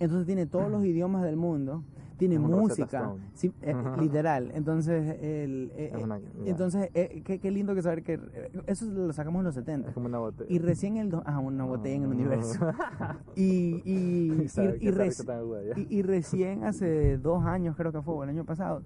Entonces 0.00 0.26
tiene 0.26 0.46
todos 0.46 0.70
los 0.70 0.84
idiomas 0.84 1.22
del 1.22 1.36
mundo, 1.36 1.82
tiene 2.16 2.38
música, 2.38 3.12
sí, 3.34 3.52
eh, 3.62 3.74
literal. 4.00 4.50
Entonces, 4.54 5.16
el, 5.20 5.70
eh, 5.76 5.92
una- 6.02 6.18
eh, 6.18 6.22
entonces 6.46 6.90
eh, 6.94 7.22
qué, 7.24 7.38
qué 7.38 7.50
lindo 7.50 7.74
que 7.74 7.82
saber 7.82 8.02
que 8.02 8.18
eso 8.66 8.86
lo 8.86 9.12
sacamos 9.12 9.40
en 9.40 9.44
los 9.44 9.54
70. 9.54 9.88
Es 9.88 9.94
como 9.94 10.06
una 10.06 10.18
botella. 10.18 10.50
Y 10.50 10.58
recién 10.58 10.96
el... 10.96 11.14
Ah, 11.24 11.38
una 11.38 11.64
botella 11.64 11.96
en 11.96 12.02
el 12.04 12.08
Ah. 12.10 12.14
universo. 12.14 12.58
Y, 13.36 13.82
y, 13.84 14.42
y, 14.44 14.48
¿Sabe 14.48 14.78
y 14.80 14.88
reci- 14.90 16.02
recién 16.02 16.64
hace 16.64 17.18
dos 17.18 17.44
años, 17.44 17.76
creo 17.76 17.92
que 17.92 18.00
fue, 18.00 18.14
o 18.14 18.24
el 18.24 18.30
año 18.30 18.44
pasado, 18.44 18.82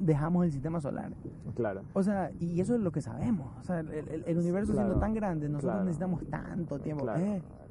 dejamos 0.00 0.44
el 0.44 0.52
sistema 0.52 0.80
solar. 0.80 1.12
Claro. 1.54 1.82
O 1.92 2.02
sea, 2.02 2.30
y 2.40 2.60
eso 2.60 2.74
es 2.74 2.80
lo 2.80 2.90
que 2.90 3.00
sabemos. 3.00 3.48
O 3.60 3.62
sea, 3.64 3.80
el, 3.80 3.88
el- 3.90 4.24
el 4.26 4.38
universo 4.38 4.72
Claro, 4.72 4.88
siendo 4.88 5.00
tan 5.00 5.14
grande, 5.14 5.48
nosotros 5.48 5.70
claro. 5.72 5.84
necesitamos 5.84 6.24
tanto 6.28 6.78
tiempo. 6.80 7.04
Claro. 7.04 7.20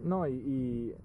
No, 0.04 0.28
y, 0.28 0.34
y 0.34 0.96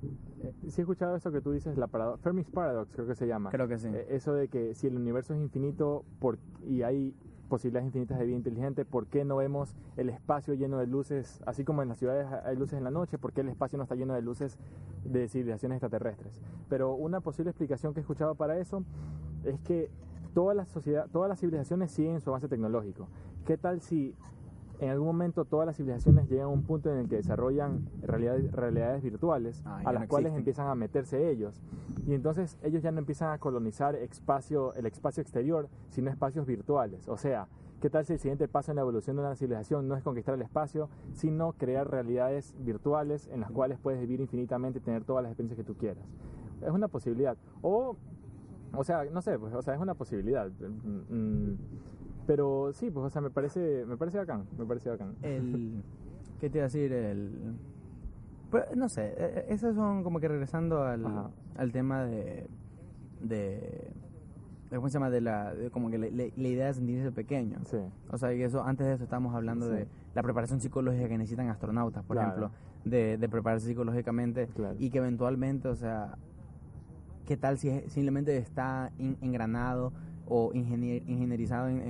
eh, 0.42 0.52
sí 0.68 0.80
he 0.80 0.82
escuchado 0.82 1.16
eso 1.16 1.30
que 1.30 1.40
tú 1.40 1.52
dices, 1.52 1.76
la 1.76 1.86
parado- 1.86 2.16
Fermi's 2.18 2.48
Paradox 2.50 2.90
creo 2.92 3.06
que 3.06 3.14
se 3.14 3.26
llama. 3.26 3.50
Creo 3.50 3.68
que 3.68 3.78
sí. 3.78 3.88
Eh, 3.92 4.06
eso 4.10 4.32
de 4.34 4.48
que 4.48 4.74
si 4.74 4.86
el 4.86 4.96
universo 4.96 5.34
es 5.34 5.40
infinito 5.40 6.04
por, 6.18 6.38
y 6.66 6.82
hay 6.82 7.14
posibilidades 7.48 7.86
infinitas 7.86 8.18
de 8.18 8.26
vida 8.26 8.36
inteligente, 8.36 8.84
¿por 8.84 9.06
qué 9.06 9.24
no 9.24 9.36
vemos 9.36 9.76
el 9.96 10.08
espacio 10.08 10.54
lleno 10.54 10.78
de 10.78 10.86
luces? 10.88 11.40
Así 11.46 11.64
como 11.64 11.82
en 11.82 11.88
las 11.88 11.98
ciudades 11.98 12.26
hay 12.44 12.56
luces 12.56 12.76
en 12.78 12.84
la 12.84 12.90
noche, 12.90 13.18
¿por 13.18 13.32
qué 13.32 13.42
el 13.42 13.48
espacio 13.48 13.76
no 13.78 13.84
está 13.84 13.94
lleno 13.94 14.14
de 14.14 14.22
luces 14.22 14.58
de 15.04 15.28
civilizaciones 15.28 15.76
extraterrestres? 15.76 16.40
Pero 16.68 16.94
una 16.94 17.20
posible 17.20 17.50
explicación 17.50 17.94
que 17.94 18.00
he 18.00 18.02
escuchado 18.02 18.34
para 18.34 18.58
eso 18.58 18.82
es 19.44 19.60
que 19.60 19.90
toda 20.34 20.54
la 20.54 20.64
sociedad, 20.64 21.06
todas 21.12 21.28
las 21.28 21.38
civilizaciones 21.38 21.92
siguen 21.92 22.20
su 22.20 22.30
avance 22.30 22.48
tecnológico. 22.48 23.06
¿Qué 23.46 23.56
tal 23.56 23.80
si 23.80 24.14
en 24.80 24.90
algún 24.90 25.06
momento 25.06 25.44
todas 25.44 25.66
las 25.66 25.76
civilizaciones 25.76 26.28
llegan 26.28 26.46
a 26.46 26.48
un 26.48 26.62
punto 26.62 26.90
en 26.92 26.98
el 26.98 27.08
que 27.08 27.16
desarrollan 27.16 27.88
realidades, 28.02 28.52
realidades 28.52 29.02
virtuales 29.02 29.62
Ah, 29.64 29.80
a 29.84 29.92
las 29.92 30.02
no 30.02 30.08
cuales 30.08 30.26
existen. 30.28 30.38
empiezan 30.40 30.68
a 30.68 30.74
meterse 30.74 31.30
ellos? 31.30 31.62
Y 32.06 32.14
entonces 32.14 32.58
ellos 32.62 32.82
ya 32.82 32.92
no 32.92 32.98
empiezan 32.98 33.32
a 33.32 33.38
colonizar 33.38 33.94
espacio, 33.96 34.74
el 34.74 34.86
espacio 34.86 35.20
exterior, 35.22 35.68
sino 35.90 36.10
espacios 36.10 36.46
virtuales. 36.46 37.08
O 37.08 37.16
sea, 37.16 37.48
¿qué 37.80 37.90
tal 37.90 38.04
si 38.04 38.12
el 38.14 38.18
siguiente 38.18 38.48
paso 38.48 38.72
en 38.72 38.76
la 38.76 38.82
evolución 38.82 39.16
de 39.16 39.22
una 39.22 39.34
civilización 39.34 39.88
no 39.88 39.96
es 39.96 40.02
conquistar 40.02 40.34
el 40.34 40.42
espacio, 40.42 40.88
sino 41.14 41.52
crear 41.52 41.90
realidades 41.90 42.54
virtuales 42.60 43.28
en 43.32 43.40
las 43.40 43.50
cuales 43.50 43.78
puedes 43.78 44.00
vivir 44.00 44.20
infinitamente 44.20 44.78
y 44.78 44.82
tener 44.82 45.04
todas 45.04 45.22
las 45.22 45.32
experiencias 45.32 45.56
que 45.66 45.72
tú 45.72 45.78
quieras? 45.78 46.04
Es 46.62 46.70
una 46.70 46.88
posibilidad. 46.88 47.36
O, 47.62 47.96
o 48.72 48.84
sea, 48.84 49.04
no 49.06 49.20
sé, 49.22 49.38
pues, 49.38 49.54
o 49.54 49.62
sea, 49.62 49.74
es 49.74 49.80
una 49.80 49.94
posibilidad. 49.94 50.48
Mm, 50.50 51.14
mm, 51.14 51.58
Pero 52.26 52.70
sí, 52.72 52.90
pues, 52.90 53.06
o 53.06 53.10
sea, 53.10 53.22
me 53.22 53.30
parece, 53.30 53.84
me 53.86 53.96
parece 53.96 54.18
bacán, 54.18 54.44
me 54.58 54.64
parece 54.66 54.90
bacán. 54.90 55.14
el... 55.22 55.82
¿Qué 56.40 56.50
te 56.50 56.58
iba 56.58 56.64
a 56.64 56.68
decir? 56.68 56.92
El... 56.92 57.54
Pues, 58.50 58.64
no 58.76 58.88
sé, 58.88 59.06
eh, 59.06 59.14
eh, 59.18 59.46
esos 59.48 59.74
son 59.74 60.02
como 60.02 60.20
que 60.20 60.28
regresando 60.28 60.82
al, 60.82 61.04
al 61.56 61.72
tema 61.72 62.04
de... 62.04 62.46
de 63.20 63.90
de- 64.70 64.76
¿Cómo 64.76 64.88
se 64.88 64.94
llama? 64.94 65.10
De 65.10 65.20
la, 65.20 65.54
de 65.54 65.70
como 65.70 65.90
que 65.90 65.96
la, 65.98 66.08
la- 66.10 66.30
la 66.36 66.48
idea 66.48 66.66
de 66.66 66.74
sentirse 66.74 67.12
pequeño. 67.12 67.58
Sí, 67.66 67.76
O 68.10 68.18
sea, 68.18 68.34
y 68.34 68.42
eso, 68.42 68.64
antes 68.64 68.84
de 68.86 68.94
eso 68.94 69.04
estábamos 69.04 69.32
hablando 69.34 69.66
Sí. 69.70 69.76
de 69.76 69.88
la 70.14 70.22
preparación 70.24 70.60
psicológica 70.60 71.08
que 71.08 71.16
necesitan 71.18 71.48
astronautas, 71.48 72.04
por 72.04 72.16
Claro. 72.16 72.28
ejemplo, 72.30 72.50
de, 72.84 73.16
de 73.16 73.28
prepararse 73.28 73.68
psicológicamente 73.68 74.48
claro. 74.48 74.74
y 74.80 74.90
que 74.90 74.98
eventualmente, 74.98 75.68
o 75.68 75.76
sea, 75.76 76.18
¿qué 77.26 77.36
tal 77.36 77.58
si 77.58 77.70
simplemente 77.88 78.36
está 78.38 78.90
in- 78.98 79.16
engranado 79.20 79.92
o 80.28 80.52
ingenier- 80.52 81.02
ingenierizado 81.06 81.68
en, 81.68 81.80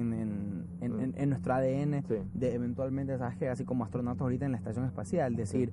en, 0.80 1.14
en- 1.16 1.28
nuestro 1.30 1.55
ADN 1.55 2.03
Sí. 2.07 2.14
de 2.34 2.55
eventualmente, 2.55 3.16
¿sabes 3.18 3.37
que 3.39 3.49
Así 3.49 3.64
como 3.64 3.84
astronautas 3.84 4.22
ahorita 4.22 4.45
en 4.47 4.53
la 4.53 4.59
estación 4.59 4.84
espacial, 4.84 5.34
decir, 5.37 5.72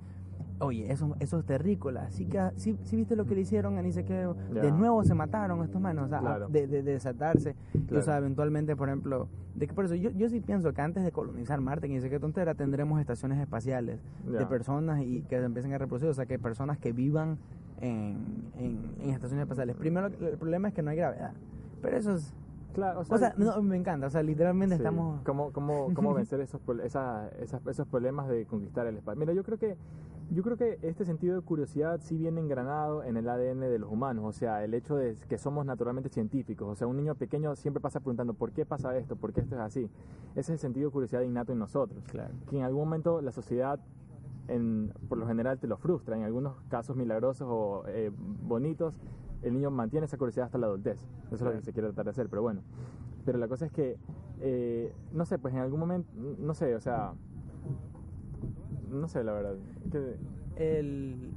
oye, 0.59 0.89
eso, 0.91 1.15
eso 1.19 1.39
es 1.39 1.45
terrícola, 1.45 2.09
sí, 2.09 2.25
que, 2.25 2.39
sí, 2.55 2.77
sí 2.83 2.95
viste 2.95 3.15
lo 3.17 3.25
que 3.25 3.35
le 3.35 3.41
hicieron 3.41 3.77
a 3.77 3.81
ni 3.81 3.91
sé 3.91 4.05
qué, 4.05 4.13
de 4.53 4.61
Ya. 4.61 4.71
nuevo 4.71 5.03
se 5.03 5.13
mataron 5.13 5.61
estos 5.63 5.81
manos, 5.81 6.05
o 6.05 6.07
sea, 6.09 6.19
Claro. 6.19 6.47
de, 6.47 6.67
de- 6.67 6.83
de 6.83 6.91
desatarse, 6.93 7.55
y, 7.91 7.95
o 7.95 8.01
sea, 8.01 8.17
eventualmente, 8.17 8.75
por 8.77 8.87
ejemplo, 8.87 9.27
de 9.55 9.67
que 9.67 9.73
por 9.73 9.85
eso 9.85 9.95
yo, 9.95 10.09
yo 10.11 10.29
sí 10.29 10.39
pienso 10.39 10.71
que 10.73 10.81
antes 10.81 11.03
de 11.03 11.11
colonizar 11.11 11.59
Marte, 11.59 11.87
que 11.87 11.93
ni 11.95 12.01
sé 12.01 12.09
qué 12.09 12.19
tontera, 12.19 12.53
tendremos 12.55 12.99
estaciones 13.01 13.39
espaciales 13.39 13.99
de 14.25 14.45
personas 14.45 15.01
y 15.03 15.23
que 15.23 15.35
empiecen 15.35 15.73
a 15.73 15.77
reproducir, 15.77 16.09
o 16.09 16.13
sea, 16.13 16.25
que 16.25 16.39
personas 16.39 16.77
que 16.77 16.93
vivan 16.93 17.37
en, 17.81 18.17
en, 18.57 18.79
en 19.01 19.09
estaciones 19.09 19.43
espaciales. 19.43 19.75
Primero, 19.75 20.07
el 20.07 20.37
problema 20.37 20.69
es 20.69 20.73
que 20.73 20.81
no 20.81 20.91
hay 20.91 20.97
gravedad, 20.97 21.33
pero 21.81 21.97
eso 21.97 22.15
es... 22.15 22.33
Claro, 22.73 23.01
O 23.01 23.17
sea, 23.17 23.33
no, 23.37 23.61
me 23.61 23.77
encanta, 23.77 24.07
o 24.07 24.09
sea, 24.09 24.23
literalmente 24.23 24.75
Sí. 24.75 24.81
estamos... 24.81 25.21
¿Cómo, 25.23 25.51
cómo, 25.51 25.93
cómo 25.93 26.13
vencer 26.13 26.39
esos, 26.41 26.59
esa- 26.83 27.29
esas- 27.39 27.65
esos 27.67 27.87
problemas 27.87 28.27
de 28.27 28.45
conquistar 28.45 28.87
el 28.87 28.97
espacio? 28.97 29.19
Mira, 29.19 29.33
yo 29.33 29.43
creo 29.43 29.57
que 29.57 29.77
yo 30.31 30.41
creo 30.41 30.57
que 30.57 30.79
este 30.81 31.05
sentido 31.05 31.35
de 31.35 31.41
curiosidad 31.41 31.99
sí 32.01 32.17
viene 32.17 32.39
engranado 32.41 33.03
en 33.03 33.17
el 33.17 33.29
ADN 33.29 33.59
de 33.59 33.77
los 33.77 33.91
humanos, 33.91 34.25
o 34.25 34.31
sea, 34.31 34.63
el 34.63 34.73
hecho 34.73 34.95
de 34.95 35.15
que 35.27 35.37
somos 35.37 35.65
naturalmente 35.65 36.09
científicos, 36.09 36.67
o 36.67 36.75
sea, 36.75 36.87
un 36.87 36.95
niño 36.97 37.13
pequeño 37.13 37.55
siempre 37.55 37.81
pasa 37.81 37.99
preguntando 37.99 38.33
¿por 38.33 38.51
qué 38.51 38.65
pasa 38.65 38.97
esto? 38.97 39.15
¿por 39.15 39.31
qué 39.33 39.41
esto 39.41 39.55
es 39.55 39.61
así? 39.61 39.91
Ese 40.31 40.39
es 40.39 40.49
el 40.49 40.59
sentido 40.59 40.87
de 40.89 40.93
curiosidad 40.93 41.21
innato 41.21 41.51
en 41.51 41.59
nosotros, 41.59 42.03
Claro. 42.07 42.33
que 42.49 42.57
en 42.57 42.63
algún 42.63 42.85
momento 42.85 43.21
la 43.21 43.31
sociedad 43.31 43.79
en, 44.47 44.91
por 45.07 45.17
lo 45.19 45.27
general 45.27 45.59
te 45.59 45.67
lo 45.67 45.77
frustra, 45.77 46.15
en 46.17 46.23
algunos 46.23 46.55
casos 46.69 46.95
milagrosos 46.95 47.47
o 47.47 47.83
eh, 47.87 48.09
bonitos, 48.17 48.97
el 49.43 49.53
niño 49.53 49.69
mantiene 49.71 50.05
esa 50.05 50.17
curiosidad 50.17 50.45
hasta 50.45 50.57
la 50.57 50.67
adultez. 50.67 51.05
Eso 51.27 51.35
es 51.35 51.41
lo 51.41 51.51
que 51.51 51.61
se 51.61 51.73
quiere 51.73 51.89
tratar 51.89 52.05
de 52.05 52.11
hacer, 52.11 52.29
pero 52.29 52.41
bueno. 52.41 52.61
Pero 53.25 53.37
la 53.37 53.47
cosa 53.47 53.65
es 53.65 53.71
que, 53.71 53.97
eh, 54.41 54.93
no 55.13 55.25
sé, 55.25 55.37
pues 55.39 55.53
en 55.53 55.59
algún 55.61 55.79
momento, 55.79 56.09
no 56.39 56.53
sé, 56.53 56.75
o 56.75 56.79
sea, 56.81 57.13
no 58.89 59.07
sé, 59.07 59.23
la 59.23 59.33
verdad. 59.33 59.55
que- 59.91 60.17
El, 60.55 61.31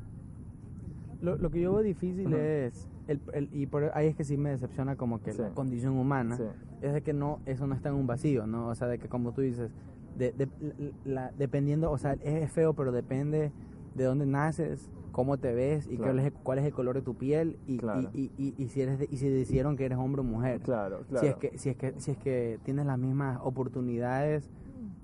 lo, 1.23 1.37
lo 1.39 1.51
que 1.51 1.61
yo 1.61 1.73
veo 1.73 1.83
difícil 1.83 2.33
es 2.35 2.87
el, 3.09 3.21
el- 3.33 3.49
y 3.53 3.67
por 3.67 3.85
ahí 3.95 4.09
es 4.09 4.15
que 4.17 4.25
sí 4.25 4.37
me 4.37 4.51
decepciona 4.51 4.97
como 4.97 5.23
que 5.23 5.33
la 5.33 5.49
Sí. 5.49 5.55
condición 5.55 5.95
humana 5.97 6.37
Sí. 6.37 6.43
es 6.83 6.93
de 6.93 7.03
que 7.03 7.15
no 7.15 7.41
eso 7.47 7.67
no 7.67 7.75
está 7.75 7.89
en 7.89 7.95
un 7.95 8.07
vacío 8.07 8.47
no 8.47 8.69
o 8.69 8.75
sea 8.75 8.89
de 8.89 8.99
que 8.99 9.09
como 9.09 9.33
tú 9.33 9.41
dices 9.41 9.71
de, 10.19 10.33
de- 10.33 10.93
la- 11.07 11.33
dependiendo 11.39 11.91
o 11.91 11.97
sea 11.97 12.13
es 12.23 12.51
feo 12.53 12.75
pero 12.75 12.93
depende 12.93 13.53
de 13.95 14.05
dónde 14.05 14.27
naces 14.27 14.91
cómo 15.17 15.39
te 15.39 15.55
ves 15.55 15.87
y 15.87 15.97
Claro. 15.97 16.13
cuál, 16.13 16.19
es, 16.27 16.33
cuál 16.43 16.59
es 16.59 16.65
el 16.67 16.75
color 16.75 16.95
de 16.95 17.01
tu 17.01 17.15
piel 17.15 17.59
y, 17.67 17.79
Claro. 17.79 18.11
y, 18.13 18.31
y, 18.37 18.55
y, 18.59 18.69
si 18.69 18.83
eres 18.83 18.99
de- 18.99 19.09
y 19.11 19.17
si 19.17 19.31
decidieron 19.31 19.75
que 19.75 19.87
eres 19.87 19.97
hombre 19.97 20.21
o 20.21 20.25
mujer 20.25 20.61
Claro, 20.61 21.05
claro. 21.09 21.21
si 21.23 21.27
es 21.29 21.37
que 21.37 21.57
si 21.59 21.71
es 21.71 21.77
que 21.79 21.95
si 21.99 22.11
es 22.11 22.19
que 22.19 22.59
tienes 22.65 22.85
las 22.85 22.99
mismas 22.99 23.39
oportunidades 23.43 24.51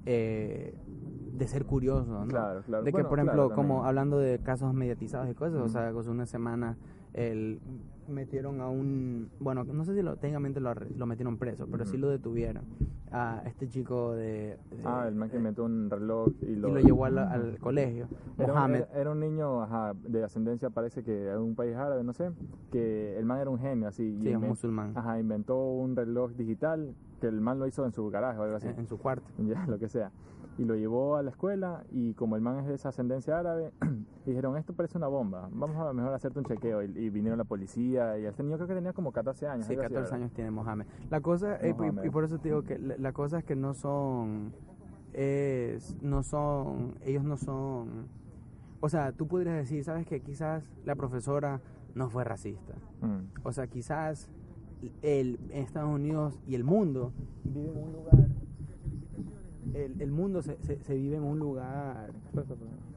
eh, 0.05 0.75
de 1.33 1.47
ser 1.49 1.65
curioso 1.65 2.13
¿no? 2.13 2.27
Claro, 2.29 2.61
claro. 2.63 2.85
de 2.85 2.91
que 2.91 2.93
Bueno, 2.93 3.09
por 3.09 3.19
ejemplo 3.21 3.47
claro, 3.47 3.55
como 3.57 3.87
hablando 3.87 4.19
de 4.19 4.39
casos 4.39 4.75
mediatizados 4.75 5.31
y 5.31 5.35
cosas 5.35 5.63
o 5.63 5.69
sea 5.71 5.89
hace 5.89 6.11
una 6.11 6.27
semana 6.27 6.77
el 7.15 7.59
metieron 8.09 8.61
a 8.61 8.69
un 8.69 9.31
bueno 9.39 9.65
no 9.65 9.85
sé 9.85 9.95
si 9.95 10.03
lo 10.03 10.17
técnicamente 10.17 10.61
lo, 10.61 10.75
lo 10.75 11.07
metieron 11.07 11.39
preso 11.39 11.67
pero 11.71 11.85
sí 11.85 11.93
Ujú. 11.93 12.01
lo 12.03 12.09
detuvieron 12.11 12.65
a 13.11 13.43
este 13.47 13.69
chico 13.69 14.13
de, 14.15 14.59
de- 14.71 14.83
Ah, 14.87 15.07
el 15.07 15.15
man 15.15 15.29
que 15.29 15.35
de- 15.35 15.39
inventó 15.41 15.65
un 15.65 15.91
reloj 15.91 16.29
y 16.43 16.47
y 16.47 16.57
lo, 16.57 16.71
lo 16.71 16.81
llevó 16.81 17.05
al, 17.05 17.19
al 17.19 17.59
colegio 17.61 18.09
Era 18.39 18.53
un, 18.53 18.59
Mohamed 18.59 18.81
era- 18.91 19.01
era 19.01 19.11
un 19.11 19.21
niño 19.21 19.63
ajá, 19.63 19.93
de 19.95 20.25
ascendencia, 20.25 20.71
parece 20.71 21.03
que 21.05 21.13
de 21.13 21.37
un 21.39 21.55
país 21.55 21.77
árabe, 21.77 22.03
no 22.03 22.13
sé, 22.15 22.31
que 22.71 23.17
el 23.19 23.25
man 23.27 23.41
era 23.41 23.51
un 23.51 23.59
genio, 23.59 23.89
así. 23.89 24.19
sí, 24.23 24.35
musulmán 24.37 24.93
Ajá, 24.97 25.21
inventó 25.21 25.57
un 25.63 25.95
reloj 25.95 26.33
digital 26.33 26.95
que 27.23 27.29
el 27.29 27.41
man 27.41 27.59
lo 27.61 27.69
hizo 27.69 27.87
en 27.87 27.93
su 27.93 28.11
garaje 28.11 28.37
o 28.39 28.43
algo 28.43 28.57
así. 28.57 28.67
en, 28.67 28.87
su 28.89 28.99
cuarto 28.99 29.25
ya, 29.39 29.65
lo 29.67 29.79
que 29.79 29.89
sea. 29.89 30.11
Y 30.59 30.65
lo 30.65 30.75
llevó 30.75 31.17
a 31.17 31.23
la 31.23 31.31
escuela 31.31 31.83
y 31.91 32.13
como 32.15 32.35
el 32.37 32.43
man 32.43 32.59
es 32.59 32.67
de 32.67 32.75
esa 32.75 32.89
ascendencia 32.91 33.39
árabe, 33.39 33.73
dijeron, 34.27 34.57
esto 34.57 34.73
parece 34.75 34.99
una 34.99 35.07
bomba, 35.07 35.49
vamos 35.53 35.77
a 35.77 35.93
mejor 35.93 36.13
hacerte 36.13 36.41
un 36.41 36.45
chequeo. 36.45 36.83
Y, 36.83 36.87
y 36.99 37.11
vinieron 37.11 37.39
la 37.39 37.45
policía 37.45 38.19
y 38.19 38.27
este 38.27 38.43
niño 38.43 38.57
creo 38.57 38.69
que 38.69 38.75
tenía 38.75 38.93
como 38.93 39.13
14 39.13 39.47
años. 39.47 39.67
Sí, 39.67 39.73
algo 39.73 39.85
así, 39.85 39.95
14 39.95 40.03
¿verdad? 40.03 40.15
años 40.21 40.33
tiene 40.35 40.51
Mohamed. 40.51 40.87
La 41.11 41.21
cosa, 41.21 41.57
eh, 41.57 41.75
y- 42.03 42.07
y, 42.07 42.11
por 42.11 42.25
eso 42.25 42.39
te 42.39 42.49
digo 42.49 42.63
que 42.65 42.79
la, 42.79 42.97
la 42.99 43.13
cosa 43.13 43.39
es 43.39 43.45
que 43.45 43.55
no 43.57 43.73
son, 43.73 44.53
es, 45.13 45.97
no 46.03 46.23
son, 46.23 46.97
ellos 47.03 47.25
no 47.25 47.37
son, 47.37 48.09
o 48.81 48.89
sea, 48.89 49.13
tú 49.13 49.27
podrías 49.29 49.57
decir, 49.57 49.85
sabes 49.85 50.07
que 50.07 50.21
quizás 50.21 50.65
la 50.85 50.97
profesora 50.97 51.61
no 51.95 52.11
fue 52.11 52.25
racista. 52.25 52.75
Mm, 53.01 53.21
O 53.45 53.53
sea, 53.53 53.67
quizás 53.69 54.29
el, 55.03 55.39
en 55.51 55.63
Estados 55.63 55.95
Unidos 55.95 56.39
y 56.47 56.55
el 56.55 56.65
mundo 56.65 57.13
vive 57.45 57.71
en 57.71 57.79
un 57.79 57.93
lugar, 57.93 58.29
el, 59.75 60.01
el 60.01 60.11
mundo 60.11 60.43
se, 60.43 60.57
se, 60.63 60.83
se 60.83 60.95
vive 60.97 61.17
en 61.17 61.23
un 61.23 61.39
lugar 61.39 62.13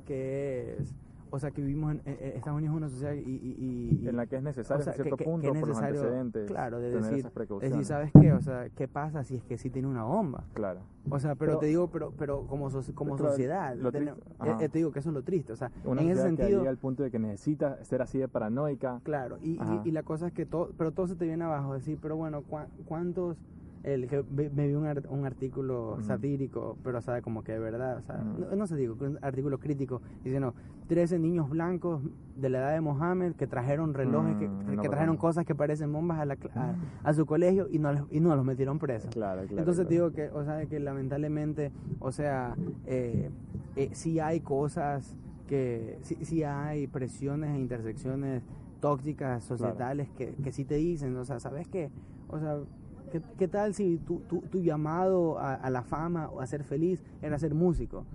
que 0.05 0.77
es, 0.79 0.93
o 1.35 1.39
sea, 1.39 1.51
que 1.51 1.61
vivimos 1.61 1.91
en, 1.93 2.01
en- 2.05 2.17
en 2.19 2.37
Estados 2.37 2.57
Unidos 2.57 2.73
es 2.73 2.77
una 2.77 2.89
sociedad 2.89 3.13
y... 3.13 3.19
y- 3.19 3.99
y- 4.03 4.07
En 4.07 4.15
la 4.15 4.25
que 4.25 4.37
es 4.37 4.43
necesario 4.43 4.81
o 4.81 4.83
sea, 4.83 4.91
hasta 4.91 5.03
cierto 5.03 5.17
que- 5.17 5.23
que- 5.23 5.29
punto 5.29 5.41
que 5.41 5.47
es 5.57 5.59
por 5.59 5.67
los 5.69 5.77
necesario, 5.77 5.99
antecedentes 6.01 6.47
claro, 6.47 6.79
de 6.79 6.87
tener 6.89 7.03
decir, 7.03 7.19
esas 7.19 7.31
precauciones. 7.31 7.71
decir, 7.77 7.85
¿sabes 7.85 8.11
qué? 8.19 8.33
O 8.33 8.41
sea, 8.41 8.69
¿qué 8.69 8.87
pasa 8.87 9.23
si 9.23 9.35
es 9.35 9.43
que 9.43 9.57
sí 9.57 9.69
tiene 9.69 9.87
una 9.87 10.03
bomba? 10.03 10.43
Claro. 10.53 10.79
O 11.09 11.19
sea, 11.19 11.35
pero, 11.35 11.51
Pero- 11.51 11.59
te 11.59 11.65
digo, 11.67 11.87
pero, 11.91 12.13
pero 12.17 12.47
como, 12.47 12.69
soci- 12.71 12.93
como 12.93 13.17
sociedad, 13.17 13.75
lo 13.75 13.91
tenem- 13.91 14.15
triste- 14.15 14.45
eh, 14.45 14.65
eh, 14.65 14.69
te 14.69 14.77
digo 14.79 14.91
que 14.91 14.99
eso 14.99 15.09
es 15.09 15.13
lo 15.15 15.23
triste, 15.23 15.53
o 15.53 15.55
sea, 15.55 15.71
Una 15.83 16.01
en 16.01 16.07
ese 16.09 16.15
sociedad 16.21 16.35
que 16.37 16.41
sentido, 16.43 16.59
llega 16.61 16.69
al 16.71 16.77
punto 16.77 17.03
de 17.03 17.11
que 17.11 17.19
necesita 17.19 17.83
ser 17.83 18.01
así 18.01 18.17
de 18.17 18.27
paranoica. 18.27 19.01
claro, 19.03 19.37
y, 19.41 19.51
y, 19.61 19.81
y 19.85 19.91
la 19.91 20.03
cosa 20.03 20.27
es 20.27 20.33
que 20.33 20.45
todo, 20.45 20.71
pero 20.77 20.91
todo 20.93 21.07
se 21.07 21.15
te 21.15 21.25
viene 21.25 21.43
abajo, 21.43 21.73
decir, 21.73 21.99
pero 22.01 22.15
bueno, 22.15 22.41
¿cuá- 22.43 22.67
¿cuántos, 22.85 23.37
el 23.85 24.07
que 24.07 24.23
me, 24.23 24.49
me 24.49 24.67
vi 24.67 24.73
un, 24.73 24.85
ar- 24.85 25.05
un 25.09 25.25
artículo 25.25 25.97
satírico, 26.01 26.77
pero 26.83 26.97
o 26.97 27.01
sea, 27.01 27.21
como 27.21 27.43
que 27.43 27.51
de 27.53 27.59
verdad, 27.59 27.97
o 27.97 28.01
sea, 28.01 28.15
Ujú. 28.15 28.45
no, 28.49 28.55
no 28.55 28.67
sé, 28.67 28.75
digo, 28.75 28.95
un 28.99 29.19
artículo 29.21 29.59
crítico, 29.59 30.01
diciendo, 30.23 30.53
13 30.87 31.19
niños 31.19 31.49
blancos 31.49 32.01
de 32.35 32.49
la 32.49 32.59
edad 32.59 32.73
de 32.73 32.81
Mohammed 32.81 33.33
que 33.35 33.47
trajeron 33.47 33.93
relojes, 33.93 34.37
que, 34.37 34.49
Mm, 34.49 34.69
que 34.71 34.75
no, 34.75 34.81
trajeron 34.81 35.17
cosas 35.17 35.45
que 35.45 35.55
parecen 35.55 35.93
bombas 35.93 36.19
a, 36.19 36.25
la 36.25 36.37
a, 36.55 36.75
a 37.03 37.13
su 37.13 37.25
colegio 37.25 37.67
y 37.71 37.79
no, 37.79 38.07
y 38.11 38.19
no 38.19 38.35
los 38.35 38.43
metieron 38.43 38.79
presos. 38.79 39.11
Claro, 39.13 39.41
claro. 39.43 39.59
Entonces 39.59 39.87
claro. 39.87 39.89
digo 39.89 40.11
que, 40.11 40.29
o 40.35 40.43
sea, 40.43 40.65
que 40.65 40.79
lamentablemente, 40.79 41.71
o 41.99 42.11
sea, 42.11 42.55
eh, 42.85 43.29
eh, 43.75 43.89
sí 43.93 44.19
hay 44.19 44.39
cosas 44.41 45.15
que, 45.47 45.97
sí, 46.01 46.17
sí 46.23 46.43
hay 46.43 46.87
presiones 46.87 47.55
e 47.55 47.59
intersecciones 47.59 48.41
tóxicas 48.79 49.43
societales 49.43 50.09
que, 50.17 50.33
que 50.43 50.51
sí 50.51 50.65
te 50.65 50.75
dicen, 50.75 51.15
o 51.17 51.25
sea, 51.25 51.39
¿sabes 51.39 51.67
qué? 51.67 51.89
O 52.27 52.39
sea, 52.39 52.57
¿qué, 53.11 53.21
qué 53.37 53.47
tal 53.47 53.73
si 53.73 53.97
tu, 53.97 54.19
tu, 54.21 54.41
tu 54.41 54.61
llamado 54.61 55.37
a, 55.39 55.53
a 55.55 55.69
la 55.69 55.83
fama 55.83 56.29
o 56.29 56.41
a 56.41 56.45
ser 56.47 56.63
feliz 56.63 57.03
era 57.21 57.37
ser 57.39 57.53
músico? 57.53 58.05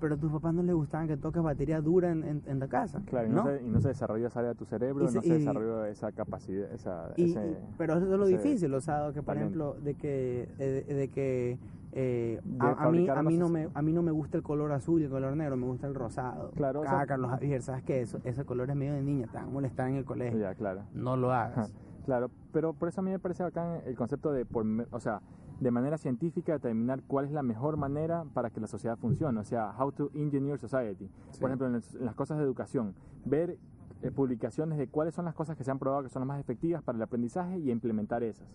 Pero 0.00 0.14
a 0.14 0.18
tus 0.18 0.30
papás 0.32 0.54
no 0.54 0.62
les 0.62 0.74
gustaban 0.74 1.08
que 1.08 1.16
toques 1.16 1.42
batería 1.42 1.80
dura 1.80 2.10
en, 2.10 2.22
en, 2.24 2.42
en 2.46 2.58
la 2.58 2.68
casa, 2.68 3.00
Claro, 3.06 3.28
y 3.28 3.30
no, 3.30 3.44
¿no? 3.44 3.50
Se, 3.50 3.62
y 3.62 3.68
no 3.68 3.80
se 3.80 3.88
desarrolló 3.88 4.26
esa 4.26 4.40
área 4.40 4.50
de 4.52 4.56
tu 4.58 4.64
cerebro, 4.64 5.08
se- 5.08 5.14
no 5.16 5.22
se 5.22 5.28
y- 5.28 5.38
desarrolló 5.38 5.84
esa 5.84 6.12
capacidad, 6.12 6.70
esa, 6.72 7.12
Y- 7.16 7.30
ese- 7.32 7.50
y- 7.50 7.56
pero 7.78 7.94
eso 7.96 8.12
es 8.12 8.18
lo 8.18 8.26
difícil, 8.26 8.72
o 8.74 8.80
sea, 8.80 9.08
que 9.12 9.22
por 9.22 9.34
talento. 9.34 9.74
ejemplo, 9.74 9.74
de 9.84 9.94
que, 9.94 10.48
eh, 10.58 10.84
de 10.94 11.08
que 11.08 11.58
eh, 11.94 12.40
De 12.42 12.56
a, 12.66 12.70
a 12.84 12.90
mí, 12.90 13.06
a, 13.06 13.22
mí 13.22 13.36
no 13.36 13.50
me, 13.50 13.68
a 13.74 13.82
mí 13.82 13.92
no 13.92 14.02
me 14.02 14.12
gusta 14.12 14.38
el 14.38 14.42
color 14.42 14.72
azul 14.72 15.02
y 15.02 15.04
el 15.04 15.10
color 15.10 15.36
negro, 15.36 15.58
me 15.58 15.66
gusta 15.66 15.86
el 15.86 15.94
rosado. 15.94 16.50
Claro, 16.52 16.80
o 16.80 16.84
Ah, 16.84 16.88
sea- 16.88 17.06
Carlos 17.06 17.30
Javier, 17.32 17.60
¿sabes 17.60 17.82
qué? 17.84 18.00
Eso, 18.00 18.18
ese 18.24 18.44
color 18.46 18.70
es 18.70 18.76
medio 18.76 18.94
de 18.94 19.02
niña, 19.02 19.26
te 19.26 19.36
van 19.36 19.48
a 19.48 19.50
molestar 19.50 19.88
en 19.90 19.96
el 19.96 20.04
colegio. 20.06 20.38
Ya, 20.38 20.54
claro. 20.54 20.84
No 20.94 21.16
lo 21.18 21.30
Ajá, 21.32 21.44
hagas. 21.52 21.74
Claro, 22.04 22.30
pero 22.52 22.72
por 22.72 22.88
eso 22.88 23.00
a 23.00 23.04
mí 23.04 23.10
me 23.10 23.18
parece 23.18 23.42
bacán 23.42 23.80
el 23.86 23.96
concepto 23.96 24.32
de, 24.32 24.44
por, 24.44 24.64
o 24.90 25.00
sea, 25.00 25.20
de 25.60 25.70
manera 25.70 25.96
científica 25.98 26.52
determinar 26.52 27.02
cuál 27.06 27.26
es 27.26 27.30
la 27.30 27.42
mejor 27.42 27.76
manera 27.76 28.24
para 28.34 28.50
que 28.50 28.60
la 28.60 28.66
sociedad 28.66 28.96
funcione, 28.98 29.38
o 29.38 29.44
sea, 29.44 29.72
how 29.78 29.92
to 29.92 30.10
engineer 30.14 30.58
society. 30.58 31.08
Sí. 31.30 31.40
Por 31.40 31.50
ejemplo, 31.50 31.66
en, 31.68 31.74
las- 31.74 31.94
en 31.94 32.04
las 32.04 32.14
cosas 32.16 32.38
de 32.38 32.44
educación, 32.44 32.94
ver 33.24 33.56
eh, 34.02 34.10
publicaciones 34.10 34.78
de 34.78 34.88
cuáles 34.88 35.14
son 35.14 35.24
las 35.26 35.34
cosas 35.34 35.56
que 35.56 35.62
se 35.62 35.70
han 35.70 35.78
probado 35.78 36.02
que 36.02 36.08
son 36.08 36.20
las 36.22 36.26
más 36.26 36.40
efectivas 36.40 36.82
para 36.82 36.96
el 36.96 37.02
aprendizaje 37.02 37.58
y 37.58 37.70
implementar 37.70 38.24
esas. 38.24 38.48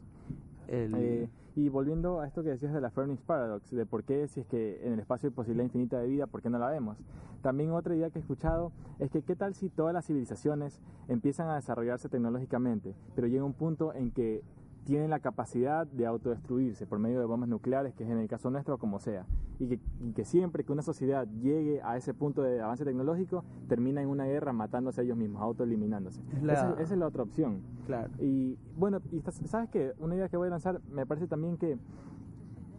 Eh, 0.68 1.30
y 1.55 1.70
volviendo 1.70 2.22
a 2.22 2.28
esto 2.28 2.43
que 2.43 2.49
decías 2.49 2.74
de 2.74 2.82
la 2.82 2.91
Fernis 2.91 3.20
Paradox, 3.22 3.72
de 3.72 3.86
por 3.86 4.03
qué 4.03 4.28
si 4.28 4.41
es 4.41 4.45
que 4.45 4.80
en 4.86 4.93
el 4.93 4.99
espacio 4.99 5.30
hay 5.30 5.34
posibilidad 5.34 5.65
infinita 5.65 5.99
de 5.99 6.07
vida, 6.07 6.28
¿por 6.28 6.41
qué 6.41 6.49
no 6.49 6.59
la 6.59 6.70
vemos? 6.70 6.97
También 7.41 7.72
otra 7.72 7.95
idea 7.95 8.09
que 8.09 8.20
he 8.20 8.22
escuchado 8.22 8.72
es 8.99 9.09
que 9.09 9.24
qué 9.24 9.36
tal 9.36 9.55
si 9.55 9.70
todas 9.70 9.93
las 9.93 10.05
civilizaciones 10.05 10.82
empiezan 11.07 11.49
a 11.49 11.55
desarrollarse 11.55 12.09
tecnológicamente, 12.09 12.93
pero 13.15 13.28
llega 13.28 13.43
un 13.43 13.53
punto 13.53 13.93
en 13.93 14.11
que 14.11 14.43
tienen 14.88 15.09
la 15.09 15.19
capacidad 15.19 15.85
de 15.85 16.05
autodestruirse 16.05 16.88
por 16.88 16.97
medio 16.97 17.19
de 17.19 17.25
bombas 17.25 17.49
nucleares, 17.49 17.93
que 17.93 18.05
es 18.05 18.09
en 18.09 18.19
el 18.19 18.29
caso 18.29 18.49
nuestro 18.49 18.77
como 18.77 18.99
sea, 18.99 19.25
y 19.59 19.67
que, 19.67 19.79
y 19.99 20.13
que 20.13 20.23
siempre 20.23 20.63
que 20.63 20.71
una 20.71 20.81
sociedad 20.81 21.27
llegue 21.41 21.81
a 21.83 21.97
ese 21.97 22.13
punto 22.13 22.41
de 22.41 22.61
avance 22.61 22.85
tecnológico, 22.85 23.43
termina 23.67 24.01
en 24.01 24.07
una 24.07 24.23
guerra 24.23 24.53
matándose 24.53 25.01
a 25.01 25.03
ellos 25.03 25.17
mismos, 25.17 25.41
autoeliminándose. 25.41 26.21
La- 26.41 26.53
Esa, 26.53 26.73
esa 26.81 26.93
es 26.93 26.99
la 26.99 27.05
otra 27.07 27.23
opción. 27.23 27.59
claro. 27.85 28.09
Y 28.19 28.57
bueno, 28.77 29.01
y 29.11 29.21
sabes 29.47 29.69
que 29.69 29.91
una 29.99 30.15
idea 30.15 30.29
que 30.29 30.38
voy 30.38 30.47
a 30.47 30.51
lanzar 30.51 30.79
me 30.89 31.05
parece 31.05 31.27
también 31.27 31.57
que 31.57 31.77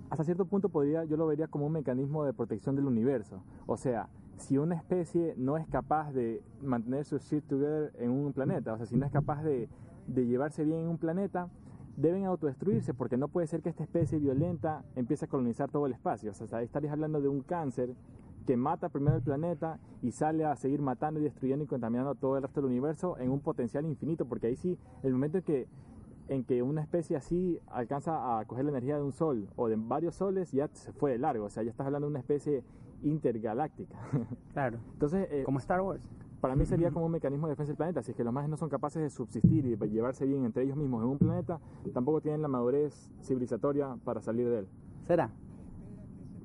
hasta 0.09 0.25
cierto 0.25 0.47
punto 0.47 0.71
podría, 0.71 1.05
yo 1.05 1.19
lo 1.19 1.27
vería 1.27 1.49
como 1.49 1.67
un 1.67 1.73
mecanismo 1.73 2.25
de 2.25 2.33
protección 2.33 2.75
del 2.75 2.87
universo. 2.87 3.43
O 3.67 3.77
sea, 3.77 4.09
si 4.39 4.57
una 4.57 4.77
especie 4.77 5.35
no 5.37 5.59
es 5.59 5.67
capaz 5.67 6.13
de 6.13 6.43
mantener 6.63 7.05
su 7.05 7.19
shit 7.19 7.45
together 7.45 7.93
en 7.99 8.11
un 8.13 8.33
planeta, 8.33 8.73
o 8.73 8.77
sea, 8.79 8.87
si 8.87 8.97
no 8.97 9.05
es 9.05 9.13
capaz 9.13 9.43
de, 9.43 9.69
de 10.07 10.27
llevarse 10.27 10.65
bien 10.65 10.79
en 10.81 10.89
un 10.89 10.97
planeta, 10.97 11.49
deben 11.99 12.25
autodestruirse 12.27 12.95
porque 12.95 13.17
no 13.17 13.27
puede 13.27 13.49
ser 13.49 13.61
que 13.61 13.69
esta 13.69 13.83
especie 13.83 14.19
violenta 14.19 14.85
empiece 14.95 15.25
a 15.25 15.29
colonizar 15.29 15.69
todo 15.69 15.87
el 15.87 15.93
espacio. 15.93 16.31
O 16.31 16.47
sea, 16.47 16.59
ahí 16.59 16.65
estarías 16.65 16.93
hablando 16.93 17.21
de 17.21 17.29
un 17.29 17.41
cáncer 17.41 17.95
que 18.47 18.57
mata 18.57 18.89
primero 18.89 19.17
el 19.17 19.23
planeta 19.23 19.81
y 20.01 20.13
sale 20.13 20.45
a 20.45 20.55
seguir 20.55 20.81
matando 20.81 21.19
y 21.19 21.25
destruyendo 21.25 21.65
y 21.65 21.67
contaminando 21.67 22.15
todo 22.15 22.37
el 22.37 22.43
resto 22.45 22.61
del 22.61 22.71
universo 22.71 23.19
en 23.19 23.31
un 23.31 23.41
potencial 23.41 23.85
infinito, 23.85 24.27
porque 24.27 24.47
ahí 24.47 24.57
sí, 24.57 24.79
el 25.03 25.13
momento 25.13 25.39
en 25.39 25.45
que 25.45 25.69
en 26.29 26.45
que 26.45 26.63
una 26.63 26.83
especie 26.83 27.17
así 27.17 27.59
alcanza 27.69 28.39
a 28.39 28.45
coger 28.45 28.67
la 28.67 28.71
energía 28.71 28.97
de 28.97 29.03
un 29.03 29.13
sol 29.13 29.49
o 29.57 29.69
de 29.69 29.77
varios 29.77 30.15
soles, 30.15 30.53
ya 30.53 30.69
se 30.69 30.93
fue 30.93 31.13
de 31.13 31.19
largo, 31.19 31.47
o 31.47 31.51
sea, 31.51 31.63
ya 31.63 31.71
estás 31.71 31.87
hablando 31.87 32.07
de 32.07 32.11
una 32.11 32.21
especie 32.21 32.63
intergaláctica. 33.03 33.97
Claro. 34.53 34.79
Entonces, 34.93 35.27
eh, 35.31 35.43
Como 35.45 35.59
Star 35.59 35.81
Wars. 35.81 36.03
Para 36.41 36.55
mí 36.55 36.65
sería 36.67 36.91
como 36.91 37.07
un 37.07 37.13
mecanismo 37.13 37.47
de 37.47 37.53
defensa 37.53 37.71
del 37.71 37.77
planeta. 37.77 38.03
Si 38.03 38.13
es 38.13 38.17
que 38.17 38.25
los 38.25 38.33
majes 38.33 38.51
no 38.51 38.57
son 38.57 38.69
capaces 38.69 39.03
de 39.03 39.11
subsistir 39.11 39.67
y 39.67 39.77
de 39.77 39.89
llevarse 39.89 40.25
bien 40.25 40.45
entre 40.45 40.63
ellos 40.63 40.77
mismos 40.77 41.03
en 41.03 41.11
un 41.11 41.19
planeta, 41.19 41.61
tampoco 41.93 42.21
tienen 42.21 42.43
la 42.43 42.49
madurez 42.49 43.11
civilizatoria 43.23 43.97
para 44.05 44.21
salir 44.21 44.49
de 44.49 44.61
él. 44.61 44.69
¿Será? 45.07 45.31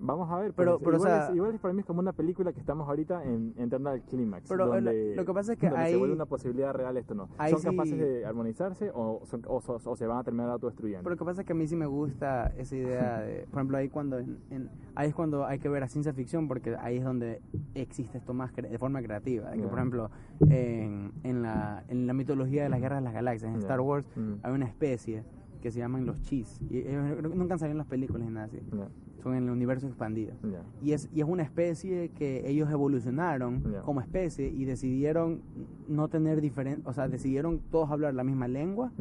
Vamos 0.06 0.30
a 0.30 0.38
ver, 0.38 0.54
Pero- 0.54 0.80
pero, 0.80 0.91
o 0.91 0.95
igual, 0.95 1.10
sea- 1.12 1.30
es, 1.30 1.36
igual 1.36 1.56
es 1.56 1.62
para 1.62 1.74
mí 1.74 1.80
es 1.80 1.86
como 1.86 2.01
una 2.01 2.12
película 2.12 2.51
que 2.51 2.60
estamos 2.60 2.88
ahorita 2.89 3.24
en, 3.24 3.54
entrando 3.58 3.89
al 3.89 4.01
clímax. 4.01 4.49
Pero, 4.49 4.68
donde, 4.68 5.16
lo 5.16 5.24
que 5.26 5.34
pasa 5.34 5.54
es 5.54 5.60
que 5.60 5.68
ahí- 5.68 5.93
se 5.93 5.97
vuelve 5.97 6.14
una 6.14 6.26
posibilidad 6.26 6.74
real 6.74 6.97
esto, 6.97 7.16
¿no? 7.16 7.30
¿Son 7.49 7.60
sí- 7.60 7.66
capaces 7.68 7.97
de 7.97 8.26
armonizarse 8.26 8.91
o, 8.93 9.22
son- 9.26 9.43
o, 9.47 9.58
o- 9.66 9.80
o 9.91 9.95
se 9.95 10.06
van 10.06 10.18
a 10.18 10.24
terminar 10.24 10.49
autodestruyendo? 10.49 11.04
Pero 11.04 11.16
lo 11.16 11.20
que 11.20 11.26
pasa 11.26 11.41
es 11.41 11.47
que 11.47 11.54
a 11.54 11.56
mí 11.56 11.68
sí 11.68 11.76
me 11.78 11.86
gusta 11.86 12.47
esa 12.58 12.76
idea 12.76 13.20
de, 13.22 13.45
por 13.49 13.60
ejemplo, 13.60 13.78
ahí 13.78 13.88
cuando 13.89 14.20
en, 14.20 14.38
en- 14.49 14.70
ahí 14.95 15.08
es 15.10 15.16
cuando 15.16 15.45
hay 15.45 15.60
que 15.60 15.70
ver 15.70 15.84
a 15.84 15.88
ciencia 15.88 16.14
ficción 16.14 16.47
porque 16.49 16.76
ahí 16.80 16.97
es 16.97 17.04
donde 17.06 17.41
existe 17.74 18.18
esto 18.18 18.34
más 18.34 18.51
cre- 18.54 18.70
de 18.70 18.78
forma 18.78 19.01
creativa. 19.01 19.51
Que, 19.54 19.62
por 19.64 19.78
ejemplo, 19.80 20.10
en, 20.49 21.14
en, 21.24 21.41
la, 21.41 21.84
en 21.88 22.08
la 22.08 22.14
mitología 22.14 22.64
de 22.64 22.70
las 22.70 22.82
guerras 22.82 22.99
de 22.99 23.06
las 23.06 23.14
galaxias, 23.14 23.51
en. 23.54 23.60
Star 23.60 23.80
Wars, 23.80 24.06
Mm. 24.18 24.34
hay 24.43 24.51
una 24.54 24.66
especie 24.66 25.24
que 25.64 25.72
se 25.72 25.80
llaman 25.80 26.05
los 26.05 26.22
Chis. 26.24 26.59
Y 26.70 26.80
ellos 26.80 27.22
no- 27.24 27.30
nunca 27.30 27.53
han 27.53 27.59
salido 27.59 27.72
en 27.72 27.78
las 27.78 27.88
películas 27.88 28.28
ni 28.28 28.34
nada 28.34 28.47
así. 28.47 28.59
Ya, 28.78 28.89
Son 29.24 29.34
en 29.34 29.45
el 29.45 29.49
universo 29.49 29.88
expandido. 29.88 30.34
ya. 30.43 30.61
Y 30.82 30.91
es, 30.91 31.07
y 31.14 31.22
es 31.22 31.26
una 31.28 31.41
especie 31.43 32.09
que 32.09 32.47
ellos 32.49 32.70
evolucionaron 32.70 33.64
Ya. 33.72 33.80
como 33.82 34.01
especie 34.01 34.49
y 34.49 34.66
decidieron 34.66 35.41
no 35.88 36.09
tener 36.09 36.41
diferente, 36.41 36.82
o 36.86 36.91
sea, 36.91 37.07
decidieron 37.07 37.59
todos 37.72 37.89
hablar 37.91 38.14
la 38.14 38.24
misma 38.26 38.47
lengua 38.49 38.91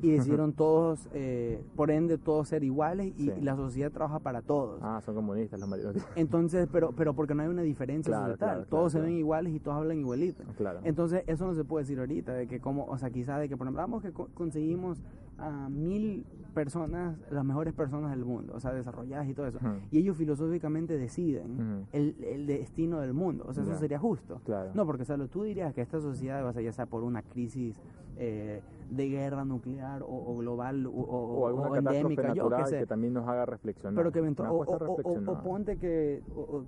y 0.00 0.10
decidieron 0.10 0.52
todos, 0.54 1.08
eh, 1.12 1.62
por 1.76 1.90
ende, 1.90 2.16
todos 2.16 2.48
ser 2.48 2.64
iguales 2.64 3.12
y, 3.18 3.24
Sí. 3.24 3.32
y 3.38 3.42
la 3.42 3.56
sociedad 3.56 3.92
trabaja 3.92 4.18
para 4.20 4.40
todos. 4.40 4.80
Ah, 4.82 5.02
son 5.04 5.14
comunistas 5.14 5.60
los 5.60 5.68
maridos. 5.68 5.94
Entonces, 6.16 6.68
pero, 6.72 6.92
pero 6.92 7.12
porque 7.14 7.34
no 7.34 7.42
hay 7.42 7.48
una 7.48 7.60
diferencia 7.62 8.10
Claro, 8.10 8.24
societal, 8.28 8.48
claro, 8.54 8.66
todos 8.70 8.92
se 8.92 8.98
claro, 8.98 9.04
ven 9.04 9.12
claro. 9.16 9.20
iguales 9.20 9.54
y 9.54 9.60
todos 9.60 9.76
hablan 9.76 9.98
igualito. 9.98 10.42
Entonces, 10.84 11.24
eso 11.26 11.46
no 11.46 11.54
se 11.54 11.64
puede 11.64 11.82
decir 11.84 11.98
ahorita, 11.98 12.32
de 12.32 12.46
que 12.46 12.60
como, 12.60 12.84
o 12.86 12.96
sea, 12.96 13.10
quizás 13.10 13.38
de 13.40 13.48
que, 13.50 13.56
por 13.58 13.66
ejemplo, 13.66 13.82
vamos 13.82 14.02
que 14.02 14.12
co- 14.12 14.28
conseguimos 14.32 15.02
a 15.38 15.68
mil 15.68 16.24
personas, 16.54 17.16
las 17.30 17.44
mejores 17.44 17.72
personas 17.72 18.10
del 18.10 18.24
mundo, 18.24 18.52
o 18.56 18.60
sea, 18.60 18.72
desarrolladas 18.72 19.28
y 19.28 19.34
todo 19.34 19.46
eso, 19.46 19.58
y 19.90 19.98
ellos 19.98 20.16
filosóficamente 20.16 20.98
deciden 20.98 21.86
el, 21.92 22.16
el 22.24 22.46
destino 22.46 23.00
del 23.00 23.12
mundo, 23.14 23.44
o 23.46 23.52
sea, 23.52 23.62
eso 23.62 23.72
sería 23.78 23.98
justo. 23.98 24.40
Claro. 24.44 24.70
No, 24.74 24.84
porque, 24.86 25.02
o 25.02 25.06
sea, 25.06 25.16
lo- 25.16 25.28
tú 25.28 25.44
dirías 25.44 25.72
que 25.74 25.82
esta 25.82 26.00
sociedad, 26.00 26.44
o 26.46 26.52
sea, 26.52 26.62
ya 26.62 26.72
sea 26.72 26.86
por 26.86 27.04
una 27.04 27.22
crisis 27.22 27.76
eh, 28.20 28.60
de 28.90 29.08
guerra 29.08 29.44
nuclear 29.44 30.02
o, 30.02 30.06
o 30.08 30.36
global 30.38 30.86
o, 30.86 30.90
o- 30.90 30.94
o 31.42 31.46
alguna 31.46 31.68
endémica, 31.92 32.22
yo 32.34 32.44
natural 32.44 32.66
sé, 32.70 32.78
que 32.80 32.86
también 32.86 33.12
nos 33.12 33.28
haga 33.28 33.46
reflexionar. 33.46 33.94
pero 33.94 34.10
que 34.10 34.20
o, 34.20 35.42
ponte 35.44 35.76
que, 35.76 36.22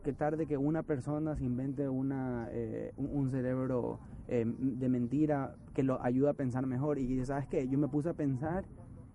que 0.04 0.12
tarde 0.12 0.46
que 0.46 0.56
una 0.56 0.84
persona 0.84 1.34
se 1.34 1.44
invente 1.44 1.88
una, 1.88 2.46
eh, 2.52 2.92
un, 2.98 3.08
un 3.12 3.30
cerebro 3.30 3.98
eh, 4.28 4.44
de 4.46 4.88
mentira 4.88 5.56
que 5.80 5.84
lo 5.84 6.02
ayuda 6.02 6.30
a 6.30 6.34
pensar 6.34 6.66
mejor 6.66 6.98
y 6.98 7.06
dice, 7.06 7.24
¿sabes 7.26 7.46
qué? 7.46 7.66
Yo 7.66 7.78
me 7.78 7.88
puse 7.88 8.10
a 8.10 8.12
pensar 8.14 8.64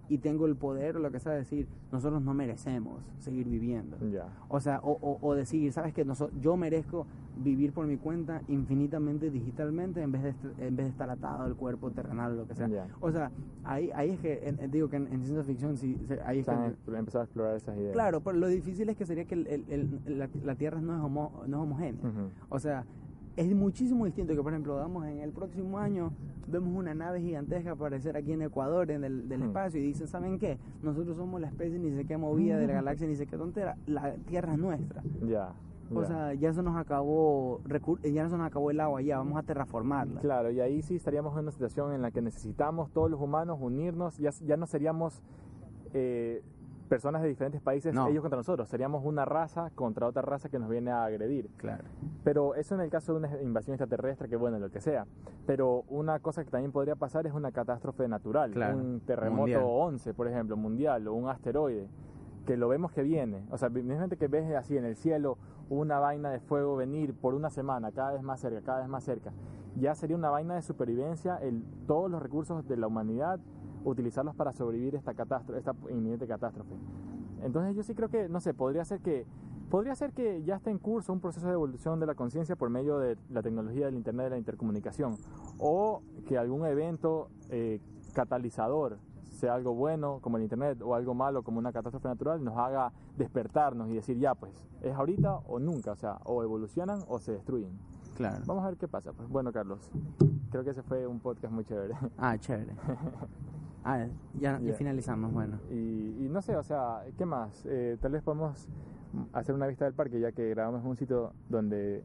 y 0.08 0.18
tengo 0.20 0.46
el 0.46 0.56
poder 0.56 0.98
o 0.98 1.00
lo 1.00 1.12
que 1.12 1.20
sea 1.20 1.32
de 1.32 1.40
decir, 1.40 1.68
nosotros 1.92 2.22
no 2.22 2.34
merecemos 2.34 3.02
seguir 3.20 3.48
viviendo. 3.48 3.98
Ya. 4.12 4.28
O 4.50 4.60
sea, 4.60 4.80
o, 4.84 4.92
o, 5.02 5.18
o 5.22 5.34
decir, 5.36 5.72
¿sabes 5.74 5.94
qué? 5.94 6.06
Yo 6.42 6.58
merezco 6.58 7.06
vivir 7.38 7.72
por 7.74 7.86
mi 7.88 7.98
cuenta 7.98 8.42
infinitamente 8.48 9.30
digitalmente 9.30 10.02
en 10.02 10.12
vez 10.12 10.24
de, 10.24 10.30
en 10.68 10.76
vez 10.76 10.86
de 10.86 10.90
estar 10.92 11.10
atado 11.10 11.44
al 11.44 11.56
cuerpo 11.56 11.92
terrenal 11.92 12.34
o 12.34 12.36
lo 12.36 12.48
que 12.48 12.56
sea. 12.56 12.68
Ya. 12.68 12.88
O 13.00 13.12
sea, 13.12 13.32
ahí, 13.64 13.90
ahí 13.96 14.12
es 14.12 14.20
que, 14.20 14.48
en- 14.48 14.72
digo 14.72 14.90
que 14.90 14.96
en, 14.98 15.08
en 15.08 15.24
ciencia 15.24 15.44
ficción, 15.44 15.76
sí, 15.78 15.98
ahí 16.26 16.40
es 16.40 16.46
que... 16.46 16.52
em- 16.52 16.96
empezado 16.96 17.22
a 17.22 17.26
explorar 17.26 17.56
esas 17.58 17.76
ideas. 17.78 17.94
Claro, 17.94 18.22
pero 18.22 18.38
lo 18.38 18.48
difícil 18.48 18.88
es 18.90 18.96
que 18.98 19.06
sería 19.06 19.26
que 19.26 19.36
el- 19.36 19.48
el- 19.48 19.66
el- 20.06 20.18
la, 20.20 20.30
la 20.44 20.56
Tierra 20.56 20.82
no 20.82 20.96
es, 20.96 21.02
homo- 21.02 21.44
no 21.48 21.58
es 21.58 21.64
homogénea. 21.64 22.02
Ujú. 22.08 22.30
O 22.50 22.60
sea, 22.60 22.86
es 23.36 23.54
muchísimo 23.56 24.06
distinto 24.06 24.34
que, 24.34 24.42
por 24.42 24.54
ejemplo, 24.54 24.76
vamos 24.76 25.06
en 25.06 25.20
el 25.20 25.32
próximo 25.32 25.78
año, 25.78 26.12
vemos 26.48 26.74
una 26.74 26.94
nave 26.94 27.22
gigantesca 27.22 27.72
aparecer 27.72 28.16
aquí 28.16 28.32
en 28.32 28.42
Ecuador, 28.44 28.90
en 28.92 29.04
el 29.04 29.28
del 29.28 29.42
Hmm. 29.42 29.48
espacio, 29.48 29.80
y 29.82 29.84
dicen, 29.84 30.08
¿saben 30.08 30.40
qué? 30.40 30.58
Nosotros 30.84 31.18
somos 31.18 31.42
la 31.42 31.48
especie 31.48 31.78
ni 31.80 31.92
sé 31.92 32.06
qué 32.06 32.18
movida 32.18 32.58
de 32.58 32.68
la 32.68 32.74
galaxia, 32.74 33.08
ni 33.08 33.16
sé 33.16 33.28
qué 33.28 33.38
tontera. 33.38 33.78
La 33.88 34.14
Tierra 34.28 34.54
es 34.54 34.60
nuestra. 34.60 35.04
Ya. 35.28 35.54
O 35.94 36.04
sea, 36.04 36.34
ya 36.34 36.52
se 36.52 36.64
nos 36.64 36.76
acabó 36.78 37.62
ya 38.04 38.28
se 38.28 38.38
nos 38.38 38.48
acabó 38.48 38.72
el 38.72 38.80
agua, 38.80 39.04
ya 39.04 39.18
vamos 39.20 39.38
a 39.38 39.44
terraformarla. 39.44 40.20
Claro, 40.20 40.50
y 40.50 40.60
ahí 40.60 40.82
sí 40.82 40.96
estaríamos 40.96 41.34
en 41.34 41.40
una 41.44 41.52
situación 41.52 41.94
en 41.94 42.02
la 42.02 42.10
que 42.10 42.24
necesitamos 42.24 42.90
todos 42.92 43.12
los 43.12 43.22
humanos 43.22 43.60
unirnos, 43.62 44.18
ya, 44.18 44.32
ya 44.32 44.58
no 44.58 44.66
seríamos 44.66 45.22
eh, 45.94 46.42
personas 46.90 47.22
de 47.22 47.28
diferentes 47.28 47.62
países, 47.62 47.94
No. 47.94 48.08
ellos 48.08 48.22
contra 48.22 48.38
nosotros, 48.38 48.68
seríamos 48.70 49.04
una 49.06 49.26
raza 49.26 49.72
contra 49.76 50.08
otra 50.08 50.22
raza 50.22 50.50
que 50.50 50.60
nos 50.60 50.70
viene 50.70 50.92
a 50.92 51.04
agredir. 51.06 51.50
Claro. 51.58 51.84
Pero 52.24 52.56
eso 52.56 52.76
en 52.76 52.82
el 52.82 52.90
caso 52.90 53.14
de 53.14 53.20
una 53.20 53.42
invasión 53.42 53.74
extraterrestre, 53.74 54.30
que 54.30 54.36
bueno, 54.36 54.60
lo 54.60 54.70
que 54.70 54.82
sea. 54.82 55.06
Pero 55.46 55.84
una 55.90 56.20
cosa 56.20 56.44
que 56.44 56.52
también 56.52 56.72
podría 56.72 56.96
pasar 56.96 57.26
es 57.28 57.34
una 57.34 57.52
catástrofe 57.52 58.08
natural, 58.08 58.52
Claro, 58.52 58.78
un 58.78 59.00
terremoto 59.02 59.42
mundial. 59.42 59.64
11, 59.66 60.14
por 60.14 60.28
ejemplo, 60.28 60.58
mundial, 60.58 61.08
o 61.08 61.14
un 61.14 61.28
asteroide, 61.30 61.88
que 62.46 62.58
lo 62.58 62.68
vemos 62.68 62.92
que 62.92 63.02
viene. 63.02 63.44
O 63.50 63.58
sea, 63.58 63.70
imagínate 63.70 64.18
que 64.18 64.28
ves 64.28 64.54
así 64.56 64.78
en 64.78 64.86
el 64.86 64.96
cielo 64.96 65.38
una 65.70 65.98
vaina 66.00 66.30
de 66.30 66.40
fuego 66.40 66.76
venir 66.76 67.16
por 67.16 67.34
una 67.34 67.50
semana, 67.50 67.92
cada 67.92 68.14
vez 68.14 68.22
más 68.22 68.40
cerca, 68.40 68.62
cada 68.62 68.80
vez 68.82 68.88
más 68.88 69.04
cerca. 69.04 69.32
Ya 69.78 69.96
sería 69.96 70.16
una 70.16 70.30
vaina 70.30 70.54
de 70.56 70.62
supervivencia, 70.62 71.38
el, 71.38 71.64
todos 71.88 72.10
los 72.10 72.22
recursos 72.22 72.66
de 72.68 72.78
la 72.78 72.86
humanidad, 72.88 73.40
utilizarlos 73.86 74.36
para 74.36 74.52
sobrevivir 74.52 74.96
esta 74.96 75.14
catástrofe, 75.14 75.60
esta 75.60 75.76
inminente 75.90 76.28
catástrofe. 76.28 76.76
Entonces 77.44 77.76
yo 77.76 77.84
sí 77.84 77.94
creo 77.94 78.10
que, 78.10 78.28
no 78.28 78.42
sé, 78.42 78.54
podría 78.54 78.84
ser 78.84 79.00
que 79.00 79.26
podría 79.70 79.96
ser 79.96 80.14
que 80.14 80.44
ya 80.44 80.58
esté 80.58 80.70
en 80.70 80.78
curso 80.78 81.12
un 81.12 81.20
proceso 81.20 81.48
de 81.48 81.54
evolución 81.54 82.00
de 82.00 82.06
la 82.06 82.16
conciencia 82.16 82.56
por 82.56 82.70
medio 82.70 83.00
de 83.00 83.18
la 83.30 83.42
tecnología 83.42 83.88
del 83.88 83.96
internet 83.96 84.26
de 84.26 84.30
la 84.32 84.38
intercomunicación 84.38 85.16
o 85.58 86.02
que 86.28 86.38
algún 86.38 86.66
evento 86.66 87.30
eh, 87.50 87.80
catalizador 88.14 89.00
sea 89.32 89.56
algo 89.56 89.74
bueno 89.74 90.20
como 90.22 90.38
el 90.38 90.44
internet 90.44 90.82
o 90.82 90.96
algo 90.96 91.14
malo 91.14 91.44
como 91.44 91.60
una 91.60 91.74
catástrofe 91.74 92.08
natural 92.08 92.44
nos 92.44 92.58
haga 92.58 92.94
despertarnos 93.18 93.90
y 93.90 93.96
decir 93.96 94.18
ya 94.18 94.36
pues 94.36 94.54
es 94.82 94.94
ahorita 94.94 95.38
o 95.48 95.60
nunca, 95.60 95.92
o 95.92 95.96
sea, 95.96 96.20
o 96.26 96.44
evolucionan 96.44 97.00
o 97.08 97.20
se 97.20 97.34
destruyen. 97.34 97.78
Claro. 98.16 98.44
Vamos 98.46 98.64
a 98.64 98.68
ver 98.68 98.78
qué 98.78 98.88
pasa. 98.88 99.12
Pues 99.12 99.28
bueno, 99.28 99.52
Carlos, 99.52 99.90
creo 100.52 100.64
que 100.64 100.70
ese 100.70 100.84
fue 100.84 101.06
un 101.06 101.20
podcast 101.20 101.54
muy 101.54 101.66
chévere. 101.66 101.96
Ah, 102.18 102.38
chévere. 102.38 102.74
Ah, 103.88 104.08
ya, 104.40 104.60
ya 104.60 104.74
finalizamos, 104.74 105.32
bueno. 105.32 105.60
Y, 105.70 106.26
y 106.26 106.28
no 106.28 106.42
sé, 106.42 106.56
o 106.58 106.64
sea, 106.64 107.04
¿qué 107.20 107.26
más? 107.26 107.64
Eh, 107.68 107.98
tal 108.02 108.14
vez 108.14 108.24
podemos 108.24 108.68
hacer 109.32 109.54
una 109.54 109.68
vista 109.68 109.86
del 109.86 109.94
parque, 109.94 110.20
ya 110.20 110.32
que 110.32 110.50
grabamos 110.50 110.82
en 110.82 110.90
un 110.90 110.98
sitio 110.98 111.34
donde 111.50 112.04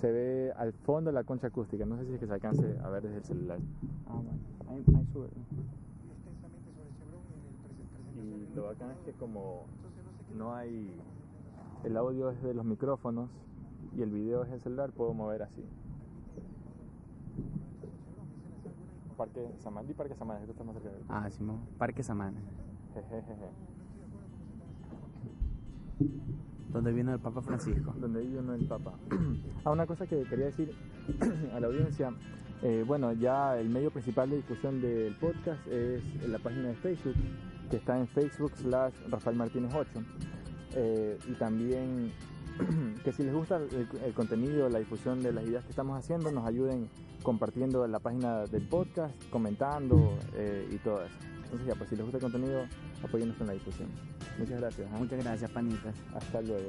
se 0.00 0.10
ve 0.10 0.52
al 0.56 0.72
fondo 0.72 1.12
la 1.12 1.22
concha 1.22 1.46
acústica. 1.46 1.86
No 1.86 1.96
sé 1.96 2.06
si 2.06 2.14
es 2.14 2.18
que 2.18 2.26
se 2.26 2.32
alcance 2.32 2.76
a 2.82 2.88
ver 2.88 3.04
desde 3.04 3.18
el 3.18 3.24
celular. 3.24 3.58
Ah, 4.08 4.14
bueno. 4.14 4.30
Ahí, 4.68 4.84
ahí 4.96 5.06
sube. 5.12 5.28
Y 8.16 8.56
lo 8.56 8.64
bacán 8.64 8.90
es 8.90 8.98
que 9.04 9.12
como 9.12 9.66
no 10.36 10.56
hay... 10.56 10.90
El 11.84 11.96
audio 11.96 12.30
es 12.30 12.42
de 12.42 12.52
los 12.52 12.64
micrófonos 12.64 13.30
y 13.96 14.02
el 14.02 14.10
video 14.10 14.42
es 14.42 14.50
el 14.50 14.60
celular, 14.60 14.90
puedo 14.90 15.14
mover 15.14 15.44
así. 15.44 15.64
Parque 19.16 19.40
Samán, 19.58 19.86
di 19.86 19.94
Parque 19.94 20.14
Samán, 20.14 20.40
esto 20.40 20.52
está 20.52 20.64
más 20.64 20.74
cerca 20.74 20.90
de 20.90 20.96
él. 20.98 21.04
Ah, 21.08 21.30
Simón. 21.30 21.60
Parque. 21.78 22.02
Jejejeje. 22.02 23.50
Donde 26.72 26.92
vino 26.92 27.14
el 27.14 27.20
Papa 27.20 27.40
Francisco. 27.40 27.94
donde 27.98 28.20
vive 28.20 28.40
uno 28.40 28.54
el 28.54 28.66
Papa. 28.66 28.94
ah, 29.64 29.70
una 29.70 29.86
cosa 29.86 30.06
que 30.06 30.22
quería 30.24 30.46
decir 30.46 30.74
a 31.54 31.60
la 31.60 31.66
audiencia, 31.66 32.12
eh, 32.62 32.84
bueno, 32.86 33.12
ya 33.12 33.58
el 33.58 33.70
medio 33.70 33.90
principal 33.90 34.28
de 34.28 34.36
difusión 34.36 34.80
del 34.82 35.14
podcast 35.14 35.66
es 35.66 36.02
la 36.28 36.38
página 36.38 36.68
de 36.68 36.74
Facebook, 36.74 37.14
que 37.70 37.76
está 37.76 37.98
en 37.98 38.06
Facebook 38.08 38.52
slash 38.56 38.94
Rafael 39.08 39.36
Martínez 39.36 39.72
8. 39.74 39.90
Eh, 40.78 41.18
y 41.26 41.32
también 41.34 42.12
que 43.04 43.12
si 43.12 43.22
les 43.22 43.32
gusta 43.32 43.56
el, 43.56 43.88
el 44.04 44.12
contenido, 44.12 44.68
la 44.68 44.78
difusión 44.78 45.22
de 45.22 45.32
las 45.32 45.44
ideas 45.44 45.64
que 45.64 45.70
estamos 45.70 45.98
haciendo, 45.98 46.30
nos 46.30 46.46
ayuden 46.46 46.90
compartiendo 47.22 47.86
la 47.86 47.98
página 47.98 48.44
del 48.44 48.66
podcast, 48.66 49.14
comentando 49.30 50.16
eh, 50.34 50.68
y 50.70 50.76
todo 50.78 51.02
eso. 51.04 51.14
Entonces 51.44 51.66
ya, 51.68 51.74
pues 51.74 51.90
si 51.90 51.96
les 51.96 52.04
gusta 52.04 52.18
el 52.18 52.22
contenido, 52.22 52.66
apóyennos 53.02 53.36
con 53.36 53.46
la 53.46 53.52
difusión. 53.52 53.88
Muchas 54.38 54.60
gracias. 54.60 54.88
¿ah? 54.92 54.96
Muchas 54.98 55.22
gracias, 55.22 55.50
panitas. 55.50 55.94
Hasta 56.14 56.40
luego. 56.42 56.68